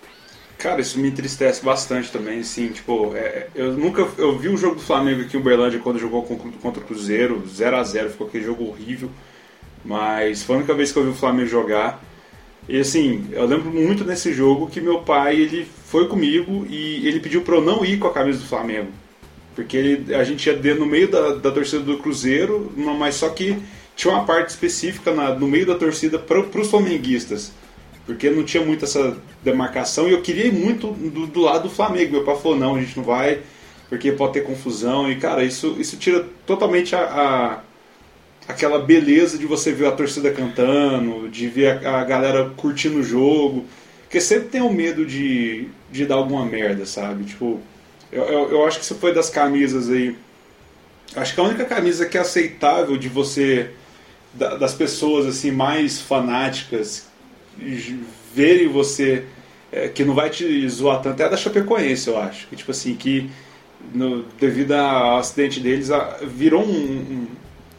Cara, 0.58 0.80
isso 0.80 0.98
me 0.98 1.08
entristece 1.08 1.64
bastante 1.64 2.12
também, 2.12 2.38
assim, 2.38 2.68
tipo, 2.68 3.16
é, 3.16 3.48
eu 3.52 3.72
nunca, 3.72 4.06
eu 4.16 4.38
vi 4.38 4.48
o 4.48 4.56
jogo 4.56 4.76
do 4.76 4.80
Flamengo 4.80 5.22
aqui 5.22 5.36
em 5.36 5.40
Uberlândia 5.40 5.80
quando 5.80 5.98
jogou 5.98 6.22
contra 6.22 6.80
o 6.80 6.86
Cruzeiro, 6.86 7.42
0 7.48 7.76
a 7.76 7.82
0 7.82 8.10
ficou 8.10 8.28
aquele 8.28 8.44
jogo 8.44 8.68
horrível, 8.68 9.10
mas 9.84 10.44
foi 10.44 10.54
a 10.54 10.58
única 10.58 10.72
vez 10.72 10.92
que 10.92 10.98
eu 11.00 11.02
vi 11.02 11.10
o 11.10 11.14
Flamengo 11.14 11.48
jogar, 11.48 12.00
e 12.68 12.78
assim, 12.78 13.26
eu 13.32 13.44
lembro 13.44 13.72
muito 13.72 14.04
nesse 14.04 14.32
jogo 14.32 14.68
que 14.68 14.80
meu 14.80 15.00
pai, 15.00 15.34
ele 15.34 15.66
foi 15.86 16.06
comigo 16.06 16.64
e 16.70 17.08
ele 17.08 17.18
pediu 17.18 17.42
para 17.42 17.56
eu 17.56 17.60
não 17.60 17.84
ir 17.84 17.98
com 17.98 18.06
a 18.06 18.12
camisa 18.12 18.38
do 18.38 18.46
Flamengo, 18.46 18.92
porque 19.54 19.76
ele, 19.76 20.14
a 20.14 20.24
gente 20.24 20.48
ia 20.48 20.74
no 20.74 20.86
meio 20.86 21.08
da, 21.08 21.34
da 21.34 21.50
torcida 21.50 21.82
do 21.82 21.98
Cruzeiro, 21.98 22.72
mas 22.76 23.16
só 23.16 23.28
que 23.28 23.56
tinha 23.94 24.12
uma 24.12 24.24
parte 24.24 24.50
específica 24.50 25.12
na, 25.12 25.34
no 25.34 25.46
meio 25.46 25.66
da 25.66 25.74
torcida 25.74 26.18
para 26.18 26.40
os 26.40 26.70
flamenguistas, 26.70 27.52
porque 28.06 28.30
não 28.30 28.42
tinha 28.42 28.64
muito 28.64 28.84
essa 28.84 29.16
demarcação 29.42 30.08
e 30.08 30.12
eu 30.12 30.22
queria 30.22 30.46
ir 30.46 30.52
muito 30.52 30.88
do, 30.88 31.26
do, 31.26 31.40
lado 31.40 31.64
do 31.64 31.74
Flamengo. 31.74 32.12
Meu 32.12 32.24
pai 32.24 32.36
falou: 32.36 32.58
não, 32.58 32.74
a 32.76 32.80
gente 32.80 32.96
não 32.96 33.04
vai, 33.04 33.40
porque 33.88 34.10
pode 34.12 34.32
ter 34.32 34.44
confusão. 34.44 35.10
E 35.10 35.16
cara, 35.16 35.44
isso, 35.44 35.76
isso 35.78 35.96
tira 35.96 36.26
totalmente 36.46 36.96
a, 36.96 37.00
a 37.00 37.60
aquela 38.48 38.80
beleza 38.80 39.38
de 39.38 39.46
você 39.46 39.72
ver 39.72 39.86
a 39.86 39.92
torcida 39.92 40.32
cantando, 40.32 41.28
de 41.28 41.46
ver 41.46 41.86
a, 41.86 42.00
a 42.00 42.04
galera 42.04 42.50
curtindo 42.56 42.98
o 42.98 43.04
jogo. 43.04 43.66
Porque 44.02 44.20
sempre 44.20 44.48
tem 44.48 44.60
o 44.60 44.72
medo 44.72 45.06
de, 45.06 45.68
de 45.90 46.04
dar 46.04 46.16
alguma 46.16 46.44
merda, 46.44 46.84
sabe? 46.84 47.24
Tipo, 47.24 47.60
eu, 48.12 48.24
eu, 48.24 48.50
eu 48.50 48.66
acho 48.66 48.78
que 48.78 48.84
isso 48.84 48.94
foi 48.96 49.14
das 49.14 49.30
camisas 49.30 49.90
aí. 49.90 50.14
Acho 51.16 51.34
que 51.34 51.40
a 51.40 51.44
única 51.44 51.64
camisa 51.64 52.06
que 52.06 52.16
é 52.16 52.20
aceitável 52.20 52.96
de 52.96 53.08
você 53.08 53.70
das 54.34 54.72
pessoas 54.72 55.26
assim 55.26 55.50
mais 55.50 56.00
fanáticas 56.00 57.06
verem 58.34 58.68
você 58.68 59.26
é, 59.72 59.88
que 59.88 60.04
não 60.04 60.14
vai 60.14 60.28
te 60.28 60.68
zoar 60.68 61.00
tanto 61.00 61.20
é 61.20 61.24
a 61.24 61.28
da 61.28 61.36
Chapecoense, 61.36 62.08
eu 62.08 62.18
acho. 62.18 62.46
Que, 62.48 62.56
tipo 62.56 62.70
assim, 62.70 62.94
que 62.94 63.30
no, 63.94 64.22
devido 64.38 64.72
ao 64.72 65.18
acidente 65.18 65.60
deles 65.60 65.90
a, 65.90 66.18
virou 66.22 66.62
um, 66.62 67.26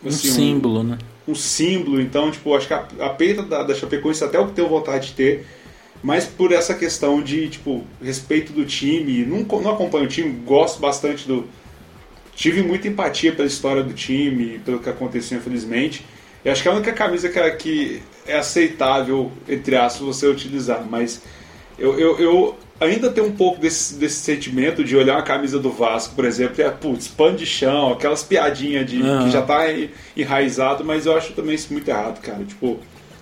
um, 0.04 0.08
assim, 0.08 0.30
um 0.30 0.32
símbolo, 0.34 0.80
um, 0.80 0.84
né? 0.84 0.98
Um 1.28 1.36
símbolo, 1.36 2.02
então, 2.02 2.32
tipo, 2.32 2.56
acho 2.56 2.68
que 2.68 2.74
a, 2.74 2.88
a 3.00 3.10
peita 3.10 3.44
da, 3.44 3.64
da 3.64 3.76
Chapecoense 3.76 4.24
até 4.24 4.40
o 4.40 4.48
que 4.48 4.54
tenho 4.54 4.68
vontade 4.68 5.08
de 5.08 5.14
ter, 5.14 5.46
mas 6.04 6.26
por 6.26 6.52
essa 6.52 6.74
questão 6.74 7.22
de, 7.22 7.48
tipo, 7.48 7.84
respeito 8.02 8.52
do 8.52 8.66
time, 8.66 9.26
não, 9.26 9.40
não 9.62 9.72
acompanho 9.72 10.04
o 10.04 10.08
time, 10.08 10.30
gosto 10.46 10.80
bastante 10.80 11.26
do. 11.26 11.46
Tive 12.36 12.62
muita 12.62 12.88
empatia 12.88 13.32
pela 13.32 13.48
história 13.48 13.82
do 13.82 13.94
time, 13.94 14.60
pelo 14.66 14.80
que 14.80 14.90
aconteceu, 14.90 15.38
infelizmente. 15.38 16.06
Eu 16.44 16.52
acho 16.52 16.62
que 16.62 16.68
a 16.68 16.74
única 16.74 16.92
camisa 16.92 17.30
que, 17.30 17.52
que 17.52 18.02
é 18.28 18.38
aceitável, 18.38 19.32
entre 19.48 19.78
aspas, 19.78 20.06
você 20.06 20.28
utilizar, 20.28 20.86
mas 20.90 21.22
eu, 21.78 21.98
eu, 21.98 22.20
eu 22.20 22.58
ainda 22.80 23.10
tenho 23.10 23.28
um 23.28 23.36
pouco 23.36 23.60
desse, 23.60 23.96
desse 23.96 24.20
sentimento 24.20 24.84
de 24.84 24.96
olhar 24.96 25.16
uma 25.16 25.24
camisa 25.24 25.60
do 25.60 25.72
Vasco, 25.72 26.16
por 26.16 26.26
exemplo, 26.26 26.56
e 26.60 26.64
é, 26.64 26.70
putz, 26.70 27.08
pano 27.08 27.38
de 27.38 27.46
chão, 27.46 27.94
aquelas 27.94 28.24
piadinhas 28.24 28.90
de 28.90 29.02
uhum. 29.02 29.24
que 29.24 29.32
já 29.32 29.42
tá 29.42 29.66
enraizado, 30.18 30.84
mas 30.84 31.06
eu 31.06 31.16
acho 31.16 31.34
também 31.34 31.56
isso 31.56 31.72
muito 31.72 31.88
errado, 31.88 32.20
cara. 32.22 32.44
Tipo, 32.44 32.80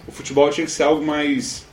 o 0.08 0.12
futebol 0.12 0.50
tinha 0.50 0.66
que 0.66 0.72
ser 0.72 0.84
algo 0.84 1.06
mais. 1.06 1.66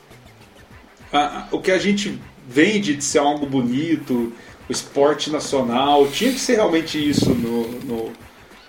O 1.50 1.60
que 1.60 1.70
a 1.70 1.78
gente 1.78 2.18
vende 2.48 2.96
de 2.96 3.04
ser 3.04 3.18
algo 3.18 3.46
bonito, 3.46 4.32
o 4.68 4.72
esporte 4.72 5.30
nacional, 5.30 6.06
tinha 6.08 6.32
que 6.32 6.40
ser 6.40 6.56
realmente 6.56 6.98
isso 6.98 7.30
no, 7.30 7.68
no 7.84 8.12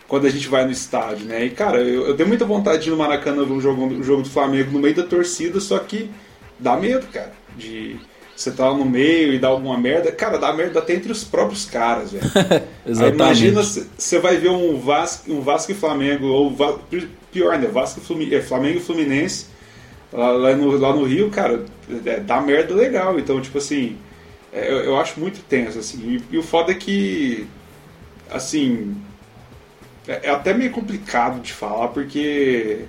quando 0.08 0.26
a 0.26 0.30
gente 0.30 0.48
vai 0.48 0.66
no 0.66 0.72
estádio, 0.72 1.26
né? 1.26 1.46
E 1.46 1.50
cara, 1.52 1.78
eu, 1.78 2.08
eu 2.08 2.16
tenho 2.16 2.28
muita 2.28 2.46
vontade 2.46 2.84
de 2.84 2.90
ir 2.90 2.92
no 2.92 2.98
Maracanã 2.98 3.46
ver 3.46 3.54
um 3.54 3.62
jogo, 3.62 3.86
um 3.86 4.04
jogo 4.04 4.24
do 4.24 4.30
Flamengo 4.30 4.72
no 4.72 4.80
meio 4.80 4.96
da 4.96 5.04
torcida, 5.04 5.60
só 5.60 5.78
que 5.80 6.10
dá 6.58 6.76
medo, 6.76 7.08
cara, 7.08 7.32
de 7.56 8.00
você 8.36 8.52
tá 8.52 8.70
lá 8.70 8.78
no 8.78 8.86
meio 8.86 9.34
e 9.34 9.40
dar 9.40 9.50
alguma 9.50 9.78
merda. 9.78 10.14
Cara, 10.14 10.38
dá 10.38 10.54
merda 10.54 10.80
até 10.80 10.94
entre 10.94 11.12
os 11.12 11.26
próprios 11.26 11.66
caras, 11.66 12.14
velho. 12.14 12.24
imagina, 13.14 13.62
você 13.62 14.18
vai 14.18 14.38
ver 14.38 14.50
um 14.50 14.80
Vasco, 14.80 15.32
um 15.32 15.42
Vasco 15.42 15.74
e 15.74 15.76
Flamengo, 15.76 16.28
ou 16.28 16.80
pior, 17.32 17.58
né? 17.60 17.68
Vasco 17.68 18.02
e 18.18 18.36
é, 18.36 18.42
Flamengo 18.42 18.78
e 18.78 18.82
Fluminense 18.82 19.48
lá, 20.14 20.32
lá, 20.32 20.56
no, 20.56 20.78
lá 20.78 20.96
no 20.96 21.04
Rio, 21.04 21.30
cara, 21.30 21.66
é, 22.06 22.20
dá 22.20 22.42
merda 22.42 22.74
legal. 22.74 23.20
Então, 23.20 23.42
tipo 23.42 23.58
assim, 23.58 23.98
é, 24.52 24.72
eu, 24.72 24.78
eu, 24.80 24.98
acho 24.98 25.20
muito 25.20 25.42
tenso, 25.44 25.80
assim. 25.80 26.22
E, 26.32 26.36
e 26.36 26.38
o 26.38 26.44
foda 26.44 26.72
é 26.72 26.76
que, 26.76 27.48
assim, 28.30 28.96
é, 30.08 30.28
é 30.28 30.30
até 30.30 30.54
meio 30.54 30.72
complicado 30.72 31.42
de 31.42 31.54
falar, 31.54 31.90
porque 31.90 32.86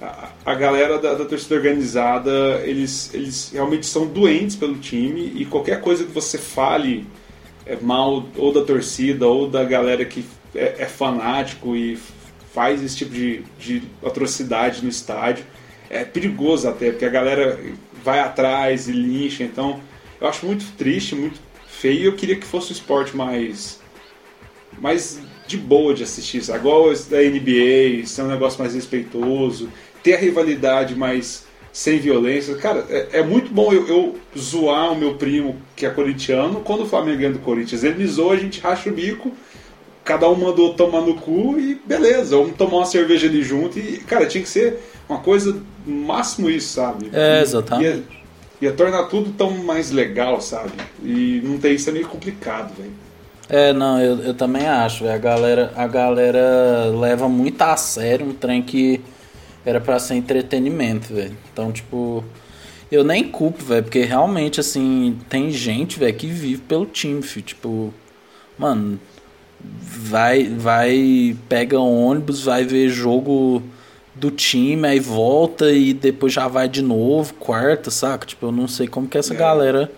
a, 0.00 0.30
a 0.44 0.54
galera 0.54 0.98
da, 0.98 1.14
da, 1.14 1.24
torcida 1.24 1.54
organizada, 1.54 2.60
eles, 2.64 3.12
eles 3.14 3.50
realmente 3.52 3.86
são 3.86 4.06
doentes 4.06 4.56
pelo 4.56 4.76
time 4.78 5.32
e 5.36 5.44
qualquer 5.44 5.80
coisa 5.80 6.04
que 6.04 6.12
você 6.12 6.38
fale 6.38 7.06
é 7.64 7.76
mal 7.76 8.26
ou 8.36 8.52
da 8.52 8.62
torcida 8.62 9.26
ou 9.26 9.48
da 9.48 9.64
galera 9.64 10.04
que 10.04 10.24
é, 10.54 10.82
é 10.82 10.86
fanático 10.86 11.76
e 11.76 11.98
faz 12.52 12.82
esse 12.82 12.96
tipo 12.96 13.12
de, 13.12 13.42
de 13.58 13.82
atrocidade 14.04 14.82
no 14.82 14.88
estádio, 14.88 15.44
é 15.88 16.04
perigoso 16.04 16.68
até, 16.68 16.90
porque 16.90 17.04
a 17.04 17.10
galera 17.10 17.58
vai 18.02 18.20
atrás 18.20 18.88
e 18.88 18.92
lincha, 18.92 19.44
então 19.44 19.80
eu 20.20 20.28
acho 20.28 20.46
muito 20.46 20.64
triste, 20.76 21.14
muito 21.14 21.40
feio. 21.66 22.06
Eu 22.06 22.16
queria 22.16 22.36
que 22.36 22.46
fosse 22.46 22.70
um 22.70 22.72
esporte 22.72 23.16
mais 23.16 23.80
mais 24.78 25.20
de 25.46 25.56
boa 25.56 25.92
de 25.92 26.02
assistir, 26.02 26.42
sabe? 26.42 26.60
igual 26.60 26.92
da 27.10 27.18
NBA, 27.18 28.06
ser 28.06 28.22
um 28.22 28.28
negócio 28.28 28.60
mais 28.60 28.74
respeitoso, 28.74 29.68
ter 30.02 30.14
a 30.14 30.18
rivalidade 30.18 30.94
mais 30.94 31.44
sem 31.72 31.98
violência. 31.98 32.54
Cara, 32.56 32.86
é, 32.88 33.20
é 33.20 33.22
muito 33.22 33.52
bom 33.52 33.72
eu, 33.72 33.86
eu, 33.88 34.16
zoar 34.38 34.92
o 34.92 34.96
meu 34.96 35.14
primo, 35.14 35.56
que 35.74 35.86
é 35.86 35.90
corintiano, 35.90 36.60
quando 36.60 36.82
o 36.82 36.86
Flamengo 36.86 37.18
ganha 37.18 37.32
do 37.32 37.38
Corinthians. 37.38 37.82
Ele 37.82 37.96
me 37.96 38.06
zoa, 38.06 38.34
a 38.34 38.36
gente 38.36 38.60
racha 38.60 38.90
o 38.90 38.92
bico, 38.92 39.32
cada 40.04 40.28
um 40.28 40.36
mandou 40.36 40.74
tomar 40.74 41.00
no 41.00 41.14
cu 41.14 41.58
e 41.58 41.80
beleza, 41.86 42.36
vamos 42.36 42.56
tomar 42.56 42.78
uma 42.78 42.86
cerveja 42.86 43.26
ali 43.26 43.42
junto. 43.42 43.78
E, 43.78 43.98
cara, 43.98 44.26
tinha 44.26 44.42
que 44.42 44.48
ser 44.48 44.78
uma 45.08 45.18
coisa, 45.20 45.60
máximo 45.86 46.50
isso, 46.50 46.74
sabe? 46.74 47.10
É, 47.12 47.42
exatamente. 47.42 48.02
Ia, 48.60 48.70
ia 48.70 48.72
tornar 48.72 49.04
tudo 49.04 49.32
tão 49.32 49.50
mais 49.58 49.90
legal, 49.90 50.40
sabe? 50.40 50.72
E 51.02 51.40
não 51.44 51.58
tem 51.58 51.74
isso 51.74 51.88
é 51.88 51.92
meio 51.92 52.08
complicado, 52.08 52.72
velho. 52.76 52.92
É, 53.48 53.72
não, 53.72 54.00
eu, 54.00 54.18
eu 54.20 54.34
também 54.34 54.66
acho. 54.66 55.06
A 55.06 55.18
galera, 55.18 55.72
a 55.76 55.86
galera 55.86 56.86
leva 56.98 57.28
muito 57.28 57.60
a 57.60 57.76
sério 57.76 58.26
um 58.26 58.32
trem 58.32 58.62
que 58.62 59.00
era 59.64 59.80
para 59.80 59.98
ser 59.98 60.14
entretenimento, 60.14 61.12
velho. 61.12 61.36
Então, 61.52 61.70
tipo, 61.70 62.24
eu 62.90 63.04
nem 63.04 63.24
culpo, 63.24 63.62
velho, 63.64 63.82
porque 63.82 64.02
realmente, 64.04 64.60
assim, 64.60 65.18
tem 65.28 65.50
gente, 65.50 65.98
velho, 65.98 66.14
que 66.14 66.26
vive 66.26 66.62
pelo 66.62 66.86
time, 66.86 67.22
filho. 67.22 67.44
Tipo, 67.44 67.94
mano, 68.58 68.98
vai, 69.60 70.44
vai, 70.44 71.36
pega 71.48 71.78
ônibus, 71.78 72.44
vai 72.44 72.64
ver 72.64 72.88
jogo 72.88 73.62
do 74.22 74.30
time, 74.30 74.86
aí 74.86 75.00
volta 75.00 75.72
e 75.72 75.92
depois 75.92 76.32
já 76.32 76.46
vai 76.46 76.68
de 76.68 76.80
novo, 76.80 77.34
quarta, 77.34 77.90
saca? 77.90 78.24
Tipo, 78.24 78.46
eu 78.46 78.52
não 78.52 78.68
sei 78.68 78.86
como 78.86 79.08
que 79.08 79.18
essa 79.18 79.34
é. 79.34 79.36
galera 79.36 79.90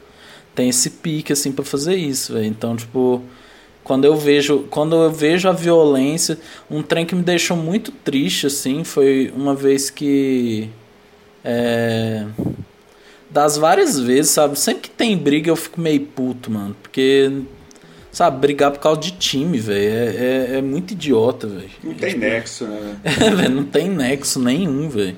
tem 0.55 0.71
esse 0.71 0.89
pique 0.89 1.31
assim 1.31 1.53
para 1.53 1.63
fazer 1.63 1.95
isso, 1.95 2.33
velho. 2.33 2.47
Então, 2.47 2.75
tipo, 2.75 3.23
quando 3.83 4.07
eu 4.07 4.17
vejo, 4.17 4.61
quando 4.71 4.97
eu 4.97 5.13
vejo 5.13 5.47
a 5.47 5.53
violência, 5.53 6.39
um 6.71 6.83
trem 6.83 7.05
que 7.05 7.15
me 7.15 7.23
deixou 7.23 7.55
muito 7.55 7.93
triste 7.93 8.47
assim, 8.47 8.83
foi 8.83 9.31
uma 9.37 9.55
vez 9.55 9.91
que 9.91 10.71
é, 11.45 12.25
das 13.29 13.59
várias 13.59 14.01
vezes, 14.01 14.31
sabe? 14.31 14.59
Sempre 14.59 14.85
que 14.85 14.91
tem 14.91 15.19
briga 15.19 15.51
eu 15.51 15.57
fico 15.57 15.79
meio 15.79 16.01
puto, 16.01 16.51
mano, 16.51 16.75
porque 16.83 17.31
sabe, 18.15 18.39
brigar 18.39 18.71
por 18.71 18.79
causa 18.79 19.01
de 19.01 19.11
time, 19.11 19.59
velho, 19.59 19.79
é, 19.79 20.55
é, 20.55 20.59
é, 20.59 20.63
muito 20.63 20.93
idiota, 20.93 21.49
velho. 21.49 21.69
Não 21.83 21.95
tem 21.95 22.11
tipo, 22.11 22.21
nexo, 22.21 22.65
né? 22.65 22.97
É, 23.05 23.31
velho, 23.31 23.55
não 23.55 23.65
tem 23.65 23.91
nexo 23.91 24.39
nenhum, 24.41 24.89
velho. 24.89 25.17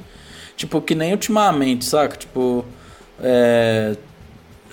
Tipo, 0.57 0.81
que 0.81 0.95
nem 0.95 1.13
ultimamente, 1.13 1.85
saca? 1.85 2.17
Tipo, 2.17 2.65
é, 3.21 3.95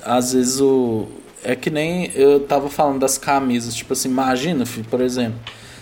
às 0.01 0.31
vezes 0.31 0.61
o. 0.61 1.07
É 1.43 1.53
que 1.57 1.69
nem 1.69 2.09
eu 2.15 2.39
tava 2.39 2.69
falando 2.69 2.99
das 2.99 3.17
camisas. 3.17 3.75
Tipo 3.75 3.91
assim, 3.91 4.07
imagina, 4.07 4.65
filho, 4.65 4.87
por 4.89 5.01
exemplo. 5.01 5.37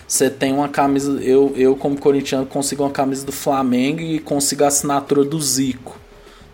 Você 0.08 0.28
tem 0.28 0.52
uma 0.52 0.68
camisa. 0.68 1.12
Eu, 1.22 1.54
eu 1.56 1.76
como 1.76 1.96
corintiano, 1.96 2.44
consigo 2.44 2.82
uma 2.82 2.90
camisa 2.90 3.24
do 3.24 3.30
Flamengo 3.30 4.00
e 4.00 4.18
consigo 4.18 4.64
a 4.64 4.66
assinatura 4.66 5.24
do 5.24 5.40
Zico. 5.40 5.96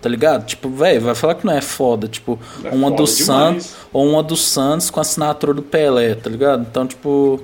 Tá 0.00 0.08
ligado? 0.08 0.46
Tipo, 0.46 0.70
velho, 0.70 1.00
vai 1.00 1.14
falar 1.14 1.34
que 1.34 1.44
não 1.44 1.52
é 1.52 1.60
foda. 1.60 2.06
Tipo, 2.06 2.38
é 2.62 2.70
uma 2.70 2.90
do 2.90 3.06
Santos. 3.06 3.74
Ou 3.92 4.06
uma 4.06 4.22
do 4.22 4.36
Santos 4.36 4.90
com 4.90 5.00
a 5.00 5.02
assinatura 5.02 5.52
do 5.52 5.62
Pelé, 5.62 6.14
tá 6.14 6.30
ligado? 6.30 6.66
Então, 6.68 6.86
tipo. 6.86 7.40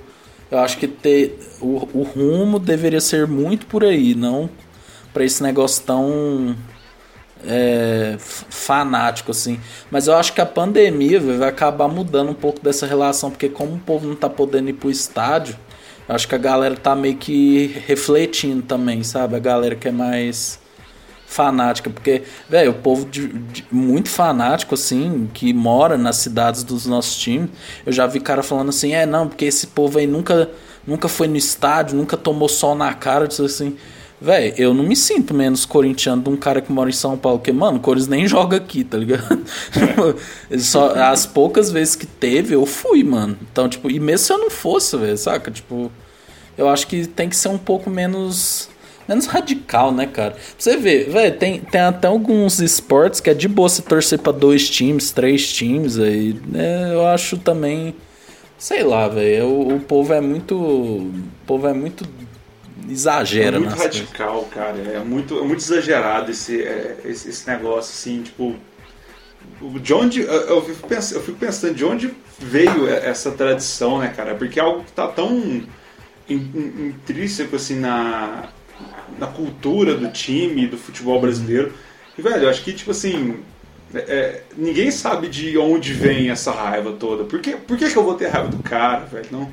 Eu 0.50 0.58
acho 0.60 0.78
que 0.78 0.86
ter. 0.86 1.38
O, 1.60 1.88
o 1.92 2.02
rumo 2.02 2.58
deveria 2.58 3.00
ser 3.00 3.26
muito 3.26 3.66
por 3.66 3.82
aí, 3.82 4.14
não 4.14 4.48
para 5.14 5.24
esse 5.24 5.40
negócio 5.42 5.84
tão 5.84 6.56
é, 7.46 8.16
fanático, 8.18 9.30
assim. 9.30 9.60
Mas 9.90 10.08
eu 10.08 10.16
acho 10.16 10.32
que 10.32 10.40
a 10.40 10.46
pandemia 10.46 11.20
véio, 11.20 11.38
vai 11.38 11.48
acabar 11.48 11.86
mudando 11.86 12.30
um 12.30 12.34
pouco 12.34 12.60
dessa 12.60 12.84
relação, 12.84 13.30
porque 13.30 13.48
como 13.48 13.76
o 13.76 13.78
povo 13.78 14.08
não 14.08 14.16
tá 14.16 14.28
podendo 14.28 14.68
ir 14.68 14.72
pro 14.72 14.90
estádio, 14.90 15.56
eu 16.06 16.14
acho 16.14 16.26
que 16.26 16.34
a 16.34 16.38
galera 16.38 16.74
tá 16.74 16.96
meio 16.96 17.16
que 17.16 17.80
refletindo 17.86 18.62
também, 18.62 19.04
sabe? 19.04 19.36
A 19.36 19.38
galera 19.38 19.76
que 19.76 19.86
é 19.86 19.92
mais 19.92 20.58
fanática, 21.34 21.90
porque, 21.90 22.22
velho, 22.48 22.70
o 22.70 22.74
povo 22.74 23.04
de, 23.06 23.26
de, 23.26 23.66
muito 23.70 24.08
fanático, 24.08 24.74
assim, 24.74 25.28
que 25.34 25.52
mora 25.52 25.98
nas 25.98 26.16
cidades 26.16 26.62
dos 26.62 26.86
nossos 26.86 27.16
times, 27.16 27.50
eu 27.84 27.92
já 27.92 28.06
vi 28.06 28.20
cara 28.20 28.42
falando 28.42 28.68
assim, 28.68 28.94
é, 28.94 29.04
não, 29.04 29.28
porque 29.28 29.44
esse 29.44 29.66
povo 29.66 29.98
aí 29.98 30.06
nunca, 30.06 30.50
nunca 30.86 31.08
foi 31.08 31.26
no 31.26 31.36
estádio, 31.36 31.96
nunca 31.96 32.16
tomou 32.16 32.48
sol 32.48 32.74
na 32.74 32.94
cara, 32.94 33.26
disse 33.26 33.44
assim, 33.44 33.76
Véi, 34.20 34.54
eu 34.56 34.72
não 34.72 34.84
me 34.84 34.96
sinto 34.96 35.34
menos 35.34 35.66
corintiano 35.66 36.22
de 36.22 36.30
um 36.30 36.36
cara 36.36 36.62
que 36.62 36.72
mora 36.72 36.88
em 36.88 36.94
São 36.94 37.18
Paulo, 37.18 37.38
porque, 37.38 37.52
mano, 37.52 37.76
o 37.76 37.80
Corinthians 37.80 38.08
nem 38.08 38.26
joga 38.28 38.56
aqui, 38.56 38.82
tá 38.82 38.96
ligado? 38.96 39.44
Só, 40.58 40.94
as 40.94 41.26
poucas 41.26 41.70
vezes 41.70 41.94
que 41.94 42.06
teve, 42.06 42.54
eu 42.54 42.64
fui, 42.64 43.04
mano. 43.04 43.36
Então, 43.42 43.68
tipo, 43.68 43.90
e 43.90 44.00
mesmo 44.00 44.26
se 44.26 44.32
eu 44.32 44.38
não 44.38 44.50
fosse, 44.50 44.96
velho, 44.96 45.18
saca? 45.18 45.50
Tipo, 45.50 45.92
eu 46.56 46.68
acho 46.68 46.86
que 46.86 47.06
tem 47.06 47.28
que 47.28 47.36
ser 47.36 47.48
um 47.48 47.58
pouco 47.58 47.90
menos. 47.90 48.70
Menos 49.08 49.26
radical, 49.26 49.92
né, 49.92 50.06
cara? 50.06 50.32
Pra 50.32 50.40
você 50.58 50.76
ver, 50.76 51.10
velho, 51.10 51.36
tem, 51.36 51.60
tem 51.60 51.80
até 51.80 52.08
alguns 52.08 52.60
esportes 52.60 53.20
que 53.20 53.28
é 53.28 53.34
de 53.34 53.48
boa 53.48 53.68
você 53.68 53.82
torcer 53.82 54.18
pra 54.18 54.32
dois 54.32 54.68
times, 54.68 55.10
três 55.10 55.52
times 55.52 55.98
aí. 55.98 56.40
Né, 56.46 56.94
eu 56.94 57.06
acho 57.06 57.36
também. 57.36 57.94
Sei 58.56 58.82
lá, 58.82 59.08
velho. 59.08 59.46
O, 59.46 59.76
o 59.76 59.80
povo 59.80 60.12
é 60.14 60.20
muito. 60.20 60.56
O 60.56 61.12
povo 61.46 61.66
é 61.66 61.74
muito 61.74 62.04
exagera, 62.88 63.56
É 63.56 63.60
muito 63.60 63.76
radical, 63.76 64.34
coisas. 64.34 64.54
cara. 64.54 64.78
É 64.78 65.00
muito, 65.00 65.38
é 65.38 65.42
muito 65.42 65.60
exagerado 65.60 66.30
esse, 66.30 66.62
é, 66.62 66.96
esse, 67.04 67.28
esse, 67.28 67.48
negócio, 67.48 67.92
assim, 67.92 68.22
tipo. 68.22 68.54
De 69.80 69.92
onde. 69.92 70.22
Eu 70.22 70.62
fico, 70.62 70.86
pensando, 70.88 71.18
eu 71.18 71.22
fico 71.22 71.38
pensando 71.38 71.74
de 71.74 71.84
onde 71.84 72.14
veio 72.38 72.88
essa 72.88 73.30
tradição, 73.30 73.98
né, 73.98 74.08
cara? 74.08 74.34
Porque 74.34 74.58
é 74.58 74.62
algo 74.62 74.82
que 74.84 74.92
tá 74.92 75.06
tão 75.08 75.62
intrínseco, 76.28 77.56
assim, 77.56 77.78
na, 77.78 78.48
na 79.18 79.26
cultura 79.26 79.94
do 79.94 80.08
time, 80.08 80.66
do 80.66 80.76
futebol 80.76 81.20
brasileiro. 81.20 81.72
E, 82.18 82.22
velho, 82.22 82.44
eu 82.44 82.48
acho 82.48 82.62
que, 82.62 82.72
tipo 82.72 82.90
assim. 82.90 83.36
É, 83.94 83.98
é, 83.98 84.42
ninguém 84.56 84.90
sabe 84.90 85.28
de 85.28 85.56
onde 85.56 85.92
vem 85.92 86.28
essa 86.28 86.50
raiva 86.50 86.92
toda. 86.92 87.24
Por 87.24 87.40
que, 87.40 87.52
por 87.52 87.76
que, 87.76 87.88
que 87.88 87.96
eu 87.96 88.02
vou 88.02 88.14
ter 88.14 88.28
raiva 88.28 88.48
do 88.48 88.60
cara, 88.60 89.04
velho? 89.04 89.26
Não. 89.30 89.48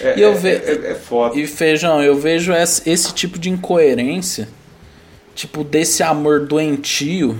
É, 0.00 0.18
e 0.18 0.22
eu 0.22 0.34
ve... 0.34 0.50
é, 0.50 0.52
é, 0.52 0.90
é 0.90 0.94
foda. 0.94 1.38
E 1.38 1.46
feijão, 1.46 2.02
eu 2.02 2.14
vejo 2.14 2.52
esse, 2.52 2.88
esse 2.88 3.14
tipo 3.14 3.38
de 3.38 3.48
incoerência, 3.48 4.48
tipo, 5.34 5.64
desse 5.64 6.02
amor 6.02 6.46
doentio, 6.46 7.38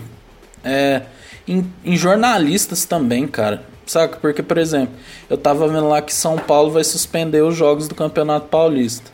é, 0.65 1.03
em, 1.47 1.71
em 1.85 1.97
jornalistas 1.97 2.85
também, 2.85 3.27
cara. 3.27 3.65
Saca? 3.87 4.19
Porque, 4.19 4.43
por 4.43 4.59
exemplo, 4.59 4.95
eu 5.31 5.37
tava 5.37 5.67
vendo 5.67 5.89
lá 5.89 6.03
que 6.03 6.13
São 6.13 6.37
Paulo 6.37 6.71
vai 6.71 6.85
suspender 6.85 7.43
os 7.43 7.57
jogos 7.57 7.89
do 7.89 7.95
Campeonato 7.95 8.49
Paulista. 8.49 9.11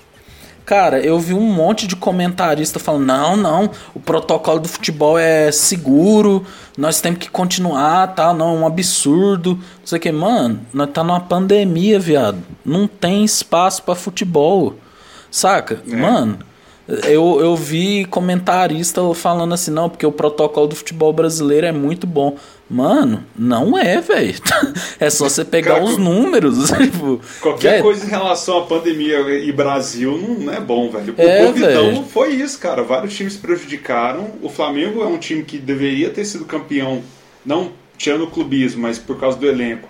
Cara, 0.65 0.99
eu 0.99 1.19
vi 1.19 1.35
um 1.35 1.53
monte 1.53 1.87
de 1.87 1.95
comentarista 1.95 2.79
falando: 2.79 3.05
não, 3.05 3.37
não, 3.37 3.71
o 3.95 4.01
protocolo 4.01 4.61
do 4.61 4.69
futebol 4.69 5.19
é 5.19 5.53
seguro, 5.53 6.45
nós 6.77 7.01
temos 7.01 7.19
que 7.19 7.31
continuar, 7.31 8.15
tá? 8.15 8.33
Não, 8.33 8.57
é 8.57 8.59
um 8.61 8.67
absurdo. 8.67 9.57
Não 9.57 9.87
sei 9.87 9.99
o 9.99 10.01
que, 10.01 10.11
mano, 10.11 10.61
nós 10.73 10.91
tá 10.91 11.05
numa 11.05 11.21
pandemia, 11.21 11.99
viado. 12.01 12.39
Não 12.65 12.87
tem 12.87 13.25
espaço 13.25 13.83
para 13.83 13.95
futebol. 13.95 14.75
Saca? 15.31 15.83
É. 15.87 15.97
Mano, 15.97 16.39
eu, 16.87 17.41
eu 17.41 17.57
vi 17.57 18.07
comentarista 18.07 19.03
falando 19.15 19.53
assim: 19.53 19.71
não, 19.71 19.91
porque 19.91 20.07
o 20.07 20.13
protocolo 20.13 20.69
do 20.69 20.77
futebol 20.77 21.13
brasileiro 21.13 21.67
é 21.67 21.73
muito 21.73 22.07
bom. 22.07 22.37
Mano, 22.69 23.25
não 23.37 23.77
é, 23.79 24.01
velho. 24.01 24.35
É 24.99 25.11
só 25.11 25.29
você 25.29 25.45
pegar 25.45 25.75
Cara, 25.75 25.85
os 25.85 25.99
números. 25.99 26.71
Tipo, 26.73 27.21
qualquer 27.41 27.83
coisa 27.83 28.07
em 28.07 28.09
relação 28.09 28.59
à 28.59 28.63
pandemia 28.63 29.19
e 29.39 29.53
Brasil 29.53 30.17
não 30.39 30.53
é 30.53 30.61
bom, 30.61 30.89
velho. 30.91 31.15
O 31.17 31.21
é, 31.21 31.47
Covidão 31.47 32.05
foi 32.05 32.35
isso, 32.35 32.59
cara. 32.59 32.83
Vários 32.83 33.15
times 33.15 33.37
prejudicaram. 33.37 34.33
O 34.41 34.49
Flamengo 34.49 35.03
é 35.03 35.07
um 35.07 35.19
time 35.19 35.43
que 35.43 35.59
deveria 35.59 36.11
ter 36.11 36.25
sido 36.25 36.45
campeão, 36.45 37.03
não 37.45 37.73
tirando 37.99 38.25
o 38.25 38.31
clubismo, 38.31 38.83
mas 38.83 38.99
por 38.99 39.19
causa 39.19 39.37
do 39.37 39.47
elenco. 39.47 39.89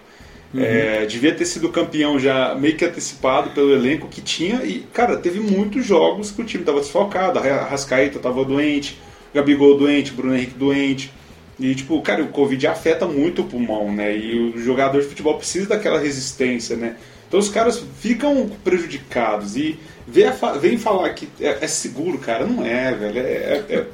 Uhum. 0.53 0.63
É, 0.63 1.05
devia 1.07 1.35
ter 1.35 1.45
sido 1.45 1.69
campeão 1.69 2.19
já 2.19 2.55
meio 2.55 2.77
que 2.77 2.85
antecipado 2.85 3.51
pelo 3.51 3.73
elenco 3.73 4.09
que 4.09 4.21
tinha. 4.21 4.63
E, 4.65 4.87
cara, 4.93 5.17
teve 5.17 5.41
muitos 5.41 5.85
jogos 5.85 6.31
que 6.31 6.41
o 6.41 6.45
time 6.45 6.65
tava 6.65 6.81
desfalcado. 6.81 7.39
A 7.39 7.65
Rascaeta 7.65 8.19
tava 8.19 8.45
doente, 8.45 8.99
Gabigol 9.35 9.77
doente, 9.77 10.13
Bruno 10.13 10.35
Henrique 10.35 10.55
doente. 10.57 11.13
E, 11.59 11.75
tipo, 11.75 12.01
cara, 12.03 12.23
o 12.23 12.29
Covid 12.29 12.67
afeta 12.67 13.07
muito 13.07 13.43
o 13.43 13.45
pulmão, 13.45 13.93
né? 13.93 14.17
E 14.17 14.39
o 14.39 14.59
jogador 14.59 15.01
de 15.01 15.07
futebol 15.07 15.37
precisa 15.37 15.69
daquela 15.69 15.99
resistência, 15.99 16.77
né? 16.77 16.97
Então 17.29 17.39
os 17.39 17.49
caras 17.49 17.83
ficam 18.01 18.51
prejudicados. 18.63 19.57
E 19.57 19.79
vem 20.07 20.79
falar 20.79 21.11
que 21.11 21.29
é, 21.41 21.59
é 21.61 21.67
seguro, 21.67 22.19
cara, 22.19 22.47
não 22.47 22.65
é, 22.65 22.93
velho. 22.93 23.19
É, 23.19 23.23
é, 23.23 23.65
é, 23.69 23.87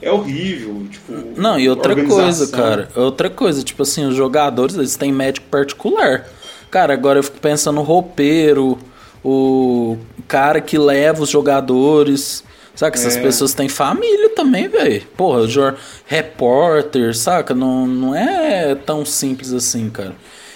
é 0.00 0.12
horrível, 0.12 0.86
tipo. 0.90 1.12
Não, 1.36 1.58
e 1.58 1.68
outra 1.68 1.94
coisa, 2.04 2.48
cara. 2.48 2.88
Outra 2.94 3.28
coisa, 3.28 3.62
tipo 3.62 3.82
assim, 3.82 4.06
os 4.06 4.14
jogadores, 4.14 4.76
eles 4.76 4.96
têm 4.96 5.12
médico 5.12 5.46
particular. 5.48 6.26
Cara, 6.70 6.92
agora 6.92 7.18
eu 7.18 7.22
fico 7.22 7.38
pensando 7.38 7.76
no 7.76 7.82
roupeiro, 7.82 8.78
o 9.24 9.96
cara 10.26 10.60
que 10.60 10.78
leva 10.78 11.22
os 11.22 11.30
jogadores. 11.30 12.44
Saca? 12.78 12.96
Essas 12.96 13.16
é. 13.16 13.20
pessoas 13.20 13.54
têm 13.54 13.68
família 13.68 14.28
também, 14.36 14.68
velho. 14.68 15.02
Porra, 15.16 15.40
o 15.40 15.74
repórter, 16.06 17.12
saca? 17.12 17.52
Não, 17.52 17.88
não 17.88 18.14
é 18.14 18.72
tão 18.76 19.04
simples 19.04 19.52
assim, 19.52 19.90
cara. 19.90 20.14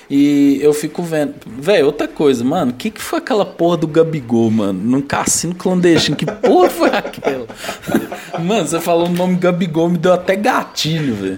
E 0.09 0.61
eu 0.62 0.73
fico 0.73 1.03
vendo. 1.03 1.35
Velho, 1.45 1.87
outra 1.87 2.07
coisa, 2.07 2.45
mano. 2.45 2.70
O 2.70 2.75
que, 2.75 2.93
que 2.93 3.03
foi 3.03 3.18
aquela 3.18 3.45
porra 3.45 3.77
do 3.79 3.89
Gabigol, 3.89 4.53
mano? 4.53 4.79
Num 4.79 5.01
cassino 5.01 5.53
clandestino. 5.53 6.16
Que 6.16 6.25
porra 6.27 6.70
foi 6.70 6.91
aquela? 6.91 7.47
Mano, 8.39 8.68
você 8.68 8.81
falou 8.81 9.07
o 9.07 9.12
nome 9.12 9.37
Gabigol, 9.37 9.89
me 9.89 9.99
deu 9.99 10.12
até 10.12 10.37
gatilho, 10.37 11.14
velho. 11.14 11.37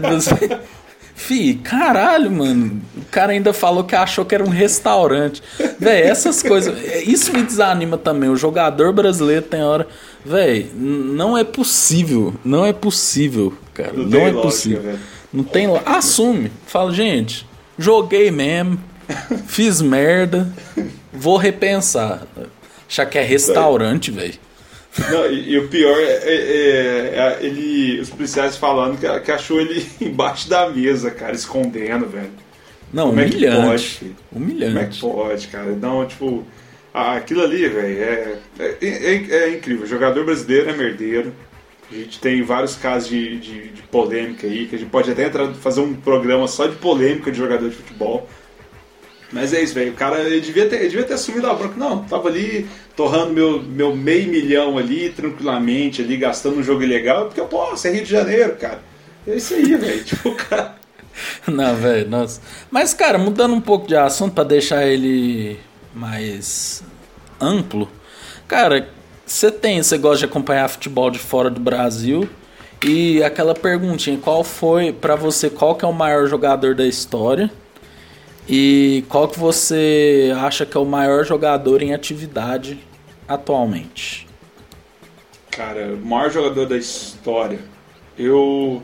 Você. 0.00 0.58
Fih, 1.16 1.54
caralho, 1.54 2.30
mano. 2.30 2.82
O 2.94 3.04
cara 3.10 3.32
ainda 3.32 3.54
falou 3.54 3.82
que 3.82 3.96
achou 3.96 4.22
que 4.22 4.34
era 4.34 4.44
um 4.44 4.50
restaurante. 4.50 5.42
Véi, 5.80 6.02
essas 6.02 6.42
coisas. 6.42 6.78
Isso 7.06 7.32
me 7.32 7.42
desanima 7.42 7.96
também. 7.96 8.28
O 8.28 8.36
jogador 8.36 8.92
brasileiro 8.92 9.40
tem 9.40 9.62
hora. 9.62 9.88
Véi, 10.22 10.70
não 10.74 11.36
é 11.36 11.42
possível. 11.42 12.34
Não 12.44 12.66
é 12.66 12.72
possível, 12.72 13.54
cara. 13.72 13.94
Não, 13.94 14.04
não 14.04 14.20
é 14.20 14.24
lógica, 14.24 14.42
possível. 14.42 14.82
Véio. 14.82 14.98
Não 15.32 15.42
tem. 15.42 15.66
Assume. 15.86 16.52
Fala, 16.66 16.92
gente, 16.92 17.46
joguei 17.78 18.30
mesmo. 18.30 18.78
Fiz 19.48 19.80
merda. 19.80 20.52
Vou 21.10 21.38
repensar. 21.38 22.24
Achar 22.86 23.06
que 23.06 23.16
é 23.16 23.22
restaurante, 23.22 24.10
velho. 24.10 24.34
Não, 25.10 25.26
e, 25.26 25.50
e, 25.50 25.58
o 25.58 25.68
pior 25.68 25.98
é, 25.98 26.04
é, 26.04 26.34
é, 26.34 27.14
é, 27.14 27.38
ele, 27.40 28.00
os 28.00 28.10
policiais 28.10 28.56
falando 28.56 28.98
que, 28.98 29.20
que, 29.20 29.32
achou 29.32 29.60
ele 29.60 29.86
embaixo 30.00 30.48
da 30.48 30.68
mesa, 30.70 31.10
cara, 31.10 31.34
escondendo, 31.34 32.06
velho. 32.06 32.30
Não, 32.92 33.10
Como 33.10 33.20
humilhante. 33.20 33.46
É 33.46 33.50
que 33.50 33.66
pode? 33.66 34.16
Humilhante. 34.32 35.00
Como 35.00 35.18
é 35.18 35.24
que 35.24 35.28
pode, 35.28 35.48
cara? 35.48 35.72
Não, 35.72 36.06
tipo, 36.06 36.44
aquilo 36.94 37.42
ali, 37.42 37.68
velho, 37.68 38.02
é, 38.02 38.38
é, 38.58 38.76
é, 38.80 39.14
é, 39.14 39.50
incrível. 39.50 39.84
O 39.84 39.88
jogador 39.88 40.24
brasileiro 40.24 40.70
é 40.70 40.72
merdeiro. 40.72 41.32
A 41.90 41.94
gente 41.94 42.18
tem 42.18 42.42
vários 42.42 42.74
casos 42.74 43.08
de, 43.08 43.38
de, 43.38 43.68
de, 43.68 43.82
polêmica 43.82 44.46
aí, 44.46 44.66
que 44.66 44.74
a 44.74 44.78
gente 44.78 44.90
pode 44.90 45.10
até 45.10 45.26
entrar, 45.26 45.54
fazer 45.54 45.80
um 45.80 45.94
programa 45.94 46.48
só 46.48 46.66
de 46.66 46.74
polêmica 46.76 47.30
de 47.30 47.38
jogador 47.38 47.68
de 47.68 47.76
futebol. 47.76 48.28
Mas 49.32 49.52
é 49.52 49.62
isso, 49.62 49.74
velho. 49.74 49.92
O 49.92 49.96
cara 49.96 50.20
ele 50.20 50.40
devia, 50.40 50.68
ter, 50.68 50.76
ele 50.76 50.88
devia 50.88 51.04
ter 51.04 51.14
assumido 51.14 51.46
a 51.46 51.54
bronca. 51.54 51.74
Não, 51.76 52.04
tava 52.04 52.28
ali 52.28 52.68
torrando 52.94 53.32
meu, 53.32 53.62
meu 53.62 53.94
meio 53.94 54.28
milhão 54.28 54.78
ali, 54.78 55.10
tranquilamente, 55.10 56.02
ali, 56.02 56.16
gastando 56.16 56.58
um 56.58 56.62
jogo 56.62 56.82
ilegal, 56.82 57.26
porque, 57.26 57.42
pô, 57.42 57.66
você 57.70 57.88
é 57.88 57.92
Rio 57.92 58.04
de 58.04 58.10
Janeiro, 58.10 58.56
cara. 58.56 58.80
É 59.26 59.34
isso 59.34 59.54
aí, 59.54 59.74
velho. 59.74 60.02
Tipo, 60.04 60.34
cara. 60.34 60.76
Não, 61.46 61.74
velho, 61.74 62.08
nossa. 62.08 62.40
Mas, 62.70 62.94
cara, 62.94 63.18
mudando 63.18 63.54
um 63.54 63.60
pouco 63.60 63.86
de 63.86 63.96
assunto 63.96 64.34
para 64.34 64.44
deixar 64.44 64.86
ele 64.86 65.58
mais 65.94 66.82
amplo. 67.40 67.88
Cara, 68.46 68.88
você 69.24 69.50
tem, 69.50 69.82
você 69.82 69.98
gosta 69.98 70.18
de 70.18 70.24
acompanhar 70.26 70.68
futebol 70.68 71.10
de 71.10 71.18
fora 71.18 71.50
do 71.50 71.60
Brasil 71.60 72.28
e 72.84 73.22
aquela 73.22 73.54
perguntinha, 73.54 74.18
qual 74.18 74.44
foi 74.44 74.92
para 74.92 75.16
você, 75.16 75.50
qual 75.50 75.74
que 75.74 75.84
é 75.84 75.88
o 75.88 75.92
maior 75.92 76.26
jogador 76.26 76.74
da 76.74 76.86
história? 76.86 77.50
E 78.48 79.04
qual 79.08 79.28
que 79.28 79.38
você 79.38 80.32
acha 80.38 80.64
que 80.64 80.76
é 80.76 80.80
o 80.80 80.84
maior 80.84 81.24
jogador 81.24 81.82
em 81.82 81.92
atividade 81.92 82.78
atualmente? 83.26 84.26
Cara, 85.50 85.94
o 85.94 86.06
maior 86.06 86.30
jogador 86.30 86.66
da 86.66 86.76
história. 86.76 87.58
Eu 88.16 88.82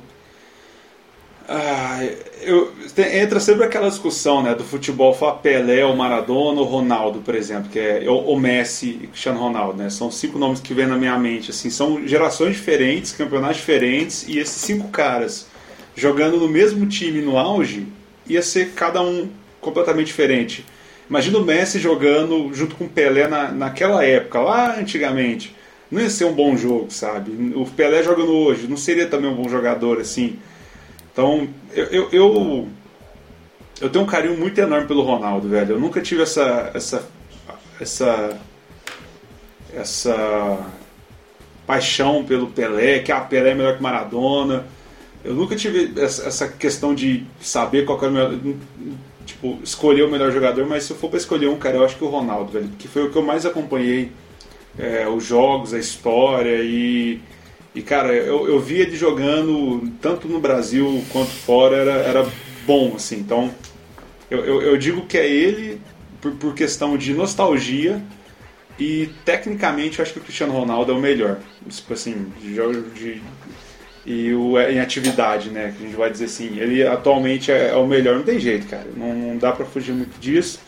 ah, 1.48 1.98
eu, 2.40 2.72
entra 3.12 3.38
sempre 3.40 3.64
aquela 3.64 3.88
discussão 3.88 4.42
né, 4.42 4.54
do 4.54 4.64
futebol, 4.64 5.12
falar 5.12 5.34
Pelé, 5.34 5.84
o 5.84 5.94
Maradona, 5.96 6.60
o 6.60 6.64
Ronaldo, 6.64 7.20
por 7.20 7.34
exemplo, 7.34 7.68
que 7.68 7.78
é 7.78 8.08
o, 8.08 8.36
Messi 8.36 9.00
e 9.02 9.06
Cristiano 9.08 9.38
Ronaldo, 9.38 9.82
né? 9.82 9.90
São 9.90 10.10
cinco 10.10 10.38
nomes 10.38 10.60
que 10.60 10.72
vêm 10.72 10.86
na 10.86 10.96
minha 10.96 11.18
mente, 11.18 11.50
assim, 11.50 11.68
são 11.68 12.06
gerações 12.06 12.56
diferentes, 12.56 13.12
campeonatos 13.12 13.58
diferentes, 13.58 14.26
e 14.28 14.38
esses 14.38 14.62
cinco 14.62 14.88
caras 14.88 15.46
jogando 15.94 16.38
no 16.38 16.48
mesmo 16.48 16.86
time 16.86 17.20
no 17.20 17.36
auge, 17.36 17.86
ia 18.26 18.42
ser 18.42 18.70
cada 18.70 19.02
um 19.02 19.28
completamente 19.62 20.08
diferente. 20.08 20.66
Imagina 21.08 21.38
o 21.38 21.44
Messi 21.44 21.78
jogando 21.78 22.52
junto 22.52 22.74
com 22.74 22.84
o 22.84 22.88
Pelé 22.88 23.26
na, 23.26 23.50
naquela 23.50 24.04
época, 24.04 24.40
lá 24.40 24.78
antigamente. 24.78 25.54
Não 25.90 26.00
ia 26.00 26.10
ser 26.10 26.24
um 26.24 26.32
bom 26.32 26.56
jogo, 26.56 26.90
sabe? 26.90 27.52
O 27.54 27.66
Pelé 27.66 28.02
jogando 28.02 28.32
hoje 28.32 28.66
não 28.66 28.76
seria 28.76 29.06
também 29.06 29.30
um 29.30 29.34
bom 29.34 29.48
jogador, 29.48 30.00
assim. 30.00 30.38
Então, 31.12 31.46
eu, 31.74 31.84
eu, 31.84 32.08
eu, 32.12 32.68
eu, 33.80 33.90
tenho 33.90 34.04
um 34.04 34.08
carinho 34.08 34.38
muito 34.38 34.58
enorme 34.58 34.86
pelo 34.86 35.02
Ronaldo, 35.02 35.48
velho. 35.48 35.72
Eu 35.72 35.80
nunca 35.80 36.00
tive 36.00 36.22
essa. 36.22 36.70
essa. 36.74 37.08
essa. 37.78 38.38
essa 39.74 40.66
paixão 41.66 42.24
pelo 42.24 42.48
Pelé, 42.48 43.00
que 43.00 43.12
a 43.12 43.18
ah, 43.18 43.20
Pelé 43.20 43.50
é 43.50 43.54
melhor 43.54 43.76
que 43.76 43.82
Maradona. 43.82 44.66
Eu 45.24 45.34
nunca 45.34 45.54
tive 45.54 45.92
essa 46.00 46.48
questão 46.48 46.94
de 46.94 47.24
saber 47.40 47.84
qual 47.84 47.98
era 47.98 48.08
o 48.08 48.12
melhor. 48.12 48.56
Tipo, 49.24 49.58
escolher 49.62 50.02
o 50.02 50.10
melhor 50.10 50.32
jogador, 50.32 50.66
mas 50.66 50.84
se 50.84 50.92
eu 50.92 50.96
for 50.96 51.08
para 51.08 51.18
escolher 51.18 51.48
um, 51.48 51.58
cara, 51.58 51.76
eu 51.76 51.84
acho 51.84 51.96
que 51.96 52.04
o 52.04 52.08
Ronaldo, 52.08 52.52
velho. 52.52 52.68
Que 52.78 52.88
foi 52.88 53.04
o 53.04 53.10
que 53.10 53.16
eu 53.16 53.22
mais 53.22 53.46
acompanhei. 53.46 54.12
É, 54.78 55.06
os 55.06 55.24
jogos, 55.24 55.74
a 55.74 55.78
história 55.78 56.62
e 56.62 57.20
e, 57.74 57.80
cara, 57.80 58.12
eu, 58.12 58.46
eu 58.46 58.60
vi 58.60 58.80
ele 58.80 58.96
jogando 58.96 59.90
tanto 60.00 60.28
no 60.28 60.38
Brasil 60.38 61.02
quanto 61.10 61.30
fora, 61.30 61.76
era, 61.76 61.92
era 61.92 62.30
bom, 62.66 62.94
assim. 62.96 63.18
Então, 63.18 63.50
eu, 64.30 64.44
eu, 64.44 64.62
eu 64.62 64.76
digo 64.76 65.06
que 65.06 65.16
é 65.16 65.26
ele 65.26 65.80
por, 66.20 66.32
por, 66.32 66.54
questão 66.54 66.98
de 66.98 67.14
nostalgia 67.14 68.02
e, 68.78 69.08
tecnicamente, 69.24 69.98
eu 69.98 70.02
acho 70.02 70.12
que 70.12 70.18
o 70.18 70.22
Cristiano 70.22 70.52
Ronaldo 70.52 70.92
é 70.92 70.94
o 70.94 71.00
melhor. 71.00 71.38
Tipo 71.68 71.94
assim, 71.94 72.26
de 72.42 72.54
de... 72.94 73.22
E 74.04 74.32
o, 74.32 74.58
em 74.58 74.80
atividade, 74.80 75.48
né? 75.50 75.74
Que 75.76 75.84
a 75.84 75.86
gente 75.86 75.96
vai 75.96 76.10
dizer 76.10 76.24
assim. 76.24 76.58
Ele 76.58 76.86
atualmente 76.86 77.52
é, 77.52 77.68
é 77.68 77.76
o 77.76 77.86
melhor, 77.86 78.16
não 78.16 78.24
tem 78.24 78.40
jeito, 78.40 78.66
cara. 78.66 78.86
Não, 78.96 79.14
não 79.14 79.36
dá 79.36 79.52
pra 79.52 79.64
fugir 79.64 79.92
muito 79.92 80.18
disso. 80.20 80.60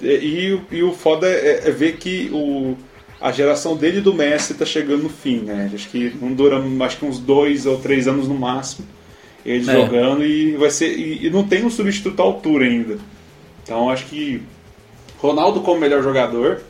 E, 0.00 0.60
e, 0.70 0.76
e 0.76 0.82
o 0.82 0.92
foda 0.92 1.28
é, 1.28 1.68
é 1.68 1.70
ver 1.70 1.96
que 1.96 2.30
o 2.32 2.76
a 3.20 3.30
geração 3.30 3.76
dele 3.76 3.98
e 3.98 4.00
do 4.00 4.14
Messi 4.14 4.52
está 4.52 4.64
chegando 4.64 5.02
no 5.02 5.10
fim, 5.10 5.40
né? 5.40 5.70
Acho 5.74 5.88
que 5.90 6.16
não 6.20 6.32
dura 6.32 6.58
acho 6.84 6.96
que 6.96 7.04
uns 7.04 7.18
dois 7.18 7.66
ou 7.66 7.78
três 7.78 8.08
anos 8.08 8.26
no 8.26 8.34
máximo 8.34 8.86
eles 9.44 9.68
é. 9.68 9.72
jogando 9.72 10.24
e 10.24 10.56
vai 10.56 10.70
ser 10.70 10.96
e, 10.98 11.26
e, 11.26 11.30
não 11.30 11.46
tem 11.46 11.64
um 11.64 11.70
substituto 11.70 12.20
à 12.20 12.22
altura 12.22 12.64
ainda. 12.64 12.98
Então 13.62 13.90
acho 13.90 14.06
que 14.06 14.42
Ronaldo 15.18 15.60
como 15.60 15.80
melhor 15.80 16.02
jogador 16.02 16.62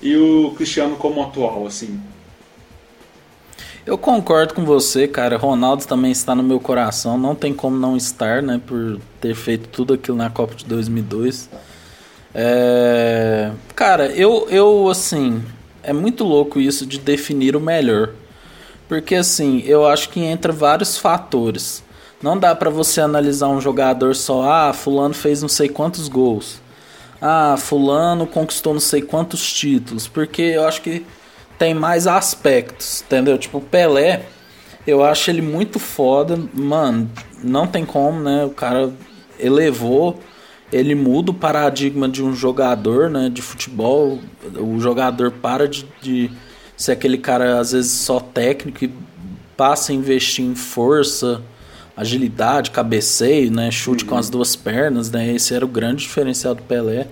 e 0.00 0.16
o 0.16 0.52
Cristiano 0.56 0.96
como 0.96 1.22
atual, 1.22 1.66
assim. 1.66 2.00
Eu 3.84 3.98
concordo 3.98 4.54
com 4.54 4.64
você, 4.64 5.08
cara. 5.08 5.36
Ronaldo 5.36 5.84
também 5.86 6.12
está 6.12 6.34
no 6.34 6.42
meu 6.42 6.60
coração. 6.60 7.18
Não 7.18 7.34
tem 7.34 7.52
como 7.52 7.76
não 7.76 7.96
estar, 7.96 8.40
né? 8.40 8.60
Por 8.64 9.00
ter 9.20 9.34
feito 9.34 9.68
tudo 9.68 9.94
aquilo 9.94 10.16
na 10.16 10.30
Copa 10.30 10.54
de 10.54 10.64
2002. 10.64 11.50
É... 12.34 13.50
Cara, 13.74 14.06
eu, 14.06 14.46
eu 14.48 14.88
assim, 14.88 15.42
é 15.82 15.92
muito 15.92 16.22
louco 16.24 16.60
isso 16.60 16.86
de 16.86 16.98
definir 16.98 17.56
o 17.56 17.60
melhor. 17.60 18.10
Porque 18.88 19.16
assim, 19.16 19.62
eu 19.66 19.86
acho 19.86 20.10
que 20.10 20.20
entra 20.20 20.52
vários 20.52 20.96
fatores. 20.96 21.82
Não 22.22 22.38
dá 22.38 22.54
para 22.54 22.70
você 22.70 23.00
analisar 23.00 23.48
um 23.48 23.60
jogador 23.60 24.14
só, 24.14 24.42
ah, 24.42 24.72
fulano 24.72 25.12
fez 25.14 25.42
não 25.42 25.48
sei 25.48 25.68
quantos 25.68 26.06
gols. 26.06 26.60
Ah, 27.20 27.56
fulano 27.58 28.26
conquistou 28.26 28.72
não 28.72 28.80
sei 28.80 29.02
quantos 29.02 29.52
títulos, 29.52 30.06
porque 30.06 30.42
eu 30.42 30.64
acho 30.66 30.82
que 30.82 31.04
tem 31.58 31.74
mais 31.74 32.06
aspectos, 32.06 33.02
entendeu? 33.06 33.38
Tipo, 33.38 33.58
o 33.58 33.62
Pelé, 33.62 34.26
eu 34.86 35.04
acho 35.04 35.30
ele 35.30 35.42
muito 35.42 35.78
foda, 35.78 36.38
mano, 36.52 37.10
não 37.42 37.66
tem 37.66 37.84
como, 37.84 38.20
né? 38.20 38.44
O 38.44 38.50
cara 38.50 38.92
elevou 39.38 40.18
ele 40.72 40.94
muda 40.94 41.30
o 41.30 41.34
paradigma 41.34 42.08
de 42.08 42.24
um 42.24 42.34
jogador 42.34 43.10
né, 43.10 43.28
de 43.28 43.42
futebol. 43.42 44.18
O 44.58 44.80
jogador 44.80 45.30
para 45.30 45.68
de, 45.68 45.86
de 46.00 46.30
ser 46.76 46.92
aquele 46.92 47.18
cara, 47.18 47.60
às 47.60 47.72
vezes, 47.72 47.92
só 47.92 48.18
técnico 48.18 48.84
e 48.86 48.92
passa 49.54 49.92
a 49.92 49.94
investir 49.94 50.44
em 50.44 50.54
força, 50.54 51.42
agilidade, 51.94 52.70
cabeceio, 52.70 53.52
né, 53.52 53.70
chute 53.70 54.04
uhum. 54.04 54.10
com 54.10 54.16
as 54.16 54.30
duas 54.30 54.56
pernas. 54.56 55.10
Né, 55.10 55.34
esse 55.34 55.54
era 55.54 55.64
o 55.64 55.68
grande 55.68 56.04
diferencial 56.04 56.54
do 56.54 56.62
Pelé. 56.62 57.06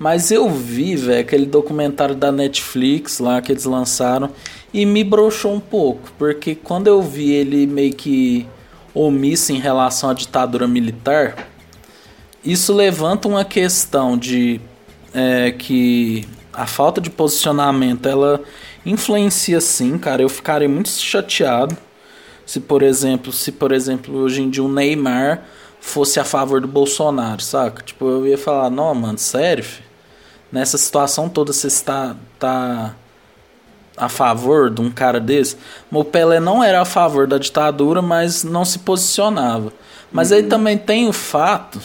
Mas 0.00 0.30
eu 0.30 0.48
vi, 0.48 0.96
velho, 0.96 1.20
aquele 1.20 1.44
documentário 1.44 2.14
da 2.14 2.32
Netflix 2.32 3.18
lá 3.18 3.42
que 3.42 3.52
eles 3.52 3.66
lançaram 3.66 4.30
e 4.72 4.86
me 4.86 5.04
broxou 5.04 5.52
um 5.52 5.60
pouco, 5.60 6.10
porque 6.16 6.54
quando 6.54 6.86
eu 6.86 7.02
vi 7.02 7.30
ele 7.30 7.66
meio 7.66 7.92
que 7.92 8.48
omisso 8.94 9.52
em 9.52 9.58
relação 9.58 10.08
à 10.08 10.14
ditadura 10.14 10.66
militar, 10.66 11.46
isso 12.42 12.72
levanta 12.72 13.28
uma 13.28 13.44
questão 13.44 14.16
de 14.16 14.58
é, 15.12 15.52
que 15.52 16.26
a 16.50 16.66
falta 16.66 16.98
de 16.98 17.10
posicionamento 17.10 18.08
ela 18.08 18.40
influencia 18.86 19.60
sim, 19.60 19.98
cara. 19.98 20.22
Eu 20.22 20.30
ficaria 20.30 20.66
muito 20.66 20.88
chateado 20.88 21.76
se, 22.46 22.58
por 22.58 22.82
exemplo, 22.82 23.34
se 23.34 23.52
por 23.52 23.70
exemplo 23.70 24.16
hoje 24.16 24.40
em 24.40 24.48
dia 24.48 24.64
o 24.64 24.72
Neymar 24.72 25.44
fosse 25.78 26.18
a 26.18 26.24
favor 26.24 26.58
do 26.58 26.66
Bolsonaro, 26.66 27.42
saca? 27.42 27.82
Tipo, 27.82 28.08
eu 28.08 28.26
ia 28.26 28.38
falar, 28.38 28.70
não, 28.70 28.94
mano, 28.94 29.18
sério? 29.18 29.62
Filho? 29.62 29.89
Nessa 30.52 30.76
situação 30.76 31.28
toda 31.28 31.52
você 31.52 31.68
está 31.68 32.16
tá 32.38 32.94
a 33.96 34.08
favor 34.08 34.70
de 34.70 34.80
um 34.80 34.90
cara 34.90 35.20
desse? 35.20 35.56
O 35.92 36.04
Pelé 36.04 36.40
não 36.40 36.64
era 36.64 36.80
a 36.80 36.84
favor 36.84 37.26
da 37.26 37.38
ditadura, 37.38 38.02
mas 38.02 38.42
não 38.42 38.64
se 38.64 38.80
posicionava. 38.80 39.72
Mas 40.10 40.30
uhum. 40.30 40.38
aí 40.38 40.42
também 40.44 40.76
tem 40.76 41.08
o 41.08 41.12
fato 41.12 41.80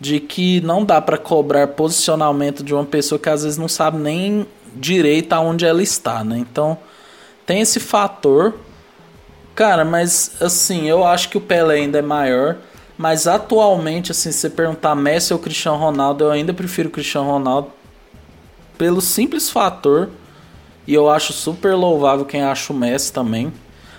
de 0.00 0.18
que 0.18 0.60
não 0.62 0.84
dá 0.84 1.00
para 1.00 1.16
cobrar 1.16 1.68
posicionamento 1.68 2.64
de 2.64 2.74
uma 2.74 2.84
pessoa 2.84 3.18
que 3.18 3.28
às 3.28 3.44
vezes 3.44 3.58
não 3.58 3.68
sabe 3.68 3.98
nem 3.98 4.46
direito 4.74 5.32
aonde 5.32 5.64
ela 5.64 5.82
está, 5.82 6.24
né? 6.24 6.38
Então 6.38 6.76
tem 7.46 7.60
esse 7.60 7.78
fator. 7.78 8.54
Cara, 9.54 9.84
mas 9.84 10.32
assim, 10.40 10.88
eu 10.88 11.04
acho 11.06 11.28
que 11.28 11.38
o 11.38 11.40
Pelé 11.40 11.76
ainda 11.76 11.98
é 12.00 12.02
maior. 12.02 12.56
Mas 12.96 13.26
atualmente, 13.26 14.12
assim, 14.12 14.30
se 14.30 14.38
você 14.38 14.50
perguntar 14.50 14.94
Messi 14.94 15.32
ou 15.32 15.38
Cristiano 15.38 15.78
Ronaldo, 15.78 16.24
eu 16.24 16.30
ainda 16.30 16.52
prefiro 16.52 16.88
o 16.88 16.92
Cristiano 16.92 17.28
Ronaldo 17.28 17.70
pelo 18.78 19.00
simples 19.00 19.50
fator. 19.50 20.08
E 20.86 20.92
eu 20.92 21.08
acho 21.08 21.32
super 21.32 21.74
louvável 21.74 22.24
quem 22.24 22.42
acha 22.42 22.72
o 22.72 22.76
Messi 22.76 23.12
também. 23.12 23.52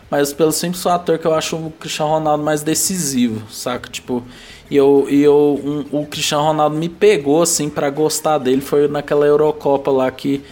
Mas 0.10 0.32
pelo 0.32 0.52
simples 0.52 0.84
fator 0.84 1.18
que 1.18 1.26
eu 1.26 1.34
acho 1.34 1.56
o 1.56 1.72
Cristiano 1.72 2.12
Ronaldo 2.12 2.44
mais 2.44 2.62
decisivo, 2.62 3.42
saca? 3.52 3.90
Tipo, 3.90 4.24
e 4.70 4.76
eu, 4.76 5.08
e 5.10 5.22
eu 5.22 5.60
um, 5.64 6.00
o 6.00 6.06
Cristiano 6.06 6.44
Ronaldo 6.44 6.78
me 6.78 6.88
pegou 6.90 7.42
assim 7.42 7.70
para 7.70 7.90
gostar 7.90 8.38
dele 8.38 8.62
foi 8.62 8.88
naquela 8.88 9.26
Eurocopa 9.26 9.92
lá 9.92 10.10
que 10.12 10.44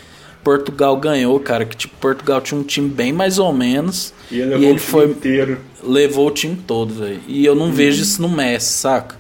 Portugal 0.43 0.97
ganhou, 0.97 1.39
cara, 1.39 1.65
que 1.65 1.78
tipo 1.78 1.95
Portugal 1.97 2.41
tinha 2.41 2.59
um 2.59 2.63
time 2.63 2.89
bem 2.89 3.13
mais 3.13 3.39
ou 3.39 3.53
menos 3.53 4.13
e 4.30 4.39
ele, 4.39 4.57
e 4.57 4.65
ele 4.65 4.80
foi 4.80 5.05
inteiro. 5.05 5.59
levou 5.82 6.28
o 6.28 6.32
time 6.32 6.55
todo, 6.55 6.93
velho. 6.93 7.21
E 7.28 7.45
eu 7.45 7.55
não 7.55 7.67
uhum. 7.67 7.71
vejo 7.71 8.01
isso 8.01 8.21
no 8.21 8.30
Messi, 8.30 8.74
saca? 8.74 9.15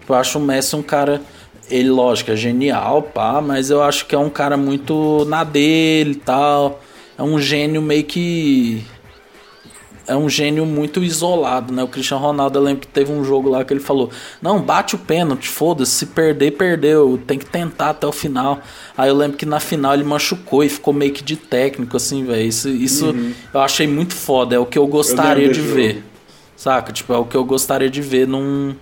Tipo, 0.00 0.14
eu 0.14 0.16
acho 0.16 0.38
o 0.38 0.42
Messi 0.42 0.74
um 0.74 0.82
cara 0.82 1.22
ele, 1.70 1.90
lógico, 1.90 2.30
é 2.30 2.36
genial, 2.36 3.02
pá, 3.02 3.40
mas 3.40 3.70
eu 3.70 3.82
acho 3.82 4.06
que 4.06 4.14
é 4.14 4.18
um 4.18 4.30
cara 4.30 4.56
muito 4.56 5.24
na 5.26 5.44
dele 5.44 6.12
e 6.12 6.16
tal. 6.16 6.80
É 7.16 7.22
um 7.22 7.38
gênio 7.40 7.80
meio 7.80 8.04
que. 8.04 8.84
É 10.06 10.14
um 10.14 10.28
gênio 10.28 10.66
muito 10.66 11.02
isolado, 11.02 11.72
né? 11.72 11.82
O 11.82 11.88
Cristiano 11.88 12.22
Ronaldo, 12.22 12.58
eu 12.58 12.62
lembro 12.62 12.82
que 12.82 12.86
teve 12.86 13.10
um 13.10 13.24
jogo 13.24 13.48
lá 13.48 13.64
que 13.64 13.72
ele 13.72 13.80
falou: 13.80 14.10
Não, 14.42 14.60
bate 14.60 14.94
o 14.94 14.98
pênalti, 14.98 15.48
foda-se, 15.48 15.92
se 15.92 16.06
perder, 16.06 16.50
perdeu, 16.52 17.18
tem 17.26 17.38
que 17.38 17.46
tentar 17.46 17.90
até 17.90 18.06
o 18.06 18.12
final. 18.12 18.60
Aí 18.98 19.08
eu 19.08 19.16
lembro 19.16 19.38
que 19.38 19.46
na 19.46 19.58
final 19.58 19.94
ele 19.94 20.04
machucou 20.04 20.62
e 20.62 20.68
ficou 20.68 20.92
meio 20.92 21.12
que 21.12 21.24
de 21.24 21.36
técnico, 21.36 21.96
assim, 21.96 22.24
velho. 22.24 22.46
Isso, 22.46 22.68
isso 22.68 23.06
uhum. 23.06 23.32
eu 23.54 23.60
achei 23.60 23.86
muito 23.86 24.14
foda, 24.14 24.54
é 24.54 24.58
o 24.58 24.66
que 24.66 24.78
eu 24.78 24.86
gostaria 24.86 25.46
eu 25.46 25.52
de 25.52 25.60
ver. 25.62 26.04
Saca? 26.54 26.92
Tipo, 26.92 27.14
é 27.14 27.18
o 27.18 27.24
que 27.24 27.36
eu 27.36 27.44
gostaria 27.44 27.88
de 27.88 28.02
ver 28.02 28.28
num 28.28 28.74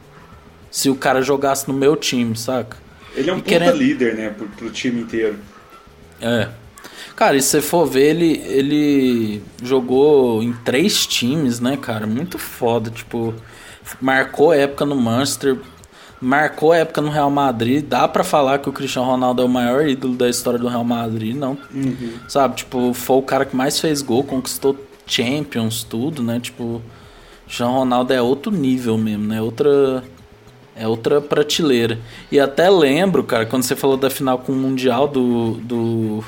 se 0.73 0.89
o 0.89 0.97
cara 0.97 1.21
jogasse 1.21 1.69
no 1.69 1.75
meu 1.75 1.95
time, 1.95 2.35
saca? 2.35 2.79
Ele 3.15 3.29
é 3.29 3.33
um 3.33 3.37
puta 3.37 3.51
querendo... 3.51 3.77
líder, 3.77 4.17
né, 4.17 4.31
pro, 4.31 4.49
pro 4.49 4.71
time 4.71 5.03
inteiro. 5.03 5.37
É. 6.21 6.49
Cara, 7.15 7.37
e 7.37 7.43
se 7.43 7.49
você 7.49 7.61
for 7.61 7.87
ver, 7.87 8.09
ele, 8.09 8.43
ele 8.47 9.43
jogou 9.63 10.43
em 10.43 10.53
três 10.65 11.07
times, 11.07 11.61
né, 11.61 11.77
cara? 11.77 12.07
Muito 12.07 12.39
foda. 12.39 12.91
Tipo, 12.91 13.35
marcou 14.01 14.55
época 14.55 14.87
no 14.87 14.97
Manchester, 14.97 15.59
marcou 16.19 16.73
época 16.73 17.03
no 17.03 17.11
Real 17.11 17.31
Madrid. 17.31 17.85
Dá 17.85 18.09
para 18.09 18.25
falar 18.25 18.61
que 18.61 18.69
o 18.69 18.73
Cristiano 18.73 19.07
Ronaldo 19.07 19.43
é 19.43 19.45
o 19.45 19.49
maior 19.49 19.87
ídolo 19.87 20.15
da 20.15 20.29
história 20.29 20.59
do 20.59 20.69
Real 20.69 20.85
Madrid, 20.85 21.37
não? 21.37 21.59
Uhum. 21.73 22.15
Sabe, 22.27 22.57
tipo, 22.57 22.95
foi 22.95 23.17
o 23.17 23.23
cara 23.23 23.45
que 23.45 23.55
mais 23.55 23.79
fez 23.79 24.01
gol, 24.01 24.25
conquistou 24.25 24.75
Champions, 25.07 25.85
tudo, 25.85 26.23
né? 26.23 26.41
Tipo, 26.41 26.65
o 26.65 26.83
Cristiano 27.45 27.73
Ronaldo 27.73 28.13
é 28.15 28.23
outro 28.23 28.51
nível 28.51 28.97
mesmo, 28.97 29.27
né? 29.27 29.43
Outra 29.43 30.03
é 30.77 30.87
outra 30.87 31.21
prateleira. 31.21 31.99
E 32.31 32.41
até 32.41 32.69
lembro, 32.71 33.23
cara, 33.23 33.47
quando 33.47 33.63
você 33.63 33.77
falou 33.77 33.97
da 33.97 34.11
final 34.11 34.39
com 34.39 34.53
o 34.53 34.57
Mundial 34.57 35.07
do, 35.07 35.53
do, 35.63 36.25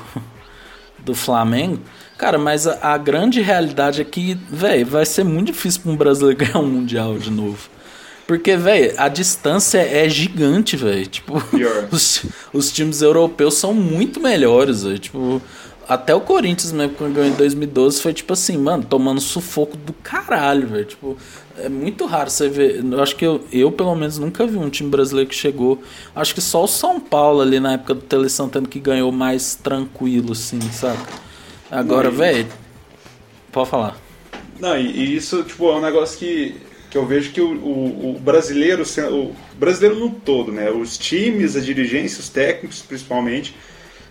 do 0.99 1.15
Flamengo. 1.15 1.79
Cara, 2.17 2.37
mas 2.37 2.65
a, 2.65 2.93
a 2.93 2.97
grande 2.97 3.41
realidade 3.41 4.01
é 4.01 4.05
que, 4.05 4.35
velho, 4.49 4.85
vai 4.85 5.05
ser 5.05 5.23
muito 5.23 5.47
difícil 5.47 5.81
para 5.81 5.91
um 5.91 5.97
brasileiro 5.97 6.39
ganhar 6.45 6.59
um 6.59 6.67
Mundial 6.67 7.17
de 7.17 7.29
novo. 7.29 7.69
Porque, 8.27 8.57
velho, 8.57 8.93
a 8.97 9.07
distância 9.07 9.77
é 9.77 10.09
gigante, 10.09 10.75
velho. 10.75 11.05
Tipo, 11.05 11.41
os, 11.91 12.25
os 12.51 12.71
times 12.71 13.01
europeus 13.01 13.55
são 13.55 13.73
muito 13.73 14.19
melhores, 14.19 14.83
velho. 14.83 14.97
Tipo, 14.97 15.41
até 15.87 16.15
o 16.15 16.21
Corinthians 16.21 16.71
mesmo, 16.71 16.95
quando 16.95 17.13
ganhou 17.13 17.31
em 17.31 17.35
2012, 17.35 18.01
foi 18.01 18.13
tipo 18.13 18.33
assim, 18.33 18.57
mano, 18.57 18.83
tomando 18.83 19.21
sufoco 19.21 19.77
do 19.77 19.93
caralho, 19.93 20.67
velho. 20.67 20.85
Tipo, 20.85 21.17
é 21.57 21.69
muito 21.69 22.05
raro 22.05 22.29
você 22.29 22.49
ver. 22.49 22.83
Eu 22.83 23.01
acho 23.01 23.15
que 23.15 23.25
eu, 23.25 23.43
eu, 23.51 23.71
pelo 23.71 23.95
menos, 23.95 24.17
nunca 24.17 24.45
vi 24.47 24.57
um 24.57 24.69
time 24.69 24.89
brasileiro 24.89 25.29
que 25.29 25.35
chegou. 25.35 25.81
Acho 26.15 26.33
que 26.33 26.41
só 26.41 26.63
o 26.63 26.67
São 26.67 26.99
Paulo 26.99 27.41
ali 27.41 27.59
na 27.59 27.73
época 27.73 27.93
do 27.93 28.01
Tele 28.01 28.29
Santana 28.29 28.67
que 28.67 28.79
ganhou 28.79 29.11
mais 29.11 29.55
tranquilo, 29.55 30.31
assim, 30.31 30.59
sabe? 30.71 30.99
Agora, 31.69 32.09
velho. 32.09 32.47
Pode 33.51 33.69
falar. 33.69 33.97
Não, 34.59 34.77
e, 34.77 34.87
e, 34.87 35.15
isso, 35.15 35.43
tipo, 35.43 35.69
é 35.69 35.75
um 35.75 35.81
negócio 35.81 36.17
que, 36.17 36.55
que 36.89 36.97
eu 36.97 37.05
vejo 37.05 37.31
que 37.31 37.41
o, 37.41 37.51
o, 37.51 38.15
o 38.15 38.19
brasileiro, 38.19 38.83
o 39.11 39.35
brasileiro 39.57 39.99
no 39.99 40.09
todo, 40.09 40.51
né? 40.51 40.71
Os 40.71 40.97
times, 40.97 41.55
a 41.55 41.59
dirigência, 41.59 42.19
os 42.19 42.29
técnicos, 42.29 42.81
principalmente 42.81 43.53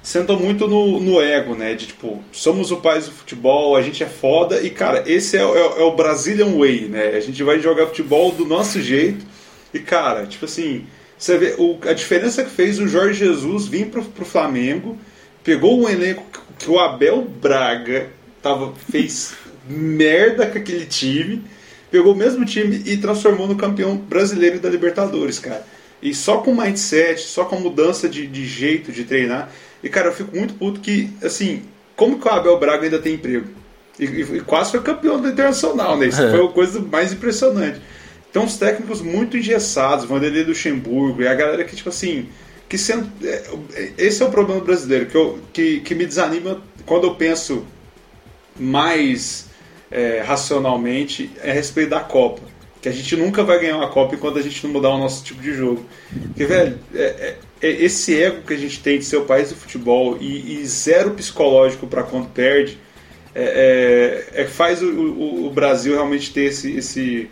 sentam 0.05 0.38
muito 0.38 0.68
no, 0.68 1.00
no 1.00 1.20
ego, 1.20 1.57
né? 1.57 1.74
De 1.74 1.86
tipo, 1.86 2.22
somos 2.30 2.70
o 2.70 2.76
país 2.76 3.07
do 3.07 3.12
futebol, 3.12 3.74
a 3.74 3.80
gente 3.80 4.05
é 4.05 4.07
foda. 4.07 4.61
E, 4.61 4.68
cara, 4.68 5.02
esse 5.07 5.36
é, 5.38 5.40
é, 5.40 5.42
é, 5.42 5.82
o 5.82 5.96
Brazilian 5.96 6.59
Way, 6.59 6.88
né? 6.88 7.09
A 7.16 7.20
gente 7.20 7.42
vai 7.42 7.59
jogar 7.59 7.86
futebol 7.86 8.30
do 8.30 8.44
nosso 8.44 8.82
jeito. 8.82 9.24
E, 9.72 9.78
cara, 9.78 10.26
tipo 10.26 10.44
assim, 10.44 10.86
você 11.18 11.38
vê 11.38 11.55
o, 11.57 11.78
a 11.88 11.94
diferença 11.94 12.44
que 12.44 12.50
fez 12.50 12.78
o 12.78 12.86
Jorge 12.86 13.18
Jesus 13.18 13.66
vir 13.66 13.86
pro, 13.86 14.05
pro 14.05 14.26
Flamengo, 14.26 14.98
pegou 15.42 15.80
um 15.80 15.88
elenco 15.88 16.22
que 16.59 16.70
o 16.70 16.78
Abel 16.78 17.22
Braga 17.22 18.11
tava, 18.42 18.74
fez 18.90 19.32
merda 19.66 20.46
com 20.46 20.59
aquele 20.59 20.84
time, 20.84 21.42
pegou 21.90 22.12
o 22.12 22.16
mesmo 22.16 22.44
time 22.44 22.82
e 22.84 22.98
transformou 22.98 23.48
no 23.48 23.57
campeão 23.57 23.96
brasileiro 23.96 24.61
da 24.61 24.68
Libertadores, 24.68 25.38
cara. 25.38 25.66
E 26.02 26.14
só 26.14 26.38
com 26.38 26.55
mindset, 26.55 27.22
só 27.22 27.46
com 27.46 27.59
mudança 27.59 28.07
de, 28.07 28.26
de 28.26 28.44
jeito 28.44 28.92
de 28.92 29.05
treinar. 29.05 29.50
E, 29.85 29.89
cara, 29.91 30.09
eu 30.09 30.14
fico 30.14 30.35
muito 30.35 30.55
puto 30.55 30.80
que, 30.80 31.11
assim, 31.22 31.62
como 31.95 32.18
que 32.18 32.26
o 32.26 32.30
Abel 32.30 32.59
Braga 32.59 32.85
ainda 32.85 32.99
tem 32.99 33.14
emprego? 33.14 33.47
E, 34.01 34.05
e 34.07 34.41
quase 34.41 34.70
foi 34.70 34.80
campeão 34.80 35.20
do 35.20 35.28
Internacional, 35.28 35.99
né? 35.99 36.07
Isso 36.07 36.22
é. 36.22 36.30
foi 36.30 36.43
a 36.43 36.49
coisa 36.49 36.80
mais 36.80 37.12
impressionante. 37.12 37.78
Então, 38.30 38.47
os 38.47 38.57
técnicos 38.57 39.03
muito 39.03 39.37
engessados, 39.37 40.07
Vanderlei 40.07 40.43
Luxemburgo, 40.43 41.20
e 41.20 41.28
a 41.28 41.35
galera 41.35 41.62
que, 41.64 41.76
tipo 41.76 41.91
assim, 41.91 42.30
que 42.66 42.78
sendo, 42.78 43.07
é, 43.22 43.93
esse 43.99 44.22
é 44.22 44.26
o 44.26 44.30
problema 44.30 44.62
brasileiro, 44.62 45.05
que, 45.05 45.14
eu, 45.14 45.39
que, 45.53 45.80
que 45.80 45.95
me 45.95 46.07
desanima 46.07 46.62
quando 46.87 47.07
eu 47.07 47.14
penso 47.14 47.66
mais 48.59 49.51
é, 49.91 50.22
racionalmente 50.26 51.30
a 51.43 51.53
respeito 51.53 51.91
da 51.91 52.01
Copa. 52.01 52.41
Que 52.80 52.89
a 52.89 52.93
gente 52.93 53.16
nunca 53.16 53.43
vai 53.43 53.61
ganhar 53.61 53.76
uma 53.76 53.89
Copa 53.91 54.14
enquanto 54.14 54.39
a 54.39 54.43
gente 54.43 54.64
não 54.66 54.72
mudar 54.72 54.89
o 54.89 54.99
nosso 54.99 55.22
tipo 55.22 55.43
de 55.43 55.53
jogo. 55.53 55.85
Porque, 56.28 56.47
velho, 56.47 56.78
é, 56.95 57.03
é 57.03 57.37
é, 57.53 57.53
esse 57.68 58.22
ego 58.22 58.42
que 58.42 58.54
a 58.54 58.58
gente 58.58 58.80
tem 58.80 58.98
de 58.98 59.04
ser 59.04 59.16
o 59.16 59.24
país 59.24 59.50
do 59.50 59.56
futebol 59.56 60.16
e, 60.20 60.60
e 60.60 60.66
zero 60.66 61.12
psicológico 61.12 61.86
para 61.86 62.02
quando 62.02 62.28
perde 62.28 62.78
é, 63.34 64.24
é, 64.34 64.42
é 64.42 64.46
faz 64.46 64.82
o, 64.82 64.86
o, 64.86 65.46
o, 65.46 65.50
Brasil 65.50 65.94
realmente 65.94 66.32
ter 66.32 66.44
esse, 66.44 66.76
esse, 66.76 67.30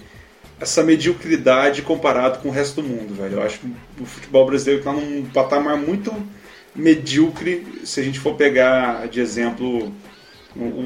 essa 0.61 0.83
mediocridade 0.83 1.83
comparado 1.83 2.41
com 2.41 2.49
o 2.49 2.53
resto 2.53 2.83
do 2.83 2.89
mundo, 2.89 3.15
velho. 3.15 3.35
Eu 3.35 3.43
acho 3.43 3.61
que 3.61 3.73
o 4.01 4.05
futebol 4.05 4.45
brasileiro 4.47 4.81
está 4.81 4.93
num 4.93 5.25
patamar 5.27 5.77
muito 5.77 6.13
medíocre 6.75 7.81
se 7.85 8.01
a 8.01 8.03
gente 8.03 8.19
for 8.19 8.35
pegar 8.35 9.07
de 9.09 9.21
exemplo 9.21 9.93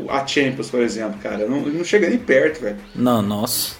a 0.08 0.26
Champions, 0.26 0.70
por 0.70 0.80
exemplo, 0.80 1.18
cara. 1.20 1.46
Não, 1.46 1.60
não 1.62 1.84
chega 1.84 2.08
nem 2.08 2.18
perto, 2.18 2.60
velho. 2.60 2.76
Não, 2.94 3.22
nossa. 3.22 3.76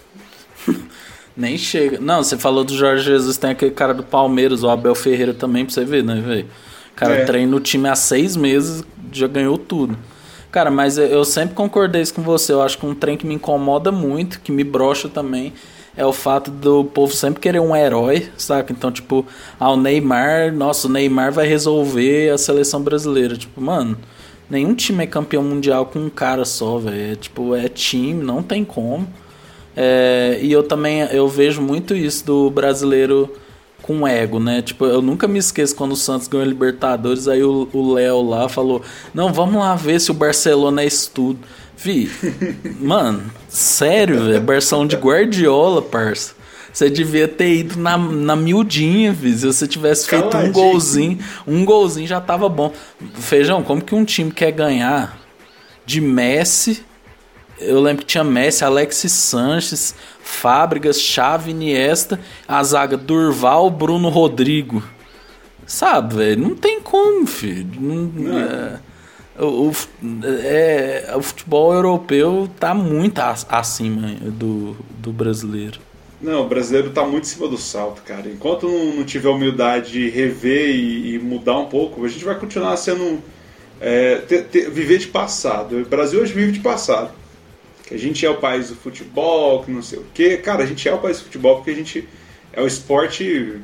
Nem 1.37 1.55
chega. 1.55 1.99
Não, 1.99 2.23
você 2.23 2.35
falou 2.35 2.63
do 2.63 2.75
Jorge 2.75 3.03
Jesus, 3.03 3.37
tem 3.37 3.51
aquele 3.51 3.71
cara 3.71 3.93
do 3.93 4.01
Palmeiras, 4.01 4.63
o 4.63 4.69
Abel 4.69 4.95
Ferreira 4.95 5.35
também, 5.35 5.63
pra 5.63 5.73
você 5.73 5.85
ver, 5.85 6.03
né, 6.03 6.19
velho? 6.19 6.47
O 6.91 6.95
cara 6.95 7.13
é. 7.13 7.25
treina 7.25 7.55
o 7.55 7.59
time 7.59 7.87
há 7.87 7.95
seis 7.95 8.35
meses, 8.35 8.83
já 9.11 9.27
ganhou 9.27 9.55
tudo. 9.55 9.95
Cara, 10.51 10.71
mas 10.71 10.97
eu 10.97 11.23
sempre 11.23 11.53
concordei 11.53 12.01
isso 12.01 12.15
com 12.15 12.23
você. 12.23 12.51
Eu 12.51 12.63
acho 12.63 12.79
que 12.79 12.85
um 12.87 12.95
trem 12.95 13.15
que 13.15 13.27
me 13.27 13.35
incomoda 13.35 13.91
muito, 13.91 14.39
que 14.41 14.51
me 14.51 14.63
brocha 14.63 15.07
também, 15.07 15.53
é 15.95 16.03
o 16.03 16.11
fato 16.11 16.49
do 16.49 16.85
povo 16.85 17.13
sempre 17.13 17.39
querer 17.39 17.59
um 17.59 17.75
herói, 17.75 18.29
saca? 18.37 18.73
Então, 18.73 18.91
tipo, 18.91 19.23
ah, 19.59 19.71
o 19.71 19.77
Neymar, 19.77 20.51
nossa, 20.51 20.87
o 20.87 20.91
Neymar 20.91 21.31
vai 21.31 21.47
resolver 21.47 22.31
a 22.31 22.37
seleção 22.37 22.81
brasileira. 22.81 23.37
Tipo, 23.37 23.61
mano, 23.61 23.95
nenhum 24.49 24.73
time 24.73 25.03
é 25.03 25.07
campeão 25.07 25.43
mundial 25.43 25.85
com 25.85 25.99
um 25.99 26.09
cara 26.09 26.45
só, 26.45 26.79
velho. 26.79 27.11
É, 27.11 27.15
tipo, 27.15 27.55
é 27.55 27.67
time, 27.67 28.23
não 28.23 28.41
tem 28.41 28.65
como. 28.65 29.07
É, 29.79 30.39
e 30.41 30.51
eu 30.51 30.63
também 30.63 31.01
eu 31.11 31.27
vejo 31.27 31.61
muito 31.61 31.95
isso 31.95 32.25
do 32.25 32.49
brasileiro 32.49 33.31
com 33.83 34.07
ego, 34.07 34.39
né? 34.39 34.59
Tipo, 34.63 34.85
eu 34.85 35.03
nunca 35.03 35.27
me 35.27 35.37
esqueço 35.37 35.75
quando 35.75 35.91
o 35.91 35.95
Santos 35.95 36.27
ganhou 36.27 36.43
a 36.43 36.49
Libertadores, 36.49 37.27
aí 37.27 37.43
o 37.43 37.93
Léo 37.93 38.27
lá 38.27 38.49
falou: 38.49 38.81
Não, 39.13 39.31
vamos 39.31 39.59
lá 39.59 39.75
ver 39.75 40.01
se 40.01 40.09
o 40.09 40.15
Barcelona 40.15 40.81
é 40.81 40.87
isso 40.87 41.11
tudo. 41.13 41.39
Vi, 41.77 42.09
mano, 42.81 43.31
sério, 43.47 44.25
velho, 44.25 44.41
Barcelona 44.41 44.89
de 44.89 44.95
Guardiola, 44.95 45.79
parça. 45.83 46.35
Você 46.73 46.89
devia 46.89 47.27
ter 47.27 47.55
ido 47.55 47.79
na, 47.79 47.97
na 47.97 48.35
miudinha, 48.35 49.13
vi. 49.13 49.31
Se 49.37 49.45
você 49.45 49.67
tivesse 49.67 50.07
feito 50.07 50.29
Caladinho. 50.29 50.49
um 50.49 50.53
golzinho, 50.53 51.19
um 51.45 51.65
golzinho 51.65 52.07
já 52.07 52.19
tava 52.19 52.49
bom. 52.49 52.73
Feijão, 53.13 53.61
como 53.61 53.81
que 53.81 53.93
um 53.93 54.03
time 54.03 54.31
quer 54.31 54.51
ganhar 54.51 55.19
de 55.85 56.01
Messi, 56.01 56.83
eu 57.59 57.81
lembro 57.81 58.05
que 58.05 58.11
tinha 58.11 58.23
Messi, 58.23 58.63
Alexis 58.63 59.11
Sanches, 59.11 59.95
Fábricas, 60.21 60.99
Chave, 60.99 61.51
Iniesta, 61.51 62.19
a 62.47 62.63
zaga 62.63 62.97
Durval, 62.97 63.69
Bruno 63.69 64.09
Rodrigo. 64.09 64.83
Sabe, 65.65 66.15
velho? 66.15 66.41
Não 66.41 66.55
tem 66.55 66.79
como, 66.79 67.25
filho. 67.25 67.67
Não, 67.79 68.39
é, 68.39 68.79
o, 69.39 69.71
é, 70.43 71.13
o 71.15 71.21
futebol 71.21 71.73
europeu 71.73 72.49
tá 72.59 72.73
muito 72.73 73.19
acima 73.19 74.07
do, 74.21 74.77
do 74.99 75.11
brasileiro. 75.11 75.79
Não, 76.21 76.45
o 76.45 76.47
brasileiro 76.47 76.89
tá 76.91 77.05
muito 77.05 77.25
em 77.25 77.27
cima 77.27 77.47
do 77.47 77.57
salto, 77.57 78.01
cara. 78.03 78.27
Enquanto 78.27 78.67
não, 78.67 78.95
não 78.95 79.03
tiver 79.03 79.29
humildade 79.29 79.91
de 79.91 80.09
rever 80.09 80.69
e, 80.69 81.15
e, 81.15 81.19
mudar 81.19 81.59
um 81.59 81.65
pouco, 81.65 82.03
a 82.05 82.07
gente 82.07 82.23
vai 82.23 82.39
continuar 82.39 82.75
sendo. 82.77 83.21
É, 83.79 84.15
ter, 84.27 84.45
ter, 84.45 84.71
viver 84.71 84.97
de 84.97 85.07
passado. 85.07 85.77
O 85.77 85.85
Brasil 85.85 86.19
hoje 86.19 86.33
vive 86.33 86.53
de 86.53 86.59
passado 86.61 87.11
que 87.87 87.95
a 87.95 87.97
gente 87.97 88.25
é 88.25 88.29
o 88.29 88.35
país 88.35 88.67
do 88.67 88.75
futebol, 88.75 89.63
que 89.63 89.71
não 89.71 89.81
sei 89.81 89.99
o 89.99 90.05
quê. 90.13 90.35
Cara, 90.35 90.63
a 90.63 90.65
gente 90.65 90.87
é 90.87 90.93
o 90.93 90.97
país 90.97 91.19
do 91.19 91.23
futebol 91.23 91.55
porque 91.55 91.71
a 91.71 91.75
gente 91.75 92.07
é 92.51 92.61
o 92.61 92.67
esporte 92.67 93.61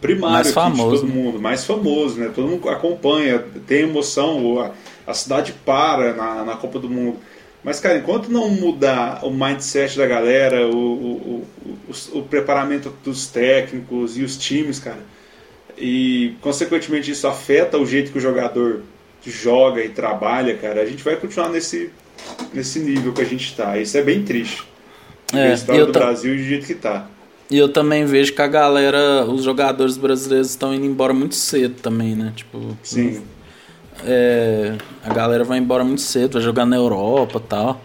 primário 0.00 0.48
de 0.48 0.54
todo 0.54 1.06
né? 1.06 1.12
mundo, 1.12 1.40
mais 1.40 1.64
famoso, 1.64 2.20
né? 2.20 2.30
Todo 2.32 2.46
mundo 2.46 2.68
acompanha, 2.68 3.44
tem 3.66 3.80
emoção, 3.80 4.60
a, 4.60 4.70
a 5.04 5.12
cidade 5.14 5.52
para 5.64 6.14
na, 6.14 6.44
na 6.44 6.56
Copa 6.56 6.78
do 6.78 6.88
Mundo. 6.88 7.18
Mas, 7.64 7.80
cara, 7.80 7.98
enquanto 7.98 8.30
não 8.30 8.48
mudar 8.50 9.24
o 9.24 9.30
mindset 9.32 9.98
da 9.98 10.06
galera, 10.06 10.68
o, 10.68 10.76
o, 10.76 11.46
o, 11.66 11.92
o, 12.14 12.18
o 12.18 12.22
preparamento 12.22 12.94
dos 13.04 13.26
técnicos 13.26 14.16
e 14.16 14.22
os 14.22 14.36
times, 14.38 14.78
cara, 14.78 15.00
e 15.76 16.36
consequentemente 16.40 17.10
isso 17.10 17.26
afeta 17.26 17.78
o 17.78 17.84
jeito 17.84 18.12
que 18.12 18.18
o 18.18 18.20
jogador 18.20 18.82
joga 19.24 19.84
e 19.84 19.88
trabalha, 19.88 20.56
cara, 20.56 20.80
a 20.82 20.86
gente 20.86 21.02
vai 21.02 21.16
continuar 21.16 21.48
nesse, 21.48 21.90
nesse 22.52 22.80
nível 22.80 23.12
que 23.12 23.22
a 23.22 23.24
gente 23.24 23.44
está. 23.44 23.78
Isso 23.78 23.96
é 23.96 24.02
bem 24.02 24.22
triste. 24.24 24.64
É, 25.32 25.50
a 25.50 25.54
história 25.54 25.86
do 25.86 25.92
Brasil 25.92 26.34
do 26.34 26.42
jeito 26.42 26.66
que 26.66 26.72
está. 26.72 27.08
E 27.50 27.58
eu 27.58 27.68
também 27.68 28.04
vejo 28.04 28.32
que 28.32 28.42
a 28.42 28.46
galera, 28.46 29.24
os 29.24 29.42
jogadores 29.42 29.96
brasileiros 29.96 30.50
estão 30.50 30.72
indo 30.72 30.86
embora 30.86 31.12
muito 31.12 31.34
cedo 31.34 31.74
também, 31.80 32.14
né? 32.14 32.32
Tipo, 32.34 32.76
Sim. 32.82 33.22
É, 34.04 34.76
a 35.04 35.12
galera 35.12 35.44
vai 35.44 35.58
embora 35.58 35.84
muito 35.84 36.00
cedo, 36.00 36.34
vai 36.34 36.42
jogar 36.42 36.64
na 36.64 36.76
Europa 36.76 37.40
tal. 37.40 37.80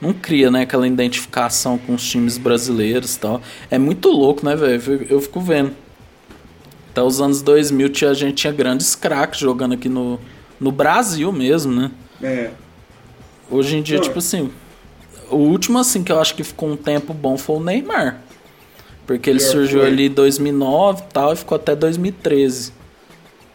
Não 0.00 0.12
cria, 0.12 0.50
né, 0.50 0.62
aquela 0.62 0.86
identificação 0.86 1.78
com 1.78 1.94
os 1.94 2.06
times 2.06 2.36
brasileiros 2.36 3.16
tal. 3.16 3.40
É 3.70 3.78
muito 3.78 4.10
louco, 4.10 4.44
né, 4.44 4.54
velho? 4.54 5.06
Eu 5.08 5.20
fico 5.22 5.40
vendo. 5.40 5.72
Até 6.90 7.02
os 7.02 7.20
anos 7.20 7.40
2000 7.40 7.88
tinha, 7.88 8.10
a 8.10 8.14
gente 8.14 8.34
tinha 8.34 8.52
grandes 8.52 8.94
craques 8.94 9.40
jogando 9.40 9.72
aqui 9.72 9.88
no, 9.88 10.20
no 10.60 10.70
Brasil 10.70 11.32
mesmo, 11.32 11.72
né? 11.72 11.90
É. 12.22 12.50
Hoje 13.50 13.76
em 13.76 13.82
dia, 13.82 14.00
tipo 14.00 14.18
assim, 14.18 14.50
o 15.30 15.36
último 15.36 15.78
assim 15.78 16.02
que 16.02 16.10
eu 16.10 16.20
acho 16.20 16.34
que 16.34 16.42
ficou 16.42 16.68
um 16.68 16.76
tempo 16.76 17.14
bom 17.14 17.36
foi 17.36 17.56
o 17.56 17.60
Neymar. 17.60 18.20
Porque 19.06 19.30
ele 19.30 19.40
surgiu 19.40 19.80
foi. 19.80 19.88
ali 19.88 20.06
em 20.06 20.10
2009 20.10 21.00
e 21.00 21.12
tal 21.12 21.32
e 21.32 21.36
ficou 21.36 21.56
até 21.56 21.76
2013. 21.76 22.72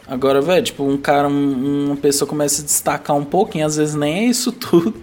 Agora, 0.08 0.42
velho, 0.42 0.64
tipo, 0.64 0.84
um 0.84 0.98
cara, 0.98 1.28
um, 1.28 1.86
uma 1.88 1.96
pessoa 1.96 2.28
começa 2.28 2.62
a 2.62 2.66
destacar 2.66 3.16
um 3.16 3.24
pouquinho, 3.24 3.66
às 3.66 3.78
vezes 3.78 3.96
nem 3.96 4.20
é 4.20 4.26
isso 4.26 4.52
tudo, 4.54 4.94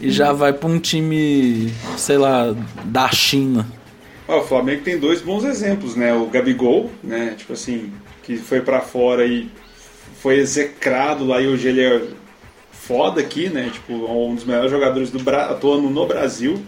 e 0.00 0.10
já 0.10 0.32
vai 0.32 0.52
pra 0.52 0.68
um 0.68 0.78
time, 0.78 1.72
sei 1.96 2.18
lá, 2.18 2.54
da 2.84 3.08
China. 3.10 3.66
Ó, 4.28 4.40
o 4.40 4.44
Flamengo 4.44 4.82
tem 4.82 4.98
dois 4.98 5.20
bons 5.20 5.44
exemplos, 5.44 5.96
né? 5.96 6.14
O 6.14 6.26
Gabigol, 6.26 6.90
né? 7.02 7.34
Tipo 7.36 7.52
assim, 7.52 7.92
que 8.22 8.36
foi 8.36 8.60
para 8.60 8.80
fora 8.80 9.26
e 9.26 9.50
foi 10.20 10.38
execrado 10.38 11.24
lá 11.26 11.40
e 11.40 11.48
hoje 11.48 11.68
ele 11.68 11.80
é 11.80 12.02
foda 12.86 13.20
aqui, 13.20 13.48
né? 13.48 13.70
Tipo, 13.72 13.92
um 13.94 14.34
dos 14.34 14.44
melhores 14.44 14.70
jogadores 14.70 15.10
do 15.10 15.20
Bra 15.20 15.46
atuando 15.46 15.88
no 15.88 16.06
Brasil. 16.06 16.60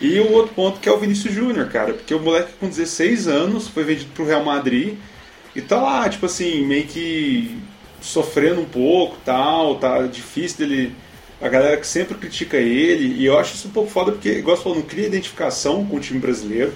E 0.00 0.18
o 0.20 0.32
outro 0.32 0.54
ponto 0.54 0.80
que 0.80 0.88
é 0.88 0.92
o 0.92 0.98
Vinícius 0.98 1.34
Júnior, 1.34 1.68
cara, 1.68 1.92
porque 1.92 2.14
o 2.14 2.20
moleque 2.20 2.52
com 2.58 2.68
16 2.68 3.28
anos 3.28 3.68
foi 3.68 3.84
vendido 3.84 4.10
pro 4.14 4.24
Real 4.24 4.42
Madrid 4.42 4.96
e 5.54 5.60
tá 5.60 5.80
lá, 5.80 6.08
tipo 6.08 6.24
assim, 6.24 6.64
meio 6.64 6.86
que 6.86 7.58
sofrendo 8.00 8.62
um 8.62 8.64
pouco, 8.64 9.18
tal, 9.24 9.74
tá 9.74 10.06
difícil 10.06 10.58
dele 10.58 10.94
a 11.40 11.48
galera 11.48 11.76
que 11.76 11.86
sempre 11.86 12.16
critica 12.16 12.56
ele, 12.56 13.14
e 13.18 13.26
eu 13.26 13.38
acho 13.38 13.54
isso 13.54 13.68
um 13.68 13.70
pouco 13.70 13.90
foda 13.90 14.12
porque, 14.12 14.30
igual 14.30 14.56
você 14.56 14.62
falou, 14.62 14.78
não 14.78 14.84
cria 14.84 15.06
identificação 15.06 15.84
com 15.84 15.96
o 15.96 16.00
time 16.00 16.18
brasileiro, 16.18 16.72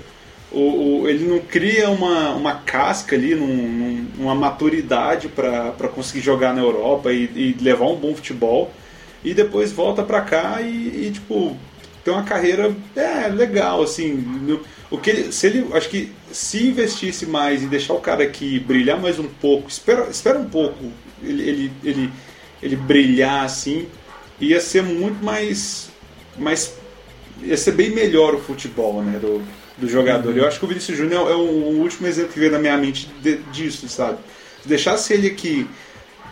o, 0.55 1.03
o 1.03 1.09
ele 1.09 1.27
não 1.27 1.41
cria 1.41 1.91
uma, 1.91 2.31
uma 2.31 2.55
casca 2.55 3.17
ali, 3.17 3.35
num, 3.35 3.47
num, 3.47 4.07
uma 4.19 4.35
maturidade 4.35 5.29
para 5.29 5.89
conseguir 5.89 6.21
jogar 6.21 6.55
na 6.55 6.63
Europa 6.63 7.13
e, 7.13 7.25
e, 7.35 7.57
levar 7.61 7.87
um 7.87 7.97
bom 7.97 8.15
futebol, 8.15 8.73
e 9.25 9.35
depois 9.35 9.73
volta 9.73 10.03
para 10.03 10.21
cá 10.21 10.61
e, 10.63 11.07
e, 11.07 11.11
tipo, 11.13 11.57
tem 12.05 12.13
uma 12.13 12.23
carreira 12.23 12.75
é, 12.95 13.29
legal, 13.29 13.83
assim, 13.83 14.13
no, 14.13 14.61
o 14.91 14.99
que 14.99 15.11
ele, 15.11 15.33
se 15.33 15.47
ele, 15.47 15.67
acho 15.73 15.89
que 15.89 16.13
se 16.31 16.67
investisse 16.67 17.27
mais 17.27 17.63
e 17.63 17.67
deixar 17.67 17.95
o 17.95 18.01
cara 18.01 18.23
aqui 18.23 18.59
brilhar 18.61 19.01
mais 19.01 19.19
um 19.19 19.27
pouco, 19.27 19.69
espera, 19.69 20.09
espera 20.11 20.39
um 20.39 20.49
pouco 20.49 20.85
ele, 21.23 21.43
ele, 21.49 21.73
ele, 21.83 22.11
ele 22.63 22.77
brilhar 22.77 23.45
assim, 23.45 23.87
ia 24.41 24.61
ser 24.61 24.83
muito 24.83 25.25
mais, 25.25 25.89
mais 26.37 26.77
ia 27.43 27.57
ser 27.57 27.73
bem 27.73 27.91
melhor 27.91 28.35
o 28.35 28.41
futebol, 28.41 29.03
né, 29.03 29.19
do, 29.19 29.43
do 29.77 29.89
jogador. 29.89 30.31
Uhum. 30.31 30.39
Eu 30.39 30.49
acho 30.49 30.59
que 30.59 30.65
o 30.65 30.69
Vinícius 30.69 30.97
Júnior 30.97 31.31
é 31.31 31.35
o, 31.35 31.41
o, 31.41 31.81
último 31.81 32.07
exemplo 32.07 32.33
que 32.33 32.39
veio 32.39 32.53
na 32.53 32.59
minha 32.59 32.77
mente 32.77 33.09
de, 33.21 33.39
disso, 33.53 33.89
sabe? 33.89 34.19
Se 34.63 34.69
deixasse 34.69 35.13
ele 35.13 35.27
aqui, 35.27 35.67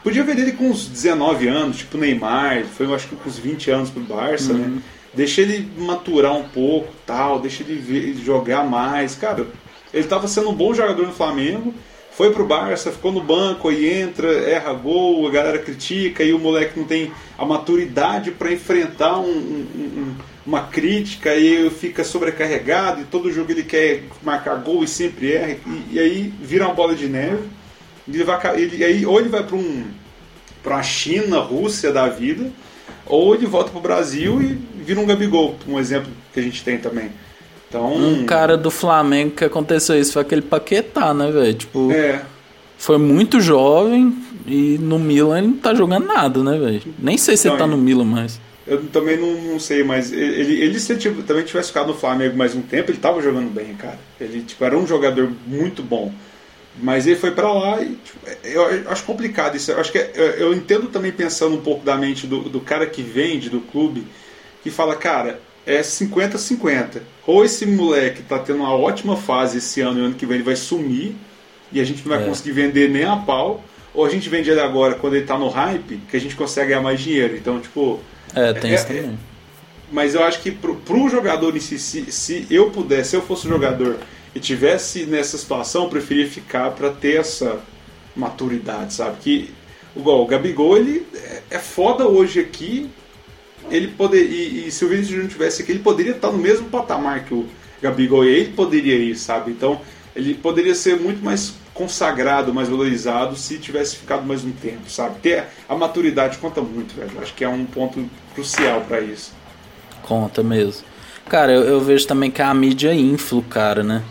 podia 0.03 0.23
ver 0.23 0.39
ele 0.39 0.53
com 0.53 0.71
uns 0.71 0.87
19 0.87 1.49
anos, 1.49 1.79
tipo 1.79 1.99
Neymar, 1.99 2.65
foi 2.65 2.87
eu 2.87 2.95
acho 2.95 3.09
que 3.09 3.17
com 3.17 3.29
uns 3.29 3.39
20 3.39 3.71
anos 3.71 3.91
pro 3.91 4.03
Barça, 4.03 4.53
né? 4.53 4.65
uhum. 4.65 4.75
né? 4.77 4.83
Deixa 5.15 5.43
ele 5.43 5.69
maturar 5.77 6.35
um 6.35 6.49
pouco, 6.49 6.89
tal, 7.05 7.39
deixa 7.39 7.63
ele 7.63 7.75
ver, 7.75 8.15
jogar 8.15 8.65
mais, 8.65 9.15
cara. 9.15 9.47
Ele 9.93 10.05
estava 10.05 10.27
sendo 10.27 10.49
um 10.49 10.55
bom 10.55 10.73
jogador 10.73 11.07
no 11.07 11.13
Flamengo, 11.13 11.75
foi 12.13 12.31
pro 12.31 12.47
Barça, 12.47 12.91
ficou 12.91 13.13
no 13.13 13.23
banco, 13.23 13.69
aí 13.69 14.01
entra, 14.01 14.29
erra 14.29 14.73
gol, 14.73 15.27
a 15.27 15.31
galera 15.31 15.59
critica, 15.59 16.23
e 16.23 16.33
o 16.33 16.39
moleque 16.39 16.79
não 16.79 16.87
tem 16.87 17.13
a 17.37 17.45
maturidade 17.45 18.31
para 18.31 18.53
enfrentar 18.53 19.19
um, 19.19 19.27
um, 19.29 20.15
uma 20.47 20.63
crítica, 20.63 21.35
e 21.35 21.71
fica 21.71 22.03
sobrecarregado, 22.03 23.03
e 23.03 23.05
todo 23.05 23.33
jogo 23.33 23.53
ele 23.53 23.63
quer 23.63 24.03
marcar 24.23 24.57
gol 24.57 24.83
e 24.83 24.89
sempre 24.89 25.33
erra, 25.33 25.57
e, 25.67 25.95
e 25.95 25.99
aí 25.99 26.35
vira 26.41 26.67
uma 26.67 26.75
bola 26.75 26.95
de 26.95 27.09
neve. 27.09 27.45
Ele 28.09 28.25
vai, 28.25 28.61
ele, 28.61 28.85
aí, 28.85 29.07
ou 29.07 29.21
ele 29.21 29.29
vai 29.29 29.45
para 29.45 29.57
um, 29.57 29.85
a 30.65 30.83
China, 30.83 31.39
Rússia 31.39 31.93
da 31.93 32.09
vida, 32.09 32.51
ou 33.07 33.35
ele 33.35 33.47
volta 33.47 33.71
pro 33.71 33.81
Brasil 33.81 34.41
e 34.43 34.59
vira 34.83 35.01
um 35.01 35.07
Gabigol, 35.07 35.57
um 35.69 35.79
exemplo 35.79 36.11
que 36.33 36.41
a 36.41 36.43
gente 36.43 36.65
tem 36.65 36.79
também. 36.79 37.11
Então, 37.69 37.95
um 37.95 38.27
cara 38.27 38.57
do 38.57 38.71
Flamengo 38.71 39.31
que 39.31 39.45
aconteceu 39.45 39.99
isso 39.99 40.13
foi 40.13 40.23
aquele 40.23 40.43
Paquetá, 40.43 41.15
né, 41.15 41.31
velho? 41.31 41.55
Tipo, 41.55 41.91
é. 41.91 42.23
foi 42.77 42.99
muito 42.99 43.41
jovem 43.41 44.15
e 44.47 44.77
no 44.79 44.99
Milan 44.99 45.39
ele 45.39 45.47
não 45.47 45.57
tá 45.57 45.75
jogando 45.75 46.07
nada, 46.07 46.43
né, 46.43 46.59
velho? 46.59 46.83
Nem 46.99 47.17
sei 47.17 47.37
se 47.37 47.49
então, 47.49 47.57
ele 47.57 47.63
tá 47.63 47.67
no 47.67 47.81
Milan 47.81 48.05
mais. 48.05 48.39
Eu 48.67 48.87
também 48.89 49.17
não, 49.17 49.35
não 49.35 49.59
sei, 49.59 49.83
mas 49.83 50.13
ele, 50.13 50.61
ele 50.61 50.79
se 50.79 50.93
ele 50.93 51.23
também 51.23 51.45
tivesse 51.45 51.69
ficado 51.69 51.89
no 51.89 51.95
Flamengo 51.95 52.37
mais 52.37 52.55
um 52.55 52.63
tempo, 52.63 52.91
ele 52.91 52.99
tava 52.99 53.21
jogando 53.21 53.51
bem, 53.53 53.75
cara. 53.75 53.99
Ele 54.21 54.43
tipo, 54.43 54.65
era 54.65 54.79
um 54.79 54.87
jogador 54.87 55.31
muito 55.47 55.83
bom. 55.83 56.13
Mas 56.81 57.07
ele 57.07 57.17
foi 57.17 57.33
para 57.33 57.53
lá 57.53 57.83
e 57.83 57.97
tipo, 57.97 58.19
eu 58.45 58.91
acho 58.91 59.05
complicado 59.05 59.57
isso. 59.57 59.73
Eu 59.73 59.81
acho 59.81 59.93
que 59.93 59.99
é, 59.99 60.13
eu, 60.15 60.25
eu 60.25 60.55
entendo 60.55 60.89
também 60.89 61.13
pensando 61.13 61.57
um 61.57 61.61
pouco 61.61 61.85
da 61.85 61.97
mente 61.97 62.27
do, 62.27 62.41
do 62.49 62.61
cara 62.61 62.87
que 62.87 63.03
vende 63.03 63.51
do 63.51 63.61
clube, 63.61 64.07
que 64.63 64.71
fala, 64.71 64.95
cara, 64.97 65.41
é 65.67 65.81
50-50. 65.81 67.03
Ou 67.27 67.45
esse 67.45 67.67
moleque 67.67 68.23
tá 68.23 68.39
tendo 68.39 68.61
uma 68.61 68.75
ótima 68.75 69.17
fase 69.17 69.59
esse 69.59 69.81
ano 69.81 70.01
e 70.01 70.05
ano 70.07 70.15
que 70.15 70.25
vem 70.27 70.37
ele 70.37 70.45
vai 70.45 70.57
sumir 70.57 71.15
e 71.73 71.81
a 71.81 71.85
gente 71.85 72.07
não 72.07 72.15
vai 72.15 72.23
é. 72.23 72.27
conseguir 72.27 72.53
vender 72.53 72.89
nem 72.89 73.05
a 73.05 73.17
pau, 73.17 73.65
ou 73.95 74.05
a 74.05 74.09
gente 74.09 74.29
vende 74.29 74.51
ele 74.51 74.61
agora 74.61 74.95
quando 74.95 75.15
ele 75.15 75.27
tá 75.27 75.39
no 75.39 75.49
hype, 75.49 76.01
que 76.11 76.17
a 76.17 76.21
gente 76.21 76.35
consegue 76.35 76.69
ganhar 76.69 76.81
mais 76.81 77.01
dinheiro. 77.01 77.37
Então, 77.37 77.61
tipo. 77.61 78.01
É, 78.35 78.53
tem 78.53 78.73
é, 78.73 78.75
isso 78.75 78.87
também. 78.87 79.19
mas 79.91 80.15
eu 80.15 80.23
acho 80.25 80.41
que 80.41 80.51
pro, 80.51 80.77
pro 80.77 81.09
jogador 81.09 81.55
em 81.57 81.61
si, 81.61 81.79
se, 81.79 82.11
se 82.11 82.47
eu 82.51 82.71
pudesse, 82.71 83.11
se 83.11 83.17
eu 83.17 83.23
fosse 83.23 83.47
jogador 83.47 83.99
e 84.35 84.41
tivesse 84.41 85.05
nessa 85.05 85.37
situação, 85.37 85.85
eu 85.85 85.91
preferia 85.91 86.27
ficar 86.27 86.71
para 86.71 86.91
ter 86.91 87.21
essa 87.21 87.61
maturidade, 88.17 88.95
sabe? 88.95 89.17
Que 89.21 89.51
igual 89.95 90.23
o 90.23 90.27
Gabigol, 90.27 90.79
ele 90.79 91.07
é, 91.15 91.43
é 91.51 91.59
foda 91.59 92.07
hoje 92.07 92.41
aqui, 92.41 92.89
ele 93.71 93.89
poder 93.89 94.25
e, 94.25 94.67
e, 94.67 94.71
se 94.71 94.85
o 94.85 94.89
Vinícius 94.89 95.11
Júnior 95.11 95.31
tivesse 95.31 95.63
aqui, 95.63 95.73
ele 95.73 95.81
poderia 95.81 96.13
estar 96.13 96.33
no 96.33 96.39
mesmo 96.39 96.69
patamar 96.69 97.25
que 97.25 97.35
o 97.35 97.47
Gabigol 97.83 98.25
e 98.25 98.29
ele 98.29 98.53
poderia 98.53 98.97
ir, 98.97 99.17
sabe? 99.17 99.51
Então, 99.51 99.81
ele 100.17 100.35
poderia 100.35 100.75
ser 100.75 100.99
muito 100.99 101.23
mais 101.23 101.55
consagrado, 101.83 102.55
mais 102.55 102.69
valorizado 102.69 103.35
se 103.37 103.59
tivesse 103.59 103.97
ficado 103.97 104.25
mais 104.25 104.45
um 104.45 104.53
tempo, 104.53 104.89
sabe? 104.89 105.19
Ter 105.21 105.47
a 105.69 105.75
maturidade 105.75 106.39
conta 106.39 106.61
muito, 106.61 106.95
velho. 106.95 107.11
Acho 107.21 107.35
que 107.35 107.43
é 107.43 107.49
um 107.49 107.65
ponto 107.65 108.09
crucial 108.35 108.83
para 108.83 109.01
isso. 109.01 109.33
Conta 110.03 110.45
mesmo. 110.45 110.85
Cara, 111.29 111.53
eu, 111.53 111.63
eu, 111.63 111.81
vejo 111.81 112.07
também 112.07 112.31
que 112.31 112.41
a 112.41 112.55
mídia 112.55 112.95
infla 112.95 113.39
o 113.39 113.43
cara, 113.43 113.83
né? 113.83 114.03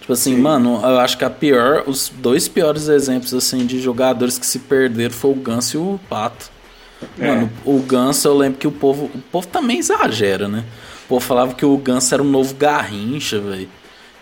Tipo 0.00 0.14
assim, 0.14 0.36
Sim. 0.36 0.40
mano, 0.40 0.80
eu 0.82 0.98
acho 1.00 1.18
que 1.18 1.24
a 1.24 1.28
pior, 1.28 1.84
os 1.86 2.08
dois 2.08 2.48
piores 2.48 2.88
exemplos 2.88 3.34
assim 3.34 3.66
de 3.66 3.78
jogadores 3.78 4.38
que 4.38 4.46
se 4.46 4.60
perderam 4.60 5.14
foi 5.14 5.30
o 5.30 5.34
Ganso 5.34 5.76
e 5.76 5.80
o 5.80 6.00
Pato. 6.08 6.50
É. 7.18 7.28
Mano, 7.28 7.50
o 7.64 7.78
Ganso, 7.80 8.26
eu 8.26 8.36
lembro 8.36 8.58
que 8.58 8.66
o 8.66 8.72
povo. 8.72 9.10
O 9.14 9.18
povo 9.30 9.46
também 9.46 9.78
exagera, 9.78 10.48
né? 10.48 10.64
O 11.04 11.08
povo 11.08 11.20
falava 11.24 11.52
que 11.52 11.64
o 11.64 11.76
Ganso 11.76 12.14
era 12.14 12.22
um 12.22 12.30
novo 12.30 12.54
Garrincha, 12.54 13.38
velho. 13.38 13.68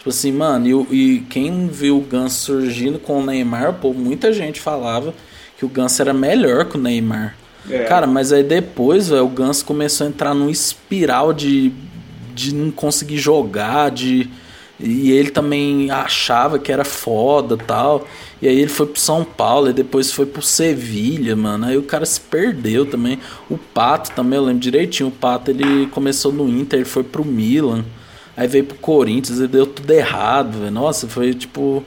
Tipo 0.06 0.10
assim, 0.14 0.30
mano, 0.30 0.86
e, 0.92 1.16
e, 1.16 1.20
quem 1.22 1.66
viu 1.66 1.98
o 1.98 2.00
Ganso 2.00 2.36
surgindo 2.36 2.96
com 2.96 3.18
o 3.18 3.26
Neymar, 3.26 3.72
pô, 3.80 3.92
muita 3.92 4.32
gente 4.32 4.60
falava 4.60 5.12
que 5.58 5.64
o 5.64 5.68
Ganso 5.68 6.00
era 6.00 6.14
melhor 6.14 6.66
que 6.66 6.76
o 6.76 6.80
Neymar. 6.80 7.34
É. 7.68 7.82
Cara, 7.86 8.06
mas 8.06 8.32
aí 8.32 8.44
depois, 8.44 9.08
velho, 9.08 9.24
o 9.24 9.28
Ganso 9.28 9.64
começou 9.64 10.06
a 10.06 10.10
entrar 10.10 10.32
num 10.32 10.48
espiral 10.48 11.32
de, 11.32 11.72
de 12.32 12.54
não 12.54 12.70
conseguir 12.70 13.18
jogar, 13.18 13.90
de 13.90 14.30
e 14.78 15.10
ele 15.10 15.30
também 15.30 15.90
achava 15.90 16.56
que 16.56 16.70
era 16.70 16.84
foda 16.84 17.56
tal. 17.56 18.06
E 18.40 18.46
aí 18.46 18.60
ele 18.60 18.68
foi 18.68 18.86
pro 18.86 19.00
São 19.00 19.24
Paulo 19.24 19.70
e 19.70 19.72
depois 19.72 20.12
foi 20.12 20.26
pro 20.26 20.42
Sevilha, 20.42 21.34
mano. 21.34 21.66
Aí 21.66 21.76
o 21.76 21.82
cara 21.82 22.06
se 22.06 22.20
perdeu 22.20 22.86
também. 22.86 23.18
O 23.50 23.58
Pato 23.58 24.12
também, 24.12 24.38
eu 24.38 24.44
lembro 24.44 24.60
direitinho. 24.60 25.08
O 25.08 25.12
Pato 25.12 25.50
ele 25.50 25.86
começou 25.86 26.30
no 26.30 26.48
Inter, 26.48 26.78
ele 26.78 26.88
foi 26.88 27.02
pro 27.02 27.24
Milan. 27.24 27.84
Aí 28.36 28.46
veio 28.46 28.64
pro 28.64 28.76
Corinthians 28.76 29.38
e 29.40 29.48
deu 29.48 29.66
tudo 29.66 29.90
errado, 29.90 30.58
velho. 30.58 30.70
Nossa, 30.70 31.08
foi 31.08 31.32
tipo. 31.32 31.82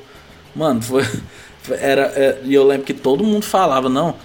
Mano, 0.56 0.82
foi. 0.82 1.04
Era, 1.70 2.04
é, 2.16 2.42
e 2.44 2.54
eu 2.54 2.66
lembro 2.66 2.86
que 2.86 2.94
todo 2.94 3.24
mundo 3.24 3.46
falava, 3.46 3.88
não. 3.88 4.16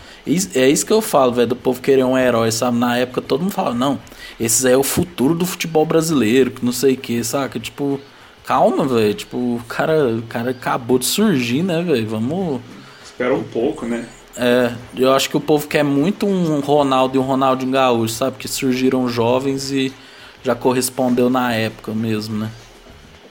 É 0.55 0.71
isso 0.71 0.87
que 0.87 0.93
eu 0.93 1.03
falo, 1.03 1.33
velho, 1.33 1.49
do 1.49 1.57
povo 1.57 1.83
querer 1.83 2.03
um 2.05 2.17
herói, 2.17 2.51
sabe? 2.51 2.79
Na 2.79 2.97
época 2.97 3.21
todo 3.21 3.43
mundo 3.43 3.53
falava, 3.53 3.75
não, 3.75 3.99
esse 4.41 4.67
é 4.67 4.75
o 4.75 4.83
futuro 4.83 5.35
do 5.35 5.45
futebol 5.45 5.85
brasileiro, 5.85 6.51
que 6.51 6.65
não 6.65 6.73
sei 6.73 6.95
o 6.95 6.97
que, 6.97 7.23
saca? 7.23 7.61
Tipo, 7.61 8.01
calma, 8.47 8.87
velho. 8.87 9.13
Tipo, 9.13 9.37
o 9.37 9.61
cara, 9.69 10.17
o 10.17 10.23
cara 10.23 10.53
acabou 10.53 10.99
de 10.99 11.05
surgir, 11.05 11.63
né, 11.63 11.83
velho? 11.83 12.09
Vamos. 12.09 12.63
Espera 13.05 13.35
um 13.35 13.43
pouco, 13.43 13.85
né? 13.85 14.07
É, 14.37 14.73
eu 14.97 15.13
acho 15.13 15.29
que 15.29 15.37
o 15.37 15.41
povo 15.41 15.69
quer 15.69 15.85
muito 15.85 16.27
um 16.27 16.59
Ronaldo 16.61 17.17
e 17.17 17.19
um 17.19 17.23
Ronaldinho 17.23 17.73
Gaúcho, 17.73 18.15
sabe? 18.15 18.39
Que 18.39 18.49
surgiram 18.49 19.07
jovens 19.09 19.71
e 19.71 19.93
já 20.45 20.55
correspondeu 20.55 21.31
na 21.31 21.53
época 21.55 21.93
mesmo, 21.93 22.39
né? 22.39 22.51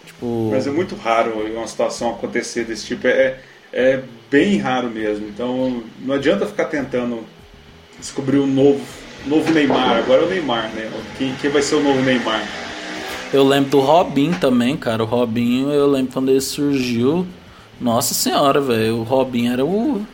Tipo... 0.06 0.50
Mas 0.52 0.66
é 0.66 0.72
muito 0.72 0.96
raro 0.96 1.32
uma 1.56 1.68
situação 1.68 2.10
acontecer 2.10 2.66
desse 2.66 2.88
tipo. 2.88 3.08
É, 3.08 3.40
é 3.72 4.02
bem 4.30 4.58
raro 4.58 4.90
mesmo. 4.90 5.28
Então 5.28 5.84
não 6.02 6.16
adianta 6.16 6.46
ficar 6.48 6.66
tentando 6.66 7.24
descobrir 8.00 8.40
um 8.40 8.48
novo, 8.48 8.82
novo 9.28 9.52
Neymar. 9.54 10.00
Agora 10.00 10.24
é 10.24 10.26
o 10.26 10.30
Neymar, 10.30 10.70
né? 10.74 10.92
Quem, 11.18 11.36
quem 11.36 11.52
vai 11.52 11.62
ser 11.62 11.76
o 11.76 11.84
novo 11.84 12.02
Neymar? 12.02 12.44
Eu 13.32 13.44
lembro 13.48 13.70
do 13.70 13.80
Robinho 13.80 14.36
também, 14.40 14.76
cara. 14.76 15.04
O 15.04 15.06
Robinho, 15.06 15.70
eu 15.70 15.88
lembro 15.88 16.12
quando 16.12 16.30
ele 16.30 16.42
surgiu. 16.42 17.28
Nossa 17.80 18.14
senhora, 18.14 18.60
velho. 18.60 18.98
O 18.98 19.04
Robinho 19.04 19.54
era 19.54 19.64
o 19.64 20.06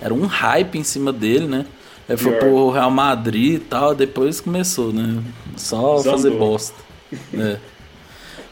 era 0.00 0.12
um 0.12 0.26
hype 0.26 0.78
em 0.78 0.84
cima 0.84 1.12
dele, 1.12 1.46
né? 1.46 1.66
Ele 2.08 2.18
foi 2.18 2.32
pro 2.32 2.70
Real 2.70 2.90
Madrid 2.90 3.54
e 3.54 3.58
tal, 3.58 3.94
depois 3.94 4.40
começou, 4.40 4.92
né? 4.92 5.22
Só 5.56 5.98
Zandou. 5.98 6.12
fazer 6.12 6.30
bosta. 6.30 6.76
é. 7.34 7.58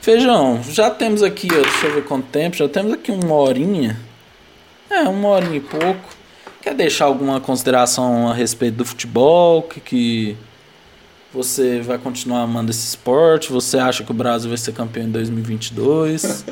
Feijão, 0.01 0.61
já 0.69 0.91
temos 0.91 1.23
aqui, 1.23 1.49
ó, 1.53 1.61
deixa 1.61 1.87
eu 1.87 1.95
ver 1.95 2.05
quanto 2.05 2.27
tempo, 2.27 2.57
já 2.57 2.69
temos 2.69 2.93
aqui 2.93 3.13
uma 3.13 3.35
horinha. 3.35 3.99
É, 4.91 5.03
uma 5.03 5.29
horinha 5.29 5.57
e 5.57 5.61
pouco. 5.61 6.09
Quer 6.61 6.75
deixar 6.75 7.07
alguma 7.07 7.41
consideração 7.41 8.29
a 8.29 8.35
respeito 8.35 8.77
do 8.77 8.85
futebol? 8.85 9.63
Que, 9.63 9.81
que 9.81 10.37
você 11.33 11.81
vai 11.81 11.99
continuar 11.99 12.43
amando 12.43 12.71
esse 12.71 12.87
esporte? 12.87 13.51
Você 13.51 13.79
acha 13.79 14.05
que 14.05 14.11
o 14.11 14.15
Brasil 14.15 14.49
vai 14.49 14.59
ser 14.59 14.73
campeão 14.73 15.07
em 15.07 15.11
2022? 15.11 16.45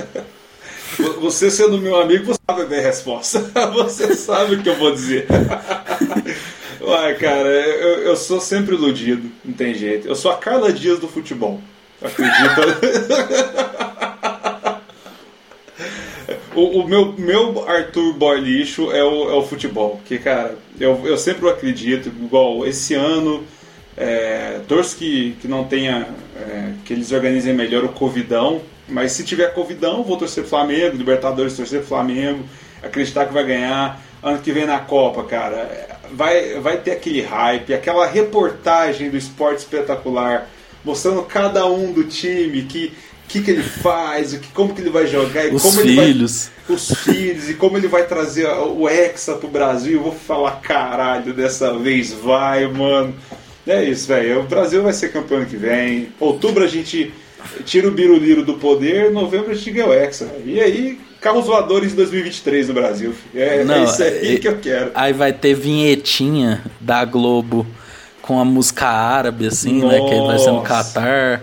Você 1.21 1.51
sendo 1.51 1.79
meu 1.79 2.01
amigo, 2.01 2.25
você 2.27 2.41
sabe 2.49 2.63
a 2.63 2.67
minha 2.67 2.81
resposta. 2.81 3.41
Você 3.75 4.15
sabe 4.15 4.57
o 4.57 4.63
que 4.63 4.69
eu 4.69 4.77
vou 4.77 4.93
dizer. 4.93 5.27
Uai, 6.81 7.15
cara, 7.15 7.49
eu, 7.49 8.03
eu 8.03 8.17
sou 8.17 8.41
sempre 8.41 8.75
iludido, 8.75 9.31
não 9.45 9.53
tem 9.53 9.75
jeito. 9.75 10.09
Eu 10.09 10.15
sou 10.15 10.31
a 10.31 10.37
Carla 10.37 10.73
Dias 10.73 10.99
do 10.99 11.09
futebol. 11.09 11.61
Acredita? 12.03 12.79
o, 16.55 16.81
o, 16.81 16.89
meu, 16.89 17.13
meu 17.19 17.69
Arthur 17.69 18.15
Boy 18.15 18.41
lixo 18.41 18.91
é 18.93 19.05
o, 19.05 19.31
é 19.31 19.35
o 19.35 19.43
futebol. 19.43 20.01
Que, 20.07 20.19
cara, 20.19 20.57
eu, 20.79 21.03
eu 21.05 21.19
sempre 21.19 21.49
acredito, 21.49 22.09
igual 22.09 22.67
esse 22.67 22.95
ano, 22.95 23.45
é, 23.97 24.61
torço 24.67 24.97
que, 24.97 25.37
que 25.41 25.49
não 25.49 25.65
tenha. 25.65 26.09
É, 26.37 26.73
que 26.87 26.95
eles 26.95 27.13
organizem 27.13 27.53
melhor 27.53 27.85
o 27.85 27.91
Covidão 27.91 28.63
mas 28.91 29.13
se 29.13 29.25
tiver 29.25 29.55
Covidão, 29.55 30.03
vou 30.03 30.17
torcer 30.17 30.45
Flamengo, 30.45 30.97
Libertadores 30.97 31.57
torcer 31.57 31.83
Flamengo, 31.83 32.45
acreditar 32.83 33.27
que 33.27 33.33
vai 33.33 33.45
ganhar. 33.45 34.03
Ano 34.23 34.39
que 34.39 34.53
vem 34.53 34.67
na 34.67 34.79
Copa, 34.81 35.25
cara, 35.25 35.99
vai, 36.13 36.61
vai 36.61 36.77
ter 36.79 36.93
aquele 36.93 37.23
hype, 37.23 37.73
aquela 37.73 38.07
reportagem 38.07 39.09
do 39.09 39.17
esporte 39.17 39.59
espetacular, 39.61 40.49
mostrando 40.85 41.23
cada 41.23 41.67
um 41.67 41.93
do 41.93 42.05
time, 42.05 42.63
que 42.63 42.93
que, 43.31 43.41
que 43.41 43.51
ele 43.53 43.63
faz, 43.63 44.35
que, 44.35 44.49
como 44.49 44.75
que 44.75 44.81
ele 44.81 44.91
vai 44.91 45.07
jogar, 45.07 45.47
os 45.47 45.63
como 45.63 45.81
filhos. 45.83 46.51
Vai, 46.67 46.77
os 46.77 46.91
filhos, 47.05 47.49
e 47.49 47.55
como 47.55 47.77
ele 47.77 47.87
vai 47.87 48.05
trazer 48.05 48.47
o 48.49 48.89
Hexa 48.89 49.35
pro 49.35 49.49
Brasil. 49.49 49.99
Eu 49.99 50.03
vou 50.03 50.13
falar, 50.13 50.61
caralho, 50.61 51.33
dessa 51.33 51.79
vez 51.79 52.13
vai, 52.13 52.67
mano. 52.67 53.15
É 53.67 53.85
isso, 53.85 54.09
velho. 54.09 54.41
O 54.41 54.45
Brasil 54.45 54.83
vai 54.83 54.93
ser 54.93 55.13
campeão 55.13 55.45
que 55.45 55.57
vem. 55.57 56.09
Outubro 56.19 56.65
a 56.65 56.67
gente 56.67 57.15
tira 57.65 57.87
o 57.87 57.93
Biruliro 57.93 58.45
do 58.45 58.55
poder, 58.55 59.13
novembro 59.13 59.53
a 59.53 59.55
gente 59.55 59.71
ganha 59.71 59.87
o 59.87 59.95
Hexa. 59.95 60.29
E 60.45 60.61
aí, 60.61 60.99
carros 61.21 61.47
voadores 61.47 61.93
em 61.93 61.97
2023 61.97 62.69
no 62.69 62.75
Brasil. 62.75 63.15
É, 63.35 63.63
Não, 63.65 63.75
é 63.75 63.85
isso 63.85 64.03
aí 64.03 64.37
é, 64.37 64.39
que 64.39 64.49
eu 64.49 64.59
quero. 64.59 64.91
Aí 64.95 65.13
vai 65.13 65.33
ter 65.33 65.55
vinhetinha 65.55 66.63
da 66.81 67.05
Globo 67.05 67.67
com 68.23 68.41
a 68.41 68.45
música 68.45 68.87
árabe, 68.87 69.47
assim, 69.47 69.81
Nossa. 69.81 69.99
né? 69.99 70.09
Que 70.09 70.21
vai 70.21 70.39
ser 70.39 70.51
no 70.51 70.63
Catar. 70.63 71.43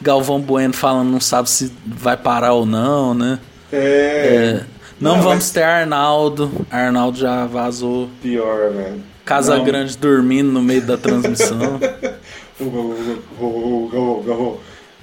Galvão 0.00 0.40
Bueno 0.40 0.74
falando, 0.74 1.10
não 1.10 1.20
sabe 1.20 1.48
se 1.48 1.72
vai 1.86 2.16
parar 2.16 2.52
ou 2.52 2.66
não, 2.66 3.14
né? 3.14 3.38
É. 3.72 3.78
é 3.78 4.60
não, 5.00 5.16
não, 5.16 5.22
vamos 5.22 5.44
mas... 5.44 5.50
ter 5.50 5.62
Arnaldo. 5.62 6.66
Arnaldo 6.70 7.18
já 7.18 7.46
vazou. 7.46 8.10
Pior, 8.22 8.70
velho. 8.70 9.02
Casa 9.24 9.56
não. 9.56 9.64
Grande 9.64 9.96
dormindo 9.96 10.52
no 10.52 10.62
meio 10.62 10.82
da 10.82 10.96
transmissão. 10.96 11.80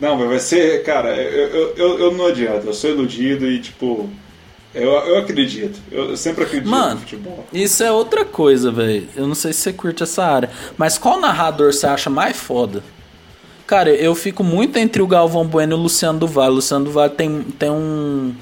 Não, 0.02 0.18
mas 0.18 0.28
vai 0.28 0.40
ser, 0.40 0.84
cara, 0.84 1.16
eu, 1.16 1.76
eu, 1.78 2.00
eu 2.00 2.12
não 2.12 2.26
adianta, 2.26 2.66
eu 2.66 2.74
sou 2.74 2.90
iludido 2.90 3.46
e 3.46 3.62
tipo. 3.62 4.10
Eu, 4.74 4.90
eu 4.90 5.18
acredito, 5.18 5.80
eu 5.92 6.16
sempre 6.16 6.46
acredito 6.46 6.70
Mano, 6.70 6.96
no 6.96 7.02
futebol. 7.02 7.46
Isso 7.54 7.84
é 7.84 7.92
outra 7.92 8.24
coisa, 8.24 8.72
velho. 8.72 9.08
Eu 9.16 9.28
não 9.28 9.36
sei 9.36 9.52
se 9.52 9.60
você 9.60 9.74
curte 9.74 10.02
essa 10.02 10.24
área. 10.24 10.50
Mas 10.78 10.98
qual 10.98 11.20
narrador 11.20 11.74
você 11.74 11.86
acha 11.86 12.10
mais 12.10 12.38
foda? 12.38 12.82
Cara, 13.68 13.90
eu 13.90 14.16
fico 14.16 14.44
muito 14.46 14.78
entre 14.78 15.02
o 15.02 15.08
Galvão 15.08 15.46
Bueno 15.46 15.74
e 15.74 15.78
o 15.78 15.82
Luciano 15.82 16.18
Duval. 16.18 16.52
O 16.52 16.56
Luciano 16.56 16.86
Duval 16.86 17.10
tem, 17.10 17.44
tem 17.60 17.70
um 17.70 18.34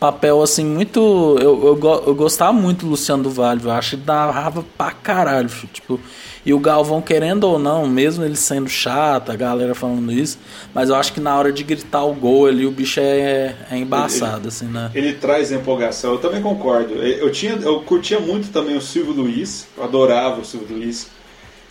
papel 0.00 0.42
assim 0.42 0.64
muito. 0.64 1.00
Eu, 1.38 1.78
eu, 1.82 2.04
eu 2.06 2.14
gostava 2.14 2.52
muito 2.52 2.86
do 2.86 2.90
Luciano 2.90 3.22
do 3.22 3.30
Vale, 3.30 3.60
eu 3.62 3.70
acho 3.70 3.96
que 3.96 4.06
narrava 4.06 4.64
pra 4.76 4.90
caralho. 4.90 5.50
Tipo, 5.72 6.00
e 6.48 6.54
o 6.54 6.58
Galvão, 6.58 7.02
querendo 7.02 7.44
ou 7.44 7.58
não, 7.58 7.86
mesmo 7.86 8.24
ele 8.24 8.34
sendo 8.34 8.70
chato, 8.70 9.30
a 9.30 9.36
galera 9.36 9.74
falando 9.74 10.10
isso, 10.10 10.38
mas 10.72 10.88
eu 10.88 10.94
acho 10.94 11.12
que 11.12 11.20
na 11.20 11.36
hora 11.36 11.52
de 11.52 11.62
gritar 11.62 12.02
o 12.06 12.14
gol 12.14 12.46
ali, 12.46 12.64
o 12.64 12.70
bicho 12.70 13.00
é, 13.00 13.54
é 13.70 13.76
embaçado, 13.76 14.38
ele, 14.38 14.48
assim, 14.48 14.64
né? 14.64 14.90
Ele 14.94 15.12
traz 15.12 15.52
empolgação, 15.52 16.12
eu 16.12 16.18
também 16.18 16.40
concordo. 16.40 16.94
Eu, 16.94 17.30
tinha, 17.30 17.52
eu 17.52 17.82
curtia 17.82 18.18
muito 18.18 18.50
também 18.50 18.78
o 18.78 18.80
Silvio 18.80 19.12
Luiz, 19.12 19.68
eu 19.76 19.84
adorava 19.84 20.40
o 20.40 20.44
Silvio 20.46 20.78
Luiz. 20.78 21.10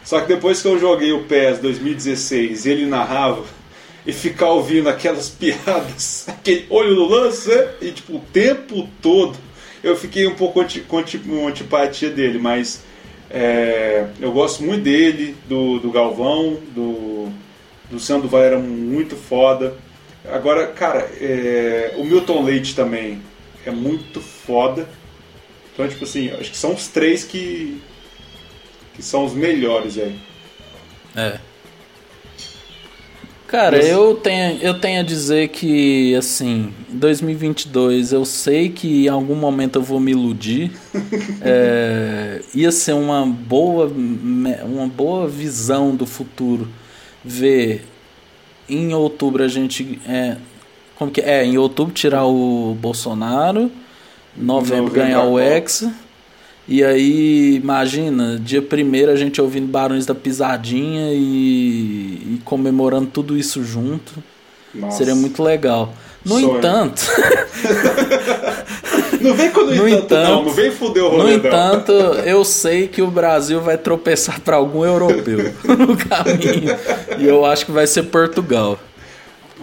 Só 0.04 0.22
que 0.22 0.28
depois 0.28 0.62
que 0.62 0.68
eu 0.68 0.80
joguei 0.80 1.12
o 1.12 1.24
PES 1.24 1.58
2016 1.58 2.68
e 2.68 2.70
ele 2.70 2.86
narrava, 2.86 3.46
e 4.06 4.14
ficar 4.14 4.52
ouvindo 4.52 4.90
aquelas 4.90 5.28
piadas, 5.34 6.26
aquele 6.28 6.68
olho 6.70 6.94
no 6.94 7.08
lance, 7.08 7.50
e 7.82 7.92
tipo, 7.92 8.18
o 8.18 8.20
tempo 8.20 8.88
todo 9.02 9.36
eu 9.84 9.96
fiquei 9.96 10.28
um 10.28 10.36
pouco 10.36 10.64
com 10.88 11.48
antipatia 11.48 12.12
dele, 12.12 12.38
mas 12.38 12.86
é, 13.30 14.08
eu 14.20 14.32
gosto 14.32 14.64
muito 14.64 14.84
dele, 14.84 15.36
do, 15.48 15.80
do 15.80 15.92
Galvão, 15.92 16.58
do, 16.74 17.30
do 17.90 18.00
Sandro 18.00 18.28
Vai 18.28 18.46
era 18.46 18.60
muito 18.60 19.16
foda. 19.16 19.76
Agora, 20.32 20.68
cara, 20.68 21.00
é, 21.20 21.94
o 21.98 22.04
Milton 22.04 22.44
Leite 22.44 22.76
também 22.76 23.22
é 23.66 23.72
muito 23.72 24.22
foda. 24.22 24.88
Então, 25.74 25.88
tipo 25.88 26.04
assim, 26.04 26.32
acho 26.32 26.52
que 26.52 26.58
são 26.58 26.74
os 26.74 26.88
três 26.88 27.24
que, 27.24 27.82
que 28.94 29.04
são 29.04 29.26
os 29.26 29.34
melhores 29.34 29.98
aí. 29.98 30.20
É. 31.16 31.40
Cara, 33.48 33.78
eu 33.78 34.16
tenho, 34.16 34.60
eu 34.62 34.78
tenho 34.78 35.00
a 35.00 35.04
dizer 35.04 35.48
que, 35.48 36.14
assim, 36.16 36.74
2022 36.90 38.12
eu 38.12 38.26
sei 38.26 38.68
que 38.70 39.06
em 39.06 39.08
algum 39.08 39.36
momento 39.36 39.80
eu 39.80 39.82
vou 39.82 40.02
me 40.02 40.12
iludir. 40.12 40.72
é, 41.42 42.42
ia 42.54 42.72
ser 42.74 42.94
uma 42.94 43.26
boa, 43.26 43.88
uma 43.88 44.88
boa 44.88 45.30
visão 45.30 45.96
do 45.96 46.06
futuro 46.06 46.68
ver 47.24 47.86
em 48.68 48.94
outubro 48.94 49.44
a 49.44 49.48
gente. 49.48 50.00
É, 50.06 50.36
como 50.96 51.10
que 51.10 51.22
é? 51.22 51.46
Em 51.46 51.58
outubro 51.58 51.94
tirar 51.94 52.26
o 52.26 52.76
Bolsonaro, 52.76 53.72
novembro, 54.36 54.88
novembro 54.88 54.94
ganhar 54.94 55.24
o 55.24 55.40
Hexa. 55.40 55.94
E 56.68 56.84
aí, 56.84 57.56
imagina, 57.56 58.38
dia 58.38 58.62
primeiro 58.62 59.12
a 59.12 59.16
gente 59.16 59.42
ouvindo 59.42 59.68
Barões 59.68 60.06
da 60.06 60.14
Pisadinha 60.14 61.14
e, 61.14 62.36
e 62.36 62.42
comemorando 62.44 63.08
tudo 63.08 63.38
isso 63.38 63.64
junto. 63.64 64.12
Nossa. 64.76 64.98
Seria 64.98 65.16
muito 65.16 65.42
legal. 65.42 65.94
No 66.26 66.36
Sonho. 66.36 66.58
entanto. 66.58 67.02
não 69.22 69.34
vem 69.34 69.50
com 69.50 69.62
no, 69.62 69.76
no 69.76 69.88
entanto, 69.88 70.04
entanto, 70.04 70.30
não. 70.30 70.44
Não 70.44 70.52
vem 70.52 70.72
fuder 70.72 71.06
o 71.06 71.10
rolê, 71.10 71.24
No 71.24 71.32
entanto, 71.32 71.92
eu 71.92 72.44
sei 72.44 72.90
que 72.90 73.02
o 73.02 73.08
Brasil 73.08 73.62
vai 73.62 73.78
tropeçar 73.78 74.42
para 74.42 74.58
algum 74.58 74.84
europeu 74.84 75.54
no 75.64 75.96
caminho. 75.96 76.78
E 77.18 77.26
eu 77.26 77.46
acho 77.46 77.66
que 77.66 77.72
vai 77.72 77.88
ser 77.88 78.04
Portugal. 78.04 78.78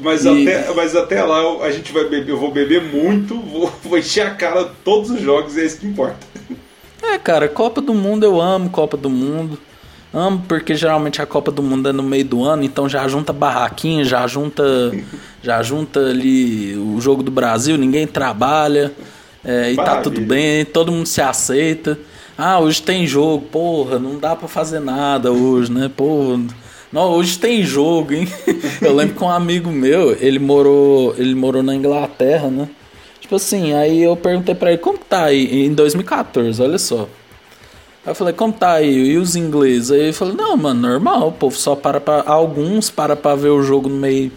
Mas, 0.00 0.24
e... 0.24 0.48
até, 0.48 0.72
mas 0.74 0.96
até 0.96 1.22
lá 1.22 1.64
a 1.64 1.70
gente 1.70 1.92
vai 1.92 2.04
beber, 2.04 2.30
eu 2.30 2.38
vou 2.38 2.50
beber 2.50 2.82
muito, 2.82 3.38
vou, 3.40 3.70
vou 3.84 3.98
encher 3.98 4.26
a 4.26 4.30
cara 4.30 4.70
todos 4.82 5.10
os 5.10 5.20
jogos 5.20 5.54
e 5.56 5.60
é 5.60 5.66
isso 5.66 5.78
que 5.78 5.86
importa. 5.86 6.16
É, 7.12 7.18
cara, 7.18 7.48
Copa 7.48 7.80
do 7.80 7.92
Mundo 7.92 8.24
eu 8.24 8.40
amo 8.40 8.70
Copa 8.70 8.96
do 8.96 9.10
Mundo. 9.10 9.58
Amo 10.12 10.44
porque 10.46 10.76
geralmente 10.76 11.20
a 11.20 11.26
Copa 11.26 11.50
do 11.50 11.60
Mundo 11.60 11.88
é 11.88 11.92
no 11.92 12.02
meio 12.02 12.24
do 12.24 12.44
ano, 12.44 12.62
então 12.62 12.88
já 12.88 13.06
junta 13.08 13.32
barraquinha, 13.32 14.04
já 14.04 14.24
junta, 14.28 14.92
já 15.42 15.60
junta 15.60 15.98
ali 15.98 16.76
o 16.76 17.00
jogo 17.00 17.20
do 17.20 17.32
Brasil, 17.32 17.76
ninguém 17.76 18.06
trabalha 18.06 18.92
é, 19.44 19.72
e 19.72 19.76
tá 19.76 20.00
tudo 20.00 20.20
bem, 20.20 20.64
todo 20.64 20.92
mundo 20.92 21.06
se 21.06 21.20
aceita. 21.20 21.98
Ah, 22.38 22.60
hoje 22.60 22.80
tem 22.80 23.06
jogo, 23.06 23.44
porra, 23.46 23.98
não 23.98 24.18
dá 24.18 24.36
para 24.36 24.46
fazer 24.46 24.80
nada 24.80 25.32
hoje, 25.32 25.70
né? 25.70 25.90
Pô, 25.94 26.38
não, 26.92 27.10
hoje 27.10 27.36
tem 27.36 27.64
jogo, 27.64 28.14
hein? 28.14 28.28
Eu 28.80 28.94
lembro 28.94 29.16
que 29.16 29.24
um 29.24 29.30
amigo 29.30 29.68
meu, 29.70 30.16
ele 30.20 30.38
morou, 30.38 31.12
ele 31.18 31.34
morou 31.34 31.62
na 31.62 31.74
Inglaterra, 31.74 32.48
né? 32.48 32.68
Tipo 33.24 33.36
assim, 33.36 33.72
aí 33.72 34.02
eu 34.02 34.14
perguntei 34.14 34.54
pra 34.54 34.68
ele, 34.70 34.78
como 34.78 34.98
tá 34.98 35.24
aí? 35.24 35.64
Em 35.64 35.72
2014, 35.72 36.60
olha 36.60 36.76
só. 36.76 37.08
Aí 38.04 38.10
eu 38.10 38.14
falei, 38.14 38.34
como 38.34 38.52
tá 38.52 38.72
aí? 38.74 39.12
E 39.12 39.16
os 39.16 39.34
ingleses? 39.34 39.90
Aí 39.92 40.00
ele 40.00 40.12
falou, 40.12 40.34
não, 40.34 40.54
mano, 40.58 40.82
normal, 40.82 41.28
o 41.28 41.32
povo 41.32 41.56
só 41.56 41.74
para 41.74 41.98
pra. 41.98 42.22
Alguns 42.26 42.90
para 42.90 43.16
pra 43.16 43.34
ver 43.34 43.48
o 43.48 43.62
jogo 43.62 43.88
no 43.88 43.96
meio. 43.96 44.30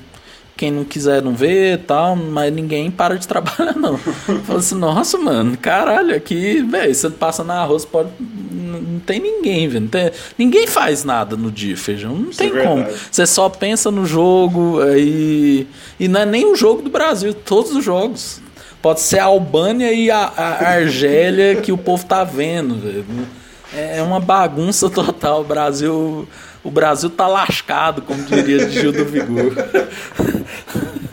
Quem 0.56 0.72
não 0.72 0.86
quiser 0.86 1.22
não 1.22 1.34
vê 1.34 1.74
e 1.74 1.78
tal, 1.78 2.16
mas 2.16 2.54
ninguém 2.54 2.90
para 2.90 3.18
de 3.18 3.28
trabalhar, 3.28 3.76
não. 3.76 3.96
Eu 3.96 4.40
falei 4.44 4.60
assim, 4.60 4.76
nossa, 4.76 5.18
mano, 5.18 5.58
caralho, 5.58 6.16
aqui, 6.16 6.62
velho, 6.62 6.96
você 6.96 7.10
passa 7.10 7.44
na 7.44 7.66
rua, 7.66 7.80
você 7.80 7.88
pode. 7.88 8.10
Não 8.22 9.00
tem 9.02 9.20
ninguém, 9.20 9.68
velho. 9.68 9.90
Ninguém 10.38 10.66
faz 10.66 11.04
nada 11.04 11.36
no 11.36 11.52
dia, 11.52 11.76
feijão. 11.76 12.16
Não 12.16 12.30
Isso 12.30 12.42
é 12.42 12.50
tem 12.50 12.64
como. 12.64 12.76
verdade. 12.78 13.00
Você 13.12 13.26
só 13.26 13.50
pensa 13.50 13.92
no 13.92 14.06
jogo 14.06 14.80
aí. 14.82 15.68
E 16.00 16.08
não 16.08 16.22
é 16.22 16.26
nem 16.26 16.46
o 16.50 16.56
jogo 16.56 16.82
do 16.82 16.90
Brasil, 16.90 17.34
todos 17.34 17.76
os 17.76 17.84
jogos. 17.84 18.47
Pode 18.82 19.00
ser 19.02 19.20
a 19.20 19.26
Albânia 19.26 19.92
e 19.92 20.10
a, 20.12 20.32
a 20.38 20.70
Argélia 20.70 21.56
que 21.58 21.72
o 21.72 21.78
povo 21.78 22.06
tá 22.06 22.24
vendo, 22.24 22.76
velho. 22.80 23.06
É 23.74 24.02
uma 24.02 24.20
bagunça 24.20 24.90
total. 24.90 25.42
O 25.42 25.44
Brasil, 25.44 26.28
o 26.64 26.72
Brasil 26.72 27.10
tá 27.10 27.28
lascado, 27.28 28.02
como 28.02 28.24
diria 28.24 28.70
Gil 28.70 28.92
do 28.92 29.06
Vigor. 29.06 29.54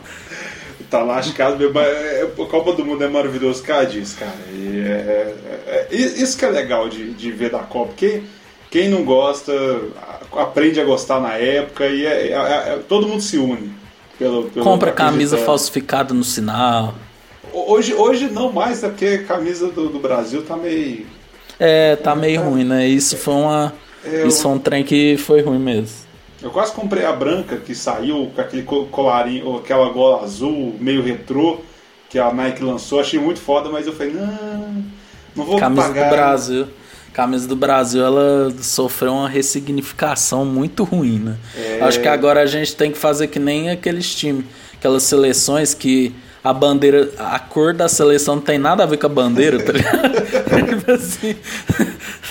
Tá 0.90 1.02
lascado 1.02 1.58
mesmo. 1.58 1.74
mas 1.74 1.88
é- 1.88 2.22
A 2.22 2.46
Copa 2.46 2.72
do 2.72 2.84
Mundo 2.84 3.02
é 3.02 3.08
maravilhoso, 3.08 3.62
cara, 3.64 3.84
disso, 3.84 4.16
cara. 4.16 4.30
E 4.52 4.78
é- 4.86 5.34
é- 5.66 5.88
é- 5.90 5.94
isso 5.96 6.36
que 6.38 6.44
é 6.44 6.48
legal 6.50 6.88
de, 6.88 7.12
de 7.14 7.32
ver 7.32 7.50
da 7.50 7.58
Copa. 7.60 7.94
Quem, 7.96 8.22
quem 8.70 8.88
não 8.88 9.02
gosta, 9.04 9.52
aprende 10.36 10.80
a 10.80 10.84
gostar 10.84 11.20
na 11.20 11.32
época 11.34 11.86
e 11.86 12.06
é- 12.06 12.28
é- 12.28 12.74
é- 12.74 12.78
todo 12.88 13.08
mundo 13.08 13.20
se 13.22 13.36
une. 13.38 13.72
Pelo, 14.18 14.44
pelo 14.44 14.64
Compra 14.64 14.92
camisa 14.92 15.36
falsificada 15.38 16.14
no 16.14 16.22
sinal. 16.22 16.94
Hoje, 17.54 17.94
hoje 17.94 18.28
não 18.28 18.52
mais, 18.52 18.82
é 18.82 18.88
porque 18.88 19.06
a 19.06 19.24
camisa 19.24 19.68
do, 19.70 19.88
do 19.88 19.98
Brasil 19.98 20.42
tá 20.42 20.56
meio. 20.56 21.06
É, 21.58 21.96
tá 21.96 22.14
meio 22.16 22.42
ruim, 22.42 22.64
né? 22.64 22.86
Isso 22.86 23.16
foi 23.16 23.34
uma. 23.34 23.72
É, 24.04 24.26
Isso 24.26 24.42
foi 24.42 24.50
um 24.52 24.58
trem 24.58 24.84
que 24.84 25.16
foi 25.16 25.40
ruim 25.40 25.58
mesmo. 25.58 26.04
Eu 26.42 26.50
quase 26.50 26.72
comprei 26.72 27.04
a 27.06 27.12
branca 27.12 27.56
que 27.56 27.74
saiu 27.74 28.30
com 28.34 28.40
aquele 28.40 28.64
co- 28.64 28.86
colarinho, 28.86 29.46
ou 29.46 29.58
aquela 29.58 29.88
gola 29.90 30.22
azul, 30.24 30.74
meio 30.78 31.02
retrô, 31.02 31.58
que 32.10 32.18
a 32.18 32.30
Nike 32.32 32.62
lançou. 32.62 33.00
Achei 33.00 33.18
muito 33.18 33.40
foda, 33.40 33.70
mas 33.70 33.86
eu 33.86 33.92
falei, 33.94 34.12
não, 34.12 34.84
não 35.34 35.44
vou 35.44 35.58
Camisa 35.58 35.82
pagar. 35.88 36.10
do 36.10 36.14
Brasil. 36.16 36.66
Camisa 37.14 37.46
do 37.46 37.54
Brasil, 37.56 38.04
ela 38.04 38.52
sofreu 38.60 39.12
uma 39.12 39.28
ressignificação 39.28 40.44
muito 40.44 40.82
ruim, 40.84 41.20
né? 41.20 41.36
É. 41.56 41.78
Acho 41.82 42.00
que 42.00 42.08
agora 42.08 42.40
a 42.42 42.46
gente 42.46 42.74
tem 42.74 42.90
que 42.90 42.98
fazer 42.98 43.28
que 43.28 43.38
nem 43.38 43.70
aqueles 43.70 44.12
times, 44.14 44.44
aquelas 44.74 45.04
seleções 45.04 45.72
que 45.72 46.12
a 46.44 46.52
bandeira, 46.52 47.10
a 47.18 47.38
cor 47.38 47.72
da 47.72 47.88
seleção 47.88 48.36
não 48.36 48.42
tem 48.42 48.58
nada 48.58 48.82
a 48.82 48.86
ver 48.86 48.98
com 48.98 49.06
a 49.06 49.08
bandeira, 49.08 49.58
tá 49.62 49.72
ligado? 49.72 50.12
Tipo 50.78 50.92
assim, 50.92 51.36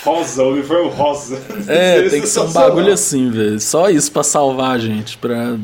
Rosa, 0.03 0.44
uniforme 0.44 0.90
rosa. 0.91 1.41
é, 1.68 2.07
tem 2.10 2.22
que 2.22 2.27
ser 2.27 2.41
um 2.41 2.52
bagulho 2.52 2.94
assim, 2.94 3.31
velho. 3.31 3.60
Só 3.60 3.90
isso 3.90 4.11
pra 4.11 4.22
salvar 4.23 4.76
a 4.76 4.77
gente, 4.77 5.18
pra 5.18 5.57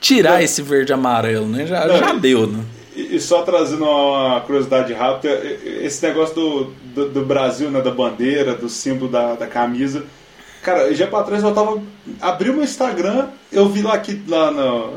tirar 0.00 0.42
esse 0.42 0.62
verde 0.62 0.92
e 0.92 0.94
amarelo, 0.94 1.46
né? 1.46 1.66
Já, 1.66 1.86
Não, 1.86 1.96
já 1.98 2.14
e- 2.14 2.20
deu, 2.20 2.46
né? 2.46 2.64
E 2.94 3.16
e 3.16 3.20
só 3.20 3.42
trazendo 3.42 3.84
uma 3.84 4.40
curiosidade 4.40 4.92
rápida, 4.94 5.30
esse 5.82 6.04
negócio 6.06 6.34
do, 6.34 6.64
do, 6.94 7.08
do 7.10 7.24
Brasil, 7.26 7.70
né, 7.70 7.82
da 7.82 7.90
bandeira, 7.90 8.54
do 8.54 8.70
símbolo 8.70 9.10
da, 9.10 9.34
da 9.34 9.46
camisa. 9.46 10.04
Cara, 10.62 10.92
já 10.94 11.06
pra 11.06 11.22
trás 11.22 11.42
eu 11.44 11.52
tava. 11.52 11.80
Abri 12.20 12.48
o 12.50 12.54
meu 12.54 12.64
Instagram, 12.64 13.26
eu 13.52 13.68
vi 13.68 13.82
lá 13.82 13.92
aqui 13.94 14.20
lá 14.26 14.50
na, 14.50 14.88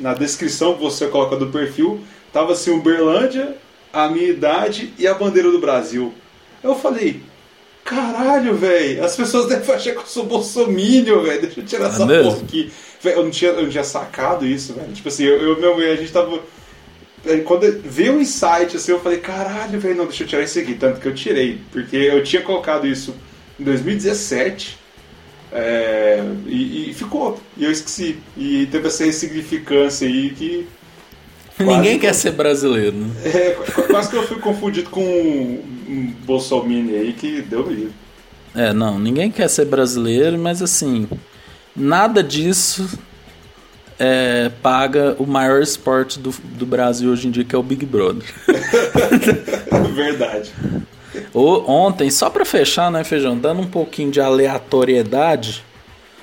na 0.00 0.14
descrição 0.14 0.74
que 0.74 0.82
você 0.82 1.06
coloca 1.06 1.34
do 1.36 1.46
perfil, 1.46 1.98
tava 2.36 2.52
assim, 2.52 2.70
Uberlândia, 2.70 3.56
a 3.90 4.10
minha 4.10 4.28
idade 4.28 4.92
e 4.98 5.06
a 5.06 5.14
bandeira 5.14 5.50
do 5.50 5.58
Brasil. 5.58 6.12
Eu 6.62 6.74
falei, 6.74 7.22
caralho, 7.82 8.54
velho, 8.54 9.02
as 9.02 9.16
pessoas 9.16 9.46
devem 9.48 9.74
achar 9.74 9.92
que 9.92 9.98
eu 9.98 10.06
sou 10.06 10.26
bolsominion, 10.26 11.22
velho. 11.22 11.40
Deixa 11.40 11.60
eu 11.60 11.64
tirar 11.64 11.88
essa 11.88 12.04
mesmo? 12.04 12.30
porra 12.30 12.44
aqui. 12.44 12.70
Véi, 13.00 13.14
eu 13.14 13.22
não 13.22 13.30
tinha, 13.30 13.52
eu 13.52 13.62
não 13.62 13.70
tinha 13.70 13.84
sacado 13.84 14.44
isso, 14.44 14.74
velho. 14.74 14.92
Tipo 14.92 15.08
assim, 15.08 15.24
eu, 15.24 15.40
eu 15.40 15.58
meu, 15.58 15.76
a 15.92 15.96
gente 15.96 16.12
tava. 16.12 16.38
Aí, 17.24 17.40
Quando 17.40 17.80
veio 17.82 18.16
o 18.16 18.20
insight, 18.20 18.76
assim, 18.76 18.92
eu 18.92 19.00
falei, 19.00 19.18
caralho, 19.18 19.80
velho, 19.80 19.96
não, 19.96 20.04
deixa 20.04 20.24
eu 20.24 20.28
tirar 20.28 20.42
isso 20.42 20.58
aqui. 20.58 20.74
Tanto 20.74 21.00
que 21.00 21.08
eu 21.08 21.14
tirei, 21.14 21.58
porque 21.72 21.96
eu 21.96 22.22
tinha 22.22 22.42
colocado 22.42 22.86
isso 22.86 23.14
em 23.58 23.64
2017 23.64 24.76
é, 25.52 26.22
e, 26.46 26.90
e 26.90 26.94
ficou. 26.94 27.40
E 27.56 27.64
eu 27.64 27.70
esqueci. 27.70 28.18
E 28.36 28.66
teve 28.66 28.88
essa 28.88 29.06
ressignificância 29.06 30.06
aí 30.06 30.30
que. 30.30 30.68
Ninguém 31.64 31.94
que- 31.98 32.06
quer 32.06 32.12
ser 32.14 32.32
brasileiro, 32.32 32.96
né? 32.96 33.08
É, 33.24 33.50
qu- 33.72 33.82
quase 33.84 34.10
que 34.10 34.16
eu 34.16 34.26
fui 34.26 34.38
confundido 34.38 34.90
com 34.90 35.00
um, 35.02 36.12
Bolsonaro 36.26 36.68
aí 36.70 37.12
que 37.12 37.40
deu 37.42 37.68
livro. 37.68 37.92
É, 38.54 38.72
não, 38.72 38.98
ninguém 38.98 39.30
quer 39.30 39.48
ser 39.48 39.66
brasileiro, 39.66 40.38
mas 40.38 40.62
assim, 40.62 41.06
nada 41.74 42.22
disso 42.22 42.88
é, 43.98 44.50
paga 44.62 45.14
o 45.18 45.26
maior 45.26 45.62
esporte 45.62 46.18
do, 46.18 46.30
do 46.44 46.66
Brasil 46.66 47.10
hoje 47.10 47.28
em 47.28 47.30
dia, 47.30 47.44
que 47.44 47.54
é 47.54 47.58
o 47.58 47.62
Big 47.62 47.84
Brother. 47.86 48.24
Verdade. 49.94 50.52
O- 51.32 51.70
ontem, 51.70 52.10
só 52.10 52.28
pra 52.30 52.44
fechar, 52.44 52.90
né, 52.90 53.04
Feijão, 53.04 53.38
dando 53.38 53.60
um 53.62 53.66
pouquinho 53.66 54.10
de 54.10 54.20
aleatoriedade 54.20 55.64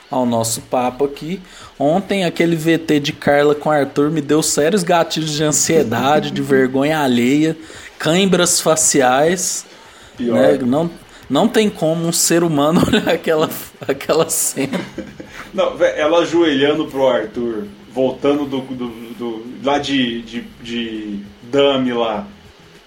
ao 0.09 0.25
nosso 0.25 0.61
papo 0.61 1.05
aqui. 1.05 1.41
Ontem, 1.79 2.23
aquele 2.23 2.55
VT 2.55 2.99
de 2.99 3.11
Carla 3.13 3.55
com 3.55 3.69
Arthur 3.71 4.11
me 4.11 4.21
deu 4.21 4.43
sérios 4.43 4.83
gatilhos 4.83 5.31
de 5.31 5.43
ansiedade, 5.43 6.31
de 6.31 6.41
vergonha 6.41 6.99
alheia, 6.99 7.57
cãibras 7.97 8.59
faciais. 8.61 9.65
Pior. 10.15 10.35
né? 10.35 10.59
Não, 10.65 10.89
não 11.29 11.47
tem 11.47 11.69
como 11.69 12.05
um 12.07 12.11
ser 12.11 12.43
humano 12.43 12.81
olhar 12.87 13.09
aquela, 13.09 13.49
aquela 13.87 14.29
cena. 14.29 14.79
Não, 15.53 15.75
ela 15.83 16.19
ajoelhando 16.19 16.85
pro 16.85 17.07
Arthur, 17.07 17.65
voltando 17.91 18.45
do, 18.45 18.59
do, 18.61 18.87
do- 19.17 19.45
lá 19.63 19.77
de, 19.79 20.21
de, 20.21 20.43
de 20.61 21.19
Dame 21.51 21.91
lá, 21.93 22.27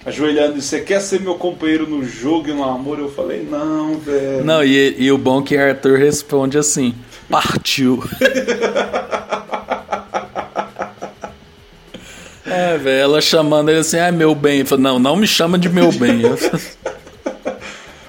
ajoelhando, 0.05 0.61
você 0.61 0.81
quer 0.81 1.01
ser 1.01 1.21
meu 1.21 1.35
companheiro 1.35 1.89
no 1.89 2.05
jogo 2.05 2.49
e 2.49 2.53
no 2.53 2.63
amor? 2.65 2.99
Eu 2.99 3.11
falei, 3.11 3.43
não, 3.49 3.99
velho. 3.99 4.45
Não, 4.45 4.63
e, 4.65 4.95
e 4.99 5.11
o 5.11 5.19
bom 5.19 5.41
é 5.41 5.45
que 5.45 5.57
Arthur 5.57 5.99
responde 5.99 6.57
assim: 6.59 6.95
partiu. 7.31 8.03
É, 12.45 12.79
velho, 12.79 13.01
ela 13.03 13.21
chamando 13.21 13.69
ele 13.71 13.81
assim, 13.81 13.99
ah, 13.99 14.13
meu 14.13 14.35
bem. 14.35 14.65
Falou, 14.65 14.83
não, 14.83 14.99
não 14.99 15.17
me 15.17 15.27
chama 15.27 15.59
de 15.59 15.69
meu 15.69 15.91
bem. 15.93 16.23
Eu 16.23 16.37
falei, 16.37 16.65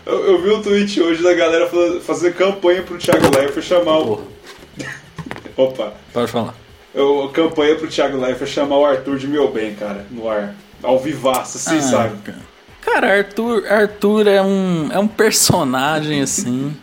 Eu, 0.05 0.41
vi 0.41 0.51
um 0.51 0.61
tweet 0.61 1.01
hoje 1.01 1.21
da 1.23 1.33
galera 1.33 1.67
falando- 1.67 2.01
fazer 2.01 2.33
campanha 2.35 2.81
pro 2.83 2.97
Thiago 2.97 3.35
Leifert 3.35 3.65
chamar 3.65 3.97
o. 3.99 4.21
Opa! 5.55 5.93
pode 6.13 6.31
falar. 6.31 6.53
Eu, 6.93 7.29
campanha 7.33 7.75
pro 7.75 7.87
Thiago 7.87 8.17
Leifert 8.17 8.49
chamar 8.49 8.77
o 8.77 8.85
Arthur 8.85 9.17
de 9.17 9.27
meu 9.27 9.51
bem, 9.51 9.73
cara, 9.75 10.05
no 10.11 10.29
ar. 10.29 10.53
Ao 10.83 10.99
vivaço, 10.99 11.57
assim, 11.57 11.79
Ah, 11.79 11.81
sabe? 11.81 12.17
cara. 12.23 12.37
Cara, 12.81 13.17
Arthur, 13.17 13.65
Arthur 13.67 14.27
é 14.27 14.41
um, 14.41 14.89
é 14.91 14.97
um 14.99 15.07
personagem 15.07 16.21
assim 16.21 16.73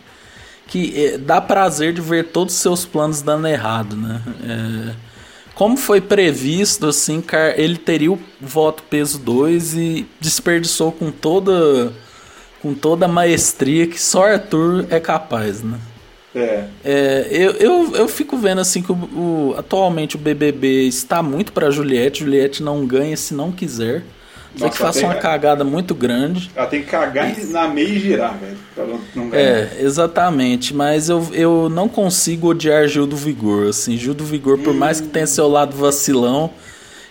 que 0.67 0.93
é, 1.05 1.17
dá 1.17 1.39
prazer 1.41 1.93
de 1.93 2.01
ver 2.01 2.27
todos 2.29 2.55
os 2.55 2.61
seus 2.61 2.85
planos 2.85 3.21
dando 3.21 3.47
errado, 3.47 3.95
né? 3.95 4.21
É, 4.43 4.95
como 5.53 5.77
foi 5.77 6.01
previsto, 6.01 6.87
assim, 6.87 7.23
ele 7.55 7.77
teria 7.77 8.11
o 8.11 8.19
voto 8.41 8.83
peso 8.83 9.17
2 9.19 9.73
e 9.75 10.05
desperdiçou 10.19 10.91
com 10.91 11.11
toda 11.11 11.93
com 12.61 12.73
toda 12.73 13.05
a 13.05 13.07
maestria 13.09 13.87
que 13.87 14.01
só 14.01 14.25
Arthur 14.25 14.87
é 14.89 14.99
capaz, 14.99 15.61
né? 15.63 15.79
É. 16.33 16.65
É, 16.83 17.27
eu, 17.31 17.51
eu, 17.53 17.95
eu 17.95 18.07
fico 18.09 18.35
vendo 18.37 18.59
assim 18.59 18.81
que 18.81 18.91
o, 18.91 18.95
o- 18.95 19.55
atualmente 19.57 20.15
o 20.17 20.19
BBB 20.19 20.87
está 20.87 21.23
muito 21.23 21.53
para 21.53 21.71
Juliette. 21.71 22.19
Juliette 22.23 22.61
não 22.61 22.85
ganha 22.85 23.15
se 23.15 23.33
não 23.33 23.51
quiser. 23.51 24.03
Só 24.57 24.69
que 24.69 24.71
Nossa, 24.71 24.77
faça 24.77 24.99
tem- 24.99 25.09
uma 25.09 25.15
cagada 25.15 25.63
muito 25.63 25.93
grande. 25.93 26.49
Ela 26.55 26.67
tem 26.67 26.81
que 26.81 26.87
cagar 26.87 27.35
na 27.49 27.67
meia 27.67 27.87
e 27.89 27.99
girar, 27.99 28.37
velho. 28.37 28.57
É, 29.33 29.77
exatamente. 29.81 30.73
Mas 30.73 31.09
eu, 31.09 31.27
eu 31.33 31.69
não 31.69 31.89
consigo 31.89 32.47
odiar 32.49 32.87
Gil 32.87 33.05
do 33.05 33.17
Vigor. 33.17 33.67
Assim, 33.67 33.97
Gil 33.97 34.13
do 34.13 34.23
Vigor, 34.23 34.57
por 34.59 34.73
mais 34.73 35.01
que 35.01 35.07
tenha 35.07 35.27
seu 35.27 35.49
lado 35.49 35.75
vacilão, 35.75 36.51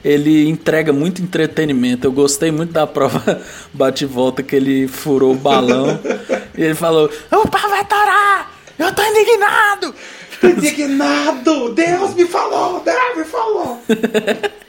ele 0.02 0.48
entrega 0.48 0.90
muito 0.92 1.20
entretenimento. 1.22 2.06
Eu 2.06 2.12
gostei 2.12 2.50
muito 2.50 2.72
da 2.72 2.86
prova 2.86 3.40
bate-volta 3.74 4.42
que 4.42 4.56
ele 4.56 4.88
furou 4.88 5.32
o 5.32 5.36
balão. 5.36 6.00
e 6.56 6.62
ele 6.62 6.74
falou: 6.74 7.10
O 7.30 7.48
pau 7.48 7.68
vai 7.68 7.84
torar! 7.84 8.52
Eu 8.78 8.92
tô 8.94 9.02
indignado! 9.02 9.94
Indignado! 10.42 11.74
Deus 11.74 12.14
me 12.14 12.26
falou! 12.26 12.80
Deus 12.80 13.16
me 13.16 13.24
falou! 13.24 13.82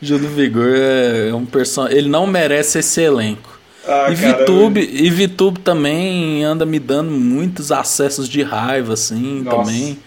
Gil 0.00 0.18
do 0.18 0.28
Vigor 0.28 0.74
é 0.76 1.32
um 1.34 1.46
personagem. 1.46 1.98
Ele 1.98 2.08
não 2.08 2.26
merece 2.26 2.78
esse 2.78 3.00
elenco. 3.00 3.58
Ah, 3.88 4.08
e 4.10 4.16
cara, 4.16 4.38
Vitube, 4.38 4.80
e 4.80 5.08
Vitube 5.10 5.60
também 5.60 6.42
anda 6.44 6.66
me 6.66 6.78
dando 6.78 7.10
muitos 7.10 7.70
acessos 7.70 8.28
de 8.28 8.42
raiva, 8.42 8.94
assim, 8.94 9.42
Nossa. 9.42 9.58
também. 9.70 9.98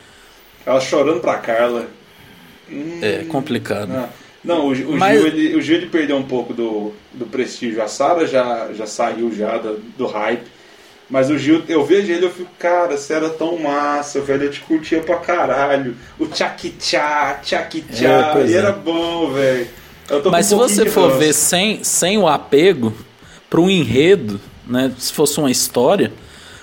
Ela 0.66 0.82
chorando 0.82 1.22
pra 1.22 1.38
Carla. 1.38 1.88
Hum, 2.70 3.00
É 3.02 3.24
complicado. 3.28 3.90
ah. 3.96 4.10
Não, 4.44 4.68
o, 4.68 4.72
o 4.74 4.98
Mas- 4.98 5.18
Gil, 5.20 5.28
ele, 5.28 5.56
o 5.56 5.62
Gil 5.62 5.78
ele 5.78 5.86
perdeu 5.88 6.16
um 6.18 6.24
pouco 6.24 6.54
do, 6.54 6.94
do 7.14 7.26
prestígio. 7.26 7.82
A 7.82 7.88
Sara 7.88 8.26
já, 8.28 8.70
já 8.74 8.86
saiu 8.86 9.34
já 9.34 9.58
do, 9.58 9.80
do 9.98 10.06
hype. 10.08 10.44
Mas 11.10 11.30
o 11.32 11.38
Gil, 11.38 11.64
eu 11.68 11.84
vejo 11.84 12.12
ele 12.12 12.26
eu 12.26 12.32
fico, 12.32 12.52
cara, 12.60 12.96
você 12.96 13.14
era 13.14 13.30
tão 13.30 13.58
massa, 13.58 14.22
velho. 14.22 14.44
Eu 14.44 14.52
te 14.52 14.60
curtia 14.62 15.02
pra 15.02 15.18
caralho. 15.18 15.96
O 16.20 16.28
tchaki-tchá, 16.28 17.40
tchaki-tchá. 17.44 18.36
É, 18.38 18.46
e 18.46 18.54
é. 18.54 18.58
era 18.58 18.72
bom, 18.72 19.32
velho. 19.32 19.68
Mas 20.32 20.48
se 20.48 20.56
um 20.56 20.58
você 20.58 20.86
for 20.86 21.08
ranço. 21.08 21.20
ver 21.20 21.34
sem, 21.34 21.84
sem 21.84 22.18
o 22.18 22.28
apego 22.28 22.94
para 23.50 23.60
um 23.60 23.70
enredo, 23.70 24.40
né? 24.68 24.92
Se 25.00 25.12
fosse 25.12 25.40
uma 25.40 25.50
história, 25.50 26.12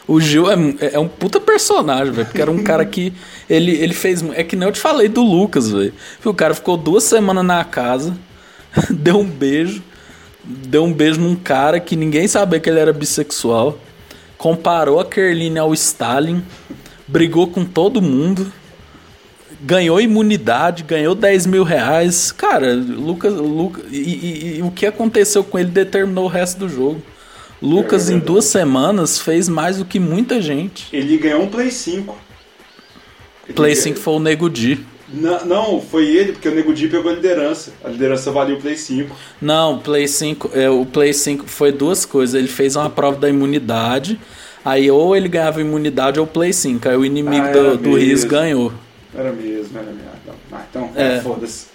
o 0.07 0.21
Gil 0.21 0.49
é, 0.51 0.57
é 0.93 0.99
um 0.99 1.09
puta 1.09 1.41
personagem, 1.41 2.13
velho. 2.13 2.27
Porque 2.27 2.41
era 2.41 2.51
um 2.51 2.63
cara 2.63 2.85
que. 2.85 3.13
Ele, 3.51 3.73
ele 3.73 3.95
fez. 3.95 4.25
É 4.35 4.45
que 4.45 4.55
nem 4.55 4.69
eu 4.69 4.73
te 4.73 4.81
falei 4.81 5.09
do 5.09 5.23
Lucas, 5.23 5.71
velho. 5.71 5.93
O 6.25 6.33
cara 6.35 6.55
ficou 6.55 6.77
duas 6.77 7.03
semanas 7.03 7.45
na 7.45 7.65
casa, 7.65 8.17
deu 8.91 9.19
um 9.19 9.29
beijo, 9.29 9.83
deu 10.45 10.85
um 10.85 10.93
beijo 10.93 11.21
num 11.21 11.35
cara 11.35 11.81
que 11.81 11.97
ninguém 11.97 12.29
sabia 12.29 12.61
que 12.61 12.71
ele 12.71 12.79
era 12.79 12.93
bissexual, 12.93 13.79
comparou 14.39 15.01
a 15.01 15.05
Kerline 15.05 15.59
ao 15.59 15.73
Stalin, 15.75 16.43
brigou 17.07 17.47
com 17.49 17.65
todo 17.65 18.01
mundo 18.03 18.53
ganhou 19.59 19.99
imunidade, 20.01 20.83
ganhou 20.83 21.15
10 21.15 21.47
mil 21.47 21.65
reais. 21.65 22.31
Cara, 22.31 22.75
Lucas. 22.75 23.33
Lucas 23.33 23.85
e, 23.91 23.97
e- 23.97 24.59
e 24.59 24.63
o 24.63 24.71
que 24.71 24.85
aconteceu 24.85 25.43
com 25.43 25.59
ele 25.59 25.71
determinou 25.71 26.25
o 26.27 26.29
resto 26.29 26.59
do 26.59 26.69
jogo. 26.69 27.01
Lucas, 27.63 28.11
É 28.11 28.13
em 28.15 28.19
duas 28.19 28.45
semanas, 28.45 29.19
fez 29.19 29.49
mais 29.49 29.79
do 29.79 29.85
que 29.87 29.99
muita 29.99 30.43
gente. 30.43 30.95
Ele 30.95 31.17
ganhou 31.17 31.43
um 31.43 31.47
Play 31.49 31.71
5. 31.71 32.15
Ele 33.47 33.55
Play 33.55 33.71
ganhou- 33.73 33.83
5 33.83 33.99
foi 33.99 34.15
o 34.15 34.19
Nego 34.21 34.51
Di. 34.51 34.79
Não, 35.09 35.45
não, 35.45 35.81
foi 35.81 36.07
ele, 36.09 36.33
porque 36.33 36.49
o 36.49 36.55
Nego 36.55 36.75
Di 36.75 36.89
pegou 36.89 37.11
a 37.13 37.15
liderança. 37.15 37.73
A 37.85 37.89
liderança 37.89 38.31
valia 38.33 38.57
o 38.57 38.61
Play 38.61 38.77
5. 38.77 39.15
Não, 39.41 39.75
o 39.77 39.81
Play 39.81 40.09
5, 40.09 40.51
é, 40.53 40.69
o 40.69 40.85
Play 40.85 41.13
5 41.13 41.47
foi 41.47 41.71
duas 41.71 42.05
coisas. 42.05 42.35
Ele 42.35 42.49
fez 42.49 42.75
uma 42.75 42.91
prova 42.91 43.17
da 43.17 43.29
imunidade. 43.29 44.19
Aí 44.65 44.91
ou 44.91 45.15
ele 45.17 45.29
ganhava 45.29 45.61
imunidade 45.61 46.19
ou 46.19 46.27
o 46.27 46.29
Play 46.29 46.53
5. 46.53 46.89
Aí 46.89 46.97
o 46.97 47.05
inimigo 47.05 47.47
Ah, 47.47 47.53
do, 47.53 47.77
do 47.77 47.95
Riz 47.97 48.25
ganhou. 48.25 48.73
Era 49.15 49.33
mesmo, 49.33 49.79
era 49.79 49.87
mesmo. 49.87 50.11
Ah, 50.53 50.63
então, 50.69 50.91
É. 50.97 51.21
foda-se. 51.21 51.67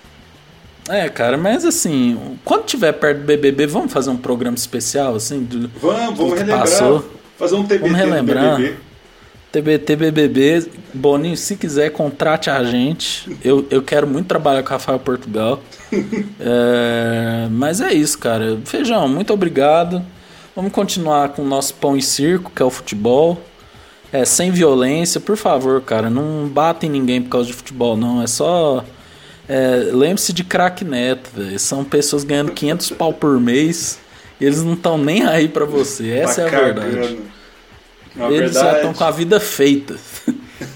É, 0.89 1.07
cara, 1.07 1.37
mas 1.37 1.63
assim, 1.63 2.19
quando 2.43 2.65
tiver 2.65 2.91
perto 2.91 3.19
do 3.19 3.25
BBB, 3.25 3.65
vamos 3.65 3.93
fazer 3.93 4.09
um 4.09 4.17
programa 4.17 4.57
especial, 4.57 5.15
assim? 5.15 5.39
do- 5.43 5.69
Vamos, 5.79 6.17
vamos 6.17 6.33
relembrar. 6.33 6.59
passou. 6.59 7.05
Fazer 7.37 7.55
um 7.55 7.63
TBT 7.63 7.79
Vamos 7.91 7.97
relembrar. 7.97 8.57
BBB. 8.57 8.75
TBT 9.51 9.95
BBB, 9.97 10.65
Boninho, 10.93 11.35
se 11.35 11.57
quiser, 11.57 11.89
contrate 11.91 12.49
a 12.49 12.63
gente. 12.63 13.37
Eu, 13.43 13.67
eu 13.69 13.81
quero 13.81 14.07
muito 14.07 14.27
trabalhar 14.27 14.63
com 14.63 14.69
o 14.69 14.71
Rafael 14.71 14.99
Portugal. 14.99 15.61
É, 16.39 17.47
mas 17.51 17.81
é 17.81 17.93
isso, 17.93 18.17
cara. 18.17 18.57
Feijão, 18.65 19.07
muito 19.07 19.33
obrigado. 19.33 20.01
Vamos 20.55 20.71
continuar 20.71 21.29
com 21.29 21.41
o 21.43 21.45
nosso 21.47 21.73
pão 21.75 21.95
e 21.95 22.01
circo, 22.01 22.51
que 22.55 22.61
é 22.61 22.65
o 22.65 22.69
futebol. 22.69 23.39
É, 24.11 24.25
sem 24.25 24.51
violência, 24.51 25.19
por 25.19 25.37
favor, 25.37 25.81
cara. 25.81 26.09
Não 26.09 26.47
batem 26.47 26.89
ninguém 26.89 27.21
por 27.21 27.29
causa 27.29 27.47
de 27.47 27.53
futebol, 27.53 27.95
não. 27.95 28.21
É 28.21 28.27
só. 28.27 28.83
é, 29.47 29.89
Lembre-se 29.93 30.33
de 30.33 30.43
craque 30.43 30.83
neto, 30.83 31.29
velho. 31.35 31.59
São 31.59 31.83
pessoas 31.83 32.23
ganhando 32.23 32.51
500 32.51 32.89
pau 32.91 33.13
por 33.13 33.39
mês. 33.39 33.99
E 34.39 34.45
eles 34.45 34.63
não 34.63 34.73
estão 34.73 34.97
nem 34.97 35.23
aí 35.23 35.47
pra 35.47 35.65
você. 35.65 36.09
Essa 36.09 36.43
Tá 36.45 36.57
é 36.57 36.59
a 36.59 36.63
verdade. 36.63 37.17
Na 38.15 38.29
Eles 38.29 38.53
já 38.53 38.61
verdade, 38.61 38.75
estão 38.77 38.93
com 38.93 39.03
a 39.03 39.11
vida 39.11 39.39
feita. 39.39 39.95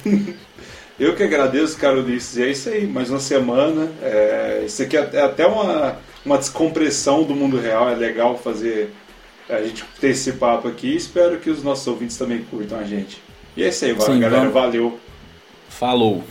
eu 0.99 1.15
que 1.15 1.23
agradeço, 1.23 1.77
cara 1.77 1.99
Ulisses. 1.99 2.37
E 2.37 2.43
é 2.43 2.49
isso 2.49 2.69
aí, 2.69 2.87
mais 2.87 3.09
uma 3.09 3.19
semana. 3.19 3.91
É, 4.01 4.63
isso 4.65 4.81
aqui 4.81 4.97
é 4.97 5.09
é 5.13 5.21
até 5.21 5.45
uma, 5.45 5.97
uma 6.25 6.37
descompressão 6.37 7.23
do 7.23 7.35
mundo 7.35 7.59
real. 7.59 7.89
É 7.89 7.95
legal 7.95 8.37
fazer 8.37 8.91
a 9.49 9.61
gente 9.61 9.83
ter 9.99 10.09
esse 10.09 10.33
papo 10.33 10.67
aqui. 10.67 10.95
Espero 10.95 11.39
que 11.39 11.49
os 11.49 11.61
nossos 11.61 11.85
ouvintes 11.87 12.17
também 12.17 12.43
curtam 12.49 12.79
a 12.79 12.83
gente. 12.83 13.21
E 13.55 13.63
é 13.63 13.69
isso 13.69 13.85
aí, 13.85 13.91
Sim, 13.91 14.19
galera. 14.19 14.41
vamos. 14.41 14.53
Valeu. 14.53 14.99
Falou. 15.69 16.23